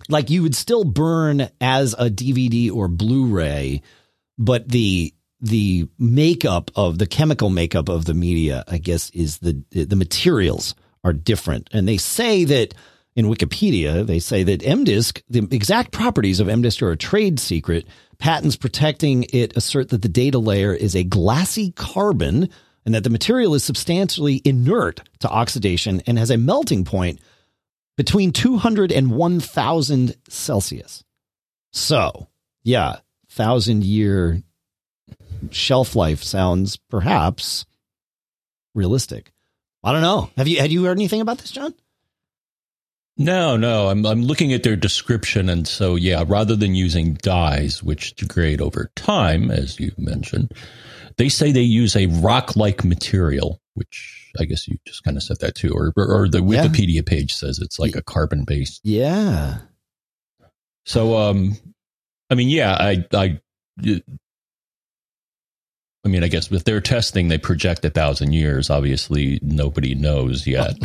like 0.08 0.30
you 0.30 0.42
would 0.42 0.56
still 0.56 0.84
burn 0.84 1.50
as 1.60 1.94
a 1.94 2.10
DVD 2.10 2.74
or 2.74 2.88
Blu-ray, 2.88 3.82
but 4.38 4.68
the 4.70 5.14
the 5.42 5.88
makeup 5.98 6.72
of 6.76 6.98
the 6.98 7.08
chemical 7.08 7.50
makeup 7.50 7.90
of 7.90 8.06
the 8.06 8.14
media, 8.14 8.64
I 8.68 8.78
guess, 8.78 9.10
is 9.12 9.40
the 9.40 9.64
the 9.72 9.96
materials 9.96 10.76
are 11.04 11.14
different. 11.14 11.70
And 11.72 11.88
they 11.88 11.98
say 11.98 12.44
that 12.46 12.74
in 13.16 13.26
Wikipedia, 13.26 14.06
they 14.06 14.20
say 14.20 14.44
that 14.44 14.66
M-Disc, 14.66 15.22
the 15.30 15.48
exact 15.52 15.92
properties 15.92 16.40
of 16.40 16.48
M-Disc 16.48 16.82
are 16.82 16.92
a 16.92 16.98
trade 16.98 17.40
secret. 17.40 17.88
Patents 18.18 18.56
protecting 18.56 19.26
it 19.34 19.56
assert 19.56 19.90
that 19.90 20.02
the 20.02 20.10
data 20.10 20.40
layer 20.40 20.74
is 20.74 20.96
a 20.96 21.04
glassy 21.04 21.72
carbon 21.72 22.50
and 22.86 22.94
that 22.94 23.04
the 23.04 23.10
material 23.10 23.56
is 23.56 23.64
substantially 23.64 24.42
inert 24.46 25.02
to 25.20 25.30
oxidation 25.30 26.02
and 26.06 26.18
has 26.18 26.30
a 26.30 26.38
melting 26.38 26.86
point 26.86 27.20
between 27.98 28.32
200 28.32 28.92
and 28.92 29.12
1000 29.12 30.16
Celsius. 30.30 31.04
So, 31.72 32.28
yeah, 32.64 32.98
thousand 33.30 33.84
year 33.84 34.42
shelf 35.52 35.96
life 35.96 36.24
sounds 36.24 36.78
perhaps 36.90 37.66
realistic. 38.76 39.32
I 39.84 39.92
don't 39.92 40.02
know. 40.02 40.30
Have 40.38 40.48
you 40.48 40.60
had 40.60 40.72
you 40.72 40.84
heard 40.84 40.98
anything 40.98 41.22
about 41.22 41.40
this, 41.40 41.52
John? 41.52 41.74
No, 43.18 43.58
no. 43.58 43.90
I'm 43.90 44.06
I'm 44.06 44.24
looking 44.24 44.54
at 44.54 44.64
their 44.64 44.76
description, 44.76 45.50
and 45.50 45.68
so 45.68 45.96
yeah, 45.96 46.24
rather 46.28 46.56
than 46.56 46.76
using 46.76 47.16
dyes, 47.16 47.84
which 47.84 48.16
degrade 48.16 48.62
over 48.62 48.92
time, 48.96 49.52
as 49.52 49.80
you 49.80 49.92
mentioned, 49.98 50.54
they 51.18 51.30
say 51.30 51.52
they 51.52 51.62
use 51.62 51.96
a 51.96 52.08
rock-like 52.08 52.84
material, 52.84 53.62
which 53.74 54.32
I 54.40 54.46
guess 54.46 54.68
you 54.68 54.78
just 54.86 55.04
kind 55.04 55.18
of 55.18 55.24
said 55.24 55.40
that 55.40 55.56
too, 55.56 55.72
or 55.74 55.94
or 55.98 56.30
the 56.30 56.40
Wikipedia 56.40 56.96
yeah. 56.96 57.02
page 57.06 57.34
says 57.34 57.60
it's 57.60 57.80
like 57.80 57.96
a 57.96 58.02
carbon-based. 58.02 58.82
Yeah. 58.84 59.60
So, 60.86 61.18
um, 61.18 61.56
I 62.30 62.36
mean, 62.36 62.50
yeah, 62.50 62.74
I, 62.74 63.06
I, 63.14 63.40
I 66.06 66.08
mean, 66.08 66.24
I 66.24 66.28
guess 66.30 66.50
with 66.50 66.64
their 66.64 66.80
testing, 66.80 67.28
they 67.28 67.38
project 67.38 67.84
a 67.84 67.90
thousand 67.90 68.34
years. 68.34 68.70
Obviously, 68.70 69.40
nobody 69.42 69.96
knows 69.96 70.48
yet. 70.48 70.78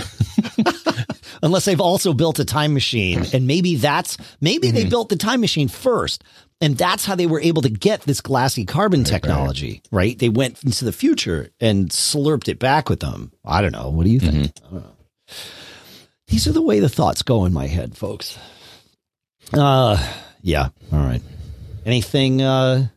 Unless 1.43 1.67
they've 1.67 1.81
also 1.81 2.13
built 2.13 2.39
a 2.39 2.45
time 2.45 2.75
machine, 2.75 3.25
and 3.33 3.47
maybe 3.47 3.77
that's 3.77 4.17
maybe 4.41 4.69
mm-hmm. 4.69 4.77
they 4.77 4.85
built 4.87 5.11
the 5.11 5.17
time 5.17 5.41
machine 5.41 5.69
first, 5.69 6.25
and 6.61 6.77
that's 6.77 7.05
how 7.05 7.15
they 7.15 7.27
were 7.27 7.41
able 7.41 7.63
to 7.63 7.69
get 7.69 8.03
this 8.03 8.21
glassy 8.21 8.65
carbon 8.65 9.01
right, 9.01 9.07
technology, 9.07 9.83
right. 9.93 9.99
right. 9.99 10.19
They 10.19 10.29
went 10.29 10.63
into 10.65 10.85
the 10.85 10.93
future 10.93 11.51
and 11.61 11.91
slurped 11.91 12.49
it 12.49 12.59
back 12.59 12.89
with 12.89 13.01
them. 13.01 13.33
I 13.45 13.63
don't 13.63 13.73
know. 13.73 13.91
What 13.91 14.05
do 14.05 14.11
you 14.11 14.21
think? 14.21 14.55
Mm-hmm. 14.55 14.79
These 16.29 16.49
are 16.49 16.53
the 16.53 16.63
way 16.63 16.81
the 16.81 16.89
thoughts 16.89 17.23
go 17.23 17.45
in 17.45 17.53
my 17.53 17.67
head, 17.67 17.97
folks. 17.97 18.39
Uh, 19.53 19.97
yeah. 20.41 20.69
All 20.93 20.99
right. 20.99 21.23
Anything, 21.85 22.41
uh, 22.41 22.89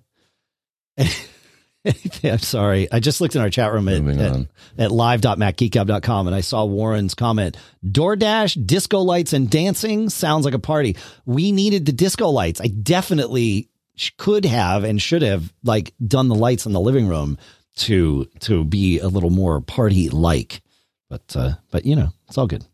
I'm 2.23 2.39
sorry. 2.39 2.91
I 2.91 2.99
just 2.99 3.21
looked 3.21 3.35
in 3.35 3.41
our 3.41 3.49
chat 3.49 3.71
room 3.71 3.87
at, 3.89 4.01
at, 4.19 4.47
at 4.77 4.91
live.macgeekgab.com 4.91 6.27
and 6.27 6.35
I 6.35 6.41
saw 6.41 6.65
Warren's 6.65 7.13
comment. 7.13 7.57
DoorDash, 7.85 8.65
disco 8.65 8.99
lights 8.99 9.33
and 9.33 9.49
dancing 9.49 10.09
sounds 10.09 10.45
like 10.45 10.53
a 10.53 10.59
party. 10.59 10.95
We 11.25 11.51
needed 11.51 11.85
the 11.85 11.91
disco 11.91 12.29
lights. 12.29 12.61
I 12.61 12.67
definitely 12.67 13.69
could 14.17 14.45
have 14.45 14.83
and 14.83 15.01
should 15.01 15.21
have 15.21 15.51
like 15.63 15.93
done 16.05 16.27
the 16.27 16.35
lights 16.35 16.65
in 16.65 16.73
the 16.73 16.79
living 16.79 17.07
room 17.07 17.37
to 17.75 18.25
to 18.39 18.63
be 18.63 18.99
a 18.99 19.07
little 19.07 19.29
more 19.29 19.61
party 19.61 20.09
like. 20.09 20.61
But 21.09 21.35
uh 21.35 21.53
but 21.71 21.85
you 21.85 21.95
know, 21.95 22.09
it's 22.27 22.37
all 22.37 22.47
good. 22.47 22.65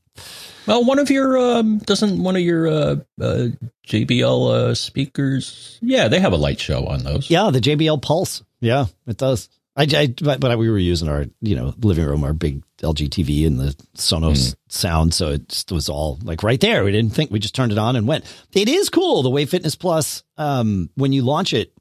Well, 0.66 0.86
one 0.86 1.00
of 1.00 1.10
your 1.10 1.38
um, 1.38 1.80
doesn't 1.80 2.24
one 2.24 2.36
of 2.36 2.42
your 2.42 2.68
uh, 2.68 2.96
uh, 3.20 3.48
JBL 3.86 4.52
uh, 4.52 4.76
speakers? 4.76 5.78
Yeah, 5.82 6.08
they 6.08 6.20
have 6.20 6.32
a 6.32 6.38
light 6.38 6.60
show 6.60 6.86
on 6.86 7.04
those. 7.04 7.30
Yeah, 7.30 7.50
the 7.52 7.60
JBL 7.60 8.02
Pulse. 8.02 8.44
Yeah, 8.64 8.86
it 9.06 9.18
does. 9.18 9.50
I, 9.76 9.88
I 9.94 10.16
but, 10.22 10.40
but 10.40 10.58
we 10.58 10.70
were 10.70 10.78
using 10.78 11.10
our 11.10 11.26
you 11.42 11.56
know 11.56 11.74
living 11.80 12.06
room, 12.06 12.24
our 12.24 12.34
big 12.34 12.64
LG 12.78 13.10
TV 13.10 13.46
and 13.46 13.60
the 13.60 13.76
Sonos 13.96 14.32
mm. 14.32 14.56
sound, 14.70 15.14
so 15.14 15.30
it 15.32 15.66
was 15.70 15.90
all 15.90 16.18
like 16.24 16.44
right 16.44 16.60
there. 16.62 16.84
We 16.84 16.92
didn't 16.92 17.14
think 17.14 17.30
we 17.30 17.40
just 17.40 17.56
turned 17.56 17.74
it 17.74 17.78
on 17.78 17.96
and 17.96 18.08
went. 18.08 18.24
It 18.54 18.70
is 18.70 18.90
cool 18.90 19.22
the 19.22 19.30
way 19.30 19.46
Fitness 19.46 19.76
Plus 19.76 20.24
um, 20.38 20.90
when 20.96 21.12
you 21.12 21.24
launch 21.24 21.54
it 21.54 21.74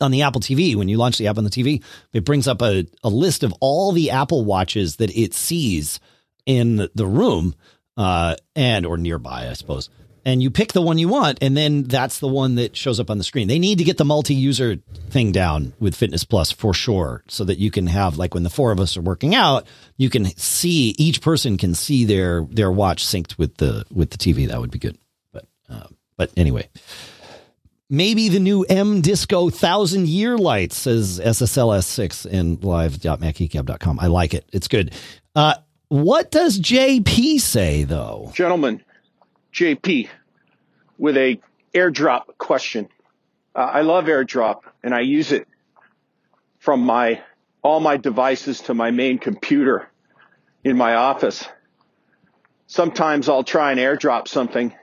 on 0.00 0.12
the 0.12 0.22
Apple 0.22 0.40
TV, 0.40 0.76
when 0.76 0.88
you 0.88 0.96
launch 0.96 1.18
the 1.18 1.26
app 1.26 1.38
on 1.38 1.44
the 1.44 1.50
TV, 1.50 1.82
it 2.12 2.24
brings 2.24 2.46
up 2.46 2.62
a, 2.62 2.86
a 3.02 3.08
list 3.08 3.42
of 3.42 3.52
all 3.60 3.92
the 3.92 4.10
Apple 4.10 4.44
watches 4.44 4.96
that 4.96 5.10
it 5.16 5.34
sees 5.34 5.98
in 6.44 6.88
the 6.94 7.06
room 7.06 7.54
uh, 7.96 8.36
and 8.54 8.86
or 8.86 8.96
nearby, 8.96 9.48
I 9.48 9.54
suppose. 9.54 9.88
And 10.26 10.42
you 10.42 10.50
pick 10.50 10.72
the 10.72 10.82
one 10.82 10.98
you 10.98 11.06
want, 11.06 11.38
and 11.40 11.56
then 11.56 11.84
that's 11.84 12.18
the 12.18 12.26
one 12.26 12.56
that 12.56 12.76
shows 12.76 12.98
up 12.98 13.10
on 13.10 13.18
the 13.18 13.22
screen. 13.22 13.46
They 13.46 13.60
need 13.60 13.78
to 13.78 13.84
get 13.84 13.96
the 13.96 14.04
multi-user 14.04 14.76
thing 15.08 15.30
down 15.30 15.72
with 15.78 15.94
Fitness 15.94 16.24
Plus 16.24 16.50
for 16.50 16.74
sure, 16.74 17.22
so 17.28 17.44
that 17.44 17.58
you 17.58 17.70
can 17.70 17.86
have 17.86 18.18
like 18.18 18.34
when 18.34 18.42
the 18.42 18.50
four 18.50 18.72
of 18.72 18.80
us 18.80 18.96
are 18.96 19.02
working 19.02 19.36
out, 19.36 19.68
you 19.96 20.10
can 20.10 20.24
see 20.36 20.96
each 20.98 21.22
person 21.22 21.56
can 21.56 21.74
see 21.76 22.04
their 22.04 22.42
their 22.50 22.72
watch 22.72 23.06
synced 23.06 23.38
with 23.38 23.56
the 23.58 23.84
with 23.92 24.10
the 24.10 24.18
TV. 24.18 24.48
That 24.48 24.60
would 24.60 24.72
be 24.72 24.80
good. 24.80 24.98
But 25.32 25.46
uh, 25.70 25.86
but 26.16 26.32
anyway, 26.36 26.70
maybe 27.88 28.28
the 28.28 28.40
new 28.40 28.64
M 28.64 29.02
Disco 29.02 29.48
Thousand 29.48 30.08
Year 30.08 30.36
Light 30.36 30.72
says 30.72 31.20
SSLS6 31.20 32.26
in 32.26 32.58
live.macgeekgab.com. 32.62 34.00
I 34.00 34.08
like 34.08 34.34
it. 34.34 34.48
It's 34.52 34.66
good. 34.66 34.92
Uh, 35.36 35.54
what 35.88 36.32
does 36.32 36.58
JP 36.58 37.40
say, 37.40 37.84
though? 37.84 38.32
Gentlemen, 38.34 38.82
JP 39.56 40.08
with 40.98 41.16
a 41.16 41.40
AirDrop 41.74 42.36
question. 42.36 42.88
Uh, 43.54 43.60
I 43.60 43.80
love 43.80 44.04
AirDrop 44.04 44.60
and 44.82 44.94
I 44.94 45.00
use 45.00 45.32
it 45.32 45.48
from 46.58 46.80
my 46.80 47.22
all 47.62 47.80
my 47.80 47.96
devices 47.96 48.60
to 48.62 48.74
my 48.74 48.90
main 48.90 49.18
computer 49.18 49.88
in 50.62 50.76
my 50.76 50.94
office. 50.94 51.48
Sometimes 52.66 53.30
I'll 53.30 53.44
try 53.44 53.70
and 53.70 53.80
AirDrop 53.80 54.28
something 54.28 54.74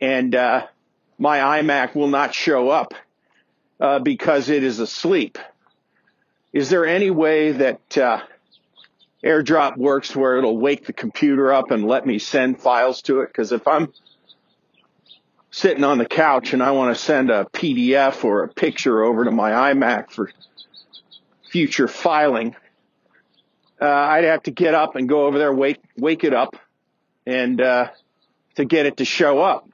and 0.00 0.32
uh, 0.32 0.66
my 1.18 1.60
iMac 1.60 1.96
will 1.96 2.08
not 2.08 2.34
show 2.34 2.70
up 2.70 2.94
uh, 3.80 3.98
because 3.98 4.48
it 4.48 4.62
is 4.62 4.78
asleep. 4.78 5.38
Is 6.52 6.70
there 6.70 6.86
any 6.86 7.10
way 7.10 7.50
that 7.50 7.98
uh, 7.98 8.20
AirDrop 9.24 9.76
works 9.76 10.14
where 10.14 10.36
it'll 10.38 10.58
wake 10.58 10.86
the 10.86 10.92
computer 10.92 11.52
up 11.52 11.70
and 11.70 11.86
let 11.86 12.06
me 12.06 12.18
send 12.18 12.60
files 12.60 13.02
to 13.02 13.20
it? 13.20 13.28
Because 13.28 13.52
if 13.52 13.66
I'm 13.66 13.92
sitting 15.50 15.84
on 15.84 15.98
the 15.98 16.06
couch 16.06 16.52
and 16.52 16.62
I 16.62 16.70
want 16.72 16.96
to 16.96 17.02
send 17.02 17.30
a 17.30 17.44
PDF 17.46 18.24
or 18.24 18.44
a 18.44 18.48
picture 18.48 19.02
over 19.02 19.24
to 19.24 19.30
my 19.30 19.72
iMac 19.72 20.10
for 20.10 20.30
future 21.50 21.88
filing, 21.88 22.54
uh, 23.80 23.86
I'd 23.86 24.24
have 24.24 24.42
to 24.44 24.50
get 24.50 24.74
up 24.74 24.96
and 24.96 25.08
go 25.08 25.26
over 25.26 25.38
there, 25.38 25.52
wake 25.52 25.80
wake 25.96 26.24
it 26.24 26.34
up, 26.34 26.56
and 27.26 27.60
uh, 27.60 27.90
to 28.56 28.64
get 28.64 28.86
it 28.86 28.98
to 28.98 29.04
show 29.04 29.40
up. 29.40 29.68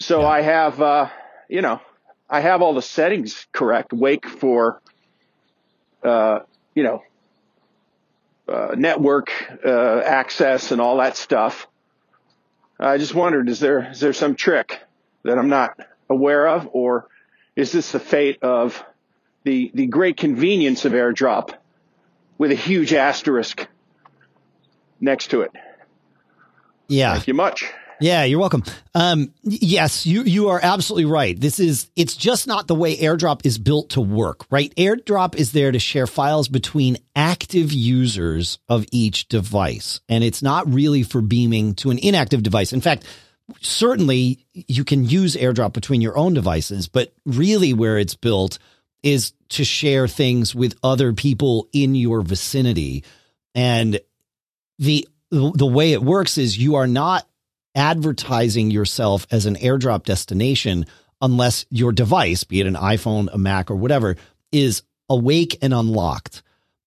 So 0.00 0.20
yeah. 0.20 0.26
I 0.26 0.40
have, 0.42 0.80
uh, 0.80 1.08
you 1.48 1.62
know, 1.62 1.80
I 2.28 2.40
have 2.40 2.62
all 2.62 2.74
the 2.74 2.82
settings 2.82 3.46
correct. 3.52 3.92
Wake 3.92 4.26
for, 4.26 4.80
uh, 6.02 6.40
you 6.78 6.84
know, 6.84 7.02
uh, 8.48 8.76
network 8.76 9.32
uh, 9.64 9.98
access 9.98 10.70
and 10.70 10.80
all 10.80 10.98
that 10.98 11.16
stuff. 11.16 11.66
I 12.78 12.98
just 12.98 13.16
wondered, 13.16 13.48
is 13.48 13.58
there 13.58 13.90
is 13.90 13.98
there 13.98 14.12
some 14.12 14.36
trick 14.36 14.80
that 15.24 15.36
I'm 15.36 15.48
not 15.48 15.76
aware 16.08 16.46
of, 16.46 16.68
or 16.72 17.08
is 17.56 17.72
this 17.72 17.90
the 17.90 17.98
fate 17.98 18.44
of 18.44 18.84
the 19.42 19.72
the 19.74 19.86
great 19.86 20.16
convenience 20.16 20.84
of 20.84 20.92
AirDrop 20.92 21.54
with 22.38 22.52
a 22.52 22.54
huge 22.54 22.94
asterisk 22.94 23.66
next 25.00 25.32
to 25.32 25.40
it? 25.40 25.50
Yeah. 26.86 27.14
Thank 27.14 27.26
you 27.26 27.34
much. 27.34 27.72
Yeah, 28.00 28.24
you're 28.24 28.38
welcome. 28.38 28.62
Um, 28.94 29.32
yes, 29.42 30.06
you 30.06 30.22
you 30.22 30.48
are 30.50 30.60
absolutely 30.62 31.06
right. 31.06 31.38
This 31.38 31.58
is 31.58 31.88
it's 31.96 32.14
just 32.14 32.46
not 32.46 32.68
the 32.68 32.74
way 32.74 32.96
AirDrop 32.96 33.44
is 33.44 33.58
built 33.58 33.90
to 33.90 34.00
work, 34.00 34.46
right? 34.50 34.72
AirDrop 34.76 35.34
is 35.34 35.52
there 35.52 35.72
to 35.72 35.78
share 35.78 36.06
files 36.06 36.48
between 36.48 36.98
active 37.16 37.72
users 37.72 38.58
of 38.68 38.86
each 38.92 39.28
device, 39.28 40.00
and 40.08 40.22
it's 40.22 40.42
not 40.42 40.72
really 40.72 41.02
for 41.02 41.20
beaming 41.20 41.74
to 41.76 41.90
an 41.90 41.98
inactive 41.98 42.42
device. 42.42 42.72
In 42.72 42.80
fact, 42.80 43.04
certainly 43.60 44.46
you 44.52 44.84
can 44.84 45.04
use 45.04 45.34
AirDrop 45.34 45.72
between 45.72 46.00
your 46.00 46.16
own 46.16 46.34
devices, 46.34 46.86
but 46.88 47.12
really 47.24 47.72
where 47.74 47.98
it's 47.98 48.14
built 48.14 48.58
is 49.02 49.32
to 49.50 49.64
share 49.64 50.06
things 50.06 50.54
with 50.54 50.78
other 50.82 51.12
people 51.12 51.68
in 51.72 51.94
your 51.94 52.22
vicinity. 52.22 53.04
And 53.54 54.00
the 54.78 55.08
the 55.30 55.66
way 55.66 55.92
it 55.92 56.02
works 56.02 56.38
is 56.38 56.56
you 56.56 56.76
are 56.76 56.86
not 56.86 57.27
advertising 57.78 58.72
yourself 58.72 59.26
as 59.30 59.46
an 59.46 59.54
airdrop 59.56 60.02
destination 60.02 60.84
unless 61.22 61.64
your 61.70 61.92
device, 61.92 62.42
be 62.42 62.60
it 62.60 62.66
an 62.66 62.74
iPhone, 62.74 63.28
a 63.32 63.38
Mac, 63.38 63.70
or 63.70 63.76
whatever, 63.76 64.16
is 64.50 64.82
awake 65.08 65.56
and 65.62 65.72
unlocked. 65.72 66.42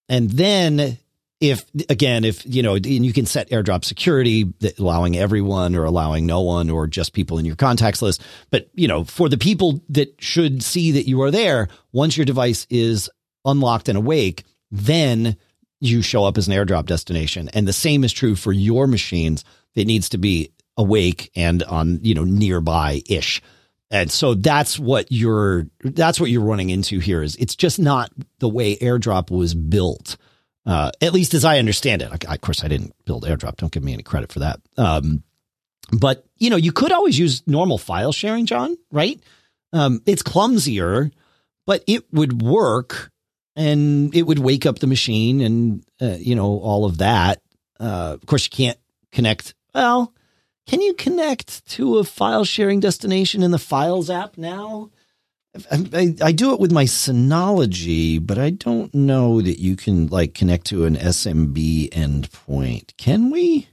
And 0.10 0.30
then 0.30 0.98
if 1.40 1.66
again, 1.90 2.24
if 2.26 2.46
you 2.46 2.62
know, 2.62 2.76
and 2.76 2.86
you 2.86 3.14
can 3.14 3.26
set 3.26 3.50
airdrop 3.50 3.86
security, 3.86 4.54
allowing 4.78 5.18
everyone 5.18 5.76
or 5.76 5.86
allowing 5.86 6.26
no 6.26 6.42
one 6.42 6.70
or 6.70 6.88
just 6.88 7.14
people 7.14 7.40
in 7.40 7.46
your 7.46 7.56
contacts 7.56 8.02
list. 8.02 8.22
But 8.52 8.70
you 8.76 8.88
know, 8.88 9.06
for 9.06 9.30
the 9.30 9.38
people 9.38 9.82
that 9.90 10.22
should 10.22 10.62
see 10.62 10.92
that 10.92 11.08
you 11.08 11.22
are 11.24 11.32
there, 11.32 11.70
once 11.94 12.18
your 12.18 12.26
device 12.26 12.68
is 12.70 13.10
unlocked 13.46 13.90
and 13.90 13.98
awake, 13.98 14.44
then 14.70 15.38
you 15.80 16.02
show 16.02 16.26
up 16.26 16.38
as 16.38 16.48
an 16.48 16.54
airdrop 16.54 16.86
destination. 16.86 17.50
And 17.54 17.68
the 17.68 17.74
same 17.74 18.04
is 18.04 18.14
true 18.14 18.36
for 18.36 18.52
your 18.52 18.86
machines. 18.86 19.44
It 19.74 19.88
needs 19.88 20.10
to 20.10 20.18
be 20.18 20.52
awake 20.82 21.32
and 21.36 21.64
on, 21.64 22.00
you 22.02 22.14
know, 22.14 22.24
nearby 22.24 23.02
ish. 23.10 23.42
And 23.90 24.10
so 24.10 24.34
that's 24.34 24.80
what 24.80 25.08
you're 25.12 25.68
that's 25.84 26.20
what 26.20 26.30
you're 26.30 26.44
running 26.44 26.70
into 26.70 27.00
here 27.00 27.22
is 27.22 27.36
it's 27.36 27.56
just 27.56 27.78
not 27.78 28.12
the 28.40 28.50
way 28.50 28.78
airdrop 28.78 29.30
was 29.30 29.54
built. 29.54 30.18
Uh, 30.66 30.92
at 31.02 31.14
least 31.14 31.34
as 31.34 31.44
I 31.44 31.58
understand 31.58 32.02
it. 32.02 32.26
I, 32.28 32.36
of 32.36 32.42
course, 32.42 32.64
I 32.64 32.68
didn't 32.68 32.94
build 33.06 33.26
airdrop. 33.26 33.58
Don't 33.58 33.72
give 33.72 33.84
me 33.84 33.94
any 33.94 34.04
credit 34.04 34.32
for 34.32 34.40
that. 34.40 34.62
Um, 34.78 35.24
but 35.92 36.26
you 36.38 36.50
know, 36.50 36.56
you 36.56 36.72
could 36.72 36.92
always 36.92 37.20
use 37.20 37.44
normal 37.48 37.78
file 37.78 38.12
sharing, 38.12 38.46
John, 38.46 38.78
right? 38.92 39.20
Um, 39.74 40.02
it's 40.06 40.24
clumsier, 40.24 41.12
but 41.66 41.84
it 41.88 42.06
would 42.14 42.42
work 42.42 43.12
and 43.56 44.16
it 44.16 44.24
would 44.24 44.40
wake 44.40 44.66
up 44.66 44.80
the 44.80 44.88
machine 44.88 45.42
and, 45.42 45.84
uh, 46.02 46.18
you 46.20 46.36
know, 46.36 46.60
all 46.60 46.86
of 46.86 47.00
that. 47.00 47.42
Uh, 47.80 48.18
of 48.20 48.26
course, 48.26 48.46
you 48.46 48.50
can't 48.50 48.78
connect. 49.12 49.54
Well, 49.74 50.14
can 50.68 50.82
you 50.82 50.94
connect 50.94 51.66
to 51.72 51.98
a 51.98 52.04
file 52.04 52.46
sharing 52.46 52.80
destination 52.80 53.44
in 53.44 53.52
the 53.52 53.60
Files 53.60 54.10
app 54.10 54.38
now? 54.38 54.92
I, 55.70 55.86
I, 55.94 56.16
I, 56.22 56.32
do 56.32 56.54
it 56.54 56.62
with 56.62 56.72
my 56.72 56.86
Synology, 56.86 58.26
but 58.26 58.38
I 58.38 58.52
don't 58.52 58.94
know 58.94 59.42
that 59.42 59.60
you 59.60 59.76
can 59.76 60.08
like 60.08 60.34
connect 60.34 60.68
to 60.68 60.86
an 60.86 60.96
SMB 60.96 61.90
endpoint. 61.90 62.96
Can 62.96 63.32
we? 63.32 63.68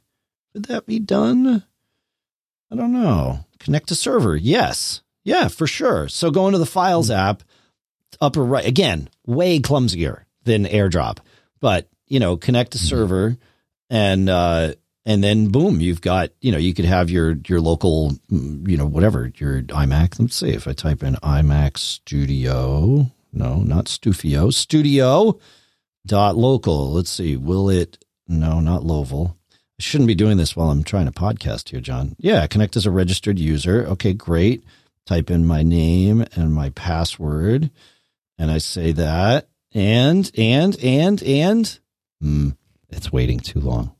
Could 0.53 0.67
that 0.67 0.87
be 0.87 0.99
done? 0.99 1.63
I 2.71 2.75
don't 2.75 2.93
know. 2.93 3.45
Connect 3.61 3.89
to 3.89 3.95
server. 3.95 4.37
Yes. 4.37 5.03
Yeah, 5.25 5.49
for 5.49 5.67
sure. 5.67 6.09
So 6.09 6.31
go 6.31 6.47
into 6.47 6.59
the 6.59 6.67
Files 6.67 7.11
app, 7.11 7.43
upper 8.21 8.43
right. 8.43 8.67
Again, 8.67 9.09
way 9.27 9.61
clumsier 9.61 10.27
than 10.45 10.65
AirDrop, 10.65 11.19
but 11.61 11.89
you 12.09 12.19
know, 12.19 12.37
connect 12.37 12.73
to 12.73 12.79
mm-hmm. 12.79 12.87
server 12.87 13.37
and 13.91 14.29
uh, 14.29 14.75
and 15.09 15.25
then 15.25 15.49
boom, 15.49 15.81
you've 15.81 16.03
got, 16.03 16.33
you 16.43 16.53
know, 16.53 16.59
you 16.59 16.75
could 16.75 16.85
have 16.85 17.09
your, 17.09 17.39
your 17.47 17.63
local, 17.63 18.13
you 18.31 18.77
know, 18.77 18.85
whatever, 18.85 19.33
your 19.39 19.63
iMac. 19.63 20.21
Let's 20.21 20.37
see 20.37 20.51
if 20.51 20.69
I 20.69 20.75
type 20.75 21.03
in 21.03 21.15
iMac 21.15 21.79
studio, 21.79 23.11
no, 23.33 23.55
not 23.55 23.87
Stufio, 23.87 24.53
studio 24.53 25.41
dot 26.05 26.37
local. 26.37 26.93
Let's 26.93 27.09
see. 27.09 27.39
Will 27.39 27.71
it, 27.71 28.05
no, 28.27 28.61
not 28.61 28.85
Lowell. 28.85 29.39
I 29.51 29.83
shouldn't 29.83 30.09
be 30.09 30.15
doing 30.15 30.37
this 30.37 30.55
while 30.55 30.71
I'm 30.71 30.85
trying 30.85 31.07
to 31.07 31.13
podcast 31.13 31.71
here, 31.71 31.81
John. 31.81 32.15
Yeah. 32.19 32.47
Connect 32.47 32.77
as 32.77 32.85
a 32.85 32.91
registered 32.91 33.39
user. 33.39 33.87
Okay, 33.87 34.13
great. 34.13 34.63
Type 35.07 35.31
in 35.31 35.47
my 35.47 35.63
name 35.63 36.23
and 36.37 36.53
my 36.53 36.69
password. 36.69 37.71
And 38.37 38.51
I 38.51 38.59
say 38.59 38.93
that 38.93 39.49
and, 39.73 40.31
and, 40.37 40.79
and, 40.85 41.23
and, 41.23 41.79
hmm, 42.21 42.51
it's 42.91 43.11
waiting 43.11 43.41
too 43.41 43.61
long. 43.61 43.95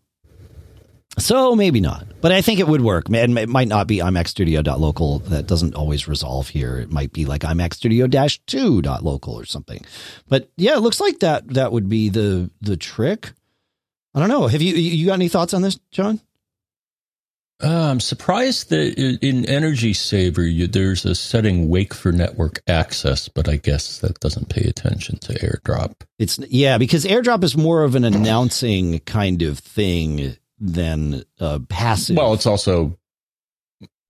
So 1.17 1.57
maybe 1.57 1.81
not, 1.81 2.07
but 2.21 2.31
I 2.33 2.43
think 2.43 2.61
it 2.61 2.69
would 2.69 2.81
work. 2.81 3.09
And 3.09 3.39
it 3.39 3.49
might 3.49 3.67
not 3.69 3.87
be 3.89 3.99
imacstudio.local. 3.99 5.21
That 5.21 5.47
doesn't 5.47 5.75
always 5.75 6.07
resolve 6.07 6.49
here. 6.49 6.77
It 6.77 6.93
might 6.93 7.13
be 7.13 7.25
like 7.25 7.43
imacstudio-2.local 7.43 9.35
or 9.35 9.45
something. 9.45 9.85
But 10.29 10.51
yeah, 10.57 10.75
it 10.77 10.81
looks 10.81 11.01
like 11.01 11.21
that 11.21 11.49
that 11.55 11.73
would 11.73 11.89
be 11.89 12.09
the 12.09 12.51
the 12.61 12.77
trick. 12.77 13.33
I 14.15 14.21
don't 14.21 14.29
know. 14.29 14.47
Have 14.47 14.63
you 14.63 14.75
you 14.75 15.07
got 15.07 15.15
any 15.15 15.29
thoughts 15.29 15.55
on 15.55 15.63
this, 15.63 15.79
John? 15.91 16.21
Uh, 17.61 17.91
I'm 17.91 17.99
surprised 17.99 18.71
that 18.71 18.95
in 19.21 19.45
Energy 19.47 19.93
Saver 19.93 20.45
you, 20.45 20.69
there's 20.69 21.05
a 21.05 21.17
setting 21.17 21.69
wake 21.69 21.93
for 21.93 22.13
network 22.13 22.63
access, 22.69 23.29
but 23.29 23.49
I 23.49 23.57
guess 23.57 23.99
that 23.99 24.21
doesn't 24.21 24.49
pay 24.49 24.63
attention 24.63 25.19
to 25.19 25.35
AirDrop. 25.35 26.03
It's 26.21 26.39
yeah, 26.51 26.79
because 26.79 27.05
AirDrop 27.05 27.43
is 27.43 27.57
more 27.57 27.83
of 27.83 27.97
an 27.97 28.05
announcing 28.05 29.01
kind 29.01 29.43
of 29.43 29.59
thing 29.59 30.37
than 30.61 31.25
uh, 31.41 31.61
passive. 31.69 32.17
Well, 32.17 32.35
it's 32.35 32.47
also, 32.47 32.99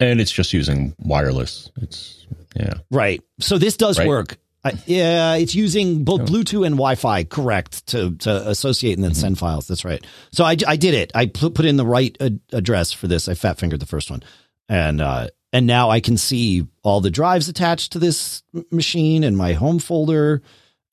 and 0.00 0.20
it's 0.20 0.32
just 0.32 0.52
using 0.52 0.94
wireless. 0.98 1.70
It's 1.80 2.26
yeah, 2.56 2.74
right. 2.90 3.22
So 3.40 3.58
this 3.58 3.76
does 3.76 3.98
right? 3.98 4.08
work. 4.08 4.38
Uh, 4.64 4.72
yeah, 4.86 5.34
it's 5.34 5.54
using 5.54 6.02
both 6.04 6.22
Bluetooth 6.22 6.66
and 6.66 6.74
Wi-Fi, 6.74 7.24
correct, 7.24 7.86
to 7.88 8.16
to 8.16 8.48
associate 8.48 8.94
and 8.94 9.04
then 9.04 9.12
mm-hmm. 9.12 9.20
send 9.20 9.38
files. 9.38 9.68
That's 9.68 9.84
right. 9.84 10.04
So 10.32 10.44
I, 10.44 10.56
I 10.66 10.76
did 10.76 10.94
it. 10.94 11.12
I 11.14 11.26
put 11.26 11.54
put 11.54 11.64
in 11.64 11.76
the 11.76 11.86
right 11.86 12.16
ad- 12.20 12.40
address 12.52 12.92
for 12.92 13.06
this. 13.06 13.28
I 13.28 13.34
fat 13.34 13.58
fingered 13.58 13.80
the 13.80 13.86
first 13.86 14.10
one, 14.10 14.22
and 14.68 15.00
uh, 15.00 15.28
and 15.52 15.66
now 15.66 15.90
I 15.90 16.00
can 16.00 16.16
see 16.16 16.66
all 16.82 17.00
the 17.00 17.10
drives 17.10 17.48
attached 17.48 17.92
to 17.92 17.98
this 17.98 18.42
machine 18.70 19.24
and 19.24 19.36
my 19.36 19.52
home 19.52 19.78
folder. 19.78 20.42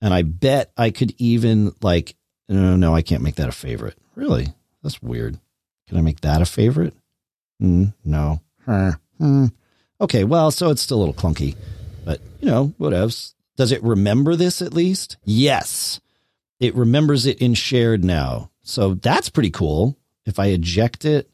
And 0.01 0.13
I 0.13 0.21
bet 0.21 0.71
I 0.77 0.91
could 0.91 1.15
even 1.17 1.73
like 1.81 2.15
no 2.47 2.75
no 2.75 2.93
I 2.93 3.01
can't 3.01 3.23
make 3.23 3.35
that 3.35 3.49
a 3.49 3.53
favorite. 3.53 3.97
Really, 4.13 4.47
that's 4.83 5.01
weird. 5.01 5.39
Can 5.87 5.97
I 5.97 6.01
make 6.01 6.21
that 6.21 6.41
a 6.41 6.45
favorite? 6.45 6.93
Mm, 7.61 7.93
no. 8.03 8.41
Hmm. 9.17 9.45
Okay, 10.01 10.23
well, 10.23 10.51
so 10.51 10.69
it's 10.71 10.81
still 10.81 10.97
a 10.97 11.03
little 11.05 11.13
clunky, 11.13 11.55
but 12.03 12.19
you 12.41 12.47
know, 12.47 12.73
whatevs. 12.79 13.33
Does 13.55 13.71
it 13.71 13.81
remember 13.83 14.35
this 14.35 14.61
at 14.61 14.73
least? 14.73 15.17
Yes. 15.23 16.01
It 16.59 16.75
remembers 16.75 17.25
it 17.25 17.41
in 17.41 17.53
shared 17.53 18.03
now. 18.03 18.51
So 18.63 18.95
that's 18.95 19.29
pretty 19.29 19.51
cool. 19.51 19.97
If 20.25 20.39
I 20.39 20.47
eject 20.47 21.05
it, 21.05 21.29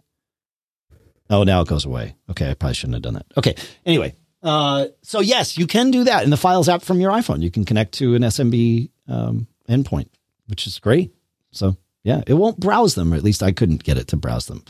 Oh, 1.32 1.44
now 1.44 1.62
it 1.62 1.68
goes 1.70 1.86
away. 1.86 2.16
Okay, 2.30 2.52
I 2.52 2.54
probably 2.56 2.74
shouldn't 2.74 2.96
have 2.96 3.04
done 3.04 3.14
that. 3.14 3.26
Okay. 3.38 3.56
Anyway, 3.86 4.16
uh, 4.44 4.88
so 5.02 5.22
yes, 5.22 5.58
you 5.58 5.66
can 5.66 5.90
do 5.90 6.04
that 6.04 6.26
in 6.26 6.30
the 6.30 6.36
Files 6.36 6.68
app 6.68 6.82
from 6.82 7.00
your 7.00 7.12
iPhone. 7.12 7.42
You 7.42 7.50
can 7.50 7.64
connect 7.64 7.94
to 7.94 8.16
an 8.16 8.22
SMB 8.24 8.90
um, 9.08 9.48
endpoint, 9.70 10.10
which 10.48 10.68
is 10.68 10.78
great. 10.78 11.16
So 11.52 11.78
yeah, 12.04 12.22
it 12.28 12.34
won't 12.34 12.60
browse 12.60 12.96
them, 12.96 13.14
or 13.14 13.18
at 13.18 13.24
least 13.24 13.44
I 13.44 13.52
couldn't 13.52 13.84
get 13.84 13.98
it 13.98 14.08
to 14.08 14.18
browse 14.18 14.48
them 14.48 14.64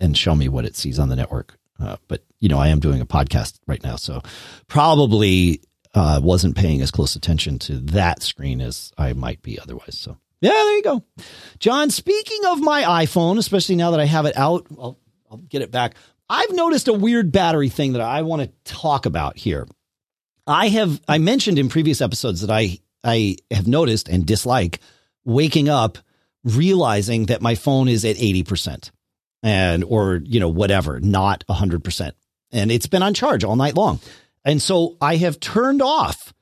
and 0.00 0.16
show 0.16 0.34
me 0.34 0.48
what 0.48 0.64
it 0.64 0.76
sees 0.76 0.98
on 0.98 1.08
the 1.08 1.16
network. 1.16 1.58
Uh, 1.80 1.96
but 2.08 2.24
you 2.40 2.48
know, 2.48 2.58
I 2.58 2.68
am 2.68 2.80
doing 2.80 3.00
a 3.00 3.06
podcast 3.06 3.58
right 3.66 3.82
now, 3.82 3.96
so 3.96 4.22
probably 4.68 5.60
uh, 5.94 6.20
wasn't 6.22 6.56
paying 6.56 6.80
as 6.80 6.90
close 6.90 7.16
attention 7.16 7.58
to 7.60 7.78
that 7.78 8.22
screen 8.22 8.60
as 8.60 8.92
I 8.98 9.12
might 9.12 9.42
be 9.42 9.58
otherwise. 9.58 9.98
So 9.98 10.16
yeah, 10.40 10.50
there 10.50 10.76
you 10.76 10.82
go, 10.82 11.04
John. 11.58 11.90
Speaking 11.90 12.40
of 12.46 12.60
my 12.60 12.82
iPhone, 12.82 13.38
especially 13.38 13.76
now 13.76 13.92
that 13.92 14.00
I 14.00 14.06
have 14.06 14.26
it 14.26 14.36
out, 14.36 14.66
I'll, 14.78 14.98
I'll 15.30 15.38
get 15.38 15.62
it 15.62 15.70
back. 15.70 15.94
I've 16.28 16.52
noticed 16.52 16.88
a 16.88 16.92
weird 16.92 17.30
battery 17.30 17.68
thing 17.68 17.92
that 17.92 18.00
I 18.00 18.22
want 18.22 18.42
to 18.42 18.72
talk 18.72 19.06
about 19.06 19.36
here. 19.36 19.66
I 20.46 20.68
have 20.68 21.00
I 21.06 21.18
mentioned 21.18 21.58
in 21.58 21.68
previous 21.68 22.00
episodes 22.00 22.40
that 22.40 22.50
I 22.50 22.78
I 23.04 23.36
have 23.50 23.66
noticed 23.66 24.08
and 24.08 24.26
dislike 24.26 24.80
waking 25.24 25.68
up 25.68 25.98
realizing 26.44 27.26
that 27.26 27.42
my 27.42 27.54
phone 27.54 27.88
is 27.88 28.04
at 28.04 28.16
80% 28.16 28.90
and 29.42 29.84
or 29.84 30.20
you 30.24 30.40
know 30.40 30.48
whatever, 30.48 31.00
not 31.00 31.44
100%. 31.48 32.12
And 32.52 32.70
it's 32.70 32.86
been 32.86 33.02
on 33.02 33.14
charge 33.14 33.44
all 33.44 33.56
night 33.56 33.76
long. 33.76 34.00
And 34.44 34.60
so 34.60 34.96
I 35.00 35.16
have 35.16 35.40
turned 35.40 35.82
off 35.82 36.32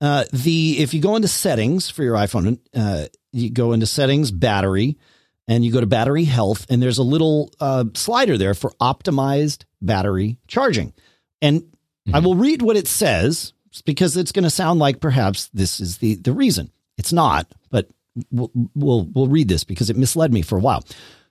uh, 0.00 0.24
the 0.32 0.78
if 0.78 0.94
you 0.94 1.00
go 1.00 1.16
into 1.16 1.28
settings 1.28 1.88
for 1.88 2.02
your 2.02 2.16
iPhone, 2.16 2.58
uh, 2.74 3.06
you 3.32 3.50
go 3.50 3.72
into 3.72 3.86
settings, 3.86 4.30
battery, 4.30 4.98
and 5.48 5.64
you 5.64 5.72
go 5.72 5.80
to 5.80 5.86
battery 5.86 6.24
health, 6.24 6.66
and 6.68 6.82
there's 6.82 6.98
a 6.98 7.04
little 7.04 7.52
uh, 7.60 7.84
slider 7.94 8.36
there 8.36 8.54
for 8.54 8.70
optimized 8.80 9.64
battery 9.80 10.38
charging. 10.46 10.92
And 11.40 11.62
mm-hmm. 11.62 12.14
I 12.14 12.18
will 12.20 12.34
read 12.34 12.62
what 12.62 12.76
it 12.76 12.88
says 12.88 13.52
because 13.84 14.16
it's 14.16 14.32
going 14.32 14.44
to 14.44 14.50
sound 14.50 14.80
like 14.80 15.00
perhaps 15.00 15.48
this 15.54 15.80
is 15.80 15.98
the 15.98 16.16
the 16.16 16.32
reason. 16.32 16.70
It's 16.98 17.12
not, 17.12 17.46
but 17.70 17.88
we'll, 18.30 18.50
we'll 18.74 19.04
we'll 19.14 19.26
read 19.28 19.48
this 19.48 19.64
because 19.64 19.90
it 19.90 19.96
misled 19.96 20.32
me 20.32 20.42
for 20.42 20.56
a 20.56 20.60
while. 20.60 20.84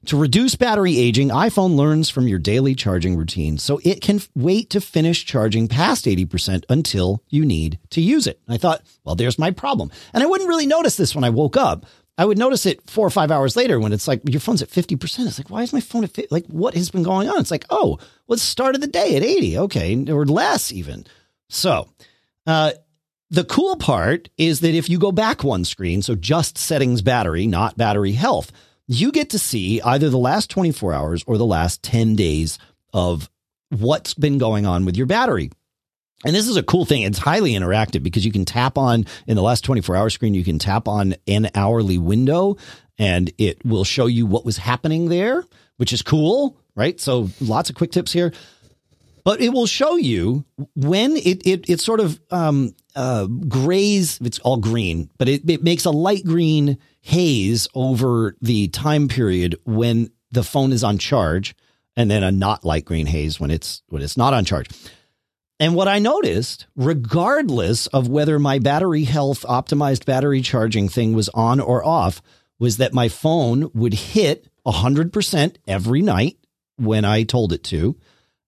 To 0.05 0.17
reduce 0.17 0.55
battery 0.55 0.97
aging, 0.97 1.29
iPhone 1.29 1.75
learns 1.75 2.09
from 2.09 2.27
your 2.27 2.39
daily 2.39 2.73
charging 2.73 3.15
routine, 3.15 3.59
so 3.59 3.79
it 3.83 4.01
can 4.01 4.19
wait 4.35 4.71
to 4.71 4.81
finish 4.81 5.25
charging 5.25 5.67
past 5.67 6.05
80% 6.05 6.63
until 6.69 7.23
you 7.29 7.45
need 7.45 7.77
to 7.91 8.01
use 8.01 8.25
it. 8.25 8.41
I 8.47 8.57
thought, 8.57 8.81
well, 9.03 9.13
there's 9.13 9.37
my 9.37 9.51
problem. 9.51 9.91
And 10.11 10.23
I 10.23 10.25
wouldn't 10.25 10.49
really 10.49 10.65
notice 10.65 10.97
this 10.97 11.13
when 11.13 11.23
I 11.23 11.29
woke 11.29 11.55
up. 11.55 11.85
I 12.17 12.25
would 12.25 12.39
notice 12.39 12.65
it 12.65 12.89
four 12.89 13.05
or 13.05 13.11
five 13.11 13.29
hours 13.29 13.55
later 13.55 13.79
when 13.79 13.93
it's 13.93 14.07
like, 14.07 14.21
your 14.27 14.39
phone's 14.39 14.61
at 14.63 14.69
50%. 14.69 15.27
It's 15.27 15.39
like, 15.39 15.49
why 15.49 15.61
is 15.61 15.71
my 15.71 15.79
phone 15.79 16.03
at 16.03 16.11
50? 16.11 16.33
Like, 16.33 16.47
what 16.47 16.73
has 16.73 16.89
been 16.89 17.03
going 17.03 17.29
on? 17.29 17.39
It's 17.39 17.51
like, 17.51 17.65
oh, 17.69 17.99
it's 18.27 18.41
start 18.41 18.75
of 18.75 18.81
the 18.81 18.87
day 18.87 19.15
at 19.15 19.23
80. 19.23 19.57
Okay. 19.59 20.11
Or 20.11 20.25
less 20.25 20.71
even. 20.71 21.05
So, 21.49 21.89
uh, 22.45 22.73
the 23.31 23.45
cool 23.45 23.77
part 23.77 24.29
is 24.37 24.59
that 24.59 24.75
if 24.75 24.89
you 24.89 24.99
go 24.99 25.11
back 25.13 25.43
one 25.43 25.63
screen, 25.63 26.01
so 26.01 26.15
just 26.15 26.57
settings 26.57 27.01
battery, 27.01 27.47
not 27.47 27.77
battery 27.77 28.11
health, 28.11 28.51
you 28.87 29.11
get 29.11 29.29
to 29.29 29.39
see 29.39 29.81
either 29.81 30.09
the 30.09 30.17
last 30.17 30.49
24 30.49 30.93
hours 30.93 31.23
or 31.25 31.37
the 31.37 31.45
last 31.45 31.81
10 31.81 32.17
days 32.17 32.59
of 32.93 33.29
what's 33.69 34.13
been 34.13 34.37
going 34.37 34.65
on 34.65 34.83
with 34.83 34.97
your 34.97 35.07
battery. 35.07 35.49
And 36.25 36.35
this 36.35 36.49
is 36.49 36.57
a 36.57 36.63
cool 36.63 36.83
thing. 36.83 37.03
It's 37.03 37.17
highly 37.17 37.53
interactive 37.53 38.03
because 38.03 38.25
you 38.25 38.33
can 38.33 38.43
tap 38.43 38.77
on 38.77 39.05
in 39.25 39.37
the 39.37 39.41
last 39.41 39.63
24 39.63 39.95
hour 39.95 40.09
screen, 40.09 40.33
you 40.33 40.43
can 40.43 40.59
tap 40.59 40.89
on 40.89 41.15
an 41.25 41.49
hourly 41.55 41.97
window 41.97 42.57
and 42.99 43.31
it 43.37 43.65
will 43.65 43.85
show 43.85 44.07
you 44.07 44.25
what 44.25 44.45
was 44.45 44.57
happening 44.57 45.07
there, 45.07 45.45
which 45.77 45.93
is 45.93 46.01
cool, 46.01 46.57
right? 46.75 46.99
So 46.99 47.29
lots 47.39 47.69
of 47.69 47.77
quick 47.77 47.91
tips 47.91 48.11
here. 48.11 48.33
But 49.23 49.41
it 49.41 49.49
will 49.49 49.67
show 49.67 49.95
you 49.97 50.45
when 50.75 51.15
it 51.15 51.45
it, 51.45 51.69
it 51.69 51.79
sort 51.79 51.99
of 51.99 52.19
um, 52.31 52.73
uh, 52.95 53.25
grays. 53.25 54.19
It's 54.21 54.39
all 54.39 54.57
green, 54.57 55.09
but 55.17 55.29
it, 55.29 55.49
it 55.49 55.63
makes 55.63 55.85
a 55.85 55.91
light 55.91 56.25
green 56.25 56.77
haze 57.01 57.67
over 57.75 58.35
the 58.41 58.67
time 58.69 59.07
period 59.07 59.55
when 59.65 60.11
the 60.31 60.43
phone 60.43 60.71
is 60.71 60.83
on 60.83 60.97
charge 60.97 61.55
and 61.95 62.09
then 62.09 62.23
a 62.23 62.31
not 62.31 62.63
light 62.63 62.85
green 62.85 63.05
haze 63.05 63.39
when 63.39 63.51
it's 63.51 63.83
when 63.89 64.01
it's 64.01 64.17
not 64.17 64.33
on 64.33 64.45
charge. 64.45 64.69
And 65.59 65.75
what 65.75 65.87
I 65.87 65.99
noticed, 65.99 66.65
regardless 66.75 67.85
of 67.87 68.07
whether 68.07 68.39
my 68.39 68.57
battery 68.57 69.03
health 69.03 69.43
optimized 69.43 70.05
battery 70.05 70.41
charging 70.41 70.89
thing 70.89 71.13
was 71.13 71.29
on 71.29 71.59
or 71.59 71.85
off, 71.85 72.19
was 72.57 72.77
that 72.77 72.95
my 72.95 73.09
phone 73.09 73.69
would 73.75 73.93
hit 73.93 74.47
100% 74.65 75.55
every 75.67 76.01
night 76.01 76.37
when 76.77 77.05
I 77.05 77.23
told 77.23 77.53
it 77.53 77.63
to, 77.65 77.95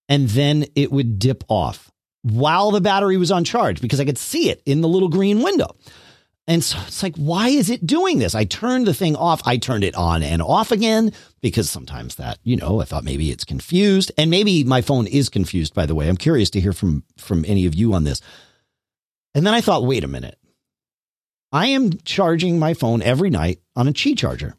and 0.10 0.30
then 0.30 0.66
it 0.76 0.92
would 0.92 1.20
dip 1.20 1.44
off 1.48 1.92
while 2.24 2.72
the 2.72 2.82
battery 2.82 3.18
was 3.18 3.32
on 3.32 3.44
charge 3.44 3.82
because 3.82 4.00
I 4.00 4.06
could 4.06 4.18
see 4.18 4.50
it 4.50 4.62
in 4.66 4.82
the 4.82 4.88
little 4.88 5.10
green 5.10 5.42
window. 5.42 5.76
And 6.46 6.62
so 6.62 6.78
it's 6.86 7.02
like, 7.02 7.16
why 7.16 7.50
is 7.50 7.70
it 7.70 7.88
doing 7.88 8.20
this? 8.20 8.36
I 8.36 8.44
turned 8.44 8.86
the 8.86 8.94
thing 8.94 9.16
off. 9.16 9.42
I 9.46 9.56
turned 9.58 9.86
it 9.86 9.96
on 9.96 10.24
and 10.24 10.42
off 10.42 10.72
again 10.72 11.14
because 11.42 11.70
sometimes 11.70 12.16
that, 12.16 12.38
you 12.44 12.58
know, 12.58 12.82
I 12.82 12.86
thought 12.86 13.06
maybe 13.06 13.32
it's 13.32 13.46
confused 13.46 14.12
and 14.18 14.30
maybe 14.30 14.66
my 14.66 14.82
phone 14.82 15.08
is 15.08 15.30
confused, 15.30 15.74
by 15.74 15.86
the 15.86 15.96
way. 15.96 16.10
I'm 16.10 16.18
curious 16.18 16.50
to 16.52 16.60
hear 16.60 16.74
from, 16.74 17.04
from 17.18 17.46
any 17.48 17.66
of 17.66 17.76
you 17.76 17.94
on 17.94 18.04
this. 18.04 18.20
And 19.34 19.48
then 19.48 19.54
I 19.54 19.62
thought, 19.62 19.86
wait 19.86 20.04
a 20.04 20.08
minute. 20.10 20.38
I 21.54 21.68
am 21.68 21.94
charging 22.04 22.60
my 22.60 22.74
phone 22.74 23.02
every 23.02 23.30
night 23.30 23.62
on 23.76 23.88
a 23.88 23.94
Qi 23.94 24.18
charger. 24.18 24.56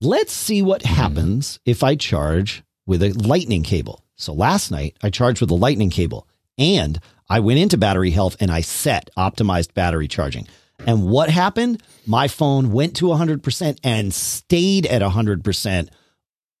Let's 0.00 0.32
see 0.32 0.62
what 0.62 0.82
hmm. 0.82 0.94
happens 0.94 1.60
if 1.64 1.84
I 1.84 1.94
charge 1.94 2.64
with 2.86 3.02
a 3.02 3.12
lightning 3.12 3.62
cable. 3.62 4.04
So 4.16 4.32
last 4.32 4.70
night 4.70 4.96
I 5.02 5.10
charged 5.10 5.40
with 5.40 5.50
a 5.50 5.54
lightning 5.54 5.90
cable 5.90 6.26
and 6.58 6.98
I 7.28 7.40
went 7.40 7.58
into 7.58 7.78
battery 7.78 8.10
health 8.10 8.36
and 8.40 8.50
I 8.50 8.60
set 8.60 9.08
optimized 9.16 9.74
battery 9.74 10.08
charging. 10.08 10.46
And 10.86 11.04
what 11.08 11.30
happened? 11.30 11.82
My 12.06 12.28
phone 12.28 12.72
went 12.72 12.96
to 12.96 13.06
100% 13.06 13.78
and 13.84 14.12
stayed 14.12 14.86
at 14.86 15.02
100% 15.02 15.88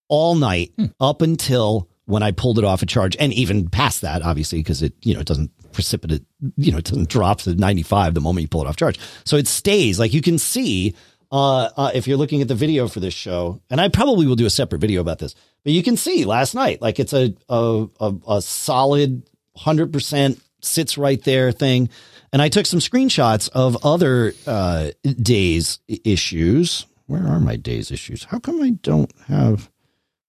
all 0.08 0.34
night 0.34 0.72
hmm. 0.76 0.86
up 1.00 1.22
until 1.22 1.88
when 2.04 2.22
I 2.22 2.32
pulled 2.32 2.58
it 2.58 2.64
off 2.64 2.82
a 2.82 2.86
charge 2.86 3.16
and 3.20 3.32
even 3.32 3.68
past 3.68 4.00
that, 4.00 4.22
obviously, 4.22 4.58
because 4.58 4.82
it, 4.82 4.94
you 5.02 5.14
know, 5.14 5.20
it 5.20 5.26
doesn't 5.26 5.50
precipitate, 5.72 6.24
you 6.56 6.72
know, 6.72 6.78
it 6.78 6.84
doesn't 6.84 7.08
drop 7.08 7.40
to 7.42 7.54
95 7.54 8.14
the 8.14 8.20
moment 8.20 8.42
you 8.42 8.48
pull 8.48 8.62
it 8.62 8.68
off 8.68 8.76
charge. 8.76 8.98
So 9.24 9.36
it 9.36 9.46
stays 9.46 9.98
like 9.98 10.12
you 10.12 10.20
can 10.20 10.36
see, 10.36 10.94
uh, 11.32 11.70
uh, 11.76 11.90
if 11.94 12.08
you're 12.08 12.16
looking 12.16 12.42
at 12.42 12.48
the 12.48 12.54
video 12.54 12.88
for 12.88 13.00
this 13.00 13.14
show, 13.14 13.60
and 13.70 13.80
I 13.80 13.88
probably 13.88 14.26
will 14.26 14.36
do 14.36 14.46
a 14.46 14.50
separate 14.50 14.80
video 14.80 15.00
about 15.00 15.18
this, 15.18 15.34
but 15.64 15.72
you 15.72 15.82
can 15.82 15.96
see 15.96 16.24
last 16.24 16.54
night, 16.54 16.82
like 16.82 16.98
it's 16.98 17.12
a, 17.12 17.34
a, 17.48 17.86
a, 18.00 18.14
a 18.28 18.42
solid 18.42 19.28
100% 19.58 20.40
sits 20.60 20.98
right 20.98 21.22
there 21.22 21.52
thing. 21.52 21.88
And 22.32 22.40
I 22.40 22.48
took 22.48 22.66
some 22.66 22.80
screenshots 22.80 23.48
of 23.50 23.84
other 23.84 24.34
uh, 24.46 24.90
days 25.02 25.80
issues. 25.88 26.86
Where 27.06 27.26
are 27.26 27.40
my 27.40 27.56
days 27.56 27.90
issues? 27.90 28.24
How 28.24 28.38
come 28.38 28.62
I 28.62 28.70
don't 28.70 29.12
have 29.26 29.70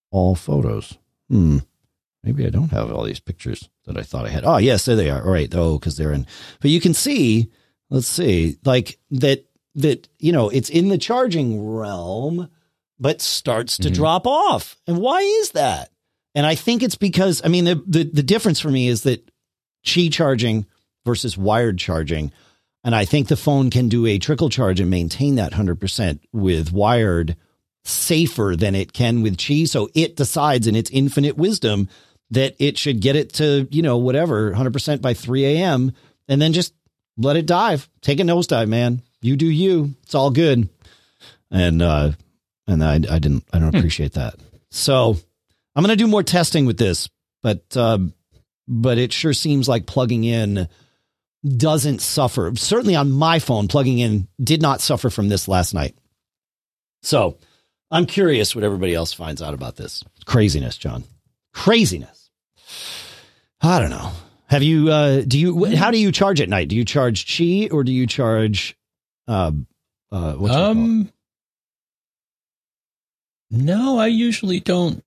all 0.10 0.36
photos? 0.36 0.98
Hmm. 1.30 1.60
Maybe 2.24 2.46
I 2.46 2.50
don't 2.50 2.72
have 2.72 2.92
all 2.92 3.04
these 3.04 3.20
pictures 3.20 3.70
that 3.86 3.98
I 3.98 4.04
thought 4.04 4.26
I 4.26 4.30
had. 4.30 4.46
Oh, 4.46 4.58
yes, 4.58 4.86
there 4.86 4.96
they 4.96 5.10
are. 5.10 5.24
All 5.24 5.32
right. 5.32 5.54
Oh, 5.56 5.78
because 5.80 5.98
they're 5.98 6.12
in. 6.12 6.28
But 6.60 6.72
you 6.72 6.80
can 6.80 6.94
see, 6.94 7.50
let's 7.90 8.08
see, 8.08 8.58
like 8.64 9.00
that, 9.12 9.46
that, 9.76 10.08
you 10.20 10.32
know, 10.32 10.50
it's 10.50 10.70
in 10.70 10.90
the 10.90 10.98
charging 10.98 11.76
realm, 11.76 12.50
but 13.00 13.22
starts 13.22 13.78
to 13.78 13.84
mm-hmm. 13.84 13.94
drop 13.94 14.28
off. 14.28 14.78
And 14.88 14.98
why 14.98 15.22
is 15.22 15.52
that? 15.52 15.90
And 16.36 16.46
I 16.46 16.56
think 16.56 16.84
it's 16.84 16.96
because, 16.96 17.42
I 17.44 17.48
mean, 17.48 17.66
the, 17.66 17.84
the, 17.86 18.04
the 18.04 18.24
difference 18.24 18.60
for 18.60 18.70
me 18.70 18.88
is 18.88 19.04
that 19.04 19.30
Qi 19.86 20.12
charging 20.12 20.66
versus 21.06 21.38
wired 21.38 21.78
charging. 21.78 22.32
And 22.84 22.96
I 22.96 23.06
think 23.06 23.28
the 23.28 23.36
phone 23.36 23.70
can 23.70 23.90
do 23.90 24.06
a 24.06 24.18
trickle 24.18 24.50
charge 24.50 24.80
and 24.80 24.90
maintain 24.90 25.36
that 25.36 25.54
100% 25.54 26.20
with 26.32 26.72
wired 26.72 27.36
safer 27.84 28.56
than 28.58 28.76
it 28.76 28.94
can 28.94 29.22
with 29.22 29.38
Qi. 29.38 29.68
So 29.68 29.90
it 29.94 30.16
decides 30.16 30.68
in 30.68 30.76
its 30.76 30.90
infinite 30.90 31.38
wisdom 31.38 31.90
that 32.30 32.56
it 32.60 32.78
should 32.78 33.02
get 33.02 33.16
it 33.16 33.34
to, 33.34 33.68
you 33.72 33.82
know, 33.82 33.98
whatever, 33.98 34.52
100% 34.52 35.02
by 35.02 35.14
3 35.14 35.46
a.m. 35.46 35.92
and 36.28 36.42
then 36.42 36.54
just 36.54 36.74
let 37.18 37.36
it 37.36 37.46
dive. 37.46 37.90
Take 38.02 38.20
a 38.20 38.24
nosedive, 38.24 38.68
man. 38.68 39.02
You 39.22 39.36
do 39.36 39.46
you. 39.46 39.96
It's 40.04 40.16
all 40.16 40.32
good. 40.32 40.70
And, 41.52 41.82
uh, 41.82 42.12
and 42.68 42.84
I, 42.84 42.96
I 42.96 43.20
didn't, 43.20 43.44
I 43.54 43.60
don't 43.60 43.72
hmm. 43.72 43.78
appreciate 43.78 44.14
that. 44.14 44.36
So 44.72 45.18
I'm 45.76 45.84
going 45.84 45.96
to 45.96 46.04
do 46.04 46.08
more 46.08 46.24
testing 46.24 46.66
with 46.66 46.78
this, 46.78 47.10
but, 47.44 47.76
um, 47.78 48.14
but 48.68 48.98
it 48.98 49.12
sure 49.12 49.34
seems 49.34 49.68
like 49.68 49.86
plugging 49.86 50.24
in 50.24 50.68
doesn't 51.46 52.00
suffer. 52.00 52.54
Certainly 52.56 52.96
on 52.96 53.12
my 53.12 53.40
phone, 53.40 53.68
plugging 53.68 54.00
in 54.00 54.28
did 54.42 54.62
not 54.62 54.82
suffer 54.82 55.10
from 55.10 55.30
this 55.30 55.48
last 55.48 55.74
night. 55.74 55.96
So 57.02 57.38
I'm 57.90 58.06
curious 58.06 58.56
what 58.56 58.64
everybody 58.64 58.94
else 58.94 59.12
finds 59.12 59.42
out 59.42 59.54
about 59.54 59.76
this. 59.76 60.04
Craziness, 60.26 60.78
John. 60.78 61.04
Craziness. 61.54 62.30
I 63.62 63.80
don't 63.80 63.90
know. 63.90 64.12
Have 64.48 64.64
you, 64.64 64.90
uh, 64.90 65.22
do 65.22 65.40
you, 65.40 65.76
how 65.76 65.92
do 65.92 65.98
you 65.98 66.12
charge 66.12 66.42
at 66.42 66.50
night? 66.50 66.68
Do 66.68 66.76
you 66.76 66.86
charge 66.86 67.26
Qi 67.26 67.72
or 67.72 67.84
do 67.84 67.92
you 67.92 68.06
charge, 68.08 68.76
uh, 69.32 69.52
uh, 70.12 70.36
um, 70.50 71.12
no, 73.50 73.98
I 74.00 74.08
usually 74.08 74.60
don't 74.60 75.04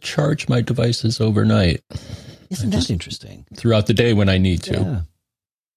charge 0.00 0.48
my 0.48 0.60
devices 0.60 1.20
overnight. 1.20 1.82
Isn't 2.50 2.70
that 2.70 2.90
interesting? 2.90 3.46
Throughout 3.54 3.86
the 3.86 3.94
day 3.94 4.12
when 4.12 4.28
I 4.28 4.38
need 4.38 4.62
to. 4.64 4.72
Yeah. 4.72 5.00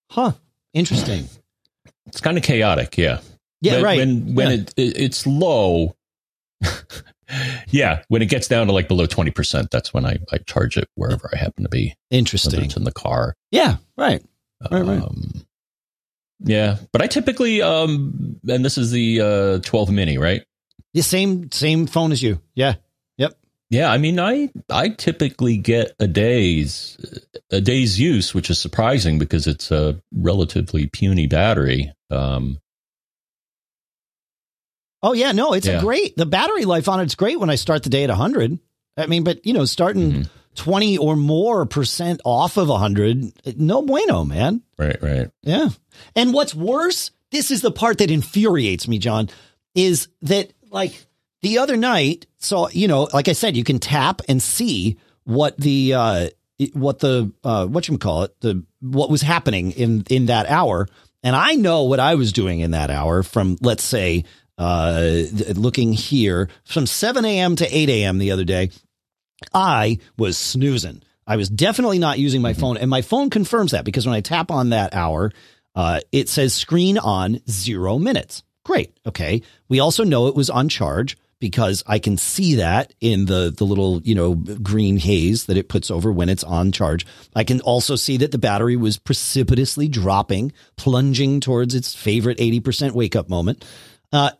Huh. 0.10 0.32
Interesting. 0.74 1.28
It's 2.08 2.22
kind 2.22 2.38
of 2.38 2.44
chaotic, 2.44 2.98
yeah. 2.98 3.20
Yeah, 3.62 3.76
when, 3.76 3.84
right. 3.84 3.98
When 4.00 4.36
when 4.36 4.48
Yeah. 4.48 4.54
it, 4.56 4.74
it 4.76 4.98
it's 4.98 5.26
low, 5.28 5.96
yeah. 7.70 8.02
When 8.10 8.22
it 8.22 8.26
gets 8.30 8.48
down 8.48 8.68
to 8.68 8.74
like 8.74 8.88
below 8.88 9.06
twenty 9.06 9.32
percent, 9.32 9.70
that's 9.72 9.94
when 9.94 10.06
I, 10.06 10.18
I 10.32 10.38
charge 10.39 10.78
it 10.78 10.89
wherever 10.96 11.30
I 11.34 11.38
happen 11.38 11.64
to 11.64 11.70
be. 11.70 11.86
Whether 12.10 12.20
Interesting. 12.20 12.66
it's 12.66 12.76
in 12.76 12.84
the 12.84 12.91
car. 12.91 13.36
Yeah, 13.52 13.78
right. 13.98 14.24
Right, 14.72 14.84
right. 14.84 15.04
Yeah, 16.44 16.78
but 16.91 17.02
I 17.02 17.08
typically 17.08 17.62
um, 17.62 18.39
and 18.48 18.64
this 18.66 18.78
is 18.78 18.91
the 18.91 19.22
uh, 19.22 19.60
twelve 19.60 19.89
mini, 19.89 20.18
right? 20.18 20.44
The 20.94 21.02
same 21.02 21.52
same 21.52 21.88
phone 21.88 22.12
as 22.12 22.22
you. 22.22 22.41
Yeah. 22.54 22.76
Yep. 23.18 23.34
Yeah, 23.70 23.91
I 23.91 23.98
mean, 23.98 24.20
I 24.20 24.50
I 24.70 24.89
typically 24.89 25.58
get 25.58 25.94
a 26.00 26.08
day's 26.08 26.98
a 27.50 27.62
day's 27.62 28.00
use, 28.00 28.34
which 28.34 28.50
is 28.50 28.60
surprising 28.60 29.18
because 29.20 29.48
it's 29.48 29.72
a 29.72 30.00
relatively 30.14 30.88
puny 30.88 31.28
battery. 31.28 31.94
Um, 32.12 32.60
Oh 35.02 35.14
yeah, 35.14 35.34
no, 35.34 35.54
it's 35.54 35.68
a 35.68 35.80
great. 35.82 36.16
The 36.16 36.26
battery 36.26 36.64
life 36.66 36.88
on 36.88 37.02
it's 37.02 37.16
great 37.16 37.39
when 37.39 37.50
I 37.50 37.56
start 37.56 37.84
the 37.84 37.89
day 37.89 38.04
at 38.06 38.10
100. 38.10 38.58
I 38.96 39.08
mean, 39.08 39.24
but 39.24 39.46
you 39.46 39.54
know, 39.54 39.66
starting 39.66 40.12
Mhm. 40.12 40.30
20 40.56 40.97
or 40.97 41.16
more 41.16 41.66
percent 41.66 42.22
off 42.24 42.58
of 42.58 42.70
100, 42.70 43.58
no 43.58 43.82
bueno, 43.82 44.24
man. 44.24 44.62
right, 44.78 45.01
right. 45.01 45.30
Yeah. 45.41 45.70
And 46.16 46.34
what's 46.34 46.56
worse, 46.56 47.12
this 47.32 47.51
is 47.51 47.62
the 47.62 47.72
part 47.72 47.97
that 47.97 48.12
infuriates 48.12 48.88
me, 48.88 48.99
John, 48.99 49.30
is 49.76 50.08
that 50.22 50.54
like 50.70 51.06
the 51.41 51.58
other 51.58 51.78
night, 51.78 52.26
so 52.38 52.70
you 52.70 52.88
know, 52.88 53.10
like 53.14 53.28
I 53.28 53.34
said, 53.34 53.58
you 53.58 53.64
can 53.64 53.80
tap 53.80 54.22
and 54.28 54.41
see 54.41 54.97
what 55.26 55.58
the 55.58 55.93
uh 55.93 56.30
what 56.74 56.99
the 56.99 57.32
uh 57.43 57.66
what 57.68 57.88
you 57.88 57.97
call 57.97 58.24
it, 58.24 58.39
the 58.41 58.64
what 58.82 59.10
was 59.10 59.22
happening 59.22 59.72
in 59.72 60.04
in 60.10 60.28
that 60.28 60.49
hour. 60.49 60.88
And 61.22 61.36
I 61.36 61.54
know 61.56 61.84
what 61.84 61.99
I 61.99 62.16
was 62.16 62.34
doing 62.34 62.60
in 62.60 62.72
that 62.72 62.89
hour 62.89 63.24
from 63.24 63.58
let's 63.62 63.84
say 63.84 64.26
uh 64.58 65.24
looking 65.56 65.93
here 65.93 66.49
from 66.64 66.86
7 66.86 67.26
a.m. 67.26 67.56
to 67.58 67.66
8 67.66 67.89
a.m. 67.89 68.20
the 68.20 68.32
other 68.32 68.45
day. 68.45 68.70
I 69.54 70.00
was 70.18 70.38
snoozing. 70.38 71.02
I 71.26 71.38
was 71.38 71.50
definitely 71.50 72.00
not 72.00 72.20
using 72.20 72.41
my 72.41 72.54
phone, 72.54 72.78
and 72.78 72.89
my 72.89 73.02
phone 73.02 73.30
confirms 73.30 73.72
that 73.72 73.86
because 73.86 74.06
when 74.06 74.16
I 74.16 74.22
tap 74.22 74.52
on 74.52 74.70
that 74.70 74.94
hour, 74.94 75.32
uh, 75.76 76.02
it 76.12 76.30
says 76.30 76.54
screen 76.54 76.98
on 76.98 77.39
zero 77.50 77.98
minutes. 77.98 78.44
Great. 78.64 78.98
Okay. 79.06 79.41
We 79.70 79.80
also 79.80 80.04
know 80.04 80.28
it 80.28 80.36
was 80.36 80.50
on 80.50 80.70
charge 80.70 81.18
because 81.39 81.84
I 81.86 82.00
can 82.00 82.16
see 82.16 82.56
that 82.56 82.94
in 83.02 83.26
the 83.26 83.54
the 83.56 83.66
little 83.66 84.02
you 84.04 84.16
know 84.16 84.34
green 84.36 84.98
haze 84.98 85.48
that 85.48 85.58
it 85.58 85.68
puts 85.68 85.91
over 85.91 86.10
when 86.12 86.30
it's 86.30 86.44
on 86.44 86.72
charge. 86.72 87.06
I 87.36 87.44
can 87.44 87.60
also 87.62 87.98
see 87.98 88.16
that 88.18 88.32
the 88.32 88.38
battery 88.38 88.78
was 88.78 88.98
precipitously 88.98 89.89
dropping, 89.89 90.54
plunging 90.78 91.41
towards 91.41 91.76
its 91.76 91.94
favorite 91.94 92.39
eighty 92.39 92.62
percent 92.62 92.96
wake 92.96 93.16
up 93.16 93.28
moment. 93.28 93.66
Uh, 94.14 94.32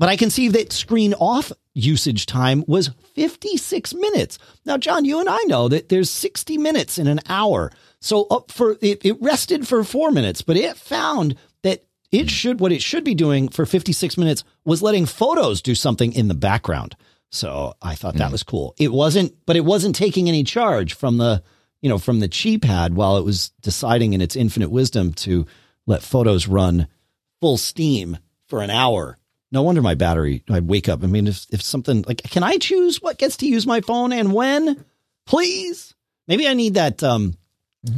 but 0.00 0.08
I 0.08 0.16
can 0.16 0.30
see 0.30 0.48
that 0.48 0.72
screen 0.72 1.12
off 1.12 1.52
usage 1.74 2.24
time 2.24 2.64
was 2.66 2.88
56 3.14 3.92
minutes. 3.92 4.38
Now, 4.64 4.78
John, 4.78 5.04
you 5.04 5.20
and 5.20 5.28
I 5.28 5.38
know 5.42 5.68
that 5.68 5.90
there's 5.90 6.08
60 6.08 6.56
minutes 6.56 6.98
in 6.98 7.06
an 7.06 7.20
hour. 7.28 7.70
So 8.00 8.26
up 8.30 8.50
for 8.50 8.78
it, 8.80 9.04
it 9.04 9.20
rested 9.20 9.68
for 9.68 9.84
four 9.84 10.10
minutes, 10.10 10.40
but 10.40 10.56
it 10.56 10.74
found 10.78 11.36
that 11.64 11.84
it 12.10 12.30
should 12.30 12.60
what 12.60 12.72
it 12.72 12.80
should 12.80 13.04
be 13.04 13.14
doing 13.14 13.50
for 13.50 13.66
56 13.66 14.16
minutes 14.16 14.42
was 14.64 14.80
letting 14.80 15.04
photos 15.04 15.60
do 15.60 15.74
something 15.74 16.14
in 16.14 16.28
the 16.28 16.34
background. 16.34 16.96
So 17.28 17.74
I 17.82 17.94
thought 17.94 18.14
that 18.14 18.28
hmm. 18.28 18.32
was 18.32 18.42
cool. 18.42 18.74
It 18.78 18.92
wasn't, 18.92 19.34
but 19.44 19.56
it 19.56 19.66
wasn't 19.66 19.96
taking 19.96 20.30
any 20.30 20.44
charge 20.44 20.94
from 20.94 21.18
the, 21.18 21.42
you 21.82 21.90
know, 21.90 21.98
from 21.98 22.20
the 22.20 22.28
Qi 22.28 22.60
pad 22.60 22.94
while 22.94 23.18
it 23.18 23.24
was 23.26 23.50
deciding 23.60 24.14
in 24.14 24.22
its 24.22 24.34
infinite 24.34 24.70
wisdom 24.70 25.12
to 25.12 25.46
let 25.86 26.02
photos 26.02 26.48
run 26.48 26.88
full 27.42 27.58
steam 27.58 28.16
for 28.46 28.62
an 28.62 28.70
hour. 28.70 29.18
No 29.52 29.62
wonder 29.62 29.82
my 29.82 29.94
battery, 29.94 30.44
I 30.48 30.60
wake 30.60 30.88
up. 30.88 31.02
I 31.02 31.06
mean, 31.06 31.26
if, 31.26 31.46
if 31.50 31.62
something 31.62 32.04
like, 32.06 32.22
can 32.22 32.42
I 32.42 32.56
choose 32.58 33.02
what 33.02 33.18
gets 33.18 33.38
to 33.38 33.46
use 33.46 33.66
my 33.66 33.80
phone 33.80 34.12
and 34.12 34.32
when? 34.32 34.84
Please. 35.26 35.94
Maybe 36.28 36.46
I 36.46 36.54
need 36.54 36.74
that. 36.74 37.02
Um, 37.02 37.34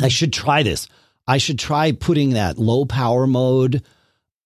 I 0.00 0.08
should 0.08 0.32
try 0.32 0.62
this. 0.62 0.88
I 1.26 1.38
should 1.38 1.58
try 1.58 1.92
putting 1.92 2.30
that 2.30 2.58
low 2.58 2.84
power 2.84 3.26
mode 3.26 3.82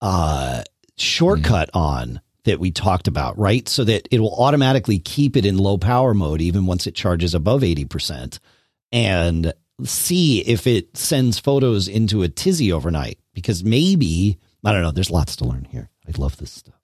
uh, 0.01 0.63
shortcut 0.97 1.69
on 1.73 2.21
that 2.43 2.59
we 2.59 2.71
talked 2.71 3.07
about, 3.07 3.37
right? 3.37 3.67
So 3.67 3.83
that 3.83 4.07
it 4.11 4.19
will 4.19 4.35
automatically 4.35 4.99
keep 4.99 5.35
it 5.35 5.45
in 5.45 5.57
low 5.57 5.77
power 5.77 6.13
mode 6.13 6.41
even 6.41 6.65
once 6.65 6.87
it 6.87 6.95
charges 6.95 7.33
above 7.33 7.61
80% 7.61 8.39
and 8.91 9.53
see 9.83 10.41
if 10.41 10.65
it 10.65 10.95
sends 10.97 11.39
photos 11.39 11.87
into 11.87 12.23
a 12.23 12.29
tizzy 12.29 12.71
overnight 12.71 13.19
because 13.33 13.63
maybe, 13.63 14.37
I 14.63 14.71
don't 14.71 14.81
know, 14.81 14.91
there's 14.91 15.11
lots 15.11 15.35
to 15.37 15.45
learn 15.45 15.65
here. 15.65 15.89
I 16.07 16.11
love 16.17 16.37
this 16.37 16.51
stuff. 16.51 16.76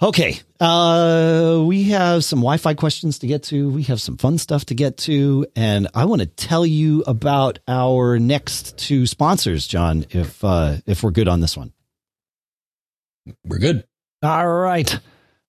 Okay. 0.00 0.38
Uh, 0.60 1.62
we 1.66 1.84
have 1.84 2.22
some 2.24 2.38
Wi-Fi 2.38 2.74
questions 2.74 3.18
to 3.20 3.26
get 3.26 3.42
to. 3.44 3.68
We 3.70 3.82
have 3.84 4.00
some 4.00 4.16
fun 4.16 4.38
stuff 4.38 4.66
to 4.66 4.74
get 4.74 4.96
to. 4.98 5.46
And 5.56 5.88
I 5.92 6.04
want 6.04 6.20
to 6.20 6.26
tell 6.26 6.64
you 6.64 7.02
about 7.06 7.58
our 7.66 8.18
next 8.20 8.78
two 8.78 9.06
sponsors, 9.06 9.66
John, 9.66 10.06
if, 10.10 10.44
uh, 10.44 10.76
if 10.86 11.02
we're 11.02 11.10
good 11.10 11.26
on 11.26 11.40
this 11.40 11.56
one. 11.56 11.72
We're 13.44 13.58
good. 13.58 13.84
All 14.22 14.48
right. 14.48 14.98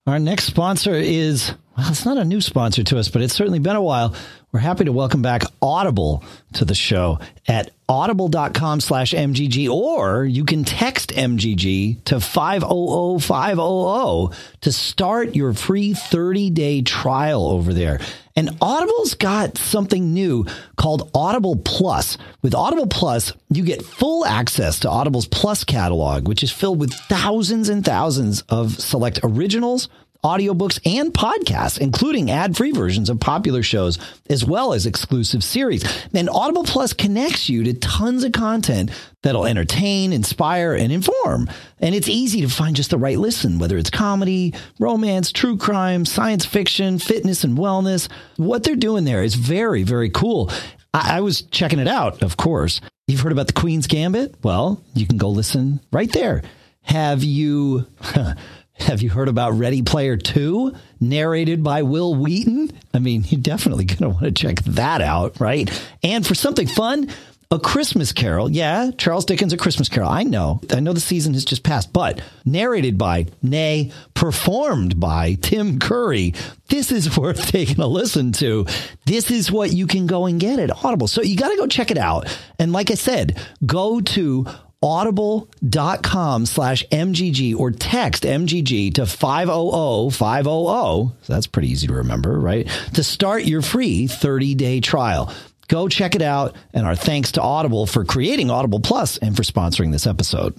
Our 0.07 0.17
next 0.17 0.45
sponsor 0.45 0.95
is, 0.95 1.53
well, 1.79 1.91
it's 1.91 2.05
not 2.05 2.17
a 2.17 2.25
new 2.25 2.41
sponsor 2.41 2.83
to 2.83 2.99
us, 2.99 3.07
but 3.07 3.21
it's 3.21 3.33
certainly 3.33 3.59
been 3.59 3.77
a 3.77 3.81
while. 3.81 4.13
We're 4.51 4.59
happy 4.59 4.83
to 4.83 4.91
welcome 4.91 5.21
back 5.21 5.43
Audible 5.61 6.25
to 6.53 6.65
the 6.65 6.73
show 6.75 7.19
at 7.47 7.71
audible.com 7.87 8.81
slash 8.81 9.13
MGG, 9.13 9.69
or 9.69 10.25
you 10.25 10.43
can 10.43 10.65
text 10.65 11.11
MGG 11.11 12.03
to 12.03 12.15
500-500 12.15 14.35
to 14.61 14.71
start 14.73 15.35
your 15.35 15.53
free 15.53 15.93
30-day 15.93 16.81
trial 16.81 17.47
over 17.47 17.73
there. 17.73 18.01
And 18.35 18.57
Audible's 18.61 19.13
got 19.13 19.57
something 19.57 20.13
new 20.13 20.45
called 20.75 21.09
Audible 21.13 21.55
Plus. 21.55 22.17
With 22.41 22.53
Audible 22.55 22.87
Plus, 22.87 23.31
you 23.49 23.63
get 23.63 23.85
full 23.85 24.25
access 24.25 24.79
to 24.79 24.89
Audible's 24.89 25.27
Plus 25.27 25.63
catalog, 25.63 26.27
which 26.27 26.43
is 26.43 26.51
filled 26.51 26.79
with 26.79 26.93
thousands 26.93 27.69
and 27.69 27.85
thousands 27.85 28.41
of 28.49 28.77
select 28.79 29.21
originals, 29.23 29.87
audiobooks, 30.23 30.79
and 30.85 31.13
podcasts, 31.13 31.79
including 31.79 32.29
ad-free 32.31 32.71
versions 32.71 33.09
of 33.09 33.19
popular 33.19 33.63
shows, 33.63 33.97
as 34.29 34.43
well 34.43 34.73
as 34.73 34.85
exclusive 34.85 35.43
series. 35.43 35.83
And 36.13 36.29
Audible 36.29 36.63
Plus 36.63 36.93
connects 36.93 37.49
you 37.49 37.63
to 37.63 37.73
tons 37.73 38.23
of 38.23 38.31
content 38.31 38.91
that'll 39.23 39.45
entertain, 39.45 40.13
inspire, 40.13 40.73
and 40.73 40.91
inform. 40.91 41.49
And 41.79 41.95
it's 41.95 42.09
easy 42.09 42.41
to 42.41 42.49
find 42.49 42.75
just 42.75 42.89
the 42.91 42.97
right 42.97 43.17
listen, 43.17 43.59
whether 43.59 43.77
it's 43.77 43.89
comedy, 43.89 44.53
romance, 44.79 45.31
true 45.31 45.57
crime, 45.57 46.05
science 46.05 46.45
fiction, 46.45 46.99
fitness 46.99 47.43
and 47.43 47.57
wellness. 47.57 48.09
What 48.37 48.63
they're 48.63 48.75
doing 48.75 49.05
there 49.05 49.23
is 49.23 49.35
very, 49.35 49.83
very 49.83 50.09
cool. 50.09 50.51
I, 50.93 51.17
I 51.17 51.21
was 51.21 51.41
checking 51.43 51.79
it 51.79 51.87
out, 51.87 52.21
of 52.23 52.37
course. 52.37 52.81
You've 53.07 53.21
heard 53.21 53.31
about 53.31 53.47
the 53.47 53.53
Queen's 53.53 53.87
Gambit? 53.87 54.35
Well, 54.43 54.83
you 54.93 55.07
can 55.07 55.17
go 55.17 55.29
listen 55.29 55.79
right 55.91 56.11
there. 56.11 56.43
Have 56.81 57.23
you 57.23 57.87
have 58.79 59.01
you 59.01 59.09
heard 59.09 59.27
about 59.27 59.51
Ready 59.51 59.81
Player 59.81 60.17
2 60.17 60.73
narrated 60.99 61.63
by 61.63 61.83
Wil 61.83 62.15
Wheaton? 62.15 62.71
I 62.93 62.99
mean, 62.99 63.23
you're 63.27 63.41
definitely 63.41 63.85
going 63.85 63.99
to 63.99 64.09
want 64.09 64.23
to 64.23 64.31
check 64.31 64.63
that 64.63 65.01
out, 65.01 65.39
right? 65.39 65.69
And 66.03 66.25
for 66.25 66.35
something 66.35 66.67
fun, 66.67 67.09
a 67.51 67.59
Christmas 67.59 68.11
Carol. 68.11 68.51
Yeah, 68.51 68.91
Charles 68.95 69.25
Dickens' 69.25 69.53
A 69.53 69.57
Christmas 69.57 69.89
Carol. 69.89 70.09
I 70.09 70.21
know. 70.21 70.61
I 70.71 70.79
know 70.81 70.93
the 70.93 70.99
season 70.99 71.33
has 71.33 71.43
just 71.43 71.63
passed, 71.63 71.91
but 71.91 72.21
narrated 72.45 72.95
by, 72.97 73.25
nay, 73.41 73.91
performed 74.13 74.99
by 74.99 75.33
Tim 75.41 75.79
Curry. 75.79 76.35
This 76.67 76.91
is 76.91 77.17
worth 77.17 77.47
taking 77.47 77.79
a 77.79 77.87
listen 77.87 78.33
to. 78.33 78.67
This 79.05 79.31
is 79.31 79.51
what 79.51 79.73
you 79.73 79.87
can 79.87 80.05
go 80.05 80.27
and 80.27 80.39
get 80.39 80.59
at 80.59 80.85
Audible. 80.85 81.07
So 81.07 81.23
you 81.23 81.35
got 81.35 81.49
to 81.49 81.57
go 81.57 81.65
check 81.65 81.89
it 81.89 81.97
out. 81.97 82.27
And 82.59 82.71
like 82.71 82.91
I 82.91 82.95
said, 82.95 83.39
go 83.65 83.99
to 83.99 84.45
audible.com 84.81 86.45
slash 86.45 86.87
MGG 86.87 87.55
or 87.57 87.71
text 87.71 88.23
MGG 88.23 88.93
to 88.95 89.05
500 89.05 90.11
500. 90.11 91.11
So 91.21 91.33
that's 91.33 91.47
pretty 91.47 91.69
easy 91.69 91.87
to 91.87 91.93
remember, 91.93 92.39
right? 92.39 92.67
To 92.93 93.03
start 93.03 93.43
your 93.43 93.61
free 93.61 94.07
30 94.07 94.55
day 94.55 94.79
trial. 94.79 95.33
Go 95.67 95.87
check 95.87 96.15
it 96.15 96.21
out. 96.21 96.55
And 96.73 96.85
our 96.85 96.95
thanks 96.95 97.33
to 97.33 97.41
Audible 97.41 97.85
for 97.85 98.03
creating 98.03 98.49
Audible 98.49 98.79
Plus 98.79 99.17
and 99.17 99.35
for 99.35 99.43
sponsoring 99.43 99.91
this 99.91 100.07
episode. 100.07 100.55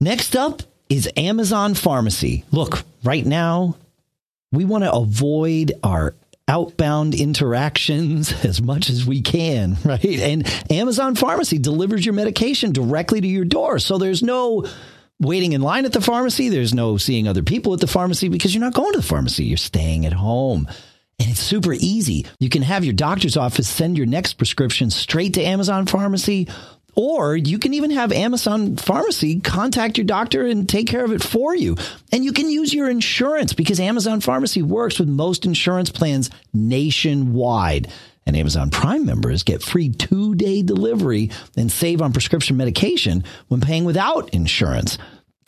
Next 0.00 0.36
up 0.36 0.62
is 0.88 1.08
Amazon 1.16 1.74
Pharmacy. 1.74 2.44
Look, 2.50 2.82
right 3.04 3.24
now, 3.24 3.76
we 4.52 4.64
want 4.64 4.84
to 4.84 4.92
avoid 4.92 5.72
our 5.82 6.14
outbound 6.50 7.14
interactions 7.14 8.32
as 8.44 8.60
much 8.60 8.90
as 8.90 9.06
we 9.06 9.22
can, 9.22 9.76
right? 9.84 10.04
And 10.04 10.46
Amazon 10.70 11.14
Pharmacy 11.14 11.58
delivers 11.58 12.04
your 12.04 12.14
medication 12.14 12.72
directly 12.72 13.20
to 13.20 13.28
your 13.28 13.44
door. 13.44 13.78
So 13.78 13.96
there's 13.96 14.22
no 14.22 14.66
waiting 15.20 15.52
in 15.52 15.60
line 15.60 15.84
at 15.84 15.92
the 15.92 16.00
pharmacy. 16.00 16.48
There's 16.48 16.74
no 16.74 16.96
seeing 16.96 17.28
other 17.28 17.42
people 17.42 17.72
at 17.72 17.80
the 17.80 17.86
pharmacy 17.86 18.28
because 18.28 18.54
you're 18.54 18.64
not 18.64 18.74
going 18.74 18.92
to 18.92 18.98
the 18.98 19.06
pharmacy. 19.06 19.44
You're 19.44 19.58
staying 19.58 20.06
at 20.06 20.12
home. 20.12 20.68
And 21.20 21.30
it's 21.30 21.40
super 21.40 21.74
easy. 21.74 22.26
You 22.38 22.48
can 22.48 22.62
have 22.62 22.82
your 22.82 22.94
doctor's 22.94 23.36
office 23.36 23.68
send 23.68 23.98
your 23.98 24.06
next 24.06 24.34
prescription 24.34 24.88
straight 24.88 25.34
to 25.34 25.42
Amazon 25.42 25.84
Pharmacy, 25.84 26.48
or 26.94 27.36
you 27.36 27.58
can 27.58 27.74
even 27.74 27.90
have 27.90 28.12
Amazon 28.12 28.76
Pharmacy 28.76 29.40
contact 29.40 29.98
your 29.98 30.06
doctor 30.06 30.46
and 30.46 30.68
take 30.68 30.86
care 30.86 31.04
of 31.04 31.12
it 31.12 31.22
for 31.22 31.54
you. 31.54 31.76
And 32.12 32.24
you 32.24 32.32
can 32.32 32.48
use 32.48 32.72
your 32.72 32.88
insurance 32.88 33.52
because 33.52 33.80
Amazon 33.80 34.20
Pharmacy 34.20 34.62
works 34.62 34.98
with 34.98 35.08
most 35.08 35.44
insurance 35.44 35.90
plans 35.90 36.30
nationwide. 36.52 37.88
And 38.26 38.36
Amazon 38.36 38.70
Prime 38.70 39.06
members 39.06 39.42
get 39.42 39.62
free 39.62 39.90
two 39.90 40.34
day 40.34 40.62
delivery 40.62 41.30
and 41.56 41.72
save 41.72 42.02
on 42.02 42.12
prescription 42.12 42.56
medication 42.56 43.24
when 43.48 43.60
paying 43.60 43.84
without 43.84 44.30
insurance 44.30 44.98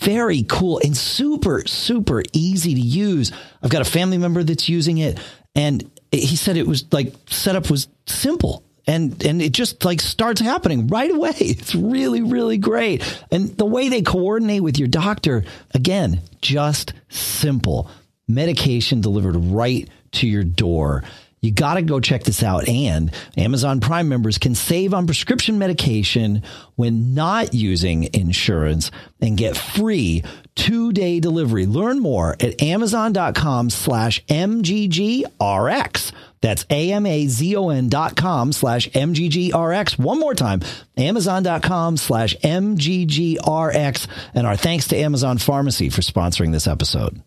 very 0.00 0.42
cool 0.48 0.80
and 0.82 0.96
super, 0.96 1.62
super 1.66 2.24
easy 2.32 2.74
to 2.74 2.80
use. 2.80 3.30
I've 3.62 3.70
got 3.70 3.82
a 3.82 3.90
family 3.90 4.18
member 4.18 4.42
that's 4.42 4.68
using 4.68 4.98
it 4.98 5.18
and 5.54 5.88
he 6.10 6.36
said 6.36 6.56
it 6.56 6.66
was 6.66 6.92
like 6.92 7.14
setup 7.26 7.70
was 7.70 7.88
simple 8.06 8.64
and 8.86 9.24
and 9.24 9.40
it 9.40 9.52
just 9.52 9.84
like 9.84 10.00
starts 10.00 10.40
happening 10.40 10.88
right 10.88 11.10
away. 11.10 11.32
It's 11.40 11.74
really 11.74 12.22
really 12.22 12.58
great. 12.58 13.02
And 13.30 13.56
the 13.56 13.66
way 13.66 13.88
they 13.88 14.02
coordinate 14.02 14.62
with 14.62 14.78
your 14.78 14.88
doctor 14.88 15.44
again, 15.74 16.20
just 16.40 16.92
simple. 17.08 17.90
Medication 18.28 19.00
delivered 19.00 19.36
right 19.36 19.88
to 20.12 20.26
your 20.26 20.44
door. 20.44 21.04
You 21.42 21.50
got 21.50 21.74
to 21.74 21.82
go 21.82 21.98
check 21.98 22.22
this 22.22 22.42
out. 22.44 22.68
And 22.68 23.12
Amazon 23.36 23.80
Prime 23.80 24.08
members 24.08 24.38
can 24.38 24.54
save 24.54 24.94
on 24.94 25.06
prescription 25.06 25.58
medication 25.58 26.44
when 26.76 27.14
not 27.14 27.52
using 27.52 28.08
insurance 28.14 28.92
and 29.20 29.36
get 29.36 29.56
free 29.56 30.22
two 30.54 30.92
day 30.92 31.18
delivery. 31.18 31.66
Learn 31.66 31.98
more 31.98 32.36
at 32.38 32.62
amazon.com 32.62 33.70
slash 33.70 34.24
MGGRX. 34.26 36.12
That's 36.42 36.66
A-M-A-Z-O-N 36.68 37.88
dot 37.88 38.16
com 38.16 38.52
slash 38.52 38.90
M-G-G-R-X. 38.92 39.98
One 39.98 40.20
more 40.20 40.34
time, 40.34 40.60
amazon.com 40.96 41.96
slash 41.96 42.36
M-G-G-R-X. 42.42 44.08
And 44.34 44.46
our 44.46 44.56
thanks 44.56 44.88
to 44.88 44.96
Amazon 44.96 45.38
Pharmacy 45.38 45.88
for 45.88 46.02
sponsoring 46.02 46.52
this 46.52 46.66
episode. 46.66 47.22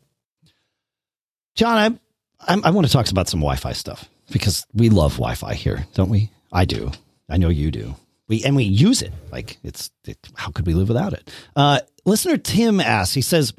John, 1.55 1.77
I 1.77 2.53
I, 2.53 2.59
I 2.65 2.71
want 2.71 2.85
to 2.85 2.93
talk 2.93 3.09
about 3.09 3.29
some 3.29 3.39
Wi-Fi 3.39 3.71
stuff 3.73 4.07
because 4.31 4.65
we 4.73 4.89
love 4.89 5.13
Wi-Fi 5.13 5.53
here, 5.53 5.85
don't 5.93 6.09
we? 6.09 6.29
I 6.51 6.65
do. 6.65 6.91
I 7.29 7.37
know 7.37 7.49
you 7.49 7.71
do. 7.71 7.95
We 8.27 8.43
and 8.43 8.55
we 8.55 8.63
use 8.63 9.01
it 9.01 9.13
like 9.31 9.57
it's. 9.63 9.91
It, 10.05 10.17
how 10.35 10.51
could 10.51 10.65
we 10.65 10.73
live 10.73 10.87
without 10.87 11.13
it? 11.13 11.31
Uh, 11.55 11.79
listener 12.05 12.37
Tim 12.37 12.79
asks. 12.79 13.13
He 13.13 13.21
says, 13.21 13.53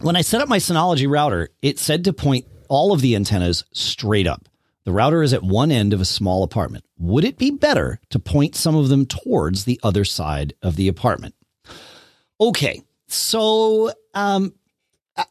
"When 0.00 0.16
I 0.16 0.22
set 0.22 0.40
up 0.40 0.48
my 0.48 0.58
Synology 0.58 1.08
router, 1.08 1.50
it 1.62 1.78
said 1.78 2.04
to 2.04 2.12
point 2.12 2.46
all 2.68 2.92
of 2.92 3.00
the 3.00 3.14
antennas 3.14 3.64
straight 3.72 4.26
up. 4.26 4.48
The 4.84 4.92
router 4.92 5.22
is 5.22 5.32
at 5.32 5.42
one 5.42 5.70
end 5.70 5.92
of 5.92 6.00
a 6.00 6.04
small 6.04 6.42
apartment. 6.42 6.84
Would 6.98 7.24
it 7.24 7.38
be 7.38 7.50
better 7.50 8.00
to 8.10 8.18
point 8.18 8.56
some 8.56 8.74
of 8.74 8.88
them 8.88 9.06
towards 9.06 9.64
the 9.64 9.80
other 9.82 10.04
side 10.04 10.54
of 10.62 10.76
the 10.76 10.88
apartment?" 10.88 11.34
Okay, 12.40 12.82
so 13.08 13.92
um, 14.14 14.52
I, 15.16 15.24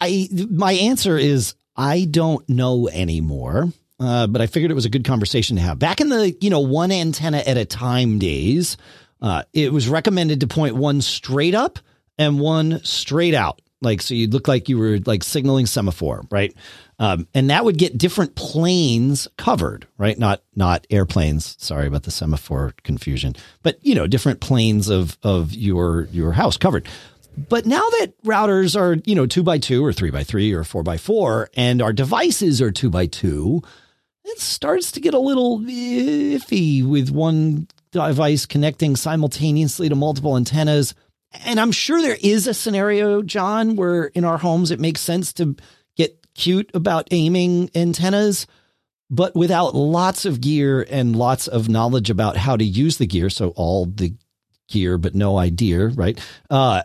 I 0.00 0.28
my 0.50 0.72
answer 0.72 1.16
is 1.18 1.54
I 1.76 2.06
don't 2.10 2.48
know 2.48 2.88
anymore. 2.88 3.72
Uh, 3.98 4.26
but 4.26 4.42
I 4.42 4.46
figured 4.46 4.70
it 4.70 4.74
was 4.74 4.84
a 4.84 4.90
good 4.90 5.04
conversation 5.04 5.56
to 5.56 5.62
have. 5.62 5.78
Back 5.78 6.02
in 6.02 6.10
the, 6.10 6.36
you 6.40 6.50
know, 6.50 6.60
one 6.60 6.92
antenna 6.92 7.38
at 7.38 7.56
a 7.56 7.64
time 7.64 8.18
days, 8.18 8.76
uh, 9.22 9.44
it 9.54 9.72
was 9.72 9.88
recommended 9.88 10.40
to 10.40 10.46
point 10.46 10.76
one 10.76 11.00
straight 11.00 11.54
up 11.54 11.78
and 12.18 12.38
one 12.38 12.84
straight 12.84 13.32
out. 13.34 13.62
Like, 13.80 14.02
so 14.02 14.14
you'd 14.14 14.32
look 14.32 14.48
like 14.48 14.68
you 14.68 14.78
were 14.78 14.98
like 15.06 15.22
signaling 15.22 15.66
semaphore, 15.66 16.26
right? 16.30 16.54
Um, 16.98 17.28
and 17.34 17.50
that 17.50 17.64
would 17.64 17.76
get 17.76 17.98
different 17.98 18.36
planes 18.36 19.28
covered, 19.36 19.86
right? 19.98 20.18
Not, 20.18 20.42
not 20.54 20.86
airplanes. 20.88 21.56
Sorry 21.58 21.86
about 21.86 22.04
the 22.04 22.10
semaphore 22.10 22.72
confusion, 22.84 23.36
but 23.62 23.78
you 23.82 23.94
know, 23.94 24.06
different 24.06 24.40
planes 24.40 24.88
of, 24.88 25.18
of 25.22 25.52
your, 25.52 26.08
your 26.10 26.32
house 26.32 26.56
covered. 26.56 26.88
But 27.36 27.66
now 27.66 27.82
that 27.98 28.14
routers 28.24 28.78
are, 28.80 28.96
you 29.04 29.14
know, 29.14 29.26
two 29.26 29.42
by 29.42 29.58
two 29.58 29.84
or 29.84 29.92
three 29.92 30.10
by 30.10 30.24
three 30.24 30.54
or 30.54 30.64
four 30.64 30.82
by 30.82 30.96
four, 30.96 31.50
and 31.54 31.82
our 31.82 31.92
devices 31.92 32.62
are 32.62 32.72
two 32.72 32.88
by 32.88 33.06
two, 33.06 33.62
it 34.24 34.40
starts 34.40 34.90
to 34.92 35.00
get 35.00 35.12
a 35.12 35.18
little 35.18 35.60
iffy 35.60 36.84
with 36.84 37.10
one 37.10 37.68
device 37.92 38.46
connecting 38.46 38.96
simultaneously 38.96 39.88
to 39.90 39.94
multiple 39.94 40.36
antennas. 40.36 40.94
And 41.44 41.60
I'm 41.60 41.72
sure 41.72 42.00
there 42.00 42.16
is 42.22 42.46
a 42.46 42.54
scenario, 42.54 43.20
John, 43.20 43.76
where 43.76 44.04
in 44.06 44.24
our 44.24 44.38
homes 44.38 44.70
it 44.70 44.80
makes 44.80 45.02
sense 45.02 45.34
to 45.34 45.56
cute 46.36 46.70
about 46.74 47.08
aiming 47.10 47.70
antennas, 47.74 48.46
but 49.10 49.34
without 49.34 49.74
lots 49.74 50.24
of 50.24 50.40
gear 50.40 50.86
and 50.90 51.16
lots 51.16 51.46
of 51.48 51.68
knowledge 51.68 52.10
about 52.10 52.36
how 52.36 52.56
to 52.56 52.64
use 52.64 52.98
the 52.98 53.06
gear. 53.06 53.30
So 53.30 53.50
all 53.50 53.86
the 53.86 54.14
gear, 54.68 54.98
but 54.98 55.14
no 55.14 55.38
idea, 55.38 55.86
right? 55.88 56.18
Uh, 56.50 56.82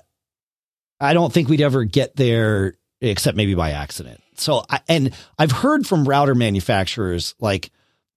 I 0.99 1.14
don't 1.14 1.34
think 1.34 1.49
we'd 1.49 1.62
ever 1.62 1.84
get 1.84 2.16
there 2.16 2.76
except 3.02 3.36
maybe 3.36 3.56
by 3.56 3.72
accident. 3.72 4.22
So, 4.36 4.64
I, 4.70 4.80
and 4.88 5.14
I've 5.38 5.52
heard 5.52 5.88
from 5.88 6.08
router 6.08 6.36
manufacturers 6.36 7.36
like, 7.39 7.72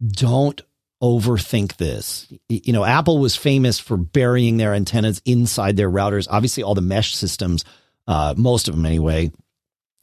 don't 0.07 0.61
overthink 1.03 1.76
this. 1.76 2.32
You 2.49 2.72
know, 2.72 2.85
Apple 2.85 3.18
was 3.18 3.37
famous 3.37 3.78
for 3.78 3.97
burying 3.97 4.57
their 4.57 4.74
antennas 4.74 5.20
inside 5.24 5.76
their 5.76 5.91
routers. 5.91 6.26
Obviously, 6.30 6.62
all 6.62 6.74
the 6.74 6.80
mesh 6.80 7.14
systems, 7.14 7.64
uh, 8.07 8.35
most 8.37 8.68
of 8.68 8.76
them 8.76 8.87
anyway, 8.87 9.32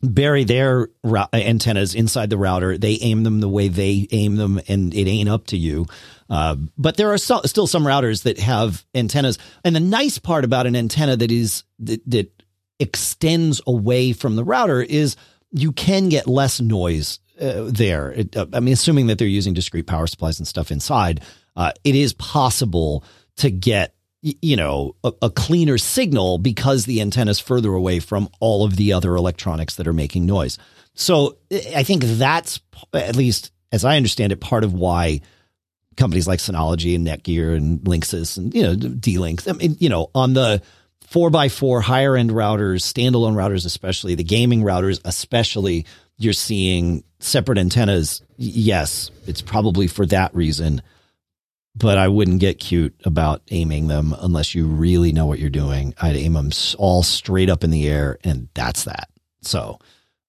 bury 0.01 0.43
their 0.43 0.89
antennas 1.33 1.95
inside 1.95 2.29
the 2.29 2.37
router. 2.37 2.77
They 2.77 2.97
aim 3.01 3.23
them 3.23 3.39
the 3.39 3.49
way 3.49 3.67
they 3.67 4.07
aim 4.11 4.35
them, 4.35 4.59
and 4.67 4.93
it 4.93 5.07
ain't 5.07 5.29
up 5.29 5.47
to 5.47 5.57
you. 5.57 5.85
Uh, 6.29 6.55
but 6.77 6.97
there 6.97 7.11
are 7.11 7.17
so, 7.17 7.41
still 7.45 7.67
some 7.67 7.83
routers 7.83 8.23
that 8.23 8.39
have 8.39 8.85
antennas. 8.95 9.37
And 9.63 9.75
the 9.75 9.81
nice 9.81 10.17
part 10.17 10.45
about 10.45 10.65
an 10.65 10.75
antenna 10.75 11.17
that 11.17 11.31
is 11.31 11.63
that, 11.79 12.01
that 12.09 12.43
extends 12.79 13.61
away 13.67 14.13
from 14.13 14.35
the 14.35 14.43
router 14.43 14.81
is 14.81 15.15
you 15.51 15.71
can 15.71 16.09
get 16.09 16.27
less 16.27 16.59
noise 16.59 17.19
uh, 17.39 17.65
there. 17.67 18.11
It, 18.11 18.35
uh, 18.35 18.47
I 18.53 18.59
mean, 18.59 18.73
assuming 18.73 19.07
that 19.07 19.17
they're 19.17 19.27
using 19.27 19.53
discrete 19.53 19.87
power 19.87 20.07
supplies 20.07 20.39
and 20.39 20.47
stuff 20.47 20.71
inside, 20.71 21.21
uh, 21.55 21.73
it 21.83 21.95
is 21.95 22.13
possible 22.13 23.03
to 23.37 23.51
get 23.51 23.93
you 24.21 24.55
know 24.55 24.95
a, 25.03 25.11
a, 25.23 25.29
cleaner 25.29 25.77
signal 25.77 26.37
because 26.37 26.85
the 26.85 27.01
antenna 27.01 27.31
is 27.31 27.39
further 27.39 27.73
away 27.73 27.99
from 27.99 28.29
all 28.39 28.63
of 28.63 28.75
the 28.75 28.93
other 28.93 29.15
electronics 29.15 29.75
that 29.75 29.87
are 29.87 29.93
making 29.93 30.25
noise. 30.25 30.57
So 30.93 31.37
I 31.75 31.83
think 31.83 32.03
that's 32.03 32.59
at 32.93 33.15
least 33.15 33.51
as 33.71 33.85
I 33.85 33.97
understand 33.97 34.31
it, 34.31 34.41
part 34.41 34.63
of 34.63 34.73
why 34.73 35.21
companies 35.97 36.27
like 36.27 36.39
Synology 36.39 36.95
and 36.95 37.07
Netgear 37.07 37.55
and 37.55 37.79
Linksys 37.81 38.37
and 38.37 38.53
you 38.53 38.63
know 38.63 38.75
D-Link, 38.75 39.47
I 39.47 39.53
mean, 39.53 39.75
you 39.79 39.89
know, 39.89 40.09
on 40.13 40.33
the 40.33 40.61
four 41.07 41.29
by 41.29 41.49
four 41.49 41.81
higher 41.81 42.15
end 42.15 42.31
routers, 42.31 42.81
standalone 42.81 43.35
routers, 43.35 43.65
especially 43.65 44.15
the 44.15 44.23
gaming 44.23 44.61
routers, 44.61 44.99
especially 45.05 45.85
you're 46.17 46.33
seeing 46.33 47.03
separate 47.19 47.57
antennas. 47.57 48.21
Yes, 48.37 49.11
it's 49.27 49.41
probably 49.41 49.87
for 49.87 50.05
that 50.07 50.33
reason, 50.35 50.81
but 51.75 51.97
I 51.97 52.07
wouldn't 52.07 52.39
get 52.39 52.59
cute 52.59 52.95
about 53.05 53.41
aiming 53.49 53.87
them 53.87 54.15
unless 54.19 54.53
you 54.53 54.67
really 54.67 55.11
know 55.11 55.25
what 55.25 55.39
you're 55.39 55.49
doing. 55.49 55.93
I'd 56.01 56.15
aim 56.15 56.33
them 56.33 56.51
all 56.77 57.03
straight 57.03 57.49
up 57.49 57.63
in 57.63 57.71
the 57.71 57.87
air 57.87 58.17
and 58.23 58.49
that's 58.53 58.83
that. 58.85 59.09
So, 59.41 59.79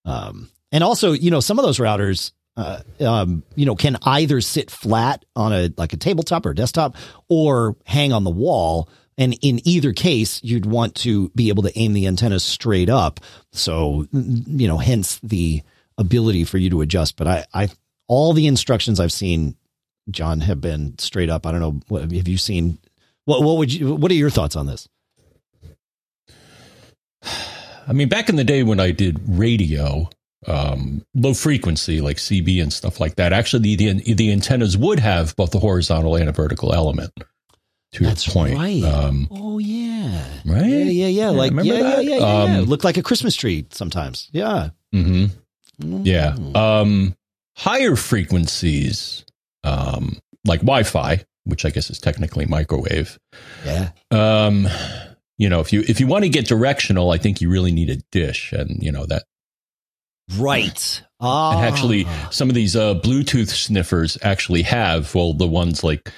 um, 0.05 0.51
and 0.71 0.85
also, 0.85 1.13
you 1.13 1.31
know, 1.31 1.41
some 1.41 1.59
of 1.59 1.65
those 1.65 1.79
routers, 1.79 2.33
uh, 2.57 2.81
um, 3.01 3.43
you 3.57 3.67
know, 3.67 3.75
can 3.75 3.97
either 4.05 4.41
sit 4.41 4.71
flat 4.71 5.25
on 5.35 5.53
a, 5.53 5.71
like 5.77 5.93
a 5.93 5.97
tabletop 5.97 6.47
or 6.47 6.55
desktop 6.55 6.97
or 7.29 7.77
hang 7.85 8.13
on 8.13 8.25
the 8.25 8.31
wall 8.31 8.89
and 9.19 9.37
in 9.43 9.61
either 9.69 9.93
case, 9.93 10.43
you'd 10.43 10.67
want 10.67 10.95
to 10.97 11.29
be 11.31 11.49
able 11.49 11.63
to 11.65 11.79
aim 11.79 11.93
the 11.93 12.07
antenna 12.07 12.41
straight 12.41 12.89
up. 12.89 13.21
So, 13.53 14.07
you 14.13 14.67
know, 14.67 14.79
hence 14.79 15.21
the 15.23 15.63
ability 15.99 16.45
for 16.45 16.59
you 16.59 16.71
to 16.71 16.81
adjust. 16.81 17.17
But 17.17 17.27
I, 17.29 17.45
I, 17.53 17.69
all 18.09 18.33
the 18.33 18.47
instructions 18.47 18.99
I've 18.99 19.13
seen, 19.13 19.57
John, 20.11 20.41
have 20.41 20.61
been 20.61 20.99
straight 20.99 21.31
up. 21.31 21.47
I 21.47 21.53
don't 21.53 21.61
know. 21.61 21.81
What 21.89 22.03
have 22.03 22.29
you 22.29 22.39
seen? 22.39 22.79
What, 23.25 23.43
what 23.43 23.57
would 23.59 23.73
you, 23.73 23.95
what 23.95 24.11
are 24.11 24.15
your 24.15 24.31
thoughts 24.31 24.57
on 24.57 24.67
this? 24.67 24.89
I 27.87 27.93
mean, 27.93 28.09
back 28.09 28.29
in 28.29 28.37
the 28.37 28.45
day 28.45 28.63
when 28.63 28.81
I 28.81 28.91
did 28.91 29.21
radio, 29.27 30.09
um, 30.47 31.05
low 31.15 31.35
frequency 31.35 32.01
like 32.01 32.17
CB 32.17 32.63
and 32.63 32.73
stuff 32.73 33.01
like 33.01 33.17
that, 33.17 33.33
actually 33.33 33.77
the, 33.77 33.93
the, 33.93 34.15
the 34.15 34.33
antennas 34.33 34.77
would 34.77 34.99
have 34.99 35.37
both 35.37 35.51
the 35.51 35.59
horizontal 35.59 36.17
and 36.17 36.29
a 36.29 36.33
vertical 36.33 36.73
element 36.73 37.13
to 37.93 38.05
That's 38.05 38.27
your 38.27 38.33
point. 38.33 38.59
Right. 38.59 38.83
Um, 38.83 39.29
oh 39.31 39.59
yeah. 39.59 40.25
Right. 40.45 40.65
Yeah, 40.67 40.85
yeah, 40.85 41.07
yeah. 41.07 41.31
Like 41.31 41.53
yeah, 41.53 41.63
yeah, 41.63 42.01
yeah, 42.01 42.01
yeah, 42.01 42.17
um, 42.17 42.53
yeah. 42.53 42.61
Look 42.61 42.85
like 42.85 42.97
a 42.97 43.03
Christmas 43.03 43.35
tree 43.35 43.67
sometimes. 43.71 44.29
Yeah. 44.33 44.71
Mm-hmm. 44.95 45.27
Mm. 45.83 46.07
Yeah. 46.07 46.37
Um, 46.55 47.15
higher 47.57 47.97
frequencies, 47.97 49.25
um, 49.65 50.19
like 50.45 50.61
Wi-Fi, 50.61 51.25
which 51.45 51.65
I 51.65 51.71
guess 51.71 51.91
is 51.91 51.99
technically 51.99 52.47
microwave. 52.47 53.19
Yeah. 53.65 53.91
Um, 54.11 54.69
you 55.39 55.49
know, 55.49 55.61
if 55.61 55.73
you 55.73 55.83
if 55.89 56.01
you 56.01 56.07
want 56.07 56.25
to 56.25 56.31
get 56.31 56.47
directional, 56.47 57.11
I 57.11 57.19
think 57.19 57.41
you 57.41 57.51
really 57.51 57.73
need 57.73 57.91
a 57.91 57.97
dish, 58.11 58.53
and 58.53 58.83
you 58.83 58.93
know 58.93 59.07
that 59.07 59.25
Right. 60.37 61.03
Ah. 61.21 61.57
And 61.57 61.67
actually, 61.67 62.07
some 62.31 62.49
of 62.49 62.55
these 62.55 62.77
uh, 62.77 62.95
Bluetooth 62.95 63.49
sniffers 63.49 64.19
actually 64.23 64.63
have, 64.63 65.15
well, 65.15 65.35
the 65.35 65.47
ones 65.47 65.85
like 65.85 66.11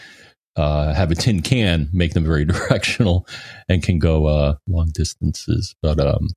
uh, 0.57 0.93
have 0.93 1.11
a 1.11 1.15
tin 1.15 1.43
can, 1.43 1.89
make 1.93 2.15
them 2.15 2.25
very 2.25 2.45
directional 2.45 3.27
and 3.69 3.83
can 3.83 3.99
go 3.99 4.27
uh, 4.27 4.55
long 4.67 4.91
distances. 4.93 5.75
But 5.83 6.01
um, 6.01 6.29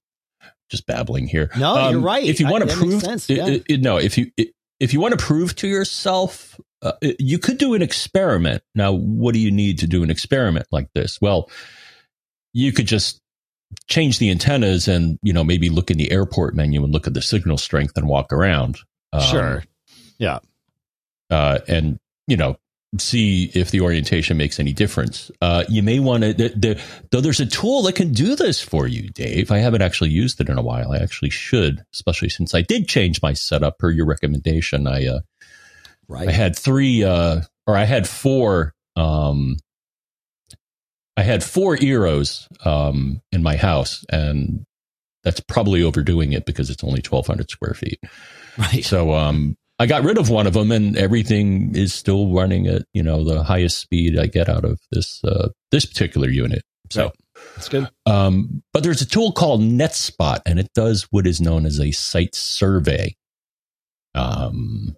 just 0.70 0.86
babbling 0.86 1.28
here. 1.28 1.50
No, 1.58 1.76
um, 1.76 1.92
you're 1.92 2.02
right. 2.02 2.26
If 2.26 2.40
you 2.40 2.50
want 2.50 2.70
to 2.70 2.76
prove, 2.76 3.04
yeah. 3.28 3.48
it, 3.48 3.64
it, 3.70 3.82
no, 3.82 3.98
if 3.98 4.18
you 4.18 4.32
it, 4.38 4.50
if 4.80 4.94
you 4.94 5.00
want 5.00 5.18
to 5.18 5.24
prove 5.24 5.56
to 5.58 5.68
yourself, 5.68 6.60
uh, 6.82 6.94
you 7.20 7.40
could 7.40 7.58
do 7.58 7.74
an 7.74 7.82
experiment. 7.82 8.64
Now, 8.76 8.92
what 8.92 9.34
do 9.34 9.40
you 9.40 9.52
need 9.52 9.80
to 9.80 9.88
do 9.88 10.04
an 10.04 10.10
experiment 10.10 10.68
like 10.72 10.88
this? 10.94 11.20
Well, 11.22 11.50
you 12.54 12.72
could 12.72 12.88
just 12.88 13.22
change 13.88 14.20
the 14.20 14.32
antennas 14.32 14.88
and 14.88 15.20
you 15.22 15.34
know 15.34 15.44
maybe 15.44 15.70
look 15.70 15.92
in 15.92 15.98
the 15.98 16.12
airport 16.12 16.56
menu 16.56 16.84
and 16.84 16.94
look 16.94 17.08
at 17.08 17.14
the 17.14 17.22
signal 17.22 17.58
strength 17.58 17.98
and 17.98 18.08
walk 18.08 18.32
around. 18.32 18.80
Um, 19.14 19.22
sure. 19.22 19.64
Yeah. 20.18 20.40
Uh, 21.30 21.60
and 21.68 22.00
you 22.28 22.38
know 22.38 22.58
see 22.98 23.52
if 23.54 23.72
the 23.72 23.82
orientation 23.82 24.38
makes 24.38 24.60
any 24.60 24.74
difference. 24.74 25.30
Uh, 25.42 25.66
you 25.68 25.84
may 25.84 26.00
want 26.00 26.24
to, 26.24 26.34
the, 26.34 26.50
the, 26.50 26.82
though 27.12 27.22
there's 27.22 27.40
a 27.40 27.46
tool 27.46 27.84
that 27.84 27.96
can 27.96 28.14
do 28.14 28.36
this 28.36 28.62
for 28.62 28.88
you, 28.88 29.10
Dave. 29.10 29.52
I 29.52 29.58
haven't 29.58 29.82
actually 29.82 30.10
used 30.10 30.40
it 30.40 30.50
in 30.50 30.58
a 30.58 30.62
while. 30.62 30.94
I 30.94 30.98
actually 30.98 31.30
should, 31.30 31.84
especially 31.94 32.30
since 32.30 32.56
I 32.56 32.62
did 32.62 32.88
change 32.88 33.22
my 33.22 33.34
setup 33.34 33.78
per 33.78 33.92
your 33.92 34.06
recommendation. 34.06 34.88
I, 34.88 35.06
uh, 35.06 35.20
right. 36.08 36.28
I 36.28 36.32
had 36.32 36.58
three, 36.58 37.04
uh, 37.04 37.42
or 37.66 37.76
I 37.78 37.84
had 37.86 38.08
four, 38.08 38.74
um, 38.96 39.58
I 41.16 41.24
had 41.24 41.44
four 41.44 41.76
Eeros, 41.78 42.48
um, 42.66 43.22
in 43.32 43.42
my 43.44 43.56
house 43.56 44.06
and 44.10 44.66
that's 45.24 45.40
probably 45.40 45.84
overdoing 45.84 46.34
it 46.34 46.46
because 46.46 46.70
it's 46.70 46.84
only 46.84 47.02
1200 47.02 47.50
square 47.50 47.74
feet. 47.74 48.00
Right. 48.58 48.84
So, 48.84 49.14
um, 49.14 49.58
I 49.80 49.86
got 49.86 50.04
rid 50.04 50.18
of 50.18 50.30
one 50.30 50.48
of 50.48 50.54
them, 50.54 50.72
and 50.72 50.98
everything 50.98 51.76
is 51.76 51.94
still 51.94 52.34
running 52.34 52.68
at 52.68 52.84
you 52.94 53.04
know 53.04 53.24
the 53.24 53.44
highest 53.44 53.78
speed 53.78 54.18
I 54.18 54.26
get 54.26 54.50
out 54.50 54.66
of 54.66 54.80
this 54.92 55.24
uh, 55.24 55.50
this 55.72 55.86
particular 55.86 56.30
unit. 56.30 56.64
So 56.90 57.04
right. 57.04 57.14
that's 57.56 57.70
good. 57.70 57.90
Um, 58.06 58.64
but 58.74 58.84
there's 58.84 59.02
a 59.02 59.06
tool 59.06 59.32
called 59.32 59.62
NetSpot, 59.62 60.40
and 60.46 60.60
it 60.60 60.70
does 60.74 61.08
what 61.12 61.28
is 61.28 61.40
known 61.40 61.66
as 61.66 61.80
a 61.80 61.92
site 61.92 62.34
survey. 62.34 63.16
Um, 64.16 64.96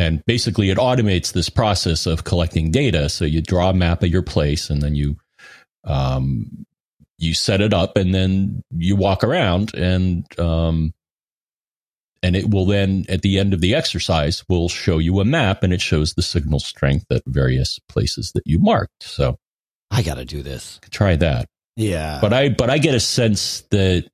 and 0.00 0.24
basically, 0.24 0.70
it 0.70 0.78
automates 0.78 1.34
this 1.34 1.50
process 1.50 2.06
of 2.06 2.24
collecting 2.24 2.70
data. 2.70 3.10
So 3.10 3.26
you 3.26 3.42
draw 3.42 3.68
a 3.68 3.74
map 3.74 4.02
of 4.02 4.08
your 4.08 4.22
place, 4.22 4.70
and 4.70 4.80
then 4.80 4.94
you 4.94 5.18
um, 5.84 6.64
you 7.18 7.34
set 7.34 7.60
it 7.60 7.74
up, 7.74 7.98
and 7.98 8.14
then 8.14 8.62
you 8.74 8.96
walk 8.96 9.22
around, 9.22 9.74
and 9.74 10.24
um, 10.40 10.94
and 12.22 12.34
it 12.34 12.48
will 12.48 12.64
then 12.64 13.04
at 13.10 13.20
the 13.20 13.38
end 13.38 13.52
of 13.52 13.60
the 13.60 13.74
exercise 13.74 14.42
will 14.48 14.70
show 14.70 14.96
you 14.96 15.20
a 15.20 15.24
map 15.26 15.62
and 15.62 15.72
it 15.74 15.82
shows 15.82 16.14
the 16.14 16.22
signal 16.22 16.60
strength 16.60 17.04
at 17.10 17.22
various 17.26 17.78
places 17.86 18.32
that 18.32 18.46
you 18.46 18.58
marked. 18.58 19.02
So 19.02 19.38
i 19.90 20.00
gotta 20.00 20.24
do 20.24 20.42
this. 20.42 20.80
try 20.90 21.16
that. 21.16 21.46
Yeah. 21.76 22.20
But 22.22 22.32
i 22.32 22.48
but 22.48 22.70
i 22.70 22.78
get 22.78 22.94
a 22.94 23.00
sense 23.00 23.62
that 23.70 24.08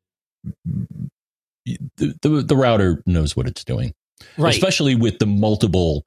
the, 1.65 2.15
the, 2.23 2.43
the 2.43 2.57
router 2.57 3.05
knows 3.07 3.37
what 3.37 3.47
it's 3.47 3.63
doing 3.63 3.93
right 4.39 4.55
especially 4.55 4.95
with 4.95 5.19
the 5.19 5.27
multiple 5.27 6.07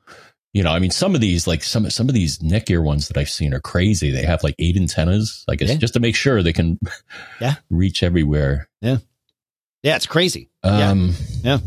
you 0.53 0.63
know 0.63 0.71
i 0.71 0.79
mean 0.79 0.91
some 0.91 1.15
of 1.15 1.21
these 1.21 1.47
like 1.47 1.63
some 1.63 1.89
some 1.89 2.07
of 2.07 2.15
these 2.15 2.39
netgear 2.39 2.83
ones 2.83 3.07
that 3.07 3.17
i've 3.17 3.29
seen 3.29 3.53
are 3.53 3.59
crazy 3.59 4.11
they 4.11 4.23
have 4.23 4.43
like 4.43 4.55
eight 4.59 4.77
antennas 4.77 5.45
I 5.47 5.55
guess, 5.55 5.69
yeah. 5.69 5.75
just 5.75 5.93
to 5.93 5.99
make 5.99 6.15
sure 6.15 6.41
they 6.41 6.53
can 6.53 6.79
yeah 7.41 7.55
reach 7.69 8.03
everywhere 8.03 8.69
yeah 8.81 8.97
yeah 9.83 9.95
it's 9.95 10.07
crazy 10.07 10.49
um 10.63 11.13
yeah. 11.43 11.57
yeah. 11.57 11.59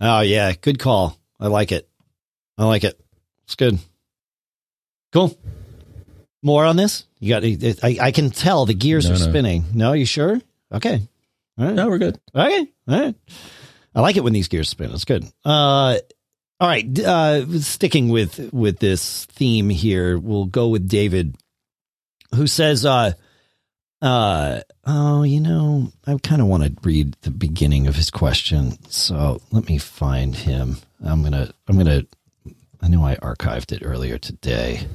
Oh 0.00 0.20
yeah, 0.20 0.52
good 0.60 0.78
call. 0.78 1.18
I 1.40 1.48
like 1.48 1.72
it. 1.72 1.88
I 2.56 2.64
like 2.66 2.84
it. 2.84 3.00
It's 3.44 3.56
good. 3.56 3.78
Cool. 5.12 5.36
More 6.42 6.64
on 6.64 6.76
this? 6.76 7.04
You 7.18 7.30
got? 7.30 7.44
I, 7.82 7.98
I 8.00 8.12
can 8.12 8.30
tell 8.30 8.64
the 8.64 8.74
gears 8.74 9.08
no, 9.08 9.16
are 9.16 9.18
no. 9.18 9.28
spinning. 9.28 9.64
No, 9.74 9.92
you 9.94 10.04
sure? 10.04 10.40
Okay. 10.72 11.00
All 11.58 11.64
right. 11.64 11.74
No, 11.74 11.88
we're 11.88 11.98
good. 11.98 12.20
Okay. 12.34 12.66
All 12.86 13.00
right. 13.00 13.14
I 13.98 14.00
like 14.00 14.16
it 14.16 14.22
when 14.22 14.32
these 14.32 14.46
gears 14.46 14.68
spin. 14.68 14.92
It's 14.92 15.04
good. 15.04 15.24
Uh, 15.44 15.98
all 16.60 16.68
right. 16.68 16.98
Uh, 17.00 17.58
sticking 17.58 18.10
with 18.10 18.52
with 18.52 18.78
this 18.78 19.24
theme 19.24 19.70
here, 19.70 20.16
we'll 20.16 20.44
go 20.44 20.68
with 20.68 20.88
David, 20.88 21.36
who 22.32 22.46
says, 22.46 22.86
uh, 22.86 23.14
uh, 24.00 24.60
oh, 24.86 25.24
you 25.24 25.40
know, 25.40 25.90
I 26.06 26.16
kind 26.22 26.40
of 26.40 26.46
want 26.46 26.62
to 26.62 26.72
read 26.84 27.16
the 27.22 27.32
beginning 27.32 27.88
of 27.88 27.96
his 27.96 28.08
question. 28.08 28.80
So 28.88 29.42
let 29.50 29.68
me 29.68 29.78
find 29.78 30.32
him. 30.32 30.76
I'm 31.04 31.24
to, 31.24 31.52
I'm 31.66 31.84
to, 31.84 32.06
I 32.80 32.86
know 32.86 33.04
I 33.04 33.16
archived 33.16 33.72
it 33.72 33.82
earlier 33.84 34.16
today. 34.16 34.86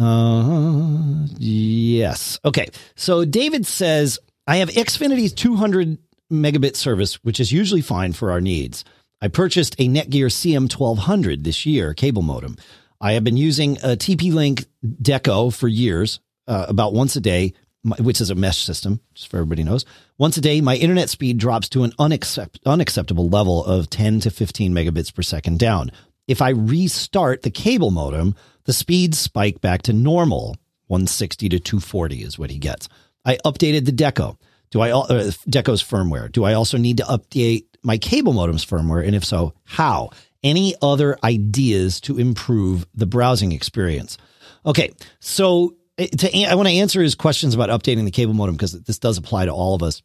Uh, 0.00 1.26
yes. 1.38 2.40
Okay. 2.44 2.70
So 2.96 3.24
David 3.24 3.66
says, 3.66 4.18
I 4.48 4.56
have 4.56 4.70
Xfinity's 4.70 5.32
200 5.32 5.98
megabit 6.30 6.76
service, 6.76 7.14
which 7.24 7.40
is 7.40 7.52
usually 7.52 7.80
fine 7.80 8.12
for 8.12 8.30
our 8.30 8.40
needs. 8.40 8.84
I 9.20 9.28
purchased 9.28 9.74
a 9.78 9.88
Netgear 9.88 10.30
CM1200 10.30 11.44
this 11.44 11.64
year, 11.64 11.94
cable 11.94 12.22
modem. 12.22 12.56
I 13.00 13.12
have 13.12 13.24
been 13.24 13.36
using 13.36 13.76
a 13.78 13.96
TP 13.96 14.32
Link 14.32 14.66
Deco 14.84 15.54
for 15.54 15.68
years, 15.68 16.20
uh, 16.46 16.66
about 16.68 16.92
once 16.92 17.16
a 17.16 17.20
day, 17.20 17.54
which 17.98 18.20
is 18.20 18.30
a 18.30 18.34
mesh 18.34 18.58
system, 18.58 19.00
just 19.14 19.28
for 19.28 19.36
everybody 19.36 19.62
knows. 19.62 19.84
Once 20.18 20.36
a 20.36 20.40
day, 20.40 20.60
my 20.60 20.76
internet 20.76 21.08
speed 21.08 21.38
drops 21.38 21.68
to 21.70 21.84
an 21.84 21.92
unaccept- 21.98 22.58
unacceptable 22.66 23.28
level 23.28 23.64
of 23.64 23.88
10 23.90 24.20
to 24.20 24.30
15 24.30 24.72
megabits 24.72 25.14
per 25.14 25.22
second 25.22 25.58
down. 25.58 25.90
If 26.26 26.42
I 26.42 26.50
restart 26.50 27.42
the 27.42 27.50
cable 27.50 27.90
modem, 27.90 28.34
the 28.64 28.72
speeds 28.72 29.18
spike 29.18 29.60
back 29.60 29.82
to 29.82 29.92
normal. 29.92 30.56
160 30.88 31.48
to 31.50 31.58
240 31.58 32.22
is 32.22 32.38
what 32.38 32.50
he 32.50 32.58
gets. 32.58 32.88
I 33.24 33.36
updated 33.44 33.86
the 33.86 33.92
Deco. 33.92 34.36
Do 34.70 34.80
I 34.80 34.90
uh, 34.90 35.30
Deco's 35.48 35.82
firmware? 35.82 36.30
Do 36.30 36.44
I 36.44 36.54
also 36.54 36.78
need 36.78 36.98
to 36.98 37.04
update 37.04 37.64
my 37.82 37.98
cable 37.98 38.32
modem's 38.32 38.64
firmware? 38.64 39.04
And 39.04 39.14
if 39.14 39.24
so, 39.24 39.54
how? 39.64 40.10
Any 40.42 40.74
other 40.82 41.16
ideas 41.24 42.00
to 42.02 42.18
improve 42.18 42.86
the 42.94 43.06
browsing 43.06 43.52
experience? 43.52 44.18
Okay, 44.64 44.92
so 45.20 45.76
to 45.98 46.44
I 46.44 46.54
want 46.54 46.68
to 46.68 46.74
answer 46.74 47.02
his 47.02 47.14
questions 47.14 47.54
about 47.54 47.70
updating 47.70 48.04
the 48.04 48.10
cable 48.10 48.34
modem 48.34 48.54
because 48.54 48.72
this 48.72 48.98
does 48.98 49.18
apply 49.18 49.46
to 49.46 49.52
all 49.52 49.74
of 49.74 49.82
us. 49.82 50.02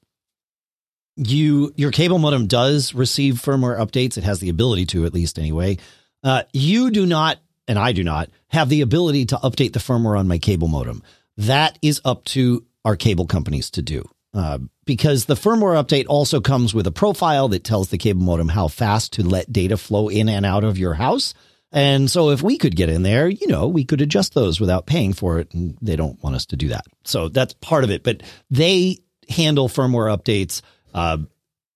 You 1.17 1.73
your 1.75 1.91
cable 1.91 2.19
modem 2.19 2.47
does 2.47 2.93
receive 2.93 3.35
firmware 3.35 3.79
updates. 3.79 4.17
It 4.17 4.23
has 4.23 4.39
the 4.39 4.49
ability 4.49 4.85
to, 4.87 5.05
at 5.05 5.13
least 5.13 5.37
anyway. 5.37 5.77
Uh, 6.23 6.43
you 6.53 6.91
do 6.91 7.05
not, 7.05 7.39
and 7.67 7.77
I 7.77 7.91
do 7.91 8.03
not 8.03 8.29
have 8.47 8.69
the 8.69 8.81
ability 8.81 9.25
to 9.27 9.35
update 9.37 9.73
the 9.73 9.79
firmware 9.79 10.17
on 10.17 10.27
my 10.27 10.37
cable 10.37 10.67
modem. 10.67 11.03
That 11.37 11.77
is 11.81 11.99
up 12.05 12.23
to 12.25 12.65
our 12.85 12.95
cable 12.95 13.25
companies 13.25 13.69
to 13.71 13.81
do. 13.81 14.07
Uh, 14.33 14.59
because 14.85 15.25
the 15.25 15.35
firmware 15.35 15.81
update 15.81 16.05
also 16.07 16.39
comes 16.39 16.73
with 16.73 16.87
a 16.87 16.91
profile 16.91 17.49
that 17.49 17.63
tells 17.63 17.89
the 17.89 17.97
cable 17.97 18.23
modem 18.23 18.49
how 18.49 18.67
fast 18.67 19.13
to 19.13 19.23
let 19.23 19.51
data 19.51 19.77
flow 19.77 20.07
in 20.07 20.29
and 20.29 20.45
out 20.45 20.63
of 20.63 20.77
your 20.77 20.93
house. 20.93 21.33
And 21.71 22.09
so 22.11 22.29
if 22.29 22.41
we 22.41 22.57
could 22.57 22.75
get 22.75 22.89
in 22.89 23.03
there, 23.03 23.29
you 23.29 23.47
know, 23.47 23.67
we 23.67 23.85
could 23.85 24.01
adjust 24.01 24.33
those 24.33 24.59
without 24.59 24.85
paying 24.85 25.13
for 25.13 25.39
it. 25.39 25.53
And 25.53 25.77
they 25.81 25.95
don't 25.95 26.21
want 26.23 26.35
us 26.35 26.45
to 26.47 26.55
do 26.55 26.69
that. 26.69 26.85
So 27.03 27.29
that's 27.29 27.53
part 27.55 27.83
of 27.83 27.91
it. 27.91 28.03
But 28.03 28.23
they 28.49 28.99
handle 29.29 29.69
firmware 29.69 30.15
updates. 30.15 30.61
Uh, 30.93 31.19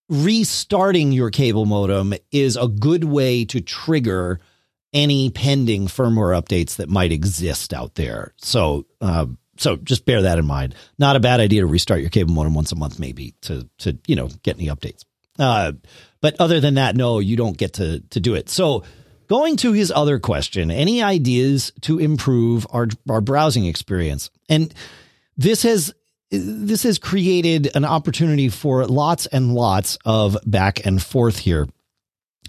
restarting 0.09 1.11
your 1.11 1.31
cable 1.31 1.65
modem 1.65 2.13
is 2.31 2.57
a 2.57 2.67
good 2.67 3.03
way 3.03 3.45
to 3.45 3.61
trigger 3.61 4.39
any 4.93 5.29
pending 5.29 5.87
firmware 5.87 6.39
updates 6.39 6.77
that 6.77 6.89
might 6.89 7.11
exist 7.11 7.73
out 7.73 7.95
there. 7.95 8.33
So, 8.37 8.85
uh, 9.01 9.27
so 9.57 9.75
just 9.77 10.05
bear 10.05 10.23
that 10.23 10.39
in 10.39 10.45
mind. 10.45 10.75
Not 10.97 11.15
a 11.15 11.19
bad 11.19 11.39
idea 11.39 11.61
to 11.61 11.67
restart 11.67 12.01
your 12.01 12.09
cable 12.09 12.33
modem 12.33 12.53
once 12.53 12.71
a 12.71 12.75
month, 12.75 12.99
maybe 12.99 13.33
to 13.41 13.69
to 13.79 13.97
you 14.07 14.15
know 14.15 14.29
get 14.43 14.57
any 14.57 14.67
updates. 14.67 15.03
Uh, 15.37 15.73
but 16.21 16.35
other 16.39 16.59
than 16.59 16.75
that, 16.75 16.95
no, 16.95 17.19
you 17.19 17.35
don't 17.35 17.57
get 17.57 17.73
to 17.73 17.99
to 18.09 18.19
do 18.19 18.35
it. 18.35 18.49
So 18.49 18.83
Going 19.27 19.57
to 19.57 19.71
his 19.71 19.91
other 19.91 20.19
question, 20.19 20.69
any 20.69 21.01
ideas 21.01 21.71
to 21.81 21.97
improve 21.97 22.67
our, 22.69 22.87
our 23.09 23.21
browsing 23.21 23.65
experience? 23.65 24.29
And 24.49 24.73
this 25.35 25.63
has 25.63 25.93
this 26.31 26.83
has 26.83 26.99
created 26.99 27.71
an 27.75 27.85
opportunity 27.85 28.49
for 28.49 28.85
lots 28.85 29.25
and 29.27 29.53
lots 29.53 29.97
of 30.05 30.37
back 30.45 30.85
and 30.85 31.01
forth 31.01 31.39
here. 31.39 31.67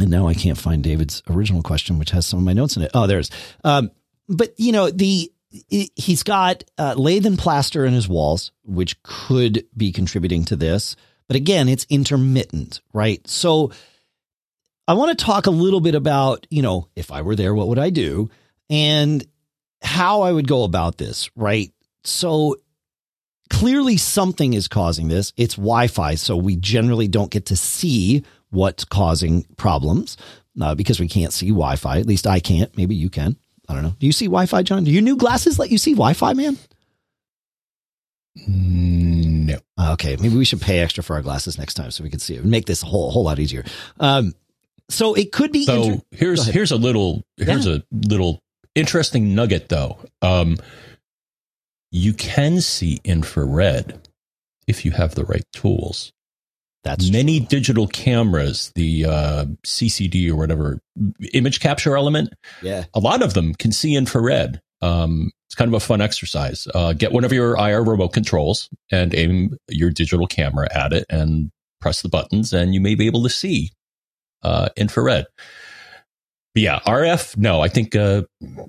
And 0.00 0.10
now 0.10 0.26
I 0.26 0.34
can't 0.34 0.58
find 0.58 0.82
David's 0.82 1.22
original 1.28 1.62
question, 1.62 1.98
which 1.98 2.10
has 2.10 2.26
some 2.26 2.38
of 2.40 2.44
my 2.44 2.52
notes 2.52 2.76
in 2.76 2.82
it. 2.82 2.90
Oh, 2.94 3.06
there's. 3.06 3.30
Um, 3.64 3.90
but 4.28 4.58
you 4.58 4.72
know 4.72 4.90
the 4.90 5.32
he's 5.68 6.22
got 6.22 6.64
uh, 6.78 6.94
lathe 6.96 7.26
and 7.26 7.38
plaster 7.38 7.84
in 7.84 7.92
his 7.92 8.08
walls, 8.08 8.52
which 8.64 9.02
could 9.02 9.64
be 9.76 9.92
contributing 9.92 10.44
to 10.46 10.56
this. 10.56 10.96
But 11.28 11.36
again, 11.36 11.68
it's 11.68 11.86
intermittent, 11.88 12.80
right? 12.92 13.26
So 13.26 13.72
I 14.88 14.94
want 14.94 15.16
to 15.16 15.24
talk 15.24 15.46
a 15.46 15.50
little 15.50 15.80
bit 15.80 15.94
about, 15.94 16.46
you 16.50 16.62
know, 16.62 16.88
if 16.94 17.10
I 17.10 17.22
were 17.22 17.34
there, 17.34 17.54
what 17.54 17.68
would 17.68 17.78
I 17.78 17.90
do? 17.90 18.30
And 18.70 19.26
how 19.82 20.22
I 20.22 20.32
would 20.32 20.48
go 20.48 20.64
about 20.64 20.98
this, 20.98 21.30
right? 21.34 21.72
So 22.04 22.56
clearly 23.50 23.96
something 23.96 24.54
is 24.54 24.68
causing 24.68 25.08
this. 25.08 25.32
It's 25.36 25.54
Wi-Fi, 25.54 26.14
so 26.14 26.36
we 26.36 26.56
generally 26.56 27.08
don't 27.08 27.30
get 27.30 27.46
to 27.46 27.56
see 27.56 28.24
what's 28.50 28.84
causing 28.84 29.44
problems 29.56 30.16
uh, 30.60 30.74
because 30.74 31.00
we 31.00 31.08
can't 31.08 31.32
see 31.32 31.48
Wi-Fi. 31.48 31.98
At 31.98 32.06
least 32.06 32.26
I 32.26 32.40
can't. 32.40 32.76
Maybe 32.76 32.94
you 32.94 33.10
can. 33.10 33.36
I 33.68 33.74
don't 33.74 33.82
know. 33.82 33.94
Do 33.98 34.06
you 34.06 34.12
see 34.12 34.26
Wi-Fi, 34.26 34.62
John? 34.62 34.84
Do 34.84 34.90
your 34.90 35.02
new 35.02 35.16
glasses 35.16 35.58
let 35.58 35.70
you 35.70 35.78
see 35.78 35.92
Wi-Fi, 35.92 36.32
man? 36.34 36.56
No. 38.46 39.56
Okay, 39.92 40.16
maybe 40.16 40.36
we 40.36 40.44
should 40.44 40.60
pay 40.60 40.80
extra 40.80 41.02
for 41.02 41.16
our 41.16 41.22
glasses 41.22 41.58
next 41.58 41.74
time 41.74 41.90
so 41.90 42.04
we 42.04 42.10
can 42.10 42.18
see 42.18 42.34
it. 42.34 42.42
And 42.42 42.50
make 42.50 42.66
this 42.66 42.82
a 42.82 42.86
whole 42.86 43.10
whole 43.10 43.24
lot 43.24 43.38
easier. 43.38 43.64
Um, 43.98 44.34
so 44.88 45.14
it 45.14 45.32
could 45.32 45.52
be. 45.52 45.64
So 45.64 45.82
inter- 45.82 46.02
here's 46.10 46.46
here's 46.46 46.70
a 46.70 46.76
little 46.76 47.24
here's 47.36 47.66
yeah. 47.66 47.76
a 47.76 47.82
little 47.90 48.42
interesting 48.74 49.34
nugget 49.34 49.68
though. 49.68 49.98
Um, 50.22 50.58
you 51.90 52.12
can 52.12 52.60
see 52.60 53.00
infrared 53.04 54.08
if 54.66 54.84
you 54.84 54.90
have 54.92 55.14
the 55.14 55.24
right 55.24 55.44
tools. 55.52 56.12
That's 56.86 57.10
many 57.10 57.40
true. 57.40 57.48
digital 57.48 57.86
cameras, 57.88 58.72
the 58.74 59.04
uh, 59.04 59.44
CCD 59.64 60.30
or 60.30 60.36
whatever 60.36 60.80
image 61.34 61.60
capture 61.60 61.96
element. 61.96 62.32
Yeah, 62.62 62.84
a 62.94 63.00
lot 63.00 63.22
of 63.22 63.34
them 63.34 63.54
can 63.54 63.72
see 63.72 63.96
infrared. 63.96 64.60
Um, 64.82 65.32
it's 65.46 65.54
kind 65.54 65.68
of 65.68 65.74
a 65.74 65.80
fun 65.80 66.00
exercise. 66.00 66.66
Uh, 66.74 66.92
get 66.92 67.12
one 67.12 67.24
of 67.24 67.32
your 67.32 67.56
IR 67.56 67.82
remote 67.82 68.12
controls 68.12 68.68
and 68.90 69.14
aim 69.14 69.56
your 69.68 69.90
digital 69.90 70.26
camera 70.26 70.68
at 70.74 70.92
it 70.92 71.06
and 71.10 71.50
press 71.80 72.02
the 72.02 72.08
buttons, 72.08 72.52
and 72.52 72.74
you 72.74 72.80
may 72.80 72.94
be 72.94 73.06
able 73.06 73.22
to 73.22 73.30
see 73.30 73.70
uh, 74.42 74.68
infrared. 74.76 75.26
But 76.54 76.62
yeah, 76.62 76.80
RF. 76.86 77.36
No, 77.36 77.60
I 77.60 77.68
think 77.68 77.94
uh, 77.94 78.22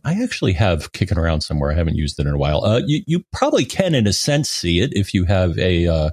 I 0.03 0.22
actually 0.22 0.53
have 0.53 0.91
kicking 0.91 1.18
around 1.18 1.41
somewhere. 1.41 1.72
I 1.72 1.76
haven't 1.76 1.95
used 1.95 2.20
it 2.20 2.28
in 2.28 2.34
a 2.34 2.38
while. 2.38 2.65
Uh, 2.65 2.82
you 2.86 3.01
you 3.07 3.24
probably 3.32 3.63
can, 3.63 3.95
in 3.95 4.07
a 4.07 4.13
sense, 4.13 4.49
see 4.49 4.82
it 4.82 4.91
if 4.93 5.13
you 5.13 5.24
have 5.24 5.57
a 5.57 5.88
uh, 5.88 6.09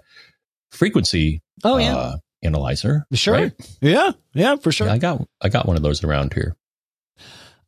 frequency. 0.70 1.42
Oh 1.62 1.78
yeah. 1.78 1.96
Uh, 1.96 2.16
analyzer. 2.42 3.06
Sure. 3.12 3.34
Right? 3.34 3.52
Yeah. 3.80 4.12
Yeah. 4.32 4.56
For 4.56 4.72
sure. 4.72 4.86
Yeah, 4.86 4.94
I 4.94 4.98
got 4.98 5.26
I 5.40 5.48
got 5.48 5.66
one 5.66 5.76
of 5.76 5.82
those 5.82 6.02
around 6.04 6.34
here. 6.34 6.56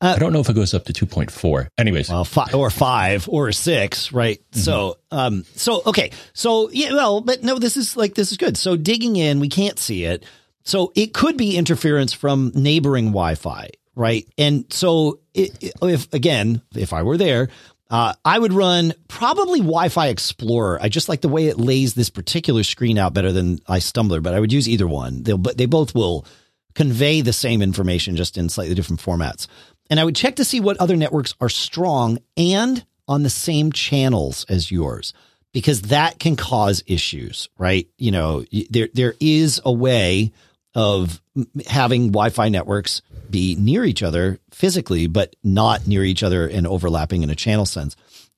Uh, 0.01 0.13
I 0.15 0.19
don't 0.19 0.33
know 0.33 0.41
if 0.41 0.49
it 0.51 0.55
goes 0.55 0.75
up 0.75 0.85
to 0.85 0.93
2.4. 0.93 1.69
Anyways. 1.79 2.11
Well, 2.11 2.25
five 2.25 2.55
or 2.55 2.69
five 2.69 3.29
or 3.29 3.51
six, 3.53 4.13
right? 4.13 4.39
Mm-hmm. 4.39 4.61
So, 4.61 4.99
um, 5.11 5.45
so, 5.55 5.83
okay. 5.87 6.11
So, 6.35 6.69
yeah, 6.71 6.93
well, 6.93 7.23
but 7.23 7.43
no, 7.43 7.59
this 7.59 7.79
is 7.79 7.97
like, 7.97 8.15
this 8.15 8.31
is 8.31 8.37
good. 8.37 8.59
So 8.59 8.77
digging 8.77 9.17
in, 9.17 9.41
we 9.41 9.49
can't 9.49 9.79
see 9.79 10.05
it. 10.05 10.25
So 10.65 10.93
it 10.95 11.15
could 11.15 11.39
be 11.39 11.57
interference 11.57 12.13
from 12.13 12.53
neighboring 12.55 13.07
Wi-Fi, 13.07 13.71
right? 13.95 14.29
And 14.37 14.71
so 14.71 15.21
it, 15.33 15.73
if, 15.81 16.13
again, 16.13 16.61
if 16.75 16.93
I 16.93 17.03
were 17.03 17.17
there, 17.17 17.49
uh, 17.89 18.15
I 18.25 18.39
would 18.39 18.53
run 18.53 18.95
probably 19.09 19.61
Wi-Fi 19.61 20.09
Explorer. 20.09 20.79
I 20.83 20.89
just 20.89 21.09
like 21.09 21.21
the 21.21 21.29
way 21.29 21.47
it 21.47 21.59
lays 21.59 21.95
this 21.95 22.11
particular 22.11 22.63
screen 22.63 22.99
out 22.99 23.15
better 23.15 23.33
than 23.33 23.59
iStumbler, 23.61 24.23
but 24.23 24.35
I 24.35 24.41
would 24.41 24.53
use 24.53 24.69
either 24.69 24.87
one. 24.87 25.23
They'll, 25.23 25.39
but 25.39 25.57
they 25.57 25.67
both 25.67 25.95
will 25.95 26.27
convey 26.75 27.21
the 27.21 27.33
same 27.33 27.63
information 27.63 28.17
just 28.17 28.37
in 28.37 28.49
slightly 28.49 28.75
different 28.75 29.01
formats. 29.01 29.47
And 29.89 30.01
I 30.01 30.05
would 30.05 30.17
check 30.17 30.37
to 30.37 30.45
see 30.45 30.61
what 30.61 30.77
other 30.79 30.97
networks 30.97 31.35
are 31.41 31.49
strong 31.49 32.19
and 32.37 32.85
on 33.09 33.23
the 33.23 33.31
same 33.31 33.71
channels 33.71 34.45
as 34.49 34.71
yours 34.71 35.15
because 35.53 35.83
that 35.83 36.19
can 36.19 36.37
cause 36.37 36.83
issues, 36.87 37.49
right? 37.57 37.89
You 37.97 38.11
know, 38.11 38.45
there 38.69 38.89
there 38.93 39.15
is 39.21 39.61
a 39.65 39.73
way 39.73 40.33
of 40.75 41.23
having 41.67 42.09
Wi-Fi 42.09 42.51
networks 42.51 43.01
be 43.31 43.55
near 43.57 43.85
each 43.85 44.03
other 44.03 44.39
physically, 44.51 45.07
but 45.07 45.35
not 45.43 45.87
near 45.87 46.05
each 46.05 46.23
other 46.23 46.47
and 46.47 46.67
overlapping 46.67 47.23
in 47.23 47.31
a 47.31 47.35
channel 47.35 47.67
sense. 47.67 47.97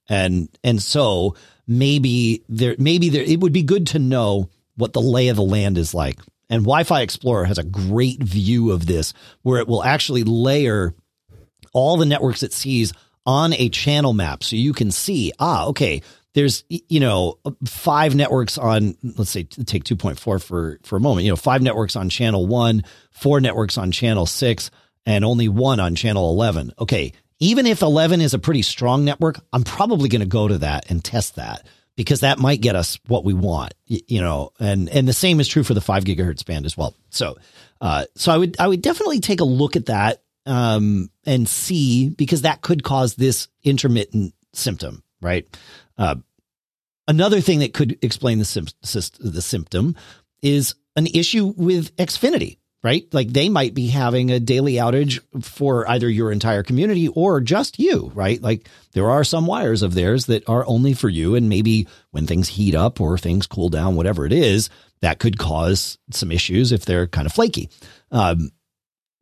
And 0.08 0.48
and 0.64 0.82
so 0.82 1.36
maybe 1.66 2.42
there 2.48 2.74
maybe 2.78 3.08
there 3.10 3.22
it 3.22 3.40
would 3.40 3.52
be 3.52 3.62
good 3.62 3.88
to 3.88 3.98
know 3.98 4.48
what 4.76 4.92
the 4.92 5.00
lay 5.00 5.28
of 5.28 5.36
the 5.36 5.42
land 5.42 5.78
is 5.78 5.94
like. 5.94 6.18
And 6.50 6.62
Wi-Fi 6.62 7.02
Explorer 7.02 7.44
has 7.44 7.58
a 7.58 7.64
great 7.64 8.22
view 8.22 8.70
of 8.70 8.86
this 8.86 9.12
where 9.42 9.60
it 9.60 9.68
will 9.68 9.84
actually 9.84 10.24
layer 10.24 10.94
all 11.74 11.96
the 11.96 12.06
networks 12.06 12.42
it 12.42 12.52
sees 12.52 12.92
on 13.26 13.52
a 13.52 13.68
channel 13.68 14.14
map. 14.14 14.42
So 14.42 14.56
you 14.56 14.72
can 14.72 14.90
see, 14.90 15.32
ah, 15.38 15.66
okay, 15.66 16.00
there's, 16.34 16.64
you 16.68 17.00
know, 17.00 17.38
five 17.64 18.14
networks 18.14 18.58
on, 18.58 18.96
let's 19.16 19.30
say, 19.30 19.44
take 19.44 19.84
2.4 19.84 20.18
for, 20.18 20.78
for 20.82 20.96
a 20.96 21.00
moment, 21.00 21.24
you 21.24 21.32
know, 21.32 21.36
five 21.36 21.62
networks 21.62 21.96
on 21.96 22.08
channel 22.08 22.46
one, 22.46 22.84
four 23.10 23.40
networks 23.40 23.78
on 23.78 23.90
channel 23.90 24.26
six, 24.26 24.70
and 25.06 25.24
only 25.24 25.48
one 25.48 25.80
on 25.80 25.94
channel 25.94 26.30
11. 26.30 26.72
Okay. 26.78 27.12
Even 27.40 27.66
if 27.66 27.82
11 27.82 28.20
is 28.20 28.34
a 28.34 28.38
pretty 28.38 28.62
strong 28.62 29.04
network, 29.04 29.40
I'm 29.52 29.64
probably 29.64 30.08
going 30.08 30.20
to 30.20 30.26
go 30.26 30.48
to 30.48 30.58
that 30.58 30.90
and 30.90 31.04
test 31.04 31.36
that 31.36 31.66
because 31.96 32.20
that 32.20 32.38
might 32.38 32.60
get 32.60 32.76
us 32.76 32.98
what 33.06 33.24
we 33.24 33.32
want, 33.32 33.74
you 33.86 34.20
know, 34.20 34.52
and, 34.60 34.88
and 34.88 35.08
the 35.08 35.12
same 35.12 35.40
is 35.40 35.48
true 35.48 35.64
for 35.64 35.74
the 35.74 35.80
five 35.80 36.04
gigahertz 36.04 36.44
band 36.44 36.66
as 36.66 36.76
well. 36.76 36.94
So, 37.10 37.36
uh, 37.80 38.04
so 38.16 38.32
I 38.32 38.36
would, 38.36 38.56
I 38.60 38.68
would 38.68 38.82
definitely 38.82 39.20
take 39.20 39.40
a 39.40 39.44
look 39.44 39.76
at 39.76 39.86
that 39.86 40.22
um, 40.46 41.10
and 41.26 41.48
see 41.48 42.08
because 42.08 42.42
that 42.42 42.60
could 42.60 42.82
cause 42.82 43.14
this 43.14 43.48
intermittent 43.62 44.34
symptom, 44.52 45.02
right? 45.20 45.46
Uh, 45.98 46.16
another 47.06 47.40
thing 47.40 47.58
that 47.60 47.74
could 47.74 47.98
explain 48.02 48.38
the, 48.38 48.44
sim- 48.44 48.66
the 48.80 49.42
symptom 49.42 49.96
is 50.42 50.74
an 50.96 51.06
issue 51.06 51.52
with 51.56 51.94
Xfinity, 51.96 52.58
right? 52.82 53.06
Like 53.12 53.28
they 53.28 53.48
might 53.48 53.74
be 53.74 53.88
having 53.88 54.30
a 54.30 54.40
daily 54.40 54.74
outage 54.74 55.20
for 55.42 55.88
either 55.90 56.08
your 56.08 56.30
entire 56.30 56.62
community 56.62 57.08
or 57.08 57.40
just 57.40 57.78
you, 57.78 58.12
right? 58.14 58.40
Like 58.40 58.68
there 58.92 59.10
are 59.10 59.24
some 59.24 59.46
wires 59.46 59.82
of 59.82 59.94
theirs 59.94 60.26
that 60.26 60.48
are 60.48 60.66
only 60.66 60.94
for 60.94 61.08
you. 61.08 61.34
And 61.34 61.48
maybe 61.48 61.88
when 62.12 62.26
things 62.26 62.48
heat 62.48 62.74
up 62.74 63.00
or 63.00 63.18
things 63.18 63.46
cool 63.46 63.68
down, 63.68 63.96
whatever 63.96 64.24
it 64.24 64.32
is, 64.32 64.70
that 65.00 65.18
could 65.18 65.38
cause 65.38 65.98
some 66.10 66.32
issues 66.32 66.72
if 66.72 66.84
they're 66.84 67.06
kind 67.06 67.26
of 67.26 67.32
flaky. 67.32 67.70
Um, 68.10 68.50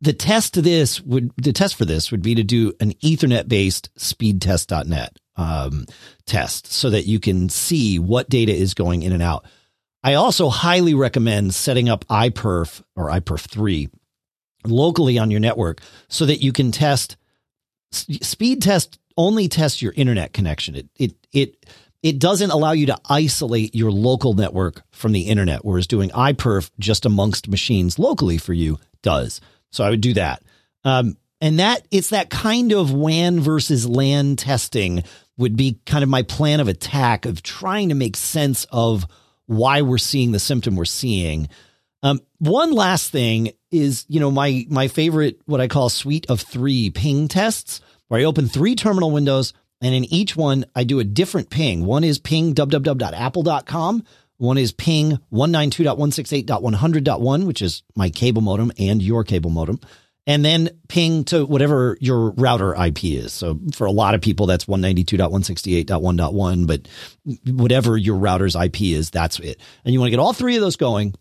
the 0.01 0.13
test 0.13 0.53
to 0.53 0.61
this 0.61 1.01
would 1.01 1.31
the 1.37 1.53
test 1.53 1.75
for 1.75 1.85
this 1.85 2.11
would 2.11 2.21
be 2.21 2.35
to 2.35 2.43
do 2.43 2.73
an 2.79 2.93
ethernet 2.95 3.47
based 3.47 3.93
speedtest.net 3.97 5.17
um, 5.37 5.85
test 6.25 6.71
so 6.71 6.89
that 6.89 7.05
you 7.05 7.19
can 7.19 7.49
see 7.49 7.99
what 7.99 8.29
data 8.29 8.53
is 8.53 8.73
going 8.73 9.03
in 9.03 9.13
and 9.13 9.23
out. 9.23 9.45
I 10.03 10.15
also 10.15 10.49
highly 10.49 10.93
recommend 10.93 11.53
setting 11.55 11.89
up 11.89 12.05
iperf 12.07 12.81
or 12.95 13.09
iperf 13.09 13.49
3 13.49 13.89
locally 14.65 15.17
on 15.17 15.31
your 15.31 15.39
network 15.39 15.81
so 16.09 16.25
that 16.25 16.41
you 16.41 16.51
can 16.51 16.71
test 16.71 17.17
speed 17.91 18.61
test 18.61 18.99
only 19.15 19.47
tests 19.47 19.81
your 19.81 19.93
internet 19.95 20.33
connection. 20.33 20.75
It 20.75 20.87
it 20.95 21.13
it 21.31 21.65
it 22.03 22.19
doesn't 22.19 22.51
allow 22.51 22.71
you 22.71 22.87
to 22.87 22.97
isolate 23.09 23.73
your 23.73 23.91
local 23.91 24.33
network 24.33 24.83
from 24.91 25.13
the 25.13 25.21
internet 25.21 25.65
whereas 25.65 25.87
doing 25.87 26.09
iperf 26.11 26.69
just 26.79 27.05
amongst 27.05 27.47
machines 27.47 27.97
locally 27.97 28.37
for 28.37 28.53
you 28.53 28.79
does. 29.01 29.41
So 29.71 29.83
I 29.83 29.89
would 29.89 30.01
do 30.01 30.13
that. 30.13 30.43
Um, 30.83 31.17
and 31.41 31.59
that 31.59 31.87
it's 31.91 32.09
that 32.09 32.29
kind 32.29 32.71
of 32.71 32.91
WAN 32.91 33.39
versus 33.39 33.87
LAN 33.87 34.35
testing 34.35 35.03
would 35.37 35.55
be 35.55 35.79
kind 35.85 36.03
of 36.03 36.09
my 36.09 36.23
plan 36.23 36.59
of 36.59 36.67
attack 36.67 37.25
of 37.25 37.43
trying 37.43 37.89
to 37.89 37.95
make 37.95 38.17
sense 38.17 38.65
of 38.71 39.05
why 39.45 39.81
we're 39.81 39.97
seeing 39.97 40.31
the 40.31 40.39
symptom 40.39 40.75
we're 40.75 40.85
seeing. 40.85 41.47
Um, 42.03 42.19
one 42.39 42.71
last 42.71 43.11
thing 43.11 43.51
is, 43.71 44.05
you 44.07 44.19
know, 44.19 44.31
my 44.31 44.65
my 44.69 44.87
favorite 44.87 45.39
what 45.45 45.61
I 45.61 45.67
call 45.67 45.89
suite 45.89 46.25
of 46.29 46.41
three 46.41 46.89
ping 46.89 47.27
tests, 47.27 47.81
where 48.07 48.19
I 48.19 48.25
open 48.25 48.47
three 48.47 48.75
terminal 48.75 49.11
windows, 49.11 49.53
and 49.81 49.95
in 49.95 50.05
each 50.05 50.35
one 50.35 50.65
I 50.75 50.83
do 50.83 50.99
a 50.99 51.03
different 51.03 51.49
ping. 51.49 51.85
One 51.85 52.03
is 52.03 52.19
ping 52.19 52.53
www.apple.com. 52.53 54.03
One 54.39 54.59
is 54.59 54.71
ping 54.71 55.17
192.168.100.1, 55.33 57.47
which 57.47 57.63
is 57.63 57.81
my 57.95 58.11
cable 58.11 58.43
modem 58.43 58.71
and 58.77 59.01
your 59.01 59.23
cable 59.23 59.49
modem. 59.49 59.79
And 60.27 60.45
then 60.45 60.69
ping 60.89 61.23
to 61.25 61.45
whatever 61.45 61.97
your 62.01 62.31
router 62.31 62.75
IP 62.75 63.05
is. 63.05 63.33
So 63.33 63.59
for 63.73 63.87
a 63.87 63.91
lot 63.91 64.13
of 64.13 64.21
people, 64.21 64.45
that's 64.45 64.65
192.168.1.1, 64.65 66.67
but 66.67 66.87
whatever 67.53 67.97
your 67.97 68.17
router's 68.17 68.55
IP 68.55 68.81
is, 68.81 69.09
that's 69.09 69.39
it. 69.39 69.59
And 69.85 69.93
you 69.93 69.99
want 69.99 70.07
to 70.07 70.11
get 70.11 70.19
all 70.19 70.33
three 70.33 70.57
of 70.57 70.61
those 70.61 70.75
going 70.75 71.15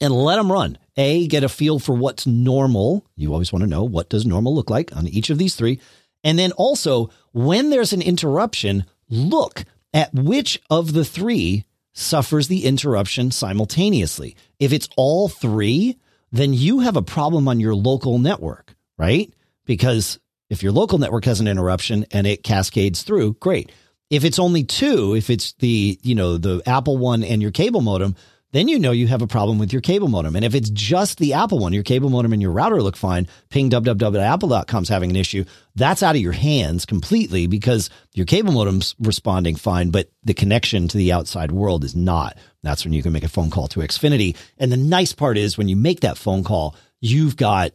and 0.00 0.14
let 0.14 0.36
them 0.36 0.50
run. 0.50 0.78
A, 0.96 1.26
get 1.26 1.44
a 1.44 1.48
feel 1.48 1.78
for 1.78 1.94
what's 1.94 2.26
normal. 2.26 3.06
You 3.16 3.32
always 3.32 3.52
want 3.52 3.64
to 3.64 3.70
know 3.70 3.84
what 3.84 4.08
does 4.08 4.26
normal 4.26 4.54
look 4.54 4.70
like 4.70 4.94
on 4.96 5.06
each 5.06 5.30
of 5.30 5.38
these 5.38 5.54
three. 5.54 5.80
And 6.24 6.38
then 6.38 6.52
also, 6.52 7.10
when 7.32 7.70
there's 7.70 7.92
an 7.92 8.02
interruption, 8.02 8.84
look 9.08 9.64
at 9.92 10.12
which 10.14 10.60
of 10.70 10.92
the 10.92 11.04
three 11.04 11.64
suffers 11.92 12.48
the 12.48 12.64
interruption 12.64 13.30
simultaneously. 13.30 14.36
If 14.58 14.72
it's 14.72 14.88
all 14.96 15.28
three, 15.28 15.98
then 16.32 16.54
you 16.54 16.80
have 16.80 16.96
a 16.96 17.02
problem 17.02 17.46
on 17.46 17.60
your 17.60 17.74
local 17.74 18.18
network, 18.18 18.74
right? 18.98 19.32
Because 19.66 20.18
if 20.50 20.62
your 20.62 20.72
local 20.72 20.98
network 20.98 21.24
has 21.26 21.40
an 21.40 21.46
interruption 21.46 22.06
and 22.10 22.26
it 22.26 22.42
cascades 22.42 23.02
through, 23.02 23.34
great. 23.34 23.70
If 24.10 24.24
it's 24.24 24.38
only 24.38 24.64
two, 24.64 25.14
if 25.14 25.30
it's 25.30 25.52
the, 25.54 25.98
you 26.02 26.14
know, 26.14 26.38
the 26.38 26.62
Apple 26.66 26.98
one 26.98 27.22
and 27.22 27.40
your 27.40 27.50
cable 27.50 27.80
modem, 27.80 28.16
then 28.52 28.68
you 28.68 28.78
know 28.78 28.92
you 28.92 29.08
have 29.08 29.22
a 29.22 29.26
problem 29.26 29.58
with 29.58 29.72
your 29.72 29.82
cable 29.82 30.08
modem. 30.08 30.36
And 30.36 30.44
if 30.44 30.54
it's 30.54 30.70
just 30.70 31.18
the 31.18 31.32
Apple 31.34 31.58
one, 31.58 31.72
your 31.72 31.82
cable 31.82 32.10
modem 32.10 32.32
and 32.32 32.40
your 32.40 32.52
router 32.52 32.82
look 32.82 32.96
fine, 32.96 33.26
ping 33.50 33.70
www.apple.com 33.70 34.82
is 34.82 34.88
having 34.88 35.10
an 35.10 35.16
issue, 35.16 35.44
that's 35.74 36.02
out 36.02 36.14
of 36.14 36.20
your 36.20 36.32
hands 36.32 36.84
completely 36.84 37.46
because 37.46 37.90
your 38.14 38.26
cable 38.26 38.52
modem's 38.52 38.94
responding 38.98 39.56
fine, 39.56 39.90
but 39.90 40.10
the 40.22 40.34
connection 40.34 40.86
to 40.88 40.98
the 40.98 41.12
outside 41.12 41.50
world 41.50 41.82
is 41.82 41.96
not. 41.96 42.36
That's 42.62 42.84
when 42.84 42.92
you 42.92 43.02
can 43.02 43.12
make 43.12 43.24
a 43.24 43.28
phone 43.28 43.50
call 43.50 43.68
to 43.68 43.80
Xfinity. 43.80 44.36
And 44.58 44.70
the 44.70 44.76
nice 44.76 45.12
part 45.12 45.36
is 45.36 45.58
when 45.58 45.68
you 45.68 45.76
make 45.76 46.00
that 46.00 46.18
phone 46.18 46.44
call, 46.44 46.76
you've 47.00 47.36
got 47.36 47.72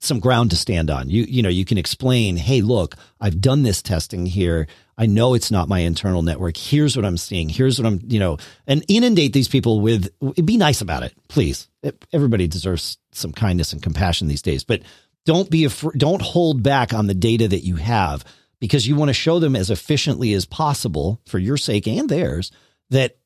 some 0.00 0.20
ground 0.20 0.50
to 0.50 0.56
stand 0.56 0.90
on. 0.90 1.08
You 1.10 1.24
you 1.28 1.42
know, 1.42 1.48
you 1.48 1.64
can 1.64 1.78
explain, 1.78 2.36
"Hey, 2.36 2.60
look, 2.60 2.96
I've 3.20 3.40
done 3.40 3.62
this 3.62 3.82
testing 3.82 4.26
here. 4.26 4.66
I 5.02 5.06
know 5.06 5.34
it's 5.34 5.50
not 5.50 5.68
my 5.68 5.80
internal 5.80 6.22
network. 6.22 6.56
Here's 6.56 6.96
what 6.96 7.04
I'm 7.04 7.16
seeing. 7.16 7.48
Here's 7.48 7.76
what 7.76 7.86
I'm, 7.86 7.98
you 8.06 8.20
know, 8.20 8.36
and 8.68 8.84
inundate 8.86 9.32
these 9.32 9.48
people 9.48 9.80
with 9.80 10.08
be 10.44 10.56
nice 10.56 10.80
about 10.80 11.02
it, 11.02 11.12
please. 11.26 11.68
Everybody 12.12 12.46
deserves 12.46 12.98
some 13.10 13.32
kindness 13.32 13.72
and 13.72 13.82
compassion 13.82 14.28
these 14.28 14.42
days, 14.42 14.62
but 14.62 14.82
don't 15.26 15.50
be 15.50 15.64
afraid, 15.64 15.98
don't 15.98 16.22
hold 16.22 16.62
back 16.62 16.94
on 16.94 17.08
the 17.08 17.14
data 17.14 17.48
that 17.48 17.64
you 17.64 17.74
have 17.74 18.24
because 18.60 18.86
you 18.86 18.94
want 18.94 19.08
to 19.08 19.12
show 19.12 19.40
them 19.40 19.56
as 19.56 19.70
efficiently 19.70 20.34
as 20.34 20.44
possible 20.44 21.20
for 21.26 21.40
your 21.40 21.56
sake 21.56 21.88
and 21.88 22.08
theirs 22.08 22.52
that 22.90 23.16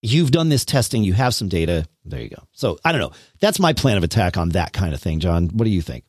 you've 0.00 0.30
done 0.30 0.48
this 0.48 0.64
testing, 0.64 1.02
you 1.02 1.12
have 1.12 1.34
some 1.34 1.50
data. 1.50 1.86
There 2.06 2.22
you 2.22 2.30
go. 2.30 2.44
So 2.52 2.78
I 2.82 2.92
don't 2.92 3.02
know. 3.02 3.12
That's 3.40 3.60
my 3.60 3.74
plan 3.74 3.98
of 3.98 4.04
attack 4.04 4.38
on 4.38 4.48
that 4.50 4.72
kind 4.72 4.94
of 4.94 5.02
thing, 5.02 5.20
John. 5.20 5.48
What 5.48 5.66
do 5.66 5.70
you 5.70 5.82
think? 5.82 6.04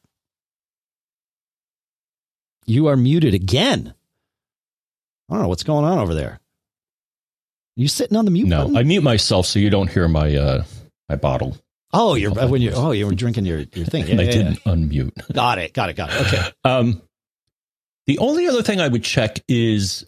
You 2.65 2.87
are 2.87 2.95
muted 2.95 3.33
again. 3.33 3.93
I 5.29 5.33
don't 5.33 5.43
know 5.43 5.49
what's 5.49 5.63
going 5.63 5.85
on 5.85 5.99
over 5.99 6.13
there. 6.13 6.39
You 7.75 7.87
sitting 7.87 8.17
on 8.17 8.25
the 8.25 8.31
mute 8.31 8.47
no, 8.47 8.63
button? 8.63 8.77
I 8.77 8.83
mute 8.83 9.03
myself 9.03 9.45
so 9.45 9.59
you 9.59 9.69
don't 9.69 9.89
hear 9.89 10.07
my 10.07 10.35
uh 10.35 10.63
my 11.09 11.15
bottle. 11.15 11.57
Oh, 11.93 12.15
you're 12.15 12.31
when 12.31 12.61
you 12.61 12.71
oh 12.73 12.91
you 12.91 13.05
were 13.05 13.15
drinking 13.15 13.45
your 13.45 13.59
your 13.59 13.85
thing. 13.85 14.07
Yeah, 14.07 14.19
I 14.19 14.23
yeah, 14.23 14.31
didn't 14.31 14.59
yeah. 14.65 14.71
unmute. 14.73 15.33
Got 15.33 15.59
it. 15.59 15.73
Got 15.73 15.89
it. 15.89 15.95
Got 15.95 16.09
it. 16.11 16.27
Okay. 16.27 16.51
Um, 16.63 17.01
the 18.07 18.19
only 18.19 18.47
other 18.47 18.63
thing 18.63 18.79
I 18.79 18.87
would 18.87 19.03
check 19.03 19.39
is 19.49 20.05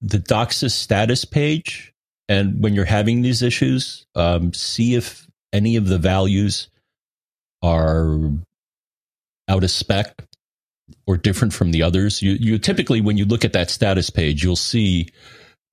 the 0.00 0.18
DOCSIS 0.18 0.72
status 0.72 1.26
page, 1.26 1.92
and 2.28 2.62
when 2.62 2.74
you're 2.74 2.86
having 2.86 3.20
these 3.20 3.42
issues, 3.42 4.06
um, 4.14 4.54
see 4.54 4.94
if 4.94 5.26
any 5.52 5.76
of 5.76 5.86
the 5.86 5.98
values 5.98 6.68
are 7.62 8.18
out 9.48 9.64
of 9.64 9.70
spec 9.70 10.26
or 11.10 11.16
different 11.16 11.52
from 11.52 11.72
the 11.72 11.82
others. 11.82 12.22
You, 12.22 12.36
you 12.38 12.56
typically, 12.56 13.00
when 13.00 13.18
you 13.18 13.24
look 13.24 13.44
at 13.44 13.52
that 13.52 13.68
status 13.68 14.10
page, 14.10 14.44
you'll 14.44 14.54
see 14.54 15.08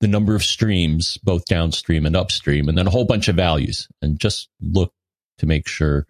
the 0.00 0.08
number 0.08 0.34
of 0.34 0.42
streams, 0.42 1.16
both 1.18 1.44
downstream 1.44 2.06
and 2.06 2.16
upstream, 2.16 2.68
and 2.68 2.76
then 2.76 2.88
a 2.88 2.90
whole 2.90 3.04
bunch 3.04 3.28
of 3.28 3.36
values, 3.36 3.86
and 4.02 4.18
just 4.18 4.48
look 4.60 4.92
to 5.38 5.46
make 5.46 5.68
sure 5.68 6.08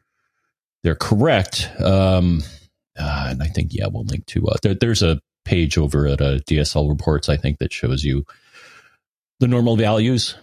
they're 0.83 0.95
correct. 0.95 1.71
Um, 1.79 2.43
uh, 2.99 3.27
and 3.29 3.43
I 3.43 3.49
think, 3.49 3.75
yeah, 3.75 3.89
we'll 3.93 4.05
link 4.05 4.25
to, 4.29 4.47
uh, 4.47 4.57
there, 4.63 4.75
there's 4.75 5.03
a 5.03 5.21
page 5.45 5.77
over 5.77 6.07
at 6.07 6.23
uh, 6.23 6.39
DSL 6.49 6.89
reports, 6.89 7.29
I 7.29 7.37
think, 7.37 7.59
that 7.59 7.73
shows 7.73 8.05
you 8.05 8.25
the 9.41 9.49
normal 9.49 9.77
values. 9.77 10.37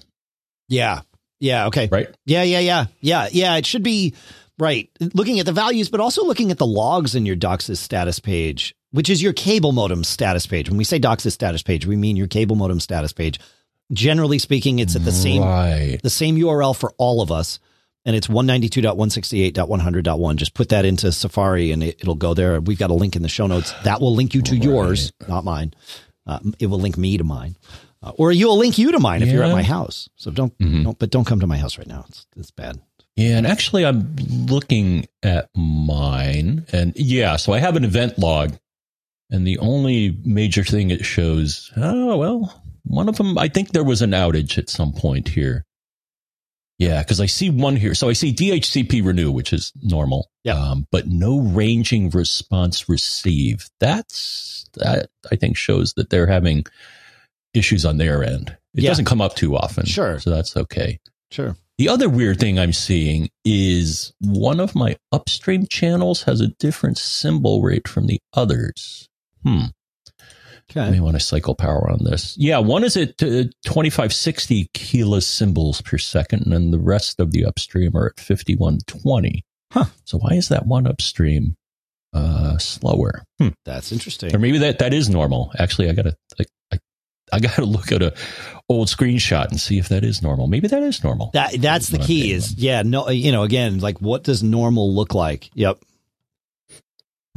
Yeah. 0.70 1.02
Yeah. 1.40 1.68
Okay. 1.68 1.90
Right. 1.92 2.16
Yeah. 2.28 2.44
Yeah. 2.44 2.60
Yeah. 2.60 2.86
Yeah. 3.02 3.30
Yeah. 3.32 3.56
It 3.56 3.66
should 3.66 3.84
be 3.84 4.14
Right. 4.58 4.90
Looking 5.14 5.40
at 5.40 5.46
the 5.46 5.52
values, 5.52 5.90
but 5.90 6.00
also 6.00 6.24
looking 6.24 6.50
at 6.52 6.58
the 6.58 6.66
logs 6.66 7.14
in 7.16 7.26
your 7.26 7.36
DOCSIS 7.36 7.76
status 7.78 8.20
page, 8.20 8.74
which 8.92 9.10
is 9.10 9.22
your 9.22 9.34
cable 9.34 9.74
modem 9.74 10.06
status 10.06 10.48
page. 10.48 10.70
When 10.70 10.78
we 10.78 10.86
say 10.86 10.98
DOCSIS 11.00 11.34
status 11.34 11.62
page, 11.62 11.86
we 11.86 11.98
mean 11.98 12.16
your 12.16 12.28
cable 12.28 12.56
modem 12.56 12.80
status 12.80 13.12
page. 13.12 13.38
Generally 13.92 14.40
speaking, 14.40 14.80
it's 14.80 14.96
at 14.96 15.04
the 15.04 15.12
same 15.12 15.44
right. 15.44 16.00
the 16.02 16.10
same 16.10 16.38
URL 16.38 16.74
for 16.76 16.92
all 16.98 17.22
of 17.22 17.32
us. 17.32 17.60
And 18.08 18.16
it's 18.16 18.28
192.168.100.1. 18.28 20.36
Just 20.36 20.54
put 20.54 20.70
that 20.70 20.86
into 20.86 21.12
Safari 21.12 21.72
and 21.72 21.84
it, 21.84 22.06
will 22.06 22.14
go 22.14 22.36
there. 22.36 22.62
We've 22.62 22.78
got 22.78 22.92
a 22.92 22.94
link 22.94 23.16
in 23.16 23.24
the 23.24 23.30
show 23.30 23.48
notes. 23.48 23.74
That 23.84 24.00
will 24.00 24.14
link 24.14 24.36
you 24.36 24.44
to 24.44 24.54
right. 24.54 24.64
yours, 24.64 25.12
not 25.28 25.44
mine. 25.44 25.74
Uh, 26.28 26.38
it 26.60 26.68
will 26.68 26.80
link 26.80 27.00
me 27.00 27.18
to 27.18 27.24
mine. 27.24 27.56
Uh, 28.04 28.12
or 28.18 28.32
you'll 28.32 28.60
link 28.60 28.78
you 28.78 28.92
to 28.92 29.00
mine 29.00 29.22
yeah. 29.22 29.28
if 29.28 29.34
you're 29.34 29.44
at 29.44 29.52
my 29.52 29.64
house. 29.64 30.08
So 30.18 30.30
don't, 30.30 30.56
mm-hmm. 30.60 30.84
don't, 30.84 31.00
but 31.00 31.10
don't 31.10 31.26
come 31.26 31.40
to 31.40 31.48
my 31.48 31.58
house 31.58 31.80
right 31.80 31.88
now. 31.88 32.06
It's, 32.08 32.28
it's 32.38 32.52
bad. 32.52 32.80
Yeah, 33.16 33.38
and 33.38 33.48
actually, 33.48 33.86
I'm 33.86 34.16
looking 34.48 35.08
at 35.24 35.50
mine, 35.56 36.66
and 36.74 36.94
yeah, 36.96 37.38
so 37.38 37.54
I 37.54 37.60
have 37.60 37.78
an 37.78 37.86
event 37.86 38.20
log, 38.20 38.58
and 39.30 39.48
the 39.48 39.58
only 39.60 40.18
major 40.26 40.64
thing 40.64 40.92
it 40.92 41.06
shows, 41.06 41.72
oh 41.78 42.18
well, 42.18 42.62
one 42.84 43.08
of 43.08 43.16
them, 43.16 43.38
I 43.38 43.48
think 43.48 43.72
there 43.72 43.84
was 43.84 44.02
an 44.02 44.12
outage 44.12 44.58
at 44.58 44.70
some 44.70 44.92
point 44.92 45.30
here. 45.30 45.66
Yeah, 46.78 47.02
because 47.02 47.22
I 47.22 47.26
see 47.26 47.50
one 47.50 47.78
here. 47.78 47.96
So 47.96 48.10
I 48.10 48.14
see 48.14 48.34
DHCP 48.34 49.06
renew, 49.06 49.32
which 49.32 49.54
is 49.54 49.72
normal. 49.82 50.30
Yeah. 50.44 50.60
Um, 50.60 50.88
but 50.92 51.08
no 51.08 51.40
ranging 51.40 52.10
response 52.10 52.90
receive. 52.90 53.70
That's 53.80 54.66
that 54.74 55.08
I 55.32 55.38
think 55.38 55.56
shows 55.56 55.94
that 55.94 56.10
they're 56.10 56.28
having 56.28 56.66
issues 57.54 57.86
on 57.86 57.98
their 57.98 58.24
end. 58.24 58.58
It 58.74 58.84
yeah. 58.84 58.90
doesn't 58.90 59.06
come 59.06 59.22
up 59.22 59.36
too 59.36 59.56
often. 59.56 59.86
Sure. 59.86 60.20
So 60.20 60.30
that's 60.32 60.58
okay. 60.58 61.00
Sure. 61.32 61.56
The 61.78 61.90
other 61.90 62.08
weird 62.08 62.40
thing 62.40 62.58
I'm 62.58 62.72
seeing 62.72 63.30
is 63.44 64.14
one 64.22 64.62
of 64.62 64.76
my 64.76 64.98
upstream 65.12 65.68
channels 65.68 66.24
has 66.24 66.40
a 66.40 66.48
different 66.48 66.98
symbol 66.98 67.62
rate 67.62 67.88
from 67.88 68.08
the 68.08 68.20
others. 68.34 69.10
Hmm. 69.44 69.66
Okay. 70.72 70.82
I 70.82 70.90
may 70.90 71.00
want 71.00 71.16
to 71.16 71.20
cycle 71.20 71.54
power 71.54 71.90
on 71.92 72.04
this. 72.04 72.36
Yeah, 72.38 72.58
one 72.60 72.84
is 72.84 72.98
at 72.98 73.22
uh, 73.22 73.52
2560 73.66 74.70
kilosymbols 74.74 75.84
per 75.84 75.98
second, 75.98 76.44
and 76.44 76.54
then 76.54 76.72
the 76.72 76.80
rest 76.80 77.20
of 77.20 77.32
the 77.32 77.46
upstream 77.46 77.96
are 77.96 78.08
at 78.08 78.20
5120. 78.20 79.44
Huh. 79.72 79.86
So 80.06 80.18
why 80.18 80.36
is 80.36 80.48
that 80.50 80.66
one 80.66 80.88
upstream 80.88 81.56
uh, 82.14 82.58
slower? 82.58 83.24
Hmm. 83.38 83.50
That's 83.66 83.92
interesting. 83.92 84.34
Or 84.34 84.40
maybe 84.40 84.60
that, 84.60 84.80
that 84.80 84.94
is 84.94 85.10
normal. 85.10 85.52
Actually, 85.60 85.90
I 85.90 85.94
got 85.94 86.06
to 86.06 86.16
I, 86.40 86.46
I 86.74 86.80
I 87.32 87.40
got 87.40 87.56
to 87.56 87.66
look 87.66 87.92
at 87.92 88.02
a 88.02 88.14
old 88.70 88.88
screenshot 88.88 89.50
and 89.50 89.60
see 89.60 89.78
if 89.78 89.90
that 89.90 90.04
is 90.04 90.22
normal. 90.22 90.48
Maybe 90.48 90.68
that 90.68 90.84
is 90.84 91.04
normal. 91.04 91.32
That 91.34 91.62
that's 91.62 91.90
the 91.90 92.00
key. 92.00 92.32
Is 92.32 92.54
yeah, 92.56 92.82
no, 92.84 93.10
you 93.10 93.32
know, 93.32 93.44
again, 93.44 93.80
like 93.80 94.02
what 94.02 94.24
does 94.24 94.44
normal 94.44 94.94
look 94.94 95.14
like? 95.14 95.50
Yep. 95.54 95.80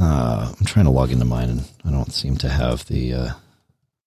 Uh, 0.01 0.55
I'm 0.59 0.66
trying 0.66 0.84
to 0.84 0.93
log 0.93 1.11
into 1.11 1.24
mine, 1.24 1.51
and 1.51 1.64
I 1.84 1.91
don't 1.91 2.12
seem 2.12 2.36
to 2.39 2.49
have 2.49 2.86
the. 2.86 3.14
Uh, 3.14 3.30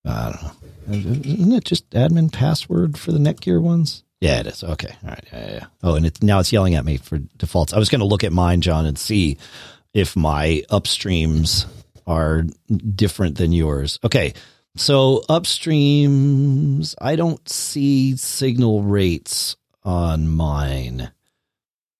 I 0.06 0.32
don't 0.32 0.44
know. 0.44 0.52
Isn't 0.90 1.52
it 1.54 1.66
just 1.66 1.90
admin 1.92 2.32
password 2.32 2.98
for 2.98 3.12
the 3.12 3.20
Netgear 3.20 3.62
ones? 3.62 4.04
Yeah, 4.20 4.40
it 4.40 4.48
is. 4.48 4.64
Okay. 4.64 4.96
All 5.04 5.10
right. 5.10 5.26
Yeah, 5.32 5.52
yeah. 5.52 5.66
Oh, 5.84 5.96
and 5.96 6.06
it's 6.06 6.22
now 6.22 6.40
it's 6.40 6.54
yelling 6.54 6.76
at 6.76 6.86
me 6.86 6.98
for 6.98 7.18
defaults. 7.38 7.74
I 7.74 7.80
was 7.80 7.90
going 7.90 8.00
to 8.00 8.06
look 8.06 8.24
at 8.24 8.32
mine, 8.32 8.62
John, 8.62 8.86
and 8.86 8.98
see 8.98 9.38
if 9.94 10.16
my 10.16 10.64
upstreams 10.70 11.66
are 12.08 12.44
different 12.96 13.38
than 13.38 13.52
yours. 13.52 14.00
Okay. 14.04 14.34
So 14.76 15.24
upstreams, 15.28 16.96
I 17.02 17.16
don't 17.16 17.48
see 17.50 18.16
signal 18.16 18.84
rates 18.84 19.58
on 19.84 20.30
mine. 20.30 21.12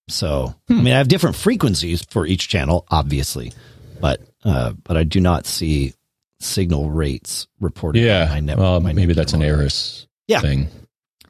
So 0.08 0.56
hmm. 0.68 0.80
I 0.80 0.82
mean, 0.82 0.94
I 0.94 0.98
have 0.98 1.08
different 1.08 1.36
frequencies 1.36 2.06
for 2.10 2.26
each 2.26 2.48
channel, 2.48 2.86
obviously, 2.90 3.54
but 4.00 4.22
uh, 4.44 4.74
but 4.84 4.98
I 4.98 5.04
do 5.04 5.20
not 5.20 5.46
see 5.46 5.94
signal 6.40 6.90
rates 6.90 7.48
reported. 7.60 8.02
Yeah, 8.04 8.28
my 8.30 8.40
net, 8.40 8.58
well, 8.58 8.80
my 8.80 8.94
maybe 8.94 9.14
that's 9.14 9.34
an 9.34 9.42
ARRIS 9.42 10.08
yeah. 10.28 10.40
thing. 10.40 10.68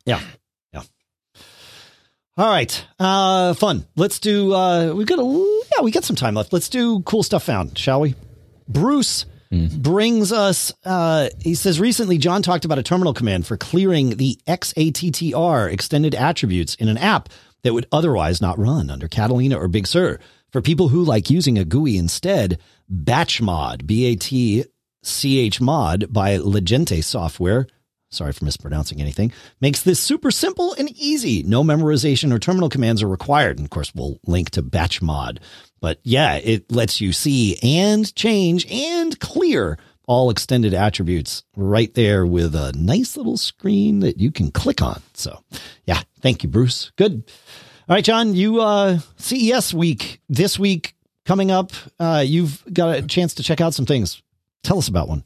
Yeah, 0.05 0.21
yeah. 0.73 0.81
All 2.37 2.49
right, 2.49 2.85
uh, 2.99 3.53
fun. 3.53 3.85
Let's 3.95 4.19
do. 4.19 4.53
Uh, 4.53 4.93
we've 4.93 5.07
got 5.07 5.19
a 5.19 5.61
yeah, 5.75 5.83
we 5.83 5.91
got 5.91 6.03
some 6.03 6.15
time 6.15 6.35
left. 6.35 6.53
Let's 6.53 6.69
do 6.69 7.01
cool 7.01 7.23
stuff 7.23 7.43
found, 7.43 7.77
shall 7.77 8.01
we? 8.01 8.15
Bruce 8.67 9.25
mm. 9.51 9.81
brings 9.81 10.31
us, 10.31 10.73
uh, 10.85 11.29
he 11.39 11.55
says, 11.55 11.79
recently 11.79 12.17
John 12.17 12.41
talked 12.41 12.65
about 12.65 12.79
a 12.79 12.83
terminal 12.83 13.13
command 13.13 13.45
for 13.45 13.57
clearing 13.57 14.17
the 14.17 14.39
XATTR 14.47 15.71
extended 15.71 16.15
attributes 16.15 16.75
in 16.75 16.87
an 16.87 16.97
app 16.97 17.29
that 17.63 17.73
would 17.73 17.87
otherwise 17.91 18.41
not 18.41 18.57
run 18.57 18.89
under 18.89 19.07
Catalina 19.07 19.57
or 19.57 19.67
Big 19.67 19.87
Sur. 19.87 20.19
For 20.51 20.61
people 20.61 20.89
who 20.89 21.03
like 21.03 21.29
using 21.29 21.57
a 21.57 21.63
GUI 21.63 21.97
instead, 21.97 22.59
Batchmod, 22.91 23.85
B 23.85 24.05
A 24.07 24.15
T 24.15 24.65
C 25.03 25.39
H 25.39 25.61
mod 25.61 26.11
by 26.11 26.37
Lagente 26.37 27.03
Software, 27.03 27.67
sorry 28.09 28.33
for 28.33 28.43
mispronouncing 28.43 28.99
anything, 28.99 29.31
makes 29.61 29.81
this 29.81 29.99
super 29.99 30.29
simple 30.29 30.73
and 30.73 30.89
easy. 30.97 31.43
No 31.43 31.63
memorization 31.63 32.33
or 32.33 32.39
terminal 32.39 32.69
commands 32.69 33.01
are 33.01 33.07
required. 33.07 33.57
And 33.57 33.65
of 33.65 33.69
course, 33.69 33.93
we'll 33.95 34.19
link 34.27 34.49
to 34.51 34.61
Batchmod. 34.61 35.37
But 35.81 35.99
yeah, 36.03 36.35
it 36.35 36.71
lets 36.71 37.01
you 37.01 37.11
see 37.11 37.57
and 37.61 38.13
change 38.15 38.71
and 38.71 39.19
clear 39.19 39.77
all 40.05 40.29
extended 40.29 40.73
attributes 40.73 41.43
right 41.55 41.93
there 41.93 42.25
with 42.25 42.53
a 42.53 42.71
nice 42.77 43.17
little 43.17 43.37
screen 43.37 43.99
that 43.99 44.19
you 44.19 44.31
can 44.31 44.51
click 44.51 44.81
on. 44.81 45.01
So 45.13 45.43
yeah, 45.85 46.01
thank 46.21 46.43
you, 46.43 46.49
Bruce. 46.49 46.91
Good. 46.97 47.23
All 47.89 47.95
right, 47.95 48.03
John, 48.03 48.35
you, 48.35 48.61
uh, 48.61 48.99
CES 49.17 49.73
week 49.73 50.21
this 50.29 50.59
week 50.59 50.95
coming 51.25 51.49
up. 51.49 51.71
Uh, 51.99 52.23
you've 52.25 52.63
got 52.71 52.95
a 52.97 53.01
chance 53.01 53.33
to 53.35 53.43
check 53.43 53.59
out 53.59 53.73
some 53.73 53.85
things. 53.85 54.21
Tell 54.63 54.77
us 54.77 54.87
about 54.87 55.09
one. 55.09 55.23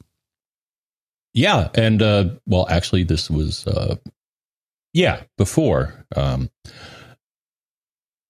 Yeah. 1.34 1.68
And, 1.74 2.00
uh, 2.00 2.30
well, 2.46 2.66
actually 2.70 3.04
this 3.04 3.30
was, 3.30 3.66
uh, 3.66 3.96
yeah, 4.94 5.22
before, 5.36 6.06
um, 6.16 6.48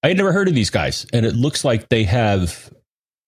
I 0.02 0.08
had 0.08 0.16
never 0.16 0.32
heard 0.32 0.48
of 0.48 0.54
these 0.54 0.70
guys, 0.70 1.06
and 1.12 1.26
it 1.26 1.34
looks 1.34 1.64
like 1.64 1.88
they 1.88 2.04
have 2.04 2.70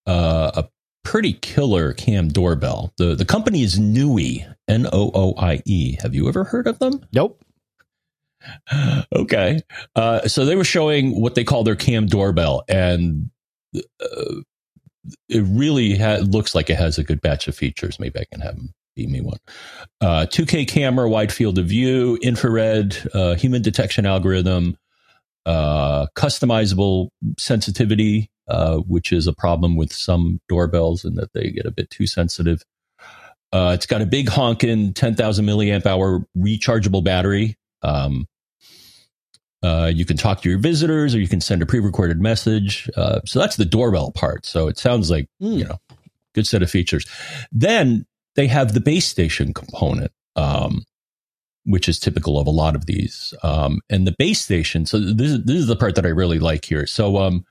uh, 0.06 0.52
a 0.54 0.68
pretty 1.04 1.32
killer 1.34 1.92
cam 1.94 2.28
doorbell. 2.28 2.92
the 2.98 3.14
The 3.14 3.24
company 3.24 3.62
is 3.62 3.78
Nooie, 3.78 4.46
N 4.68 4.86
O 4.92 5.10
O 5.14 5.34
I 5.38 5.62
E. 5.64 5.96
Have 6.02 6.14
you 6.14 6.28
ever 6.28 6.44
heard 6.44 6.66
of 6.66 6.78
them? 6.78 7.00
Nope. 7.12 7.42
okay, 9.14 9.60
uh, 9.96 10.28
so 10.28 10.44
they 10.44 10.56
were 10.56 10.64
showing 10.64 11.20
what 11.20 11.34
they 11.34 11.44
call 11.44 11.64
their 11.64 11.76
cam 11.76 12.06
doorbell, 12.06 12.62
and 12.68 13.30
uh, 13.74 14.40
it 15.28 15.44
really 15.46 15.96
ha- 15.96 16.18
looks 16.22 16.54
like 16.54 16.70
it 16.70 16.76
has 16.76 16.98
a 16.98 17.04
good 17.04 17.20
batch 17.20 17.48
of 17.48 17.56
features. 17.56 17.98
Maybe 17.98 18.20
I 18.20 18.24
can 18.30 18.40
have 18.40 18.56
them 18.56 18.72
beam 18.98 19.12
me 19.12 19.20
one. 19.20 19.38
Uh, 20.00 20.26
2K 20.28 20.68
camera, 20.68 21.08
wide 21.08 21.32
field 21.32 21.58
of 21.58 21.66
view, 21.66 22.18
infrared, 22.20 22.96
uh, 23.14 23.34
human 23.36 23.62
detection 23.62 24.04
algorithm, 24.04 24.76
uh, 25.46 26.06
customizable 26.14 27.08
sensitivity, 27.38 28.30
uh, 28.48 28.78
which 28.78 29.12
is 29.12 29.26
a 29.26 29.32
problem 29.32 29.76
with 29.76 29.92
some 29.92 30.40
doorbells 30.48 31.04
in 31.04 31.14
that 31.14 31.32
they 31.32 31.50
get 31.50 31.66
a 31.66 31.70
bit 31.70 31.90
too 31.90 32.06
sensitive. 32.06 32.62
Uh, 33.52 33.72
it's 33.74 33.86
got 33.86 34.02
a 34.02 34.06
big 34.06 34.28
honkin' 34.28 34.94
10,000 34.94 35.44
milliamp 35.46 35.86
hour 35.86 36.26
rechargeable 36.36 37.02
battery. 37.02 37.56
Um, 37.82 38.26
uh, 39.62 39.90
you 39.92 40.04
can 40.04 40.16
talk 40.16 40.42
to 40.42 40.50
your 40.50 40.58
visitors 40.58 41.14
or 41.14 41.20
you 41.20 41.28
can 41.28 41.40
send 41.40 41.62
a 41.62 41.66
pre-recorded 41.66 42.20
message. 42.20 42.88
Uh, 42.96 43.20
so 43.24 43.38
that's 43.38 43.56
the 43.56 43.64
doorbell 43.64 44.12
part. 44.12 44.46
So 44.46 44.68
it 44.68 44.78
sounds 44.78 45.10
like, 45.10 45.26
mm. 45.42 45.58
you 45.58 45.64
know, 45.64 45.78
good 46.34 46.46
set 46.46 46.62
of 46.62 46.70
features. 46.70 47.06
Then 47.50 48.06
they 48.36 48.46
have 48.46 48.72
the 48.72 48.80
base 48.80 49.06
station 49.06 49.52
component, 49.52 50.12
um, 50.36 50.84
which 51.68 51.88
is 51.88 51.98
typical 51.98 52.38
of 52.38 52.46
a 52.46 52.50
lot 52.50 52.74
of 52.74 52.86
these. 52.86 53.34
Um, 53.42 53.80
and 53.90 54.06
the 54.06 54.14
base 54.18 54.40
station. 54.40 54.86
So 54.86 54.98
this 54.98 55.30
is, 55.32 55.44
this 55.44 55.56
is 55.56 55.66
the 55.66 55.76
part 55.76 55.96
that 55.96 56.06
I 56.06 56.08
really 56.08 56.38
like 56.38 56.64
here. 56.64 56.86
So, 56.86 57.18
um, 57.18 57.44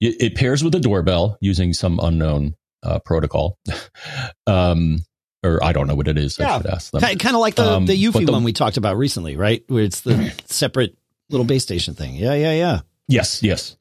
it, 0.00 0.20
it 0.20 0.34
pairs 0.34 0.62
with 0.62 0.74
a 0.74 0.80
doorbell 0.80 1.38
using 1.40 1.72
some 1.72 1.98
unknown, 2.02 2.56
uh, 2.82 2.98
protocol. 2.98 3.58
um, 4.46 4.98
or 5.42 5.64
I 5.64 5.72
don't 5.72 5.86
know 5.86 5.94
what 5.94 6.08
it 6.08 6.18
is. 6.18 6.38
Yeah. 6.38 6.54
I 6.54 6.58
should 6.58 6.66
ask 6.66 6.92
them. 6.92 7.00
Kind 7.00 7.34
of 7.34 7.40
like 7.40 7.54
the, 7.54 7.72
um, 7.72 7.86
the 7.86 8.00
Eufy 8.00 8.26
the, 8.26 8.32
one 8.32 8.44
we 8.44 8.52
talked 8.52 8.76
about 8.76 8.96
recently, 8.96 9.36
right? 9.36 9.64
Where 9.66 9.82
it's 9.82 10.02
the 10.02 10.32
separate 10.44 10.96
little 11.30 11.46
base 11.46 11.62
station 11.62 11.94
thing. 11.94 12.14
Yeah, 12.14 12.34
yeah, 12.34 12.52
yeah. 12.52 12.80
Yes, 13.08 13.42
yes. 13.42 13.76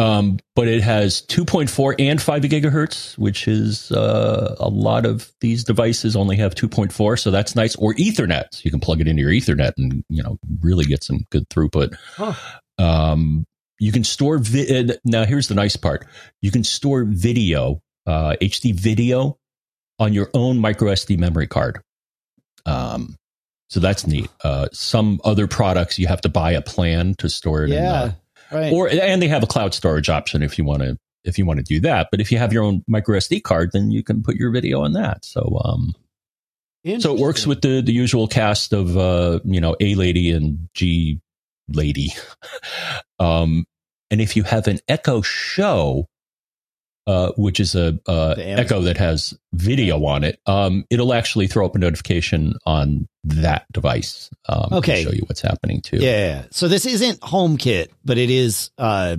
Um, 0.00 0.38
but 0.56 0.66
it 0.66 0.82
has 0.82 1.20
2.4 1.26 1.94
and 1.98 2.22
5 2.22 2.42
gigahertz, 2.44 3.18
which 3.18 3.46
is 3.46 3.92
uh, 3.92 4.56
a 4.58 4.68
lot 4.68 5.04
of 5.04 5.30
these 5.40 5.62
devices 5.62 6.16
only 6.16 6.36
have 6.36 6.54
2.4, 6.54 7.18
so 7.18 7.30
that's 7.30 7.54
nice. 7.54 7.76
Or 7.76 7.92
Ethernet, 7.94 8.46
so 8.52 8.62
you 8.64 8.70
can 8.70 8.80
plug 8.80 9.02
it 9.02 9.08
into 9.08 9.20
your 9.20 9.30
Ethernet 9.30 9.72
and 9.76 10.02
you 10.08 10.22
know 10.22 10.38
really 10.62 10.86
get 10.86 11.04
some 11.04 11.26
good 11.28 11.46
throughput. 11.50 11.96
Huh. 12.16 12.32
Um, 12.78 13.44
you 13.78 13.92
can 13.92 14.02
store 14.02 14.38
vi- 14.38 14.96
now. 15.04 15.26
Here's 15.26 15.48
the 15.48 15.54
nice 15.54 15.76
part: 15.76 16.06
you 16.40 16.50
can 16.50 16.64
store 16.64 17.04
video, 17.04 17.82
uh, 18.06 18.36
HD 18.40 18.74
video, 18.74 19.36
on 19.98 20.14
your 20.14 20.30
own 20.32 20.58
micro 20.58 20.92
SD 20.92 21.18
memory 21.18 21.46
card. 21.46 21.82
Um, 22.64 23.16
so 23.68 23.80
that's 23.80 24.06
neat. 24.06 24.30
Uh, 24.42 24.68
some 24.72 25.20
other 25.24 25.46
products 25.46 25.98
you 25.98 26.06
have 26.06 26.22
to 26.22 26.30
buy 26.30 26.52
a 26.52 26.62
plan 26.62 27.16
to 27.18 27.28
store 27.28 27.64
it. 27.64 27.70
Yeah, 27.70 28.04
in, 28.04 28.08
uh, 28.08 28.12
right. 28.52 28.72
Or 28.72 28.88
and 28.88 29.20
they 29.20 29.28
have 29.28 29.42
a 29.42 29.46
cloud 29.46 29.74
storage 29.74 30.08
option 30.08 30.42
if 30.42 30.58
you 30.58 30.64
want 30.64 30.82
to 30.82 30.96
if 31.24 31.38
you 31.38 31.46
want 31.46 31.58
to 31.58 31.64
do 31.64 31.80
that. 31.80 32.08
But 32.10 32.20
if 32.20 32.32
you 32.32 32.38
have 32.38 32.52
your 32.52 32.62
own 32.62 32.82
micro 32.86 33.18
SD 33.18 33.42
card, 33.42 33.70
then 33.72 33.90
you 33.90 34.02
can 34.02 34.22
put 34.22 34.36
your 34.36 34.50
video 34.50 34.82
on 34.82 34.92
that. 34.94 35.24
So 35.24 35.60
um, 35.64 35.94
so 36.98 37.14
it 37.14 37.20
works 37.20 37.46
with 37.46 37.60
the 37.60 37.82
the 37.82 37.92
usual 37.92 38.26
cast 38.26 38.72
of 38.72 38.96
uh, 38.96 39.40
you 39.44 39.60
know 39.60 39.76
A 39.80 39.94
lady 39.94 40.30
and 40.30 40.68
G 40.74 41.20
lady. 41.68 42.14
um, 43.18 43.66
and 44.10 44.20
if 44.20 44.36
you 44.36 44.42
have 44.42 44.66
an 44.66 44.80
Echo 44.88 45.22
Show, 45.22 46.06
uh, 47.06 47.32
which 47.36 47.60
is 47.60 47.74
a 47.74 47.98
uh, 48.06 48.34
Echo 48.38 48.80
that 48.82 48.96
has 48.96 49.34
video 49.52 50.04
on 50.04 50.24
it, 50.24 50.40
um, 50.46 50.84
it'll 50.90 51.12
actually 51.14 51.46
throw 51.46 51.66
up 51.66 51.74
a 51.74 51.78
notification 51.78 52.54
on 52.66 53.08
that 53.24 53.66
device. 53.72 54.30
Um, 54.48 54.68
okay, 54.72 55.04
show 55.04 55.10
you 55.12 55.22
what's 55.26 55.40
happening 55.40 55.80
too. 55.80 55.98
Yeah. 55.98 56.44
So 56.50 56.68
this 56.68 56.86
isn't 56.86 57.20
HomeKit, 57.20 57.88
but 58.04 58.18
it 58.18 58.30
is 58.30 58.70
uh, 58.78 59.16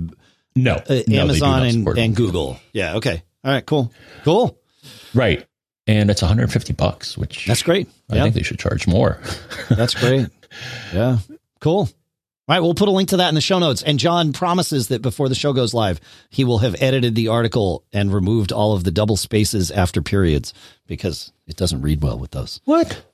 no, 0.56 0.74
uh, 0.74 1.02
no 1.06 1.20
Amazon 1.22 1.66
and, 1.66 1.88
and 1.98 2.16
Google. 2.16 2.58
Yeah. 2.72 2.96
Okay. 2.96 3.22
All 3.44 3.52
right. 3.52 3.64
Cool. 3.64 3.92
Cool. 4.24 4.58
Right. 5.14 5.46
And 5.86 6.10
it's 6.10 6.22
150 6.22 6.72
bucks, 6.74 7.18
which 7.18 7.46
that's 7.46 7.62
great. 7.62 7.88
I 8.10 8.20
think 8.22 8.34
they 8.34 8.42
should 8.42 8.58
charge 8.58 8.86
more. 8.86 9.18
that's 9.68 9.94
great. 9.94 10.28
Yeah. 10.92 11.16
Cool. 11.60 11.88
All 12.52 12.58
right, 12.58 12.62
we'll 12.62 12.74
put 12.74 12.88
a 12.88 12.92
link 12.92 13.08
to 13.08 13.16
that 13.16 13.30
in 13.30 13.34
the 13.34 13.40
show 13.40 13.58
notes. 13.58 13.82
And 13.82 13.98
John 13.98 14.34
promises 14.34 14.88
that 14.88 15.00
before 15.00 15.30
the 15.30 15.34
show 15.34 15.54
goes 15.54 15.72
live, 15.72 15.98
he 16.28 16.44
will 16.44 16.58
have 16.58 16.76
edited 16.82 17.14
the 17.14 17.28
article 17.28 17.82
and 17.94 18.12
removed 18.12 18.52
all 18.52 18.74
of 18.74 18.84
the 18.84 18.90
double 18.90 19.16
spaces 19.16 19.70
after 19.70 20.02
periods 20.02 20.52
because 20.86 21.32
it 21.46 21.56
doesn't 21.56 21.80
read 21.80 22.02
well 22.02 22.18
with 22.18 22.32
those. 22.32 22.60
What? 22.66 23.06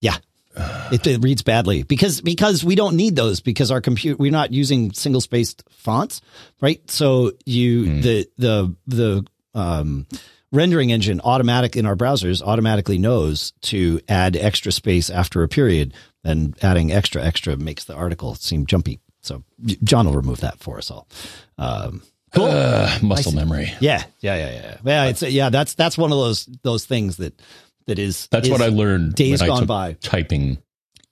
Yeah. 0.00 0.16
It, 0.56 1.06
it 1.06 1.22
reads 1.22 1.42
badly 1.42 1.84
because 1.84 2.20
because 2.20 2.64
we 2.64 2.74
don't 2.74 2.96
need 2.96 3.14
those 3.14 3.40
because 3.40 3.70
our 3.70 3.80
computer 3.80 4.16
we're 4.18 4.32
not 4.32 4.52
using 4.52 4.92
single 4.92 5.20
spaced 5.20 5.62
fonts, 5.70 6.20
right? 6.60 6.82
So 6.90 7.30
you 7.46 7.84
hmm. 7.84 8.00
the 8.00 8.28
the 8.38 8.76
the 8.88 9.26
um 9.54 10.08
rendering 10.52 10.92
engine 10.92 11.20
automatic 11.24 11.76
in 11.76 11.86
our 11.86 11.96
browsers 11.96 12.42
automatically 12.42 12.98
knows 12.98 13.52
to 13.62 14.00
add 14.08 14.36
extra 14.36 14.70
space 14.70 15.10
after 15.10 15.42
a 15.42 15.48
period 15.48 15.94
and 16.22 16.56
adding 16.62 16.92
extra 16.92 17.22
extra 17.22 17.56
makes 17.56 17.84
the 17.84 17.94
article 17.94 18.34
seem 18.34 18.66
jumpy. 18.66 19.00
So 19.22 19.42
John 19.82 20.06
will 20.06 20.14
remove 20.14 20.40
that 20.40 20.58
for 20.58 20.78
us 20.78 20.90
all. 20.90 21.08
Um, 21.58 22.02
cool. 22.34 22.46
Uh, 22.46 22.98
muscle 23.02 23.32
memory. 23.32 23.72
Yeah, 23.80 24.04
yeah, 24.20 24.36
yeah, 24.36 24.52
yeah. 24.52 24.76
Yeah, 24.84 25.04
it's 25.06 25.22
yeah. 25.22 25.48
That's 25.48 25.74
that's 25.74 25.96
one 25.96 26.12
of 26.12 26.18
those 26.18 26.46
those 26.62 26.84
things 26.84 27.16
that 27.16 27.40
that 27.86 27.98
is. 27.98 28.28
That's 28.30 28.46
is 28.46 28.52
what 28.52 28.62
I 28.62 28.68
learned. 28.68 29.14
Days 29.14 29.42
gone 29.42 29.66
by 29.66 29.94
typing. 29.94 30.58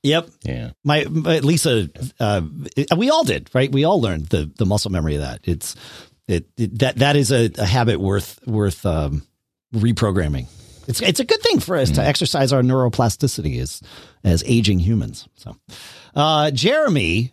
Yep. 0.03 0.31
Yeah. 0.45 0.71
My, 0.83 1.05
my 1.05 1.41
Lisa, 1.41 1.91
uh, 2.19 2.41
we 2.97 3.11
all 3.11 3.23
did, 3.23 3.51
right? 3.53 3.71
We 3.71 3.85
all 3.85 4.01
learned 4.01 4.29
the 4.29 4.51
the 4.57 4.65
muscle 4.65 4.91
memory 4.91 5.17
of 5.17 5.21
that. 5.21 5.41
It's 5.45 5.77
it, 6.27 6.47
it 6.57 6.79
that 6.79 6.97
that 6.97 7.17
is 7.17 7.31
a, 7.31 7.51
a 7.59 7.67
habit 7.67 8.01
worth 8.01 8.39
worth 8.47 8.87
um, 8.87 9.27
reprogramming 9.75 10.47
it's 10.91 11.01
it's 11.01 11.21
a 11.21 11.25
good 11.25 11.41
thing 11.41 11.61
for 11.61 11.77
us 11.77 11.91
mm. 11.91 11.95
to 11.97 12.05
exercise 12.05 12.53
our 12.53 12.63
neuroplasticity 12.63 13.61
as 13.61 13.81
as 14.25 14.43
aging 14.47 14.81
humans. 14.81 15.29
So, 15.37 15.57
uh, 16.15 16.51
Jeremy 16.51 17.33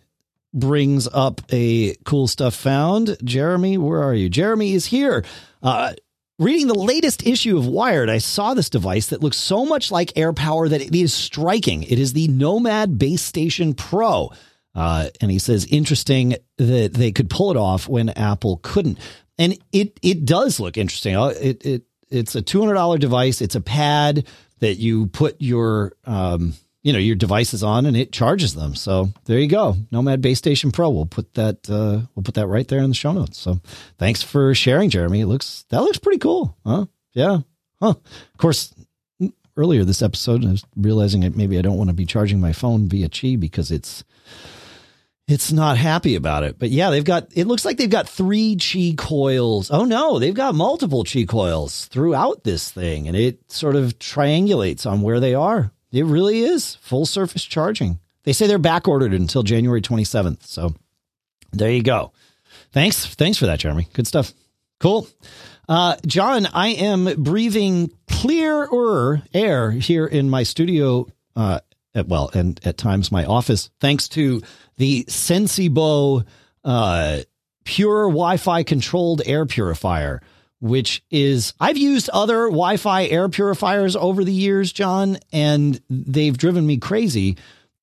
brings 0.54 1.08
up 1.08 1.42
a 1.50 1.96
cool 2.04 2.28
stuff 2.28 2.54
found. 2.54 3.16
Jeremy, 3.22 3.76
where 3.76 4.02
are 4.02 4.14
you? 4.14 4.28
Jeremy 4.28 4.72
is 4.72 4.86
here. 4.86 5.24
Uh, 5.62 5.92
reading 6.38 6.68
the 6.68 6.74
latest 6.74 7.26
issue 7.26 7.58
of 7.58 7.66
Wired, 7.66 8.08
I 8.08 8.18
saw 8.18 8.54
this 8.54 8.70
device 8.70 9.08
that 9.08 9.22
looks 9.22 9.36
so 9.36 9.66
much 9.66 9.90
like 9.90 10.16
air 10.16 10.32
power 10.32 10.68
that 10.68 10.80
it 10.80 10.94
is 10.94 11.12
striking. 11.12 11.82
It 11.82 11.98
is 11.98 12.12
the 12.12 12.28
Nomad 12.28 12.96
Base 12.98 13.22
Station 13.22 13.74
Pro. 13.74 14.30
Uh, 14.74 15.08
and 15.20 15.30
he 15.30 15.38
says, 15.38 15.66
interesting 15.66 16.36
that 16.56 16.94
they 16.94 17.12
could 17.12 17.28
pull 17.28 17.50
it 17.50 17.56
off 17.56 17.88
when 17.88 18.08
Apple 18.10 18.60
couldn't. 18.62 18.98
And 19.36 19.58
it 19.72 19.98
it 20.02 20.24
does 20.24 20.58
look 20.58 20.76
interesting. 20.76 21.16
Uh, 21.16 21.26
it 21.40 21.64
it 21.64 21.82
it's 22.10 22.34
a 22.34 22.42
two 22.42 22.60
hundred 22.60 22.74
dollar 22.74 22.98
device. 22.98 23.40
It's 23.40 23.54
a 23.54 23.60
pad 23.60 24.26
that 24.60 24.74
you 24.74 25.06
put 25.06 25.36
your 25.40 25.92
um, 26.04 26.54
you 26.82 26.92
know 26.92 26.98
your 26.98 27.16
devices 27.16 27.62
on, 27.62 27.86
and 27.86 27.96
it 27.96 28.12
charges 28.12 28.54
them. 28.54 28.74
So 28.74 29.08
there 29.26 29.38
you 29.38 29.48
go, 29.48 29.76
Nomad 29.90 30.20
Base 30.20 30.38
Station 30.38 30.70
Pro. 30.70 30.90
We'll 30.90 31.06
put 31.06 31.34
that 31.34 31.68
uh, 31.68 32.06
we'll 32.14 32.22
put 32.24 32.34
that 32.34 32.46
right 32.46 32.66
there 32.66 32.80
in 32.80 32.90
the 32.90 32.94
show 32.94 33.12
notes. 33.12 33.38
So 33.38 33.60
thanks 33.98 34.22
for 34.22 34.54
sharing, 34.54 34.90
Jeremy. 34.90 35.20
It 35.20 35.26
looks 35.26 35.64
that 35.70 35.82
looks 35.82 35.98
pretty 35.98 36.18
cool, 36.18 36.56
huh? 36.64 36.86
Yeah, 37.12 37.38
huh? 37.80 37.94
Of 37.94 38.38
course. 38.38 38.74
Earlier 39.56 39.82
this 39.82 40.02
episode, 40.02 40.44
I 40.44 40.52
was 40.52 40.64
realizing 40.76 41.22
that 41.22 41.34
maybe 41.34 41.58
I 41.58 41.62
don't 41.62 41.76
want 41.76 41.90
to 41.90 41.94
be 41.94 42.06
charging 42.06 42.40
my 42.40 42.52
phone 42.52 42.88
via 42.88 43.08
Qi 43.08 43.40
because 43.40 43.72
it's 43.72 44.04
it's 45.28 45.52
not 45.52 45.76
happy 45.76 46.16
about 46.16 46.42
it. 46.42 46.58
But 46.58 46.70
yeah, 46.70 46.90
they've 46.90 47.04
got, 47.04 47.28
it 47.36 47.46
looks 47.46 47.64
like 47.64 47.76
they've 47.76 47.88
got 47.88 48.08
three 48.08 48.56
Qi 48.56 48.96
coils. 48.96 49.70
Oh 49.70 49.84
no, 49.84 50.18
they've 50.18 50.34
got 50.34 50.54
multiple 50.54 51.04
Qi 51.04 51.28
coils 51.28 51.84
throughout 51.86 52.44
this 52.44 52.70
thing 52.70 53.06
and 53.06 53.16
it 53.16 53.38
sort 53.52 53.76
of 53.76 53.98
triangulates 53.98 54.90
on 54.90 55.02
where 55.02 55.20
they 55.20 55.34
are. 55.34 55.70
It 55.92 56.06
really 56.06 56.40
is 56.40 56.74
full 56.76 57.06
surface 57.06 57.44
charging. 57.44 57.98
They 58.24 58.32
say 58.32 58.46
they're 58.46 58.58
back 58.58 58.88
ordered 58.88 59.12
until 59.12 59.42
January 59.42 59.82
27th. 59.82 60.44
So 60.46 60.74
there 61.52 61.70
you 61.70 61.82
go. 61.82 62.12
Thanks. 62.72 63.06
Thanks 63.06 63.38
for 63.38 63.46
that, 63.46 63.60
Jeremy. 63.60 63.86
Good 63.92 64.06
stuff. 64.06 64.32
Cool. 64.80 65.08
Uh, 65.68 65.96
John, 66.06 66.46
I 66.46 66.68
am 66.68 67.22
breathing 67.22 67.90
clearer 68.08 69.22
air 69.34 69.70
here 69.70 70.06
in 70.06 70.30
my 70.30 70.42
studio, 70.42 71.06
uh, 71.36 71.60
well, 72.06 72.30
and 72.34 72.60
at 72.64 72.78
times 72.78 73.10
my 73.10 73.24
office, 73.24 73.70
thanks 73.80 74.08
to 74.10 74.42
the 74.76 75.04
Sensibo 75.04 76.24
uh, 76.64 77.18
pure 77.64 78.04
Wi-Fi 78.04 78.62
controlled 78.62 79.22
air 79.26 79.46
purifier, 79.46 80.22
which 80.60 81.02
is 81.10 81.54
I've 81.58 81.78
used 81.78 82.08
other 82.10 82.46
Wi-Fi 82.46 83.06
air 83.06 83.28
purifiers 83.28 83.96
over 83.96 84.24
the 84.24 84.32
years, 84.32 84.72
John, 84.72 85.18
and 85.32 85.80
they've 85.90 86.36
driven 86.36 86.66
me 86.66 86.78
crazy 86.78 87.36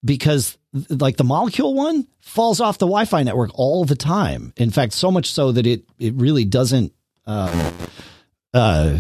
because 0.04 0.58
like 0.90 1.18
the 1.18 1.24
Molekule 1.24 1.74
one 1.74 2.08
falls 2.20 2.60
off 2.60 2.78
the 2.78 2.86
Wi-Fi 2.86 3.24
network 3.24 3.52
all 3.54 3.86
the 3.86 3.96
time. 3.96 4.54
In 4.58 4.72
fact, 4.72 4.94
so 4.94 5.12
much 5.12 5.32
so 5.32 5.52
that 5.52 5.66
it 5.66 5.84
it 6.00 6.14
really 6.16 6.46
doesn't. 6.46 6.94
Um, 7.26 7.74
uh, 8.54 8.98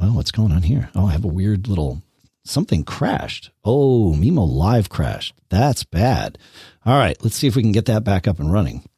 well, 0.00 0.12
what's 0.14 0.30
going 0.30 0.52
on 0.52 0.62
here? 0.62 0.90
Oh, 0.94 1.06
I 1.06 1.12
have 1.12 1.24
a 1.24 1.28
weird 1.28 1.68
little 1.68 2.02
something 2.48 2.84
crashed. 2.84 3.50
Oh, 3.64 4.14
mimoLive 4.16 4.88
crashed. 4.88 5.34
That's 5.48 5.84
bad. 5.84 6.38
All 6.84 6.98
right, 6.98 7.16
let's 7.22 7.36
see 7.36 7.46
if 7.46 7.56
we 7.56 7.62
can 7.62 7.72
get 7.72 7.86
that 7.86 8.04
back 8.04 8.26
up 8.28 8.38
and 8.38 8.52
running. 8.52 8.88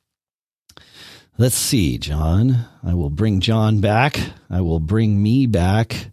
Let's 1.37 1.55
see, 1.55 1.99
John. 1.99 2.67
I 2.83 2.95
will 2.95 3.11
bring 3.11 3.41
John 3.41 3.81
back. 3.81 4.19
I 4.51 4.61
will 4.61 4.81
bring 4.81 5.23
me 5.23 5.47
back. 5.47 6.11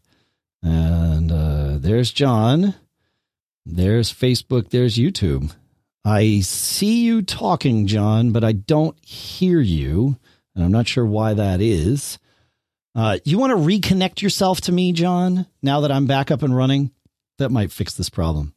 And 0.62 1.32
uh, 1.32 1.78
there's 1.80 2.12
John. 2.12 2.76
There's 3.66 4.14
Facebook. 4.14 4.70
There's 4.70 4.98
YouTube. 4.98 5.52
I 6.04 6.42
see 6.42 7.04
you 7.04 7.24
talking, 7.24 7.88
John, 7.88 8.32
but 8.32 8.44
I 8.44 8.52
don't 8.52 8.96
hear 9.04 9.60
you. 9.60 10.18
And 10.54 10.64
I'm 10.64 10.72
not 10.72 10.88
sure 10.88 11.06
why 11.06 11.34
that 11.34 11.60
is. 11.60 12.20
Uh, 12.94 13.18
you 13.26 13.40
want 13.40 13.52
to 13.52 13.58
reconnect 13.58 14.22
yourself 14.22 14.62
to 14.62 14.72
me, 14.72 14.94
John, 14.94 15.48
now 15.62 15.82
that 15.82 15.92
I'm 15.92 16.06
back 16.06 16.30
up 16.30 16.44
and 16.44 16.56
running? 16.56 16.92
That 17.38 17.50
might 17.50 17.72
fix 17.72 17.94
this 17.94 18.10
problem. 18.10 18.54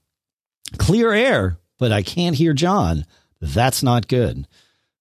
Clear 0.77 1.13
air, 1.13 1.59
but 1.79 1.93
I 1.93 2.03
can't 2.03 2.37
hear 2.37 2.53
John. 2.53 3.05
That's 3.41 3.83
not 3.83 4.09
good. 4.09 4.47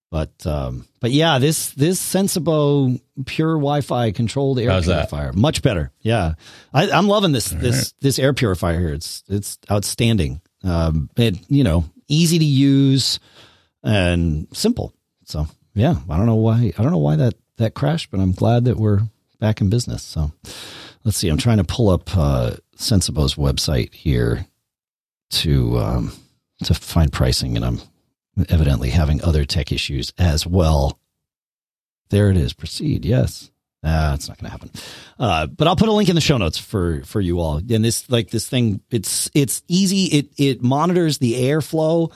But 0.09 0.47
um, 0.47 0.87
but 1.01 1.11
yeah, 1.11 1.37
this 1.37 1.71
this 1.71 1.99
Sensibo 2.01 2.99
pure 3.25 3.55
Wi-Fi 3.55 4.11
controlled 4.11 4.57
air 4.57 4.71
How's 4.71 4.85
purifier, 4.85 5.33
much 5.33 5.61
better. 5.61 5.91
Yeah, 5.99 6.35
I, 6.73 6.89
I'm 6.89 7.07
loving 7.07 7.33
this 7.33 7.51
All 7.51 7.59
this 7.59 7.75
right. 7.75 7.93
this 7.99 8.17
air 8.17 8.33
purifier 8.33 8.79
here. 8.79 8.93
It's 8.93 9.23
it's 9.27 9.57
outstanding. 9.69 10.39
Um, 10.63 11.09
it 11.17 11.37
you 11.49 11.65
know 11.65 11.83
easy 12.07 12.39
to 12.39 12.45
use 12.45 13.19
and 13.83 14.47
simple. 14.53 14.93
So 15.25 15.47
yeah, 15.75 15.95
I 16.09 16.15
don't 16.15 16.25
know 16.25 16.35
why 16.35 16.71
I 16.77 16.81
don't 16.83 16.91
know 16.91 16.97
why 16.99 17.17
that 17.17 17.33
that 17.57 17.73
crashed, 17.73 18.09
but 18.09 18.21
I'm 18.21 18.31
glad 18.31 18.63
that 18.65 18.77
we're 18.77 19.01
back 19.39 19.59
in 19.59 19.69
business. 19.69 20.03
So 20.03 20.31
let's 21.03 21.17
see. 21.17 21.27
I'm 21.27 21.37
trying 21.37 21.57
to 21.57 21.63
pull 21.65 21.89
up 21.89 22.15
uh, 22.15 22.51
Sensibo's 22.77 23.35
website 23.35 23.93
here 23.93 24.45
to 25.29 25.77
um, 25.77 26.11
to 26.63 26.73
find 26.73 27.11
pricing, 27.11 27.55
and 27.55 27.65
I'm 27.65 27.81
evidently 28.49 28.89
having 28.89 29.23
other 29.23 29.45
tech 29.45 29.71
issues 29.71 30.13
as 30.17 30.45
well. 30.45 30.99
There 32.09 32.29
it 32.29 32.37
is. 32.37 32.53
Proceed. 32.53 33.05
Yes. 33.05 33.51
Ah, 33.83 34.13
it's 34.13 34.27
not 34.27 34.37
going 34.37 34.45
to 34.45 34.51
happen. 34.51 34.71
Uh, 35.19 35.47
but 35.47 35.67
I'll 35.67 35.75
put 35.75 35.87
a 35.87 35.93
link 35.93 36.09
in 36.09 36.15
the 36.15 36.21
show 36.21 36.37
notes 36.37 36.57
for 36.57 37.03
for 37.03 37.21
you 37.21 37.39
all. 37.39 37.57
And 37.57 37.85
this 37.85 38.09
like 38.09 38.29
this 38.29 38.47
thing, 38.47 38.81
it's 38.89 39.29
it's 39.33 39.63
easy. 39.67 40.05
It 40.05 40.29
it 40.37 40.61
monitors 40.61 41.19
the 41.19 41.35
airflow 41.35 42.11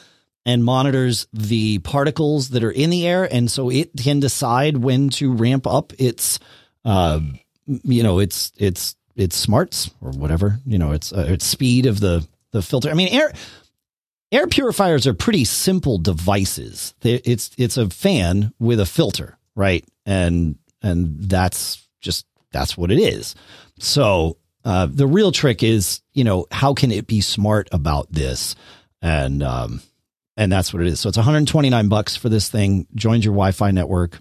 and 0.45 0.63
monitors 0.63 1.27
the 1.33 1.79
particles 1.79 2.49
that 2.49 2.63
are 2.63 2.71
in 2.71 2.89
the 2.89 3.07
air, 3.07 3.31
and 3.31 3.49
so 3.49 3.69
it 3.69 3.91
can 3.95 4.19
decide 4.19 4.77
when 4.77 5.09
to 5.09 5.31
ramp 5.31 5.67
up 5.67 5.93
its, 5.99 6.39
uh, 6.83 7.19
you 7.67 8.01
know, 8.01 8.19
its 8.19 8.51
its 8.57 8.95
its 9.15 9.35
smarts 9.35 9.91
or 10.01 10.11
whatever. 10.11 10.59
You 10.65 10.77
know, 10.77 10.91
its 10.91 11.11
uh, 11.13 11.25
its 11.29 11.45
speed 11.45 11.85
of 11.85 11.99
the 11.99 12.27
the 12.51 12.61
filter. 12.61 12.89
I 12.89 12.93
mean, 12.93 13.09
air 13.09 13.31
air 14.31 14.47
purifiers 14.47 15.07
are 15.07 15.13
pretty 15.13 15.45
simple 15.45 15.97
devices. 15.97 16.93
It's 17.01 17.51
it's 17.57 17.77
a 17.77 17.89
fan 17.89 18.53
with 18.59 18.79
a 18.79 18.85
filter, 18.85 19.37
right? 19.55 19.85
And 20.05 20.57
and 20.81 21.19
that's 21.21 21.87
just 22.01 22.25
that's 22.51 22.77
what 22.77 22.91
it 22.91 22.99
is. 22.99 23.35
So 23.79 24.37
uh, 24.63 24.87
the 24.89 25.07
real 25.07 25.31
trick 25.31 25.63
is, 25.63 26.01
you 26.13 26.23
know, 26.23 26.45
how 26.51 26.73
can 26.73 26.91
it 26.91 27.07
be 27.07 27.21
smart 27.21 27.69
about 27.71 28.11
this? 28.11 28.55
And 29.01 29.41
um, 29.41 29.81
and 30.37 30.51
that's 30.51 30.73
what 30.73 30.81
it 30.81 30.87
is. 30.87 30.99
So 30.99 31.09
it's 31.09 31.17
129 31.17 31.89
bucks 31.89 32.15
for 32.15 32.29
this 32.29 32.49
thing. 32.49 32.87
Joins 32.95 33.25
your 33.25 33.33
Wi-Fi 33.33 33.71
network. 33.71 34.19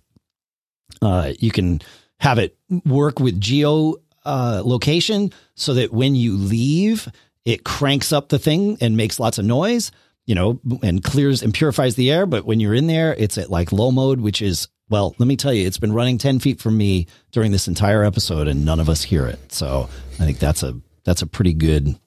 Uh, 1.02 1.32
you 1.38 1.50
can 1.50 1.80
have 2.18 2.38
it 2.38 2.56
work 2.84 3.20
with 3.20 3.40
geo 3.40 3.94
uh, 4.24 4.62
location 4.64 5.32
so 5.54 5.74
that 5.74 5.92
when 5.92 6.14
you 6.14 6.36
leave, 6.36 7.08
it 7.44 7.64
cranks 7.64 8.12
up 8.12 8.28
the 8.28 8.38
thing 8.38 8.78
and 8.80 8.96
makes 8.96 9.18
lots 9.18 9.38
of 9.38 9.44
noise, 9.44 9.90
you 10.26 10.34
know, 10.34 10.60
and 10.82 11.02
clears 11.02 11.42
and 11.42 11.54
purifies 11.54 11.94
the 11.94 12.10
air. 12.10 12.26
But 12.26 12.44
when 12.44 12.60
you're 12.60 12.74
in 12.74 12.86
there, 12.86 13.14
it's 13.14 13.38
at 13.38 13.50
like 13.50 13.72
low 13.72 13.90
mode, 13.90 14.20
which 14.20 14.42
is, 14.42 14.68
well, 14.88 15.14
let 15.18 15.26
me 15.26 15.36
tell 15.36 15.52
you, 15.52 15.66
it's 15.66 15.78
been 15.78 15.92
running 15.92 16.18
10 16.18 16.40
feet 16.40 16.60
from 16.60 16.76
me 16.76 17.06
during 17.30 17.52
this 17.52 17.68
entire 17.68 18.04
episode 18.04 18.48
and 18.48 18.64
none 18.64 18.80
of 18.80 18.88
us 18.88 19.02
hear 19.02 19.26
it. 19.26 19.52
So 19.52 19.88
I 20.14 20.24
think 20.24 20.38
that's 20.38 20.62
a, 20.62 20.78
that's 21.04 21.22
a 21.22 21.26
pretty 21.26 21.54
good 21.54 21.98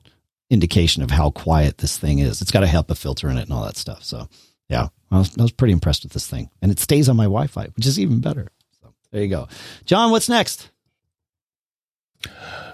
indication 0.49 1.01
of 1.01 1.09
how 1.09 1.31
quiet 1.31 1.79
this 1.79 1.97
thing 1.97 2.19
is. 2.19 2.41
It's 2.41 2.51
got 2.51 2.63
a 2.63 2.67
HEPA 2.67 2.95
filter 2.95 3.29
in 3.29 3.37
it 3.37 3.43
and 3.43 3.53
all 3.53 3.65
that 3.65 3.77
stuff. 3.77 4.03
So 4.03 4.27
yeah, 4.69 4.89
I 5.09 5.17
was, 5.17 5.35
I 5.37 5.41
was 5.41 5.51
pretty 5.51 5.73
impressed 5.73 6.03
with 6.03 6.13
this 6.13 6.27
thing 6.27 6.49
and 6.61 6.71
it 6.71 6.79
stays 6.79 7.09
on 7.09 7.17
my 7.17 7.25
Wi-Fi, 7.25 7.67
which 7.75 7.87
is 7.87 7.99
even 7.99 8.19
better. 8.19 8.51
So 8.81 8.93
there 9.11 9.23
you 9.23 9.29
go. 9.29 9.47
John, 9.85 10.11
what's 10.11 10.29
next? 10.29 10.69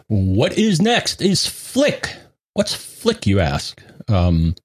What 0.08 0.58
is 0.58 0.82
next 0.82 1.22
is 1.22 1.42
Flic. 1.42 2.16
What's 2.54 2.76
Flic, 2.76 3.26
you 3.26 3.40
ask? 3.40 3.82
Um, 4.08 4.56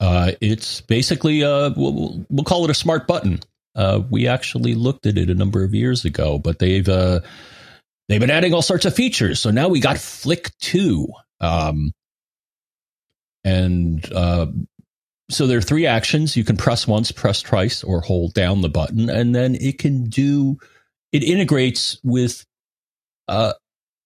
uh, 0.00 0.32
it's 0.40 0.80
basically, 0.80 1.44
uh, 1.44 1.70
we'll, 1.76 2.24
we'll 2.30 2.44
call 2.44 2.64
it 2.64 2.70
a 2.70 2.74
smart 2.74 3.06
button. 3.06 3.40
Uh, 3.74 4.02
we 4.10 4.26
actually 4.26 4.74
looked 4.74 5.06
at 5.06 5.16
it 5.16 5.30
a 5.30 5.34
number 5.34 5.62
of 5.62 5.74
years 5.74 6.04
ago, 6.04 6.38
but 6.38 6.58
they've 6.58 6.88
uh, 6.88 7.20
they've 8.08 8.20
been 8.20 8.30
adding 8.30 8.52
all 8.52 8.62
sorts 8.62 8.84
of 8.84 8.94
features. 8.94 9.40
So 9.40 9.50
now 9.50 9.68
we 9.68 9.78
got 9.80 9.96
Flic 9.96 10.50
Two, 10.58 11.06
um, 11.40 11.92
and 13.44 14.12
uh, 14.12 14.46
so 15.30 15.46
there 15.46 15.58
are 15.58 15.62
three 15.62 15.86
actions. 15.86 16.36
You 16.36 16.44
can 16.44 16.56
press 16.56 16.88
once, 16.88 17.12
press 17.12 17.42
twice, 17.42 17.84
or 17.84 18.00
hold 18.00 18.34
down 18.34 18.60
the 18.60 18.68
button, 18.68 19.08
and 19.08 19.34
then 19.34 19.54
it 19.54 19.78
can 19.78 20.04
do. 20.04 20.58
It 21.12 21.22
integrates 21.22 21.98
with 22.02 22.44
uh, 23.28 23.52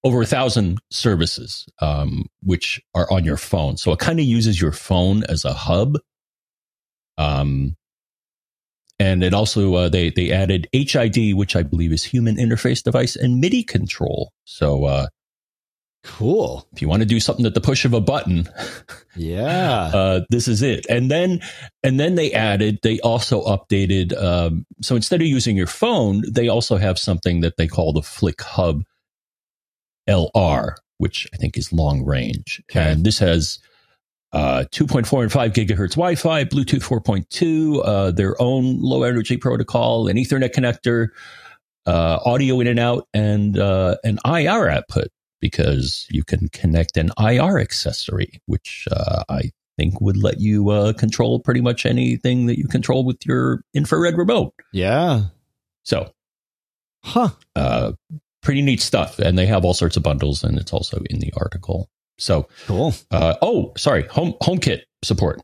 over 0.05 0.21
a 0.21 0.25
thousand 0.25 0.77
services, 0.91 1.65
um, 1.81 2.27
which 2.43 2.79
are 2.93 3.11
on 3.11 3.25
your 3.25 3.37
phone. 3.37 3.75
So 3.75 3.91
it 3.91 3.99
kind 3.99 4.19
of 4.19 4.25
uses 4.25 4.61
your 4.61 4.71
phone 4.71 5.23
as 5.23 5.43
a 5.43 5.53
hub. 5.53 5.97
Um, 7.17 7.75
and 8.99 9.23
it 9.23 9.33
also 9.33 9.73
uh, 9.73 9.89
they 9.89 10.11
they 10.11 10.31
added 10.31 10.69
HID, 10.71 11.33
which 11.33 11.55
I 11.55 11.63
believe 11.63 11.91
is 11.91 12.03
human 12.03 12.37
interface 12.37 12.83
device, 12.83 13.15
and 13.15 13.41
MIDI 13.41 13.63
control. 13.63 14.31
So 14.45 14.85
uh, 14.85 15.07
Cool. 16.03 16.67
if 16.71 16.83
you 16.83 16.87
want 16.87 17.01
to 17.01 17.07
do 17.07 17.19
something 17.19 17.47
at 17.47 17.55
the 17.55 17.61
push 17.61 17.83
of 17.83 17.93
a 17.93 17.99
button, 17.99 18.47
Yeah. 19.15 19.85
uh, 19.93 20.21
this 20.29 20.47
is 20.47 20.61
it. 20.61 20.85
And 20.87 21.09
then 21.09 21.41
and 21.83 21.99
then 21.99 22.13
they 22.13 22.31
added 22.31 22.77
they 22.83 22.99
also 22.99 23.43
updated. 23.45 24.15
Um, 24.21 24.65
so 24.83 24.95
instead 24.95 25.19
of 25.21 25.27
using 25.27 25.57
your 25.57 25.67
phone, 25.67 26.23
they 26.31 26.47
also 26.47 26.77
have 26.77 26.99
something 26.99 27.41
that 27.41 27.57
they 27.57 27.67
call 27.67 27.91
the 27.91 28.01
Flic 28.01 28.39
Hub 28.41 28.83
LR, 30.07 30.75
which 30.97 31.27
I 31.33 31.37
think 31.37 31.57
is 31.57 31.73
long 31.73 32.03
range. 32.05 32.61
Okay. 32.69 32.91
And 32.91 33.05
this 33.05 33.19
has 33.19 33.59
uh, 34.31 34.65
2.4 34.71 35.23
and 35.23 35.31
5 35.31 35.53
gigahertz 35.53 35.95
Wi 35.95 36.15
Fi, 36.15 36.43
Bluetooth 36.43 36.83
4.2, 36.83 37.81
uh, 37.85 38.11
their 38.11 38.39
own 38.41 38.79
low 38.81 39.03
energy 39.03 39.37
protocol, 39.37 40.07
an 40.07 40.17
Ethernet 40.17 40.53
connector, 40.53 41.07
uh, 41.85 42.19
audio 42.25 42.59
in 42.59 42.67
and 42.67 42.79
out, 42.79 43.07
and 43.13 43.57
uh, 43.57 43.95
an 44.03 44.19
IR 44.25 44.69
output 44.69 45.07
because 45.39 46.07
you 46.09 46.23
can 46.23 46.49
connect 46.49 46.97
an 46.97 47.11
IR 47.19 47.59
accessory, 47.59 48.41
which 48.45 48.87
uh, 48.91 49.23
I 49.29 49.51
think 49.77 50.01
would 50.01 50.17
let 50.17 50.39
you 50.39 50.69
uh, 50.69 50.93
control 50.93 51.39
pretty 51.39 51.61
much 51.61 51.85
anything 51.85 52.47
that 52.47 52.57
you 52.57 52.67
control 52.67 53.05
with 53.05 53.25
your 53.25 53.61
infrared 53.73 54.17
remote. 54.17 54.53
yeah. 54.73 55.25
So, 55.83 56.11
Huh. 57.03 57.29
Pretty 58.45 58.61
neat 58.61 58.79
stuff. 58.81 59.19
And 59.19 59.37
they 59.37 59.45
have 59.47 59.65
all 59.65 59.73
sorts 59.73 59.97
of 59.97 60.03
bundles, 60.03 60.43
and 60.43 60.57
it's 60.57 60.71
also 60.71 61.01
in 61.09 61.19
the 61.19 61.33
article. 61.35 61.89
So, 62.17 62.47
Cool. 62.67 62.93
uh, 63.11 63.35
oh, 63.41 63.73
sorry, 63.75 64.03
home 64.07 64.35
HomeKit 64.41 64.83
support. 65.03 65.41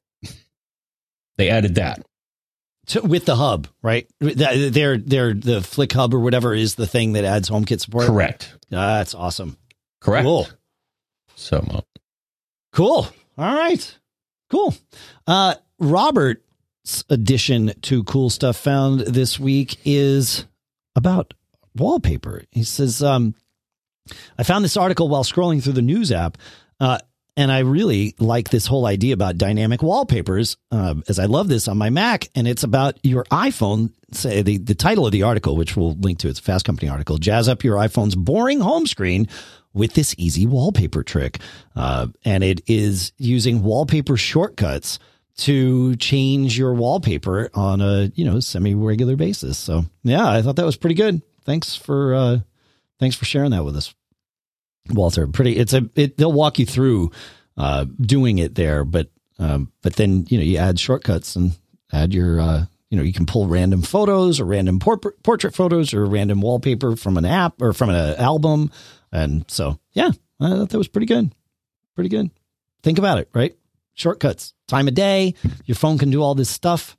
They 1.38 1.49
added 1.49 1.76
that. 1.76 2.02
To, 2.88 3.02
with 3.02 3.26
the 3.26 3.36
hub, 3.36 3.68
right? 3.82 4.07
Their 4.19 4.98
their 4.98 5.34
the 5.34 5.60
Flic 5.60 5.91
Hub 5.94 6.14
or 6.14 6.19
whatever 6.19 6.53
is 6.53 6.76
the 6.76 6.88
thing 6.88 7.14
that 7.14 7.26
adds 7.26 7.49
HomeKit 7.49 7.80
support. 7.82 8.06
Correct. 8.07 8.56
That's 8.69 9.14
awesome. 9.14 9.57
Correct. 9.99 10.23
Cool. 10.23 10.48
So, 11.36 11.57
uh, 11.57 11.82
Cool. 12.73 13.07
All 13.38 13.56
right. 13.56 13.98
Cool. 14.49 14.73
Uh, 15.28 15.56
Robert's 15.80 17.03
addition 17.10 17.73
to 17.82 18.03
cool 18.03 18.30
stuff 18.30 18.57
found 18.57 19.02
this 19.02 19.40
week 19.40 19.78
is 19.86 20.45
about 20.95 21.34
wallpaper. 21.76 22.43
He 22.52 22.64
says, 22.64 23.02
um, 23.02 23.35
I 24.38 24.43
found 24.43 24.65
this 24.65 24.77
article 24.77 25.10
while 25.10 25.23
scrolling 25.23 25.64
through 25.64 25.73
the 25.73 25.81
news 25.81 26.11
app, 26.11 26.38
uh, 26.80 26.99
and 27.38 27.52
I 27.52 27.60
really 27.60 28.14
like 28.19 28.49
this 28.49 28.68
whole 28.68 28.85
idea 28.85 29.14
about 29.14 29.38
dynamic 29.38 29.81
wallpapers, 29.81 30.57
uh, 30.72 30.95
as 31.07 31.18
I 31.18 31.26
love 31.26 31.48
this 31.48 31.68
on 31.68 31.77
my 31.77 31.89
Mac, 31.89 32.27
and 32.35 32.48
it's 32.48 32.64
about 32.64 32.98
your 33.03 33.23
iPhone. 33.26 33.93
Say 34.11 34.41
the, 34.41 34.57
the 34.57 34.76
title 34.76 35.06
of 35.06 35.14
the 35.14 35.23
article, 35.23 35.56
which 35.56 35.77
we'll 35.77 35.93
link 35.93 36.19
to, 36.19 36.27
it's 36.27 36.39
a 36.39 36.43
Fast 36.43 36.65
Company 36.65 36.89
article. 36.89 37.18
Jazz 37.18 37.48
up 37.48 37.64
your 37.64 37.77
iPhone's 37.77 38.15
boring 38.15 38.60
home 38.60 38.85
screen 38.85 39.27
with 39.73 39.93
this 39.93 40.14
easy 40.18 40.45
wallpaper 40.45 41.03
trick, 41.03 41.39
uh, 41.76 42.07
and 42.26 42.43
it 42.43 42.61
is 42.68 43.14
using 43.18 43.64
wallpaper 43.64 44.18
shortcuts 44.18 44.99
to 45.38 45.95
change 45.95 46.57
your 46.57 46.73
wallpaper 46.73 47.49
on 47.53 47.81
a 47.81 48.11
you 48.15 48.26
know 48.26 48.39
semi 48.39 48.76
regular 48.76 49.15
basis. 49.15 49.57
So 49.57 49.85
yeah, 50.03 50.30
I 50.30 50.41
thought 50.41 50.57
that 50.57 50.65
was 50.65 50.77
pretty 50.77 50.95
good. 50.95 51.22
Thanks 51.45 51.76
for 51.76 52.13
uh, 52.13 52.39
thanks 52.99 53.15
for 53.15 53.26
sharing 53.26 53.51
that 53.51 53.63
with 53.63 53.76
us, 53.76 53.93
Walter. 54.89 55.27
Pretty. 55.27 55.57
It's 55.57 55.73
a 55.73 55.89
it, 55.95 56.18
they'll 56.18 56.31
walk 56.31 56.59
you 56.59 56.65
through 56.65 57.11
uh, 57.57 57.85
doing 57.99 58.38
it 58.39 58.55
there, 58.55 58.84
but 58.84 59.09
um, 59.39 59.72
but 59.81 59.95
then 59.95 60.26
you 60.30 60.38
know 60.38 60.43
you 60.43 60.57
add 60.57 60.80
shortcuts 60.80 61.35
and 61.35 61.53
add 61.91 62.13
your 62.13 62.39
uh, 62.39 62.65
you 62.89 62.97
know 62.97 63.03
you 63.03 63.13
can 63.13 63.26
pull 63.26 63.47
random 63.47 63.81
photos 63.81 64.39
or 64.39 64.45
random 64.45 64.80
por- 64.80 64.97
portrait 64.97 65.55
photos 65.55 65.93
or 65.93 66.05
random 66.05 66.41
wallpaper 66.41 66.95
from 66.95 67.18
an 67.18 67.26
app 67.26 67.61
or 67.61 67.73
from 67.73 67.89
an 67.89 68.15
album, 68.18 68.72
and 69.11 69.45
so 69.49 69.80
yeah, 69.93 70.11
I 70.39 70.49
thought 70.49 70.69
that 70.69 70.77
was 70.77 70.88
pretty 70.88 71.07
good. 71.07 71.34
Pretty 71.95 72.09
good. 72.09 72.30
Think 72.84 72.97
about 72.97 73.19
it, 73.19 73.30
right? 73.34 73.55
Shortcuts, 73.93 74.53
time 74.68 74.88
of 74.88 74.93
day. 74.93 75.35
Your 75.65 75.76
phone 75.76 75.97
can 75.97 76.09
do 76.09 76.22
all 76.22 76.35
this 76.35 76.49
stuff 76.49 76.97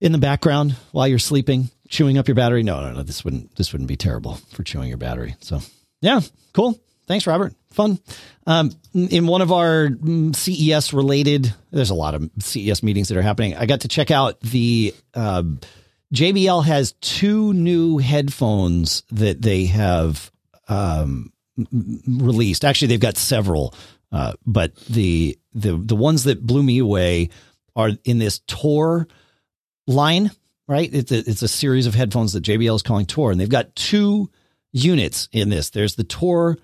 in 0.00 0.12
the 0.12 0.18
background 0.18 0.76
while 0.92 1.06
you're 1.06 1.18
sleeping, 1.18 1.70
chewing 1.92 2.16
up 2.16 2.26
your 2.26 2.34
battery. 2.34 2.62
No, 2.62 2.80
no, 2.80 2.92
no. 2.92 3.02
This 3.02 3.24
wouldn't. 3.24 3.54
This 3.54 3.72
wouldn't 3.72 3.88
be 3.88 3.96
terrible 3.96 4.34
for 4.52 4.64
chewing 4.64 4.88
your 4.88 4.98
battery. 4.98 5.36
So, 5.40 5.60
yeah, 6.00 6.20
cool. 6.52 6.80
Thanks, 7.06 7.26
Robert. 7.26 7.54
Fun. 7.70 7.98
Um, 8.46 8.72
in 8.94 9.26
one 9.26 9.42
of 9.42 9.52
our 9.52 9.88
mm, 9.88 10.34
CES 10.34 10.92
related, 10.92 11.54
there's 11.70 11.90
a 11.90 11.94
lot 11.94 12.14
of 12.14 12.28
CES 12.40 12.82
meetings 12.82 13.08
that 13.08 13.16
are 13.16 13.22
happening. 13.22 13.56
I 13.56 13.66
got 13.66 13.82
to 13.82 13.88
check 13.88 14.10
out 14.10 14.40
the 14.40 14.94
uh, 15.14 15.42
JBL 16.14 16.64
has 16.64 16.92
two 17.00 17.52
new 17.52 17.98
headphones 17.98 19.02
that 19.10 19.40
they 19.40 19.66
have 19.66 20.30
um, 20.68 21.32
released. 22.06 22.64
Actually, 22.64 22.88
they've 22.88 23.00
got 23.00 23.16
several, 23.16 23.74
uh, 24.10 24.34
but 24.46 24.76
the 24.86 25.38
the 25.54 25.76
the 25.76 25.96
ones 25.96 26.24
that 26.24 26.46
blew 26.46 26.62
me 26.62 26.78
away 26.78 27.30
are 27.74 27.90
in 28.04 28.18
this 28.18 28.40
Tour 28.40 29.08
line. 29.86 30.30
Right, 30.72 30.88
it's 30.90 31.12
a, 31.12 31.18
it's 31.18 31.42
a 31.42 31.48
series 31.48 31.86
of 31.86 31.94
headphones 31.94 32.32
that 32.32 32.44
JBL 32.44 32.74
is 32.76 32.82
calling 32.82 33.04
Tour, 33.04 33.30
and 33.30 33.38
they've 33.38 33.46
got 33.46 33.76
two 33.76 34.30
units 34.72 35.28
in 35.30 35.50
this. 35.50 35.68
There's 35.68 35.96
the 35.96 36.02
Tour 36.02 36.56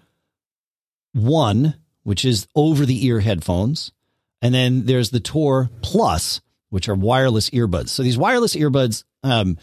One, 1.13 1.75
which 2.05 2.25
is 2.25 2.49
over 2.55 2.87
the 2.87 3.05
ear 3.05 3.21
headphones, 3.21 3.93
and 4.41 4.55
then 4.55 4.87
there's 4.87 5.11
the 5.11 5.21
Tour 5.21 5.69
Plus, 5.83 6.41
which 6.71 6.89
are 6.89 6.95
wireless 6.95 7.51
earbuds. 7.51 7.91
So 7.91 8.03
these 8.03 8.17
wireless 8.17 8.57
earbuds, 8.57 9.05
um, 9.25 9.59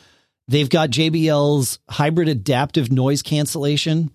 they've 0.47 0.69
got 0.69 0.91
JBL's 0.91 1.79
hybrid 1.89 2.27
adaptive 2.27 2.91
noise 2.91 3.23
cancellation 3.23 4.11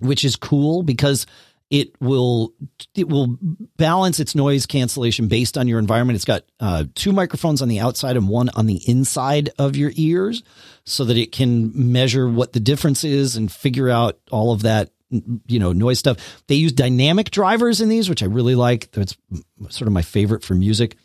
which 0.00 0.24
is 0.24 0.36
cool 0.36 0.82
because 0.82 1.26
it 1.70 1.92
will 2.00 2.52
it 2.94 3.08
will 3.08 3.38
balance 3.76 4.18
its 4.18 4.34
noise 4.34 4.66
cancellation 4.66 5.28
based 5.28 5.56
on 5.56 5.68
your 5.68 5.78
environment. 5.78 6.16
It's 6.16 6.24
got 6.24 6.42
uh, 6.58 6.84
two 6.94 7.12
microphones 7.12 7.62
on 7.62 7.68
the 7.68 7.78
outside 7.78 8.16
and 8.16 8.28
one 8.28 8.50
on 8.50 8.66
the 8.66 8.80
inside 8.88 9.50
of 9.58 9.76
your 9.76 9.92
ears, 9.94 10.42
so 10.84 11.04
that 11.04 11.16
it 11.16 11.32
can 11.32 11.70
measure 11.92 12.28
what 12.28 12.52
the 12.52 12.60
difference 12.60 13.04
is 13.04 13.36
and 13.36 13.50
figure 13.50 13.88
out 13.88 14.18
all 14.30 14.52
of 14.52 14.62
that 14.62 14.90
you 15.46 15.58
know 15.58 15.72
noise 15.72 15.98
stuff. 15.98 16.42
They 16.48 16.56
use 16.56 16.72
dynamic 16.72 17.30
drivers 17.30 17.80
in 17.80 17.88
these, 17.88 18.08
which 18.08 18.22
I 18.22 18.26
really 18.26 18.54
like. 18.56 18.90
That's 18.90 19.16
sort 19.68 19.86
of 19.86 19.92
my 19.92 20.02
favorite 20.02 20.44
for 20.44 20.54
music. 20.54 20.96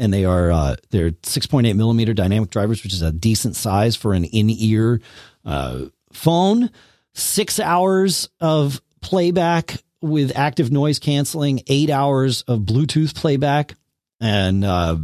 And 0.00 0.14
they 0.14 0.24
are 0.24 0.52
uh, 0.52 0.76
they're 0.90 1.12
six 1.24 1.46
point 1.46 1.66
eight 1.66 1.74
millimeter 1.74 2.14
dynamic 2.14 2.50
drivers, 2.50 2.82
which 2.84 2.92
is 2.92 3.02
a 3.02 3.10
decent 3.12 3.56
size 3.56 3.96
for 3.96 4.14
an 4.14 4.24
in 4.24 4.50
ear 4.50 5.00
uh, 5.44 5.86
phone 6.12 6.70
six 7.14 7.58
hours 7.58 8.28
of 8.40 8.80
playback 9.00 9.82
with 10.00 10.36
active 10.36 10.70
noise 10.70 10.98
canceling, 10.98 11.62
eight 11.66 11.90
hours 11.90 12.42
of 12.42 12.60
Bluetooth 12.60 13.14
playback, 13.14 13.74
and 14.20 14.64
uh, 14.64 14.96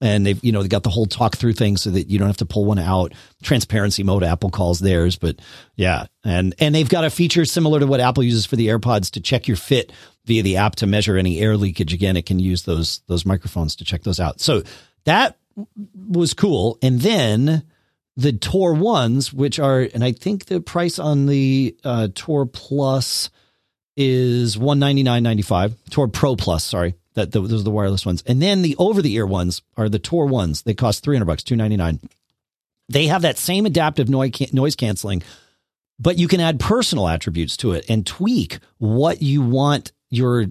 and 0.00 0.26
they've 0.26 0.42
you 0.44 0.52
know 0.52 0.62
they 0.62 0.68
got 0.68 0.82
the 0.82 0.90
whole 0.90 1.06
talk 1.06 1.36
through 1.36 1.52
thing 1.52 1.76
so 1.76 1.90
that 1.90 2.08
you 2.08 2.18
don't 2.18 2.28
have 2.28 2.36
to 2.38 2.46
pull 2.46 2.64
one 2.64 2.78
out. 2.78 3.12
Transparency 3.42 4.02
mode, 4.02 4.24
Apple 4.24 4.50
calls 4.50 4.80
theirs, 4.80 5.16
but 5.16 5.40
yeah, 5.76 6.06
and 6.24 6.54
and 6.58 6.74
they've 6.74 6.88
got 6.88 7.04
a 7.04 7.10
feature 7.10 7.44
similar 7.44 7.80
to 7.80 7.86
what 7.86 8.00
Apple 8.00 8.22
uses 8.22 8.44
for 8.44 8.56
the 8.56 8.68
AirPods 8.68 9.12
to 9.12 9.20
check 9.20 9.46
your 9.46 9.56
fit 9.56 9.92
via 10.24 10.42
the 10.42 10.56
app 10.56 10.76
to 10.76 10.86
measure 10.86 11.16
any 11.16 11.40
air 11.40 11.56
leakage. 11.56 11.94
Again, 11.94 12.16
it 12.16 12.26
can 12.26 12.38
use 12.38 12.64
those 12.64 13.00
those 13.06 13.24
microphones 13.24 13.76
to 13.76 13.84
check 13.84 14.02
those 14.02 14.20
out. 14.20 14.40
So 14.40 14.62
that 15.04 15.38
was 15.94 16.34
cool, 16.34 16.78
and 16.82 17.00
then 17.00 17.62
the 18.16 18.32
Tour 18.32 18.74
ones, 18.74 19.32
which 19.32 19.58
are, 19.58 19.88
and 19.94 20.04
I 20.04 20.12
think 20.12 20.46
the 20.46 20.60
price 20.60 20.98
on 20.98 21.26
the 21.26 21.76
uh, 21.82 22.08
Tour 22.14 22.44
Plus 22.46 23.30
is 23.96 24.56
one 24.56 24.78
ninety 24.78 25.02
nine 25.02 25.22
ninety 25.22 25.42
five. 25.42 25.74
Tour 25.90 26.08
Pro 26.08 26.36
Plus, 26.36 26.64
sorry, 26.64 26.94
that 27.14 27.32
those 27.32 27.52
are 27.52 27.64
the 27.64 27.70
wireless 27.70 28.06
ones, 28.06 28.22
and 28.26 28.40
then 28.40 28.62
the 28.62 28.76
over 28.78 29.02
the 29.02 29.14
ear 29.14 29.26
ones 29.26 29.62
are 29.76 29.88
the 29.88 29.98
Tour 29.98 30.26
ones. 30.26 30.62
They 30.62 30.74
cost 30.74 31.02
three 31.02 31.16
hundred 31.16 31.26
bucks, 31.26 31.42
two 31.42 31.56
ninety 31.56 31.76
nine. 31.76 32.00
They 32.88 33.06
have 33.06 33.22
that 33.22 33.38
same 33.38 33.66
adaptive 33.66 34.08
noise 34.08 34.52
noise 34.52 34.76
canceling, 34.76 35.22
but 35.98 36.18
you 36.18 36.28
can 36.28 36.40
add 36.40 36.60
personal 36.60 37.08
attributes 37.08 37.56
to 37.58 37.72
it 37.72 37.88
and 37.88 38.06
tweak 38.06 38.58
what 38.78 39.22
you 39.22 39.42
want 39.42 39.92
your 40.10 40.46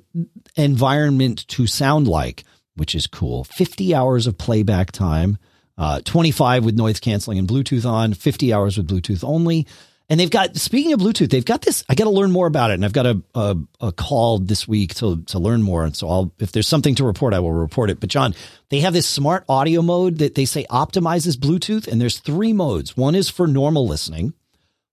environment 0.56 1.48
to 1.50 1.68
sound 1.68 2.08
like, 2.08 2.44
which 2.76 2.96
is 2.96 3.08
cool. 3.08 3.44
Fifty 3.44 3.94
hours 3.94 4.28
of 4.28 4.38
playback 4.38 4.92
time 4.92 5.38
uh, 5.82 6.00
25 6.02 6.64
with 6.64 6.76
noise 6.76 7.00
canceling 7.00 7.40
and 7.40 7.48
Bluetooth 7.48 7.90
on, 7.90 8.14
50 8.14 8.54
hours 8.54 8.78
with 8.78 8.88
Bluetooth 8.88 9.24
only. 9.24 9.68
And 10.12 10.20
they've 10.20 10.30
got, 10.30 10.58
speaking 10.58 10.92
of 10.92 11.00
Bluetooth, 11.00 11.30
they've 11.30 11.46
got 11.46 11.62
this. 11.62 11.86
I 11.88 11.96
got 11.96 12.04
to 12.04 12.10
learn 12.10 12.34
more 12.34 12.46
about 12.46 12.70
it, 12.70 12.74
and 12.74 12.84
I've 12.84 12.92
got 12.92 13.06
a, 13.06 13.24
a, 13.34 13.56
a 13.80 13.92
call 13.94 14.40
this 14.40 14.68
week 14.68 14.94
to 14.96 15.24
to 15.28 15.40
learn 15.40 15.64
more. 15.64 15.86
And 15.86 15.96
so 15.96 16.10
I'll, 16.10 16.34
if 16.38 16.52
there's 16.52 16.68
something 16.68 16.96
to 16.96 17.06
report, 17.06 17.34
I 17.34 17.40
will 17.40 17.54
report 17.54 17.90
it. 17.90 18.02
But 18.02 18.10
John, 18.10 18.36
they 18.68 18.82
have 18.82 18.92
this 18.92 19.08
smart 19.08 19.46
audio 19.48 19.82
mode 19.82 20.18
that 20.18 20.36
they 20.36 20.44
say 20.44 20.66
optimizes 20.70 21.38
Bluetooth, 21.38 21.88
and 21.88 22.02
there's 22.02 22.20
three 22.20 22.52
modes. 22.52 22.98
One 22.98 23.16
is 23.16 23.30
for 23.30 23.48
normal 23.48 23.88
listening, 23.88 24.34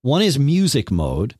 one 0.02 0.22
is 0.22 0.38
music 0.38 0.92
mode, 0.92 1.34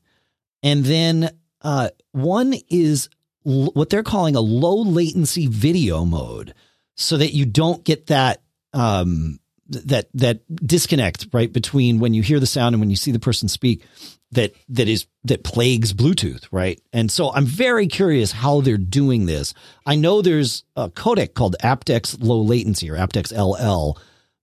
and 0.60 0.84
then 0.84 1.30
uh, 1.62 1.90
one 2.10 2.54
is 2.68 3.08
l- 3.46 3.70
what 3.74 3.90
they're 3.90 4.02
calling 4.02 4.34
a 4.34 4.40
low 4.40 4.82
latency 4.82 5.46
video 5.46 6.04
mode, 6.04 6.52
so 6.96 7.16
that 7.16 7.32
you 7.32 7.46
don't 7.46 7.84
get 7.84 8.08
that 8.08 8.42
um, 8.72 9.38
that 9.68 10.08
that 10.14 10.40
disconnect 10.66 11.26
right 11.32 11.52
between 11.52 11.98
when 11.98 12.14
you 12.14 12.22
hear 12.22 12.40
the 12.40 12.46
sound 12.46 12.74
and 12.74 12.80
when 12.80 12.90
you 12.90 12.96
see 12.96 13.12
the 13.12 13.18
person 13.18 13.48
speak 13.48 13.84
that 14.32 14.54
that 14.68 14.88
is 14.88 15.06
that 15.24 15.44
plagues 15.44 15.92
bluetooth 15.92 16.46
right? 16.50 16.80
And 16.92 17.10
so 17.10 17.30
i'm 17.32 17.44
very 17.46 17.86
curious 17.86 18.32
how 18.32 18.60
they're 18.60 18.78
doing 18.78 19.26
this. 19.26 19.54
I 19.86 19.96
know 19.96 20.22
there's 20.22 20.64
a 20.76 20.88
codec 20.88 21.34
called 21.34 21.56
aptX 21.62 22.16
low 22.20 22.40
latency 22.40 22.90
or 22.90 22.96
aptX 22.96 23.32
ll 23.32 23.98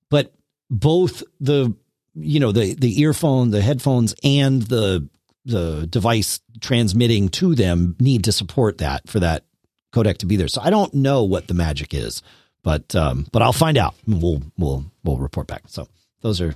but 0.10 0.34
both 0.70 1.24
the 1.40 1.76
you 2.14 2.40
know 2.40 2.52
the 2.52 2.76
the 2.76 3.02
earphone 3.02 3.52
the 3.52 3.62
headphones 3.62 4.14
and 4.24 4.62
the 4.64 5.08
the 5.46 5.86
device 5.88 6.40
transmitting 6.60 7.30
to 7.30 7.54
them 7.54 7.96
need 8.00 8.24
to 8.24 8.32
support 8.32 8.80
that 8.80 9.08
for 9.08 9.20
that 9.20 9.46
codec 9.94 10.18
to 10.18 10.26
be 10.26 10.36
there. 10.36 10.48
So 10.48 10.62
i 10.62 10.70
don't 10.70 10.94
know 10.94 11.24
what 11.24 11.48
the 11.48 11.56
magic 11.56 11.94
is 11.96 12.22
but 12.66 12.96
um, 12.96 13.28
but 13.32 13.44
I'll 13.44 13.54
find 13.54 13.78
out. 13.78 13.94
We'll 14.08 14.42
we'll 14.58 14.84
we'll 15.04 15.18
report 15.18 15.48
back. 15.48 15.62
So 15.68 15.88
those 16.22 16.42
are 16.42 16.56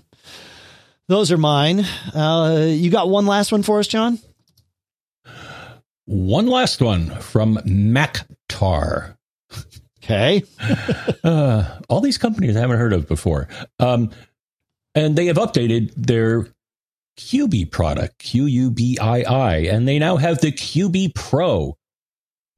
those 1.08 1.32
are 1.32 1.38
mine. 1.38 1.86
Uh, 2.14 2.66
you 2.68 2.90
got 2.90 3.10
one 3.10 3.28
last 3.28 3.52
one 3.52 3.64
for 3.64 3.80
us, 3.80 3.88
John? 3.88 4.20
One 6.06 6.48
last 6.48 6.82
one 6.82 7.12
from 7.22 7.58
Maktar. 7.58 9.16
Okay. 10.04 10.44
uh, 11.24 11.80
all 11.88 12.02
these 12.02 12.18
companies 12.18 12.58
I 12.58 12.62
haven't 12.62 12.80
heard 12.80 12.94
of 12.94 13.08
before. 13.08 13.48
Um, 13.78 14.10
and 14.96 15.16
they 15.16 15.28
have 15.28 15.38
updated 15.38 15.94
their 15.96 16.48
Qubii 17.20 17.70
product, 17.70 18.18
Q 18.18 18.46
U 18.46 18.72
B 18.72 18.98
I 19.00 19.22
I, 19.22 19.56
and 19.58 19.88
they 19.88 20.00
now 20.00 20.18
have 20.18 20.42
the 20.42 20.52
Qubii 20.52 21.14
Pro, 21.14 21.78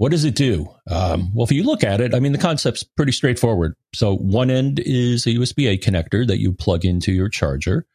what 0.01 0.09
does 0.09 0.25
it 0.25 0.33
do? 0.33 0.67
Um, 0.89 1.31
well, 1.31 1.43
if 1.43 1.51
you 1.51 1.61
look 1.61 1.83
at 1.83 2.01
it, 2.01 2.15
I 2.15 2.19
mean, 2.19 2.31
the 2.31 2.39
concept's 2.39 2.81
pretty 2.81 3.11
straightforward. 3.11 3.75
So 3.93 4.15
one 4.15 4.49
end 4.49 4.79
is 4.79 5.27
a 5.27 5.29
USB 5.29 5.69
A 5.69 5.77
connector 5.77 6.25
that 6.25 6.39
you 6.39 6.53
plug 6.53 6.85
into 6.85 7.11
your 7.11 7.29
charger. 7.29 7.85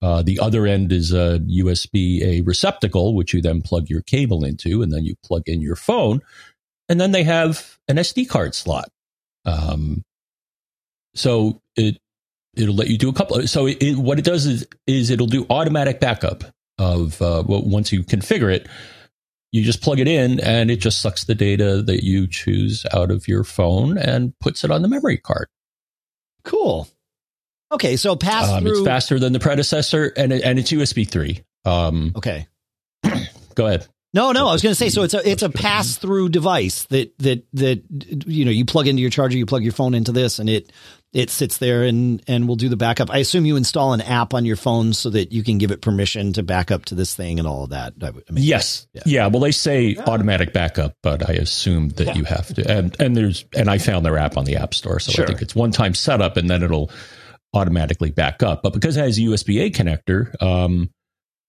Uh, 0.00 0.22
the 0.22 0.40
other 0.40 0.66
end 0.66 0.92
is 0.92 1.12
a 1.12 1.40
USB 1.40 2.22
A 2.22 2.40
receptacle, 2.40 3.14
which 3.14 3.34
you 3.34 3.42
then 3.42 3.60
plug 3.60 3.90
your 3.90 4.00
cable 4.00 4.46
into, 4.46 4.80
and 4.80 4.90
then 4.90 5.04
you 5.04 5.14
plug 5.22 5.42
in 5.44 5.60
your 5.60 5.76
phone. 5.76 6.22
And 6.88 6.98
then 6.98 7.12
they 7.12 7.22
have 7.22 7.76
an 7.86 7.96
SD 7.96 8.30
card 8.30 8.54
slot. 8.54 8.88
Um, 9.44 10.04
so 11.14 11.60
it 11.76 11.98
it'll 12.56 12.74
let 12.74 12.88
you 12.88 12.96
do 12.96 13.10
a 13.10 13.12
couple. 13.12 13.46
so 13.46 13.66
it, 13.66 13.98
what 13.98 14.18
it 14.18 14.24
does 14.24 14.46
is 14.46 14.66
is 14.86 15.10
it'll 15.10 15.26
do 15.26 15.44
automatic 15.50 16.00
backup 16.00 16.44
of 16.78 17.20
uh, 17.20 17.42
well, 17.46 17.62
once 17.62 17.92
you 17.92 18.04
configure 18.04 18.50
it 18.50 18.66
you 19.52 19.62
just 19.62 19.82
plug 19.82 20.00
it 20.00 20.08
in 20.08 20.40
and 20.40 20.70
it 20.70 20.76
just 20.76 21.00
sucks 21.00 21.24
the 21.24 21.34
data 21.34 21.82
that 21.82 22.04
you 22.04 22.26
choose 22.26 22.84
out 22.92 23.10
of 23.10 23.28
your 23.28 23.44
phone 23.44 23.98
and 23.98 24.36
puts 24.40 24.64
it 24.64 24.70
on 24.70 24.82
the 24.82 24.88
memory 24.88 25.18
card. 25.18 25.46
Cool. 26.44 26.88
Okay, 27.70 27.96
so 27.96 28.16
pass 28.16 28.48
um, 28.48 28.62
through. 28.62 28.78
It's 28.78 28.86
faster 28.86 29.18
than 29.18 29.32
the 29.32 29.40
predecessor, 29.40 30.12
and 30.16 30.32
it, 30.32 30.42
and 30.42 30.58
it's 30.58 30.72
USB 30.72 31.08
three. 31.08 31.42
Um, 31.64 32.12
okay. 32.16 32.46
go 33.54 33.66
ahead. 33.66 33.86
No, 34.14 34.32
no, 34.32 34.46
I 34.48 34.52
was 34.52 34.62
going 34.62 34.72
to 34.72 34.78
say 34.78 34.90
so. 34.90 35.04
It's 35.04 35.14
a 35.14 35.26
it's 35.26 35.42
a 35.42 35.48
pass 35.48 35.96
through 35.96 36.28
device 36.28 36.84
that 36.86 37.16
that 37.20 37.46
that 37.54 37.82
you 38.26 38.44
know 38.44 38.50
you 38.50 38.66
plug 38.66 38.88
into 38.88 39.00
your 39.00 39.10
charger, 39.10 39.38
you 39.38 39.46
plug 39.46 39.62
your 39.62 39.72
phone 39.72 39.94
into 39.94 40.12
this, 40.12 40.38
and 40.38 40.50
it 40.50 40.70
it 41.12 41.28
sits 41.28 41.58
there 41.58 41.82
and 41.82 42.22
and 42.26 42.48
will 42.48 42.56
do 42.56 42.68
the 42.68 42.76
backup. 42.76 43.10
I 43.10 43.18
assume 43.18 43.44
you 43.44 43.56
install 43.56 43.92
an 43.92 44.00
app 44.00 44.32
on 44.32 44.44
your 44.44 44.56
phone 44.56 44.92
so 44.94 45.10
that 45.10 45.30
you 45.30 45.42
can 45.44 45.58
give 45.58 45.70
it 45.70 45.82
permission 45.82 46.32
to 46.34 46.42
back 46.42 46.70
up 46.70 46.86
to 46.86 46.94
this 46.94 47.14
thing 47.14 47.38
and 47.38 47.46
all 47.46 47.64
of 47.64 47.70
that. 47.70 47.92
I 48.02 48.10
mean, 48.10 48.44
yes, 48.44 48.86
yeah. 48.94 49.02
yeah. 49.04 49.26
Well, 49.26 49.40
they 49.40 49.52
say 49.52 49.96
automatic 50.06 50.52
backup, 50.52 50.94
but 51.02 51.28
I 51.28 51.34
assume 51.34 51.90
that 51.90 52.08
yeah. 52.08 52.14
you 52.14 52.24
have 52.24 52.54
to. 52.54 52.70
And 52.70 52.96
and 52.98 53.16
there's 53.16 53.44
and 53.54 53.68
I 53.68 53.78
found 53.78 54.06
their 54.06 54.16
app 54.16 54.36
on 54.36 54.44
the 54.44 54.56
App 54.56 54.74
Store, 54.74 55.00
so 55.00 55.12
sure. 55.12 55.24
I 55.24 55.28
think 55.28 55.42
it's 55.42 55.54
one 55.54 55.70
time 55.70 55.94
setup, 55.94 56.36
and 56.36 56.48
then 56.48 56.62
it'll 56.62 56.90
automatically 57.52 58.10
back 58.10 58.42
up. 58.42 58.62
But 58.62 58.72
because 58.72 58.96
it 58.96 59.00
has 59.00 59.18
a 59.18 59.22
USB 59.22 59.60
A 59.66 59.70
connector, 59.70 60.40
um, 60.42 60.90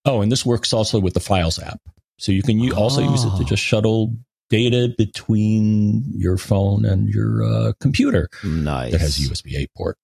oh, 0.04 0.22
and 0.22 0.32
this 0.32 0.46
works 0.46 0.74
also 0.74 1.00
with 1.00 1.14
the 1.14 1.22
Files 1.22 1.58
app. 1.60 1.80
So 2.20 2.32
you 2.32 2.44
can 2.44 2.72
also 2.74 3.02
oh. 3.02 3.12
use 3.12 3.24
it 3.24 3.30
to 3.30 3.44
oh. 3.44 3.46
just 3.46 3.64
shuttle 3.64 4.14
data 4.54 4.94
between 4.96 6.04
your 6.16 6.38
phone 6.38 6.86
and 6.86 7.10
your 7.10 7.44
uh, 7.44 7.74
computer. 7.80 8.30
Nice. 8.44 8.92
That 8.92 9.02
has 9.02 9.18
a 9.18 9.30
USB 9.30 9.56
A 9.56 9.68
port. 9.76 9.98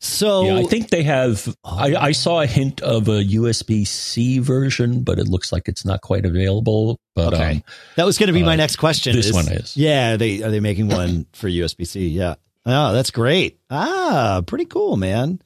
So 0.00 0.44
yeah, 0.44 0.56
I 0.56 0.62
think 0.64 0.88
they 0.88 1.02
have. 1.02 1.54
Oh. 1.64 1.78
I, 1.78 2.06
I, 2.08 2.12
saw 2.12 2.40
a 2.40 2.46
hint 2.46 2.82
of 2.82 3.08
a 3.08 3.22
USB 3.24 3.86
C 3.86 4.38
version, 4.38 5.02
but 5.02 5.18
it 5.18 5.28
looks 5.28 5.50
like 5.50 5.66
it's 5.66 5.84
not 5.84 6.02
quite 6.02 6.26
available. 6.26 6.98
But 7.14 7.34
okay. 7.34 7.50
um, 7.52 7.62
that 7.96 8.04
was 8.04 8.18
going 8.18 8.26
to 8.26 8.34
be 8.34 8.42
uh, 8.42 8.46
my 8.46 8.56
next 8.56 8.76
question. 8.76 9.14
This 9.14 9.26
is, 9.26 9.32
one 9.32 9.48
is. 9.48 9.76
Yeah, 9.76 10.16
they 10.16 10.42
are 10.42 10.50
they 10.50 10.60
making 10.60 10.88
one 10.88 11.26
for 11.32 11.48
USB 11.48 11.86
C? 11.86 12.08
Yeah. 12.08 12.34
Oh, 12.66 12.92
that's 12.92 13.10
great. 13.10 13.58
Ah, 13.70 14.42
pretty 14.46 14.66
cool, 14.66 14.96
man. 14.96 15.40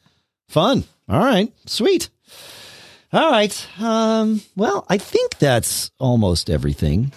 Fun. 0.49 0.85
All 1.09 1.21
right, 1.21 1.53
sweet. 1.67 2.11
All 3.13 3.31
right. 3.31 3.69
Um, 3.81 4.43
well, 4.57 4.87
I 4.89 4.99
think 4.99 5.39
that's 5.39 5.91
almost 5.99 6.51
everything. 6.51 7.13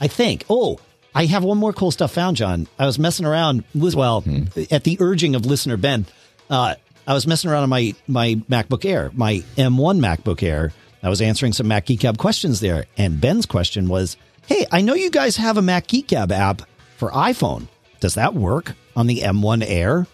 I 0.00 0.08
think. 0.08 0.44
Oh, 0.48 0.78
I 1.14 1.26
have 1.26 1.44
one 1.44 1.58
more 1.58 1.72
cool 1.72 1.90
stuff 1.90 2.12
found, 2.12 2.36
John. 2.36 2.66
I 2.78 2.86
was 2.86 2.98
messing 2.98 3.26
around. 3.26 3.64
with, 3.74 3.94
Well, 3.94 4.22
hmm. 4.22 4.44
at 4.70 4.84
the 4.84 4.96
urging 5.00 5.34
of 5.34 5.46
listener 5.46 5.76
Ben, 5.76 6.06
uh, 6.50 6.74
I 7.06 7.14
was 7.14 7.26
messing 7.26 7.50
around 7.50 7.64
on 7.64 7.68
my 7.68 7.94
my 8.08 8.34
MacBook 8.50 8.84
Air, 8.84 9.10
my 9.14 9.42
M1 9.56 10.00
MacBook 10.00 10.42
Air. 10.42 10.72
I 11.02 11.10
was 11.10 11.20
answering 11.20 11.52
some 11.52 11.68
Mac 11.68 11.86
Geek 11.86 12.00
Gab 12.00 12.16
questions 12.16 12.60
there, 12.60 12.86
and 12.96 13.20
Ben's 13.20 13.46
question 13.46 13.88
was, 13.88 14.16
"Hey, 14.46 14.66
I 14.72 14.80
know 14.80 14.94
you 14.94 15.10
guys 15.10 15.36
have 15.36 15.56
a 15.58 15.62
Mac 15.62 15.86
Geek 15.86 16.08
Gab 16.08 16.32
app 16.32 16.62
for 16.96 17.10
iPhone. 17.10 17.68
Does 18.00 18.14
that 18.14 18.34
work 18.34 18.74
on 18.96 19.06
the 19.06 19.20
M1 19.20 19.62
Air?" 19.62 20.06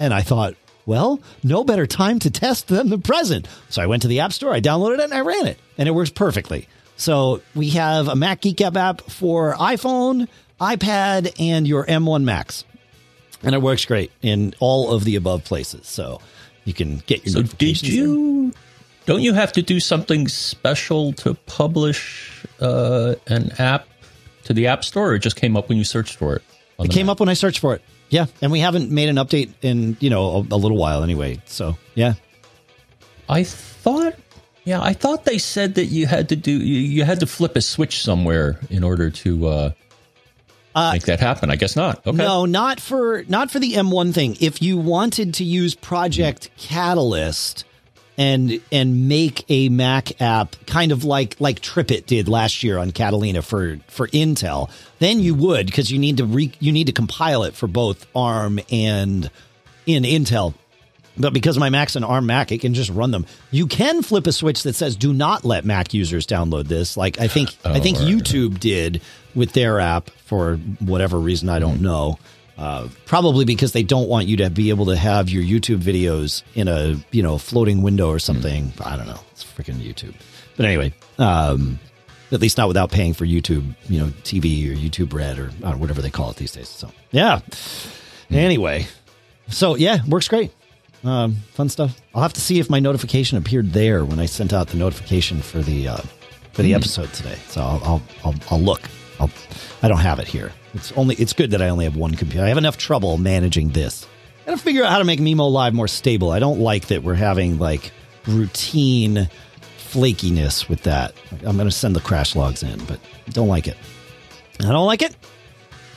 And 0.00 0.14
I 0.14 0.22
thought, 0.22 0.54
well, 0.86 1.20
no 1.42 1.64
better 1.64 1.86
time 1.86 2.18
to 2.20 2.30
test 2.30 2.68
than 2.68 2.88
the 2.88 2.98
present. 2.98 3.46
So 3.68 3.82
I 3.82 3.86
went 3.86 4.02
to 4.02 4.08
the 4.08 4.20
App 4.20 4.32
Store, 4.32 4.54
I 4.54 4.60
downloaded 4.60 5.00
it, 5.00 5.04
and 5.04 5.12
I 5.14 5.20
ran 5.20 5.46
it, 5.46 5.58
and 5.76 5.86
it 5.86 5.92
works 5.92 6.08
perfectly. 6.08 6.66
So 6.98 7.40
we 7.54 7.70
have 7.70 8.08
a 8.08 8.14
Mac 8.14 8.42
Geek 8.42 8.60
app 8.60 9.00
for 9.02 9.54
iPhone, 9.54 10.28
iPad, 10.60 11.32
and 11.38 11.66
your 11.66 11.86
M1 11.86 12.24
Max. 12.24 12.64
And 13.42 13.54
it 13.54 13.62
works 13.62 13.84
great 13.86 14.10
in 14.20 14.54
all 14.60 14.92
of 14.92 15.04
the 15.04 15.16
above 15.16 15.44
places. 15.44 15.86
So 15.86 16.20
you 16.64 16.74
can 16.74 16.98
get 17.06 17.24
your 17.24 17.46
so 17.46 17.54
did 17.56 17.82
you 17.82 18.52
don't 19.06 19.22
you 19.22 19.32
have 19.32 19.52
to 19.52 19.62
do 19.62 19.80
something 19.80 20.28
special 20.28 21.14
to 21.14 21.32
publish 21.46 22.44
uh, 22.60 23.14
an 23.28 23.52
app 23.58 23.88
to 24.44 24.52
the 24.52 24.66
app 24.66 24.84
store 24.84 25.12
or 25.12 25.14
it 25.14 25.20
just 25.20 25.36
came 25.36 25.56
up 25.56 25.70
when 25.70 25.78
you 25.78 25.84
searched 25.84 26.16
for 26.16 26.36
it 26.36 26.42
it 26.78 26.90
came 26.90 27.06
Mac? 27.06 27.12
up 27.12 27.20
when 27.20 27.28
i 27.28 27.34
searched 27.34 27.60
for 27.60 27.74
it 27.74 27.82
yeah, 28.10 28.26
and 28.40 28.50
we 28.50 28.60
haven't 28.60 28.90
made 28.90 29.08
an 29.08 29.16
update 29.16 29.52
in 29.62 29.96
you 30.00 30.10
know 30.10 30.46
a, 30.50 30.54
a 30.54 30.58
little 30.58 30.76
while 30.76 31.02
anyway. 31.02 31.40
So 31.46 31.76
yeah, 31.94 32.14
I 33.28 33.44
thought 33.44 34.14
yeah, 34.68 34.82
I 34.82 34.92
thought 34.92 35.24
they 35.24 35.38
said 35.38 35.76
that 35.76 35.86
you 35.86 36.06
had 36.06 36.28
to 36.28 36.36
do 36.36 36.50
you, 36.50 36.80
you 36.80 37.04
had 37.04 37.20
to 37.20 37.26
flip 37.26 37.56
a 37.56 37.62
switch 37.62 38.02
somewhere 38.02 38.60
in 38.68 38.84
order 38.84 39.08
to 39.08 39.46
uh, 39.46 39.70
uh, 40.74 40.92
make 40.92 41.04
that 41.04 41.20
happen. 41.20 41.50
I 41.50 41.56
guess 41.56 41.74
not. 41.74 42.06
Okay. 42.06 42.18
No, 42.18 42.44
not 42.44 42.78
for 42.78 43.24
not 43.28 43.50
for 43.50 43.60
the 43.60 43.72
M1 43.72 44.12
thing. 44.12 44.36
If 44.40 44.60
you 44.60 44.76
wanted 44.76 45.32
to 45.34 45.44
use 45.44 45.74
Project 45.74 46.50
Catalyst, 46.58 47.64
and 48.18 48.60
and 48.70 49.08
make 49.08 49.46
a 49.48 49.70
Mac 49.70 50.20
app 50.20 50.54
kind 50.66 50.92
of 50.92 51.02
like 51.02 51.40
like 51.40 51.60
TripIt 51.60 52.04
did 52.04 52.28
last 52.28 52.62
year 52.62 52.76
on 52.76 52.90
Catalina 52.90 53.40
for 53.40 53.78
for 53.86 54.08
Intel, 54.08 54.70
then 54.98 55.20
you 55.20 55.34
would 55.34 55.64
because 55.64 55.90
you 55.90 55.98
need 55.98 56.18
to 56.18 56.26
re, 56.26 56.52
you 56.60 56.72
need 56.72 56.88
to 56.88 56.92
compile 56.92 57.44
it 57.44 57.54
for 57.54 57.68
both 57.68 58.06
ARM 58.14 58.60
and 58.70 59.30
in 59.86 60.02
Intel. 60.02 60.52
But 61.18 61.32
because 61.32 61.58
my 61.58 61.70
Mac's 61.70 61.96
an 61.96 62.04
ARM 62.04 62.26
Mac, 62.26 62.52
it 62.52 62.60
can 62.60 62.74
just 62.74 62.90
run 62.90 63.10
them. 63.10 63.26
You 63.50 63.66
can 63.66 64.02
flip 64.02 64.26
a 64.26 64.32
switch 64.32 64.62
that 64.62 64.74
says 64.74 64.96
"Do 64.96 65.12
not 65.12 65.44
let 65.44 65.64
Mac 65.64 65.92
users 65.94 66.26
download 66.26 66.68
this." 66.68 66.96
Like 66.96 67.20
I 67.20 67.28
think 67.28 67.56
oh, 67.64 67.72
I 67.74 67.80
think 67.80 67.98
right. 67.98 68.06
YouTube 68.06 68.60
did 68.60 69.02
with 69.34 69.52
their 69.52 69.80
app 69.80 70.10
for 70.10 70.56
whatever 70.80 71.18
reason 71.18 71.48
I 71.48 71.58
don't 71.58 71.76
mm-hmm. 71.76 71.84
know. 71.84 72.18
Uh, 72.56 72.88
probably 73.06 73.44
because 73.44 73.70
they 73.70 73.84
don't 73.84 74.08
want 74.08 74.26
you 74.26 74.38
to 74.38 74.50
be 74.50 74.70
able 74.70 74.86
to 74.86 74.96
have 74.96 75.30
your 75.30 75.44
YouTube 75.44 75.78
videos 75.80 76.42
in 76.54 76.66
a 76.66 76.96
you 77.12 77.22
know 77.22 77.38
floating 77.38 77.82
window 77.82 78.10
or 78.10 78.18
something. 78.18 78.70
Mm. 78.72 78.86
I 78.86 78.96
don't 78.96 79.06
know. 79.06 79.20
It's 79.30 79.44
freaking 79.44 79.76
YouTube. 79.76 80.14
But 80.56 80.66
anyway, 80.66 80.92
um, 81.18 81.78
at 82.32 82.40
least 82.40 82.58
not 82.58 82.66
without 82.66 82.90
paying 82.90 83.14
for 83.14 83.24
YouTube, 83.24 83.74
you 83.88 84.00
know, 84.00 84.06
TV 84.24 84.68
or 84.70 84.74
YouTube 84.74 85.12
Red 85.12 85.38
or 85.38 85.50
know, 85.60 85.76
whatever 85.76 86.02
they 86.02 86.10
call 86.10 86.30
it 86.30 86.36
these 86.36 86.52
days. 86.52 86.68
So 86.68 86.90
yeah. 87.12 87.40
Mm. 88.28 88.36
Anyway, 88.36 88.86
so 89.48 89.76
yeah, 89.76 90.00
works 90.08 90.26
great. 90.26 90.50
Um, 91.08 91.36
fun 91.54 91.70
stuff. 91.70 91.98
I'll 92.14 92.20
have 92.20 92.34
to 92.34 92.40
see 92.40 92.58
if 92.58 92.68
my 92.68 92.80
notification 92.80 93.38
appeared 93.38 93.72
there 93.72 94.04
when 94.04 94.18
I 94.18 94.26
sent 94.26 94.52
out 94.52 94.68
the 94.68 94.76
notification 94.76 95.40
for 95.40 95.62
the 95.62 95.88
uh, 95.88 95.96
for 96.52 96.60
the 96.60 96.72
mm. 96.72 96.76
episode 96.76 97.10
today. 97.14 97.38
So 97.48 97.62
I'll 97.62 97.80
I'll, 97.82 98.02
I'll, 98.24 98.34
I'll 98.50 98.60
look. 98.60 98.82
I'll, 99.18 99.30
I 99.82 99.88
don't 99.88 100.00
have 100.00 100.18
it 100.18 100.28
here. 100.28 100.52
It's 100.74 100.92
only 100.92 101.14
it's 101.14 101.32
good 101.32 101.52
that 101.52 101.62
I 101.62 101.70
only 101.70 101.86
have 101.86 101.96
one 101.96 102.14
computer. 102.14 102.44
I 102.44 102.48
have 102.48 102.58
enough 102.58 102.76
trouble 102.76 103.16
managing 103.16 103.70
this. 103.70 104.06
I 104.42 104.50
gotta 104.50 104.62
figure 104.62 104.84
out 104.84 104.90
how 104.90 104.98
to 104.98 105.04
make 105.04 105.18
mimoLive 105.18 105.72
more 105.72 105.88
stable. 105.88 106.30
I 106.30 106.40
don't 106.40 106.60
like 106.60 106.88
that 106.88 107.02
we're 107.02 107.14
having 107.14 107.58
like 107.58 107.90
routine 108.26 109.30
flakiness 109.78 110.68
with 110.68 110.82
that. 110.82 111.14
I'm 111.42 111.56
gonna 111.56 111.70
send 111.70 111.96
the 111.96 112.00
crash 112.00 112.36
logs 112.36 112.62
in, 112.62 112.84
but 112.84 113.00
don't 113.30 113.48
like 113.48 113.66
it. 113.66 113.78
I 114.60 114.64
don't 114.64 114.86
like 114.86 115.00
it. 115.00 115.16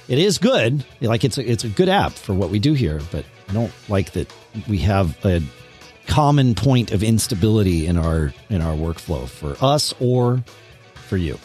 It 0.08 0.20
is 0.20 0.38
good. 0.38 0.86
Like 1.02 1.26
it's 1.26 1.38
a, 1.38 1.52
it's 1.52 1.66
a 1.66 1.70
good 1.70 1.90
app 1.90 2.14
for 2.14 2.34
what 2.34 2.50
we 2.50 2.60
do 2.60 2.74
here, 2.74 3.02
but 3.12 3.26
I 3.50 3.54
don't 3.54 3.74
like 3.90 4.14
that 4.14 4.34
we 4.68 4.80
have 4.80 5.24
a 5.26 5.42
common 6.08 6.56
point 6.56 6.92
of 6.92 7.04
instability 7.04 7.88
in 7.88 7.98
our 7.98 8.34
in 8.50 8.62
our 8.62 8.76
workflow 8.76 9.28
for 9.28 9.56
us 9.64 9.94
or 10.00 10.44
for 11.08 11.18
you. 11.18 11.40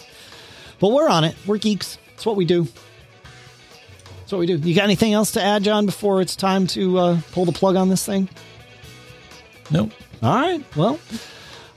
But 0.79 0.89
we're 0.89 1.09
on 1.09 1.25
it. 1.25 1.37
We're 1.47 1.59
geeks. 1.59 1.99
It's 2.15 2.27
what 2.27 2.37
we 2.37 2.45
do. 2.45 2.67
That's 4.21 4.33
what 4.33 4.39
we 4.39 4.47
do. 4.47 4.57
You 4.57 4.75
got 4.75 4.85
anything 4.85 5.13
else 5.13 5.33
to 5.33 5.43
add, 5.43 5.63
John, 5.63 5.87
before 5.87 6.21
it's 6.21 6.35
time 6.35 6.67
to 6.69 6.99
uh, 6.99 7.21
pull 7.33 7.45
the 7.45 7.53
plug 7.53 7.77
on 7.77 7.89
this 7.89 8.05
thing? 8.05 8.29
Nope. 9.71 9.93
All 10.23 10.35
right. 10.35 10.65
Well, 10.77 10.99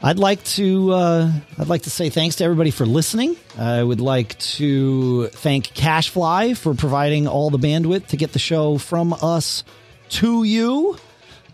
I'd 0.02 0.18
like 0.18 0.44
to 0.46 0.92
uh, 0.92 1.32
I'd 1.58 1.68
like 1.68 1.84
to 1.84 1.90
say 1.90 2.10
thanks 2.10 2.38
to 2.38 2.44
everybody 2.44 2.72
for 2.72 2.86
listening. 2.86 3.36
I 3.58 3.84
would 3.84 4.02
like 4.02 4.38
to 4.40 5.28
thank 5.28 5.68
CacheFly 5.74 6.58
for 6.58 6.74
providing 6.74 7.28
all 7.28 7.50
the 7.50 7.60
bandwidth 7.60 8.08
to 8.08 8.18
get 8.18 8.32
the 8.32 8.40
show 8.40 8.78
from 8.78 9.14
us 9.14 9.64
to 10.10 10.44
you. 10.44 10.98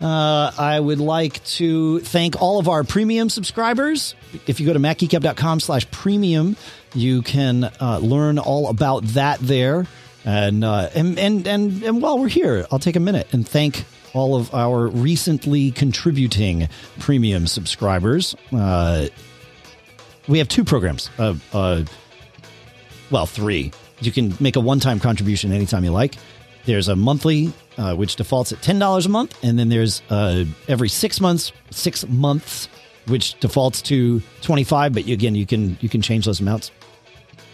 Uh, 0.00 0.52
I 0.58 0.78
would 0.78 1.00
like 1.00 1.42
to 1.44 2.00
thank 2.00 2.40
all 2.40 2.58
of 2.58 2.68
our 2.68 2.84
premium 2.84 3.30
subscribers. 3.30 4.14
If 4.46 4.60
you 4.60 4.66
go 4.66 4.72
to 4.72 4.78
macgeekgab.com 4.78 5.60
slash 5.60 5.90
premium, 5.90 6.56
you 6.94 7.22
can 7.22 7.64
uh, 7.64 7.98
learn 8.02 8.38
all 8.38 8.68
about 8.68 9.04
that 9.08 9.38
there. 9.40 9.86
And, 10.24 10.64
uh, 10.64 10.90
and, 10.94 11.18
and, 11.18 11.46
and, 11.46 11.82
and 11.82 12.02
while 12.02 12.18
we're 12.18 12.28
here, 12.28 12.66
I'll 12.70 12.78
take 12.78 12.96
a 12.96 13.00
minute 13.00 13.32
and 13.32 13.48
thank 13.48 13.84
all 14.12 14.34
of 14.34 14.52
our 14.54 14.88
recently 14.88 15.70
contributing 15.70 16.68
premium 16.98 17.46
subscribers. 17.46 18.34
Uh, 18.52 19.08
we 20.26 20.38
have 20.38 20.48
two 20.48 20.64
programs. 20.64 21.10
Uh, 21.18 21.34
uh, 21.52 21.84
well, 23.10 23.26
three. 23.26 23.72
You 24.00 24.12
can 24.12 24.34
make 24.40 24.56
a 24.56 24.60
one 24.60 24.80
time 24.80 25.00
contribution 25.00 25.52
anytime 25.52 25.84
you 25.84 25.90
like. 25.92 26.16
There's 26.66 26.88
a 26.88 26.96
monthly, 26.96 27.52
uh, 27.78 27.94
which 27.94 28.16
defaults 28.16 28.52
at 28.52 28.58
$10 28.58 29.06
a 29.06 29.08
month. 29.08 29.38
And 29.42 29.58
then 29.58 29.68
there's 29.68 30.02
uh, 30.10 30.44
every 30.68 30.88
six 30.88 31.20
months, 31.20 31.52
six 31.70 32.06
months, 32.06 32.68
which 33.06 33.38
defaults 33.40 33.80
to 33.82 34.20
25 34.42 34.92
But 34.92 35.06
again, 35.06 35.34
you 35.34 35.46
can, 35.46 35.78
you 35.80 35.88
can 35.88 36.02
change 36.02 36.26
those 36.26 36.40
amounts. 36.40 36.72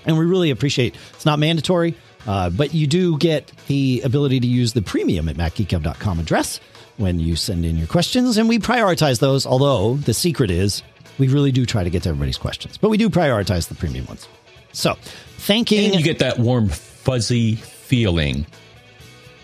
And 0.07 0.19
we 0.19 0.25
really 0.25 0.51
appreciate 0.51 0.97
it's 1.15 1.27
not 1.27 1.39
mandatory. 1.39 1.95
Uh, 2.27 2.51
but 2.51 2.73
you 2.73 2.87
do 2.87 3.19
get 3.19 3.53
the 3.67 4.01
ability 4.05 4.41
to 4.41 4.47
use 4.47 4.73
the 4.73 4.83
premium 4.83 5.29
at 5.29 5.37
macgeekgab.com 5.37 6.21
address 6.21 6.61
when 6.97 7.19
you 7.19 7.37
send 7.37 7.65
in 7.65 7.77
your 7.77 7.87
questions, 7.87 8.39
and 8.39 8.49
we 8.49 8.59
prioritize 8.59 9.19
those. 9.19 9.45
Although 9.45 9.97
the 9.97 10.15
secret 10.15 10.51
is 10.51 10.83
we 11.19 11.29
really 11.29 11.53
do 11.53 11.67
try 11.67 11.83
to 11.85 11.91
get 11.91 12.05
to 12.05 12.11
everybody's 12.11 12.39
questions, 12.39 12.79
but 12.79 12.91
we 12.91 12.97
do 12.97 13.11
prioritize 13.11 13.69
the 13.69 13.75
premium 13.75 14.07
ones. 14.07 14.29
So, 14.73 14.95
thanking 15.39 15.87
and 15.87 15.95
you 15.97 16.05
get 16.05 16.21
that 16.21 16.39
warm, 16.39 16.69
fuzzy 16.69 17.57
feeling 17.57 18.47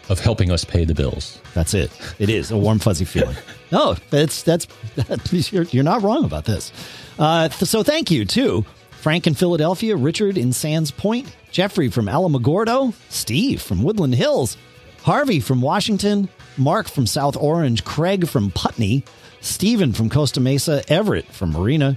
of 0.09 0.21
helping 0.21 0.51
us 0.51 0.65
pay 0.65 0.85
the 0.85 0.95
bills. 0.95 1.41
That's 1.55 1.75
it. 1.75 1.91
It 2.19 2.31
is 2.31 2.51
a 2.51 2.57
warm, 2.57 2.79
fuzzy 2.79 3.05
feeling. 3.05 3.37
No, 3.71 3.97
that's 4.09 4.43
that's, 4.45 4.67
that's 4.97 5.53
you're, 5.53 5.65
you're 5.65 5.85
not 5.85 6.01
wrong 6.01 6.25
about 6.25 6.47
this. 6.47 6.73
Uh, 7.19 7.51
so, 7.51 7.83
thank 7.83 8.11
you 8.11 8.25
too 8.25 8.65
Frank 8.93 9.27
in 9.27 9.35
Philadelphia, 9.35 9.95
Richard 9.95 10.39
in 10.39 10.55
Sands 10.55 10.91
Point, 10.91 11.31
Jeffrey 11.51 11.89
from 11.91 12.07
Alamogordo, 12.07 12.95
Steve 13.11 13.61
from 13.61 13.83
Woodland 13.83 14.15
Hills, 14.15 14.57
Harvey 15.03 15.39
from 15.41 15.61
Washington, 15.61 16.31
Mark 16.57 16.89
from 16.89 17.07
South 17.07 17.37
Orange, 17.37 17.85
Craig 17.85 18.27
from 18.27 18.51
Putney, 18.51 19.05
Stephen 19.41 19.93
from 19.93 20.11
Costa 20.11 20.41
Mesa, 20.41 20.83
Everett 20.89 21.27
from 21.27 21.53
Marina. 21.53 21.97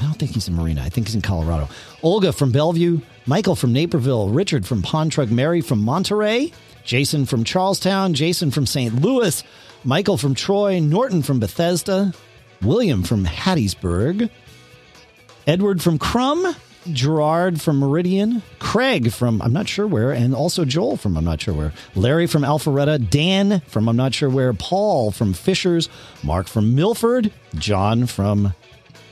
I 0.00 0.04
don't 0.04 0.18
think 0.18 0.32
he's 0.32 0.48
in 0.48 0.54
Marina. 0.54 0.82
I 0.82 0.88
think 0.88 1.06
he's 1.06 1.14
in 1.14 1.22
Colorado. 1.22 1.68
Olga 2.02 2.32
from 2.32 2.50
Bellevue, 2.50 3.00
Michael 3.26 3.54
from 3.54 3.72
Naperville, 3.72 4.28
Richard 4.28 4.66
from 4.66 4.82
Pontrug, 4.82 5.30
Mary 5.30 5.60
from 5.60 5.78
Monterey, 5.78 6.52
Jason 6.84 7.26
from 7.26 7.44
Charlestown, 7.44 8.14
Jason 8.14 8.50
from 8.50 8.66
St. 8.66 9.00
Louis, 9.00 9.42
Michael 9.84 10.16
from 10.16 10.34
Troy, 10.34 10.80
Norton 10.80 11.22
from 11.22 11.40
Bethesda, 11.40 12.12
William 12.60 13.02
from 13.02 13.24
Hattiesburg, 13.24 14.30
Edward 15.46 15.82
from 15.82 15.98
Crum, 15.98 16.54
Gerard 16.92 17.60
from 17.60 17.78
Meridian, 17.78 18.42
Craig 18.58 19.12
from 19.12 19.40
I'm 19.40 19.52
not 19.52 19.68
sure 19.68 19.86
where, 19.86 20.10
and 20.12 20.34
also 20.34 20.64
Joel 20.64 20.96
from 20.96 21.16
I'm 21.16 21.24
not 21.24 21.40
sure 21.40 21.54
where, 21.54 21.72
Larry 21.94 22.26
from 22.26 22.42
Alpharetta, 22.42 23.08
Dan 23.10 23.60
from 23.66 23.88
I'm 23.88 23.96
not 23.96 24.14
sure 24.14 24.28
where, 24.28 24.52
Paul 24.52 25.12
from 25.12 25.32
Fishers, 25.32 25.88
Mark 26.22 26.48
from 26.48 26.74
Milford, 26.74 27.32
John 27.54 28.06
from 28.06 28.54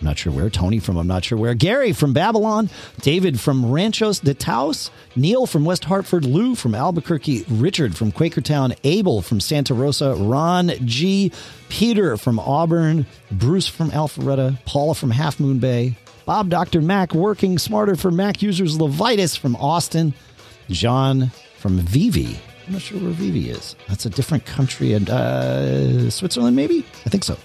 I'm 0.00 0.06
not 0.06 0.18
sure 0.18 0.32
where, 0.32 0.48
Tony 0.48 0.78
from 0.78 0.96
I'm 0.96 1.06
not 1.06 1.24
sure 1.24 1.36
where, 1.36 1.52
Gary 1.52 1.92
from 1.92 2.14
Babylon, 2.14 2.70
David 3.02 3.38
from 3.38 3.70
Ranchos 3.70 4.20
de 4.20 4.32
Taos, 4.32 4.90
Neil 5.14 5.46
from 5.46 5.66
West 5.66 5.84
Hartford, 5.84 6.24
Lou 6.24 6.54
from 6.54 6.74
Albuquerque, 6.74 7.44
Richard 7.48 7.94
from 7.94 8.10
Quakertown, 8.10 8.74
Abel 8.82 9.20
from 9.20 9.40
Santa 9.40 9.74
Rosa, 9.74 10.14
Ron 10.14 10.72
G, 10.86 11.32
Peter 11.68 12.16
from 12.16 12.38
Auburn, 12.38 13.04
Bruce 13.30 13.68
from 13.68 13.90
Alpharetta, 13.90 14.64
Paula 14.64 14.94
from 14.94 15.10
Half 15.10 15.38
Moon 15.38 15.58
Bay, 15.58 15.96
Bob 16.24 16.48
Dr. 16.48 16.80
Mac 16.80 17.14
working 17.14 17.58
smarter 17.58 17.94
for 17.94 18.10
Mac 18.10 18.40
users, 18.40 18.78
Levitus 18.78 19.36
from 19.36 19.54
Austin, 19.56 20.14
John 20.70 21.30
from 21.58 21.78
Vivi. 21.78 22.38
I'm 22.66 22.74
not 22.74 22.82
sure 22.82 23.00
where 23.00 23.10
Vivi 23.10 23.50
is. 23.50 23.74
That's 23.88 24.06
a 24.06 24.10
different 24.10 24.46
country 24.46 24.92
and 24.92 25.10
uh, 25.10 26.08
Switzerland, 26.08 26.54
maybe? 26.54 26.86
I 27.04 27.08
think 27.08 27.24
so. 27.24 27.36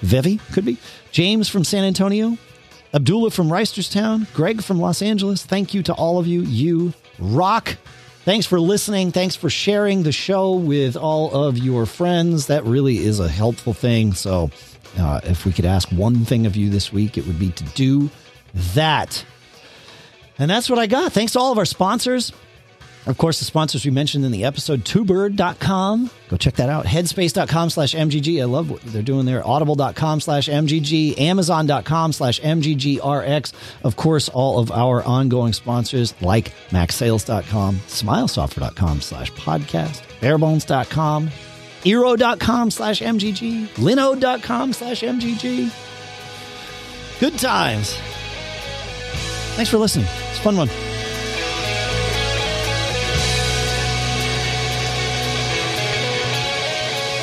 Vivi 0.00 0.38
could 0.52 0.64
be. 0.64 0.78
James 1.14 1.48
from 1.48 1.62
San 1.62 1.84
Antonio, 1.84 2.36
Abdullah 2.92 3.30
from 3.30 3.48
Reisterstown, 3.48 4.26
Greg 4.34 4.60
from 4.64 4.80
Los 4.80 5.00
Angeles. 5.00 5.46
Thank 5.46 5.72
you 5.72 5.80
to 5.84 5.92
all 5.92 6.18
of 6.18 6.26
you. 6.26 6.42
You 6.42 6.92
rock. 7.20 7.76
Thanks 8.24 8.46
for 8.46 8.58
listening. 8.58 9.12
Thanks 9.12 9.36
for 9.36 9.48
sharing 9.48 10.02
the 10.02 10.10
show 10.10 10.54
with 10.54 10.96
all 10.96 11.32
of 11.32 11.56
your 11.56 11.86
friends. 11.86 12.48
That 12.48 12.64
really 12.64 12.98
is 12.98 13.20
a 13.20 13.28
helpful 13.28 13.72
thing. 13.72 14.12
So, 14.12 14.50
uh, 14.98 15.20
if 15.22 15.44
we 15.46 15.52
could 15.52 15.66
ask 15.66 15.88
one 15.90 16.24
thing 16.24 16.46
of 16.46 16.56
you 16.56 16.68
this 16.68 16.92
week, 16.92 17.16
it 17.16 17.28
would 17.28 17.38
be 17.38 17.52
to 17.52 17.64
do 17.76 18.10
that. 18.74 19.24
And 20.36 20.50
that's 20.50 20.68
what 20.68 20.80
I 20.80 20.88
got. 20.88 21.12
Thanks 21.12 21.34
to 21.34 21.38
all 21.38 21.52
of 21.52 21.58
our 21.58 21.64
sponsors. 21.64 22.32
Of 23.06 23.18
course, 23.18 23.38
the 23.38 23.44
sponsors 23.44 23.84
we 23.84 23.90
mentioned 23.90 24.24
in 24.24 24.32
the 24.32 24.44
episode, 24.44 24.84
tubird.com. 24.84 26.10
Go 26.28 26.36
check 26.38 26.54
that 26.54 26.70
out. 26.70 26.86
Headspace.com 26.86 27.70
slash 27.70 27.94
MGG. 27.94 28.40
I 28.40 28.44
love 28.46 28.70
what 28.70 28.80
they're 28.82 29.02
doing 29.02 29.26
there. 29.26 29.46
Audible.com 29.46 30.20
slash 30.20 30.48
MGG. 30.48 31.20
Amazon.com 31.20 32.12
slash 32.14 32.40
MGGRX. 32.40 33.52
Of 33.82 33.96
course, 33.96 34.30
all 34.30 34.58
of 34.58 34.70
our 34.72 35.02
ongoing 35.04 35.52
sponsors 35.52 36.14
like 36.22 36.52
MacSales.com, 36.70 37.76
SmileSoftware.com 37.76 39.00
slash 39.02 39.32
podcast, 39.32 40.02
Barebones.com, 40.20 41.30
Eero.com 41.84 42.70
slash 42.70 43.00
MGG, 43.00 43.66
Linode.com 43.74 44.72
slash 44.72 45.02
MGG. 45.02 45.70
Good 47.20 47.38
times. 47.38 47.94
Thanks 49.56 49.70
for 49.70 49.76
listening. 49.76 50.06
It's 50.30 50.38
a 50.38 50.42
fun 50.42 50.56
one. 50.56 50.93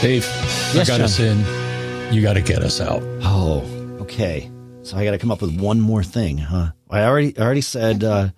Dave, 0.01 0.23
Yes, 0.23 0.75
I 0.75 0.77
got 0.79 0.85
John. 0.97 1.01
us 1.01 1.19
in. 1.19 2.13
You 2.13 2.21
got 2.23 2.33
to 2.33 2.41
get 2.41 2.63
us 2.63 2.81
out. 2.81 3.01
Oh, 3.21 3.61
okay. 4.01 4.49
So 4.81 4.97
I 4.97 5.05
got 5.05 5.11
to 5.11 5.19
come 5.19 5.29
up 5.29 5.41
with 5.41 5.59
one 5.59 5.79
more 5.79 6.03
thing, 6.03 6.39
huh? 6.39 6.71
I 6.89 7.03
already 7.03 7.37
I 7.37 7.41
already 7.43 7.61
said 7.61 8.03
uh, 8.03 8.29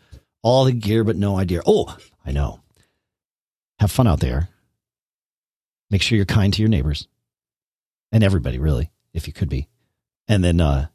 all 0.42 0.66
the 0.66 0.74
gear, 0.74 1.04
but 1.06 1.16
no 1.16 1.38
idea. 1.38 1.62
Oh, 1.66 1.96
I 2.26 2.32
know. 2.34 2.60
Have 3.80 3.92
fun 3.92 4.08
out 4.08 4.20
there. 4.20 4.50
Make 5.90 6.02
sure 6.02 6.18
you're 6.18 6.26
kind 6.26 6.54
to 6.54 6.62
your 6.62 6.70
neighbors 6.70 7.08
and 8.12 8.24
everybody, 8.26 8.60
really, 8.60 8.92
if 9.14 9.28
you 9.28 9.34
could 9.34 9.50
be. 9.50 9.70
And 10.28 10.44
then 10.44 10.60
uh, 10.60 10.88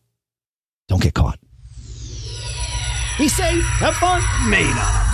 don't 0.89 1.03
get 1.03 1.15
caught. 1.15 1.39
Be 3.17 3.29
safe. 3.29 3.65
Have 3.65 3.95
fun. 3.97 4.23
Made 4.51 4.67
up. 4.77 5.08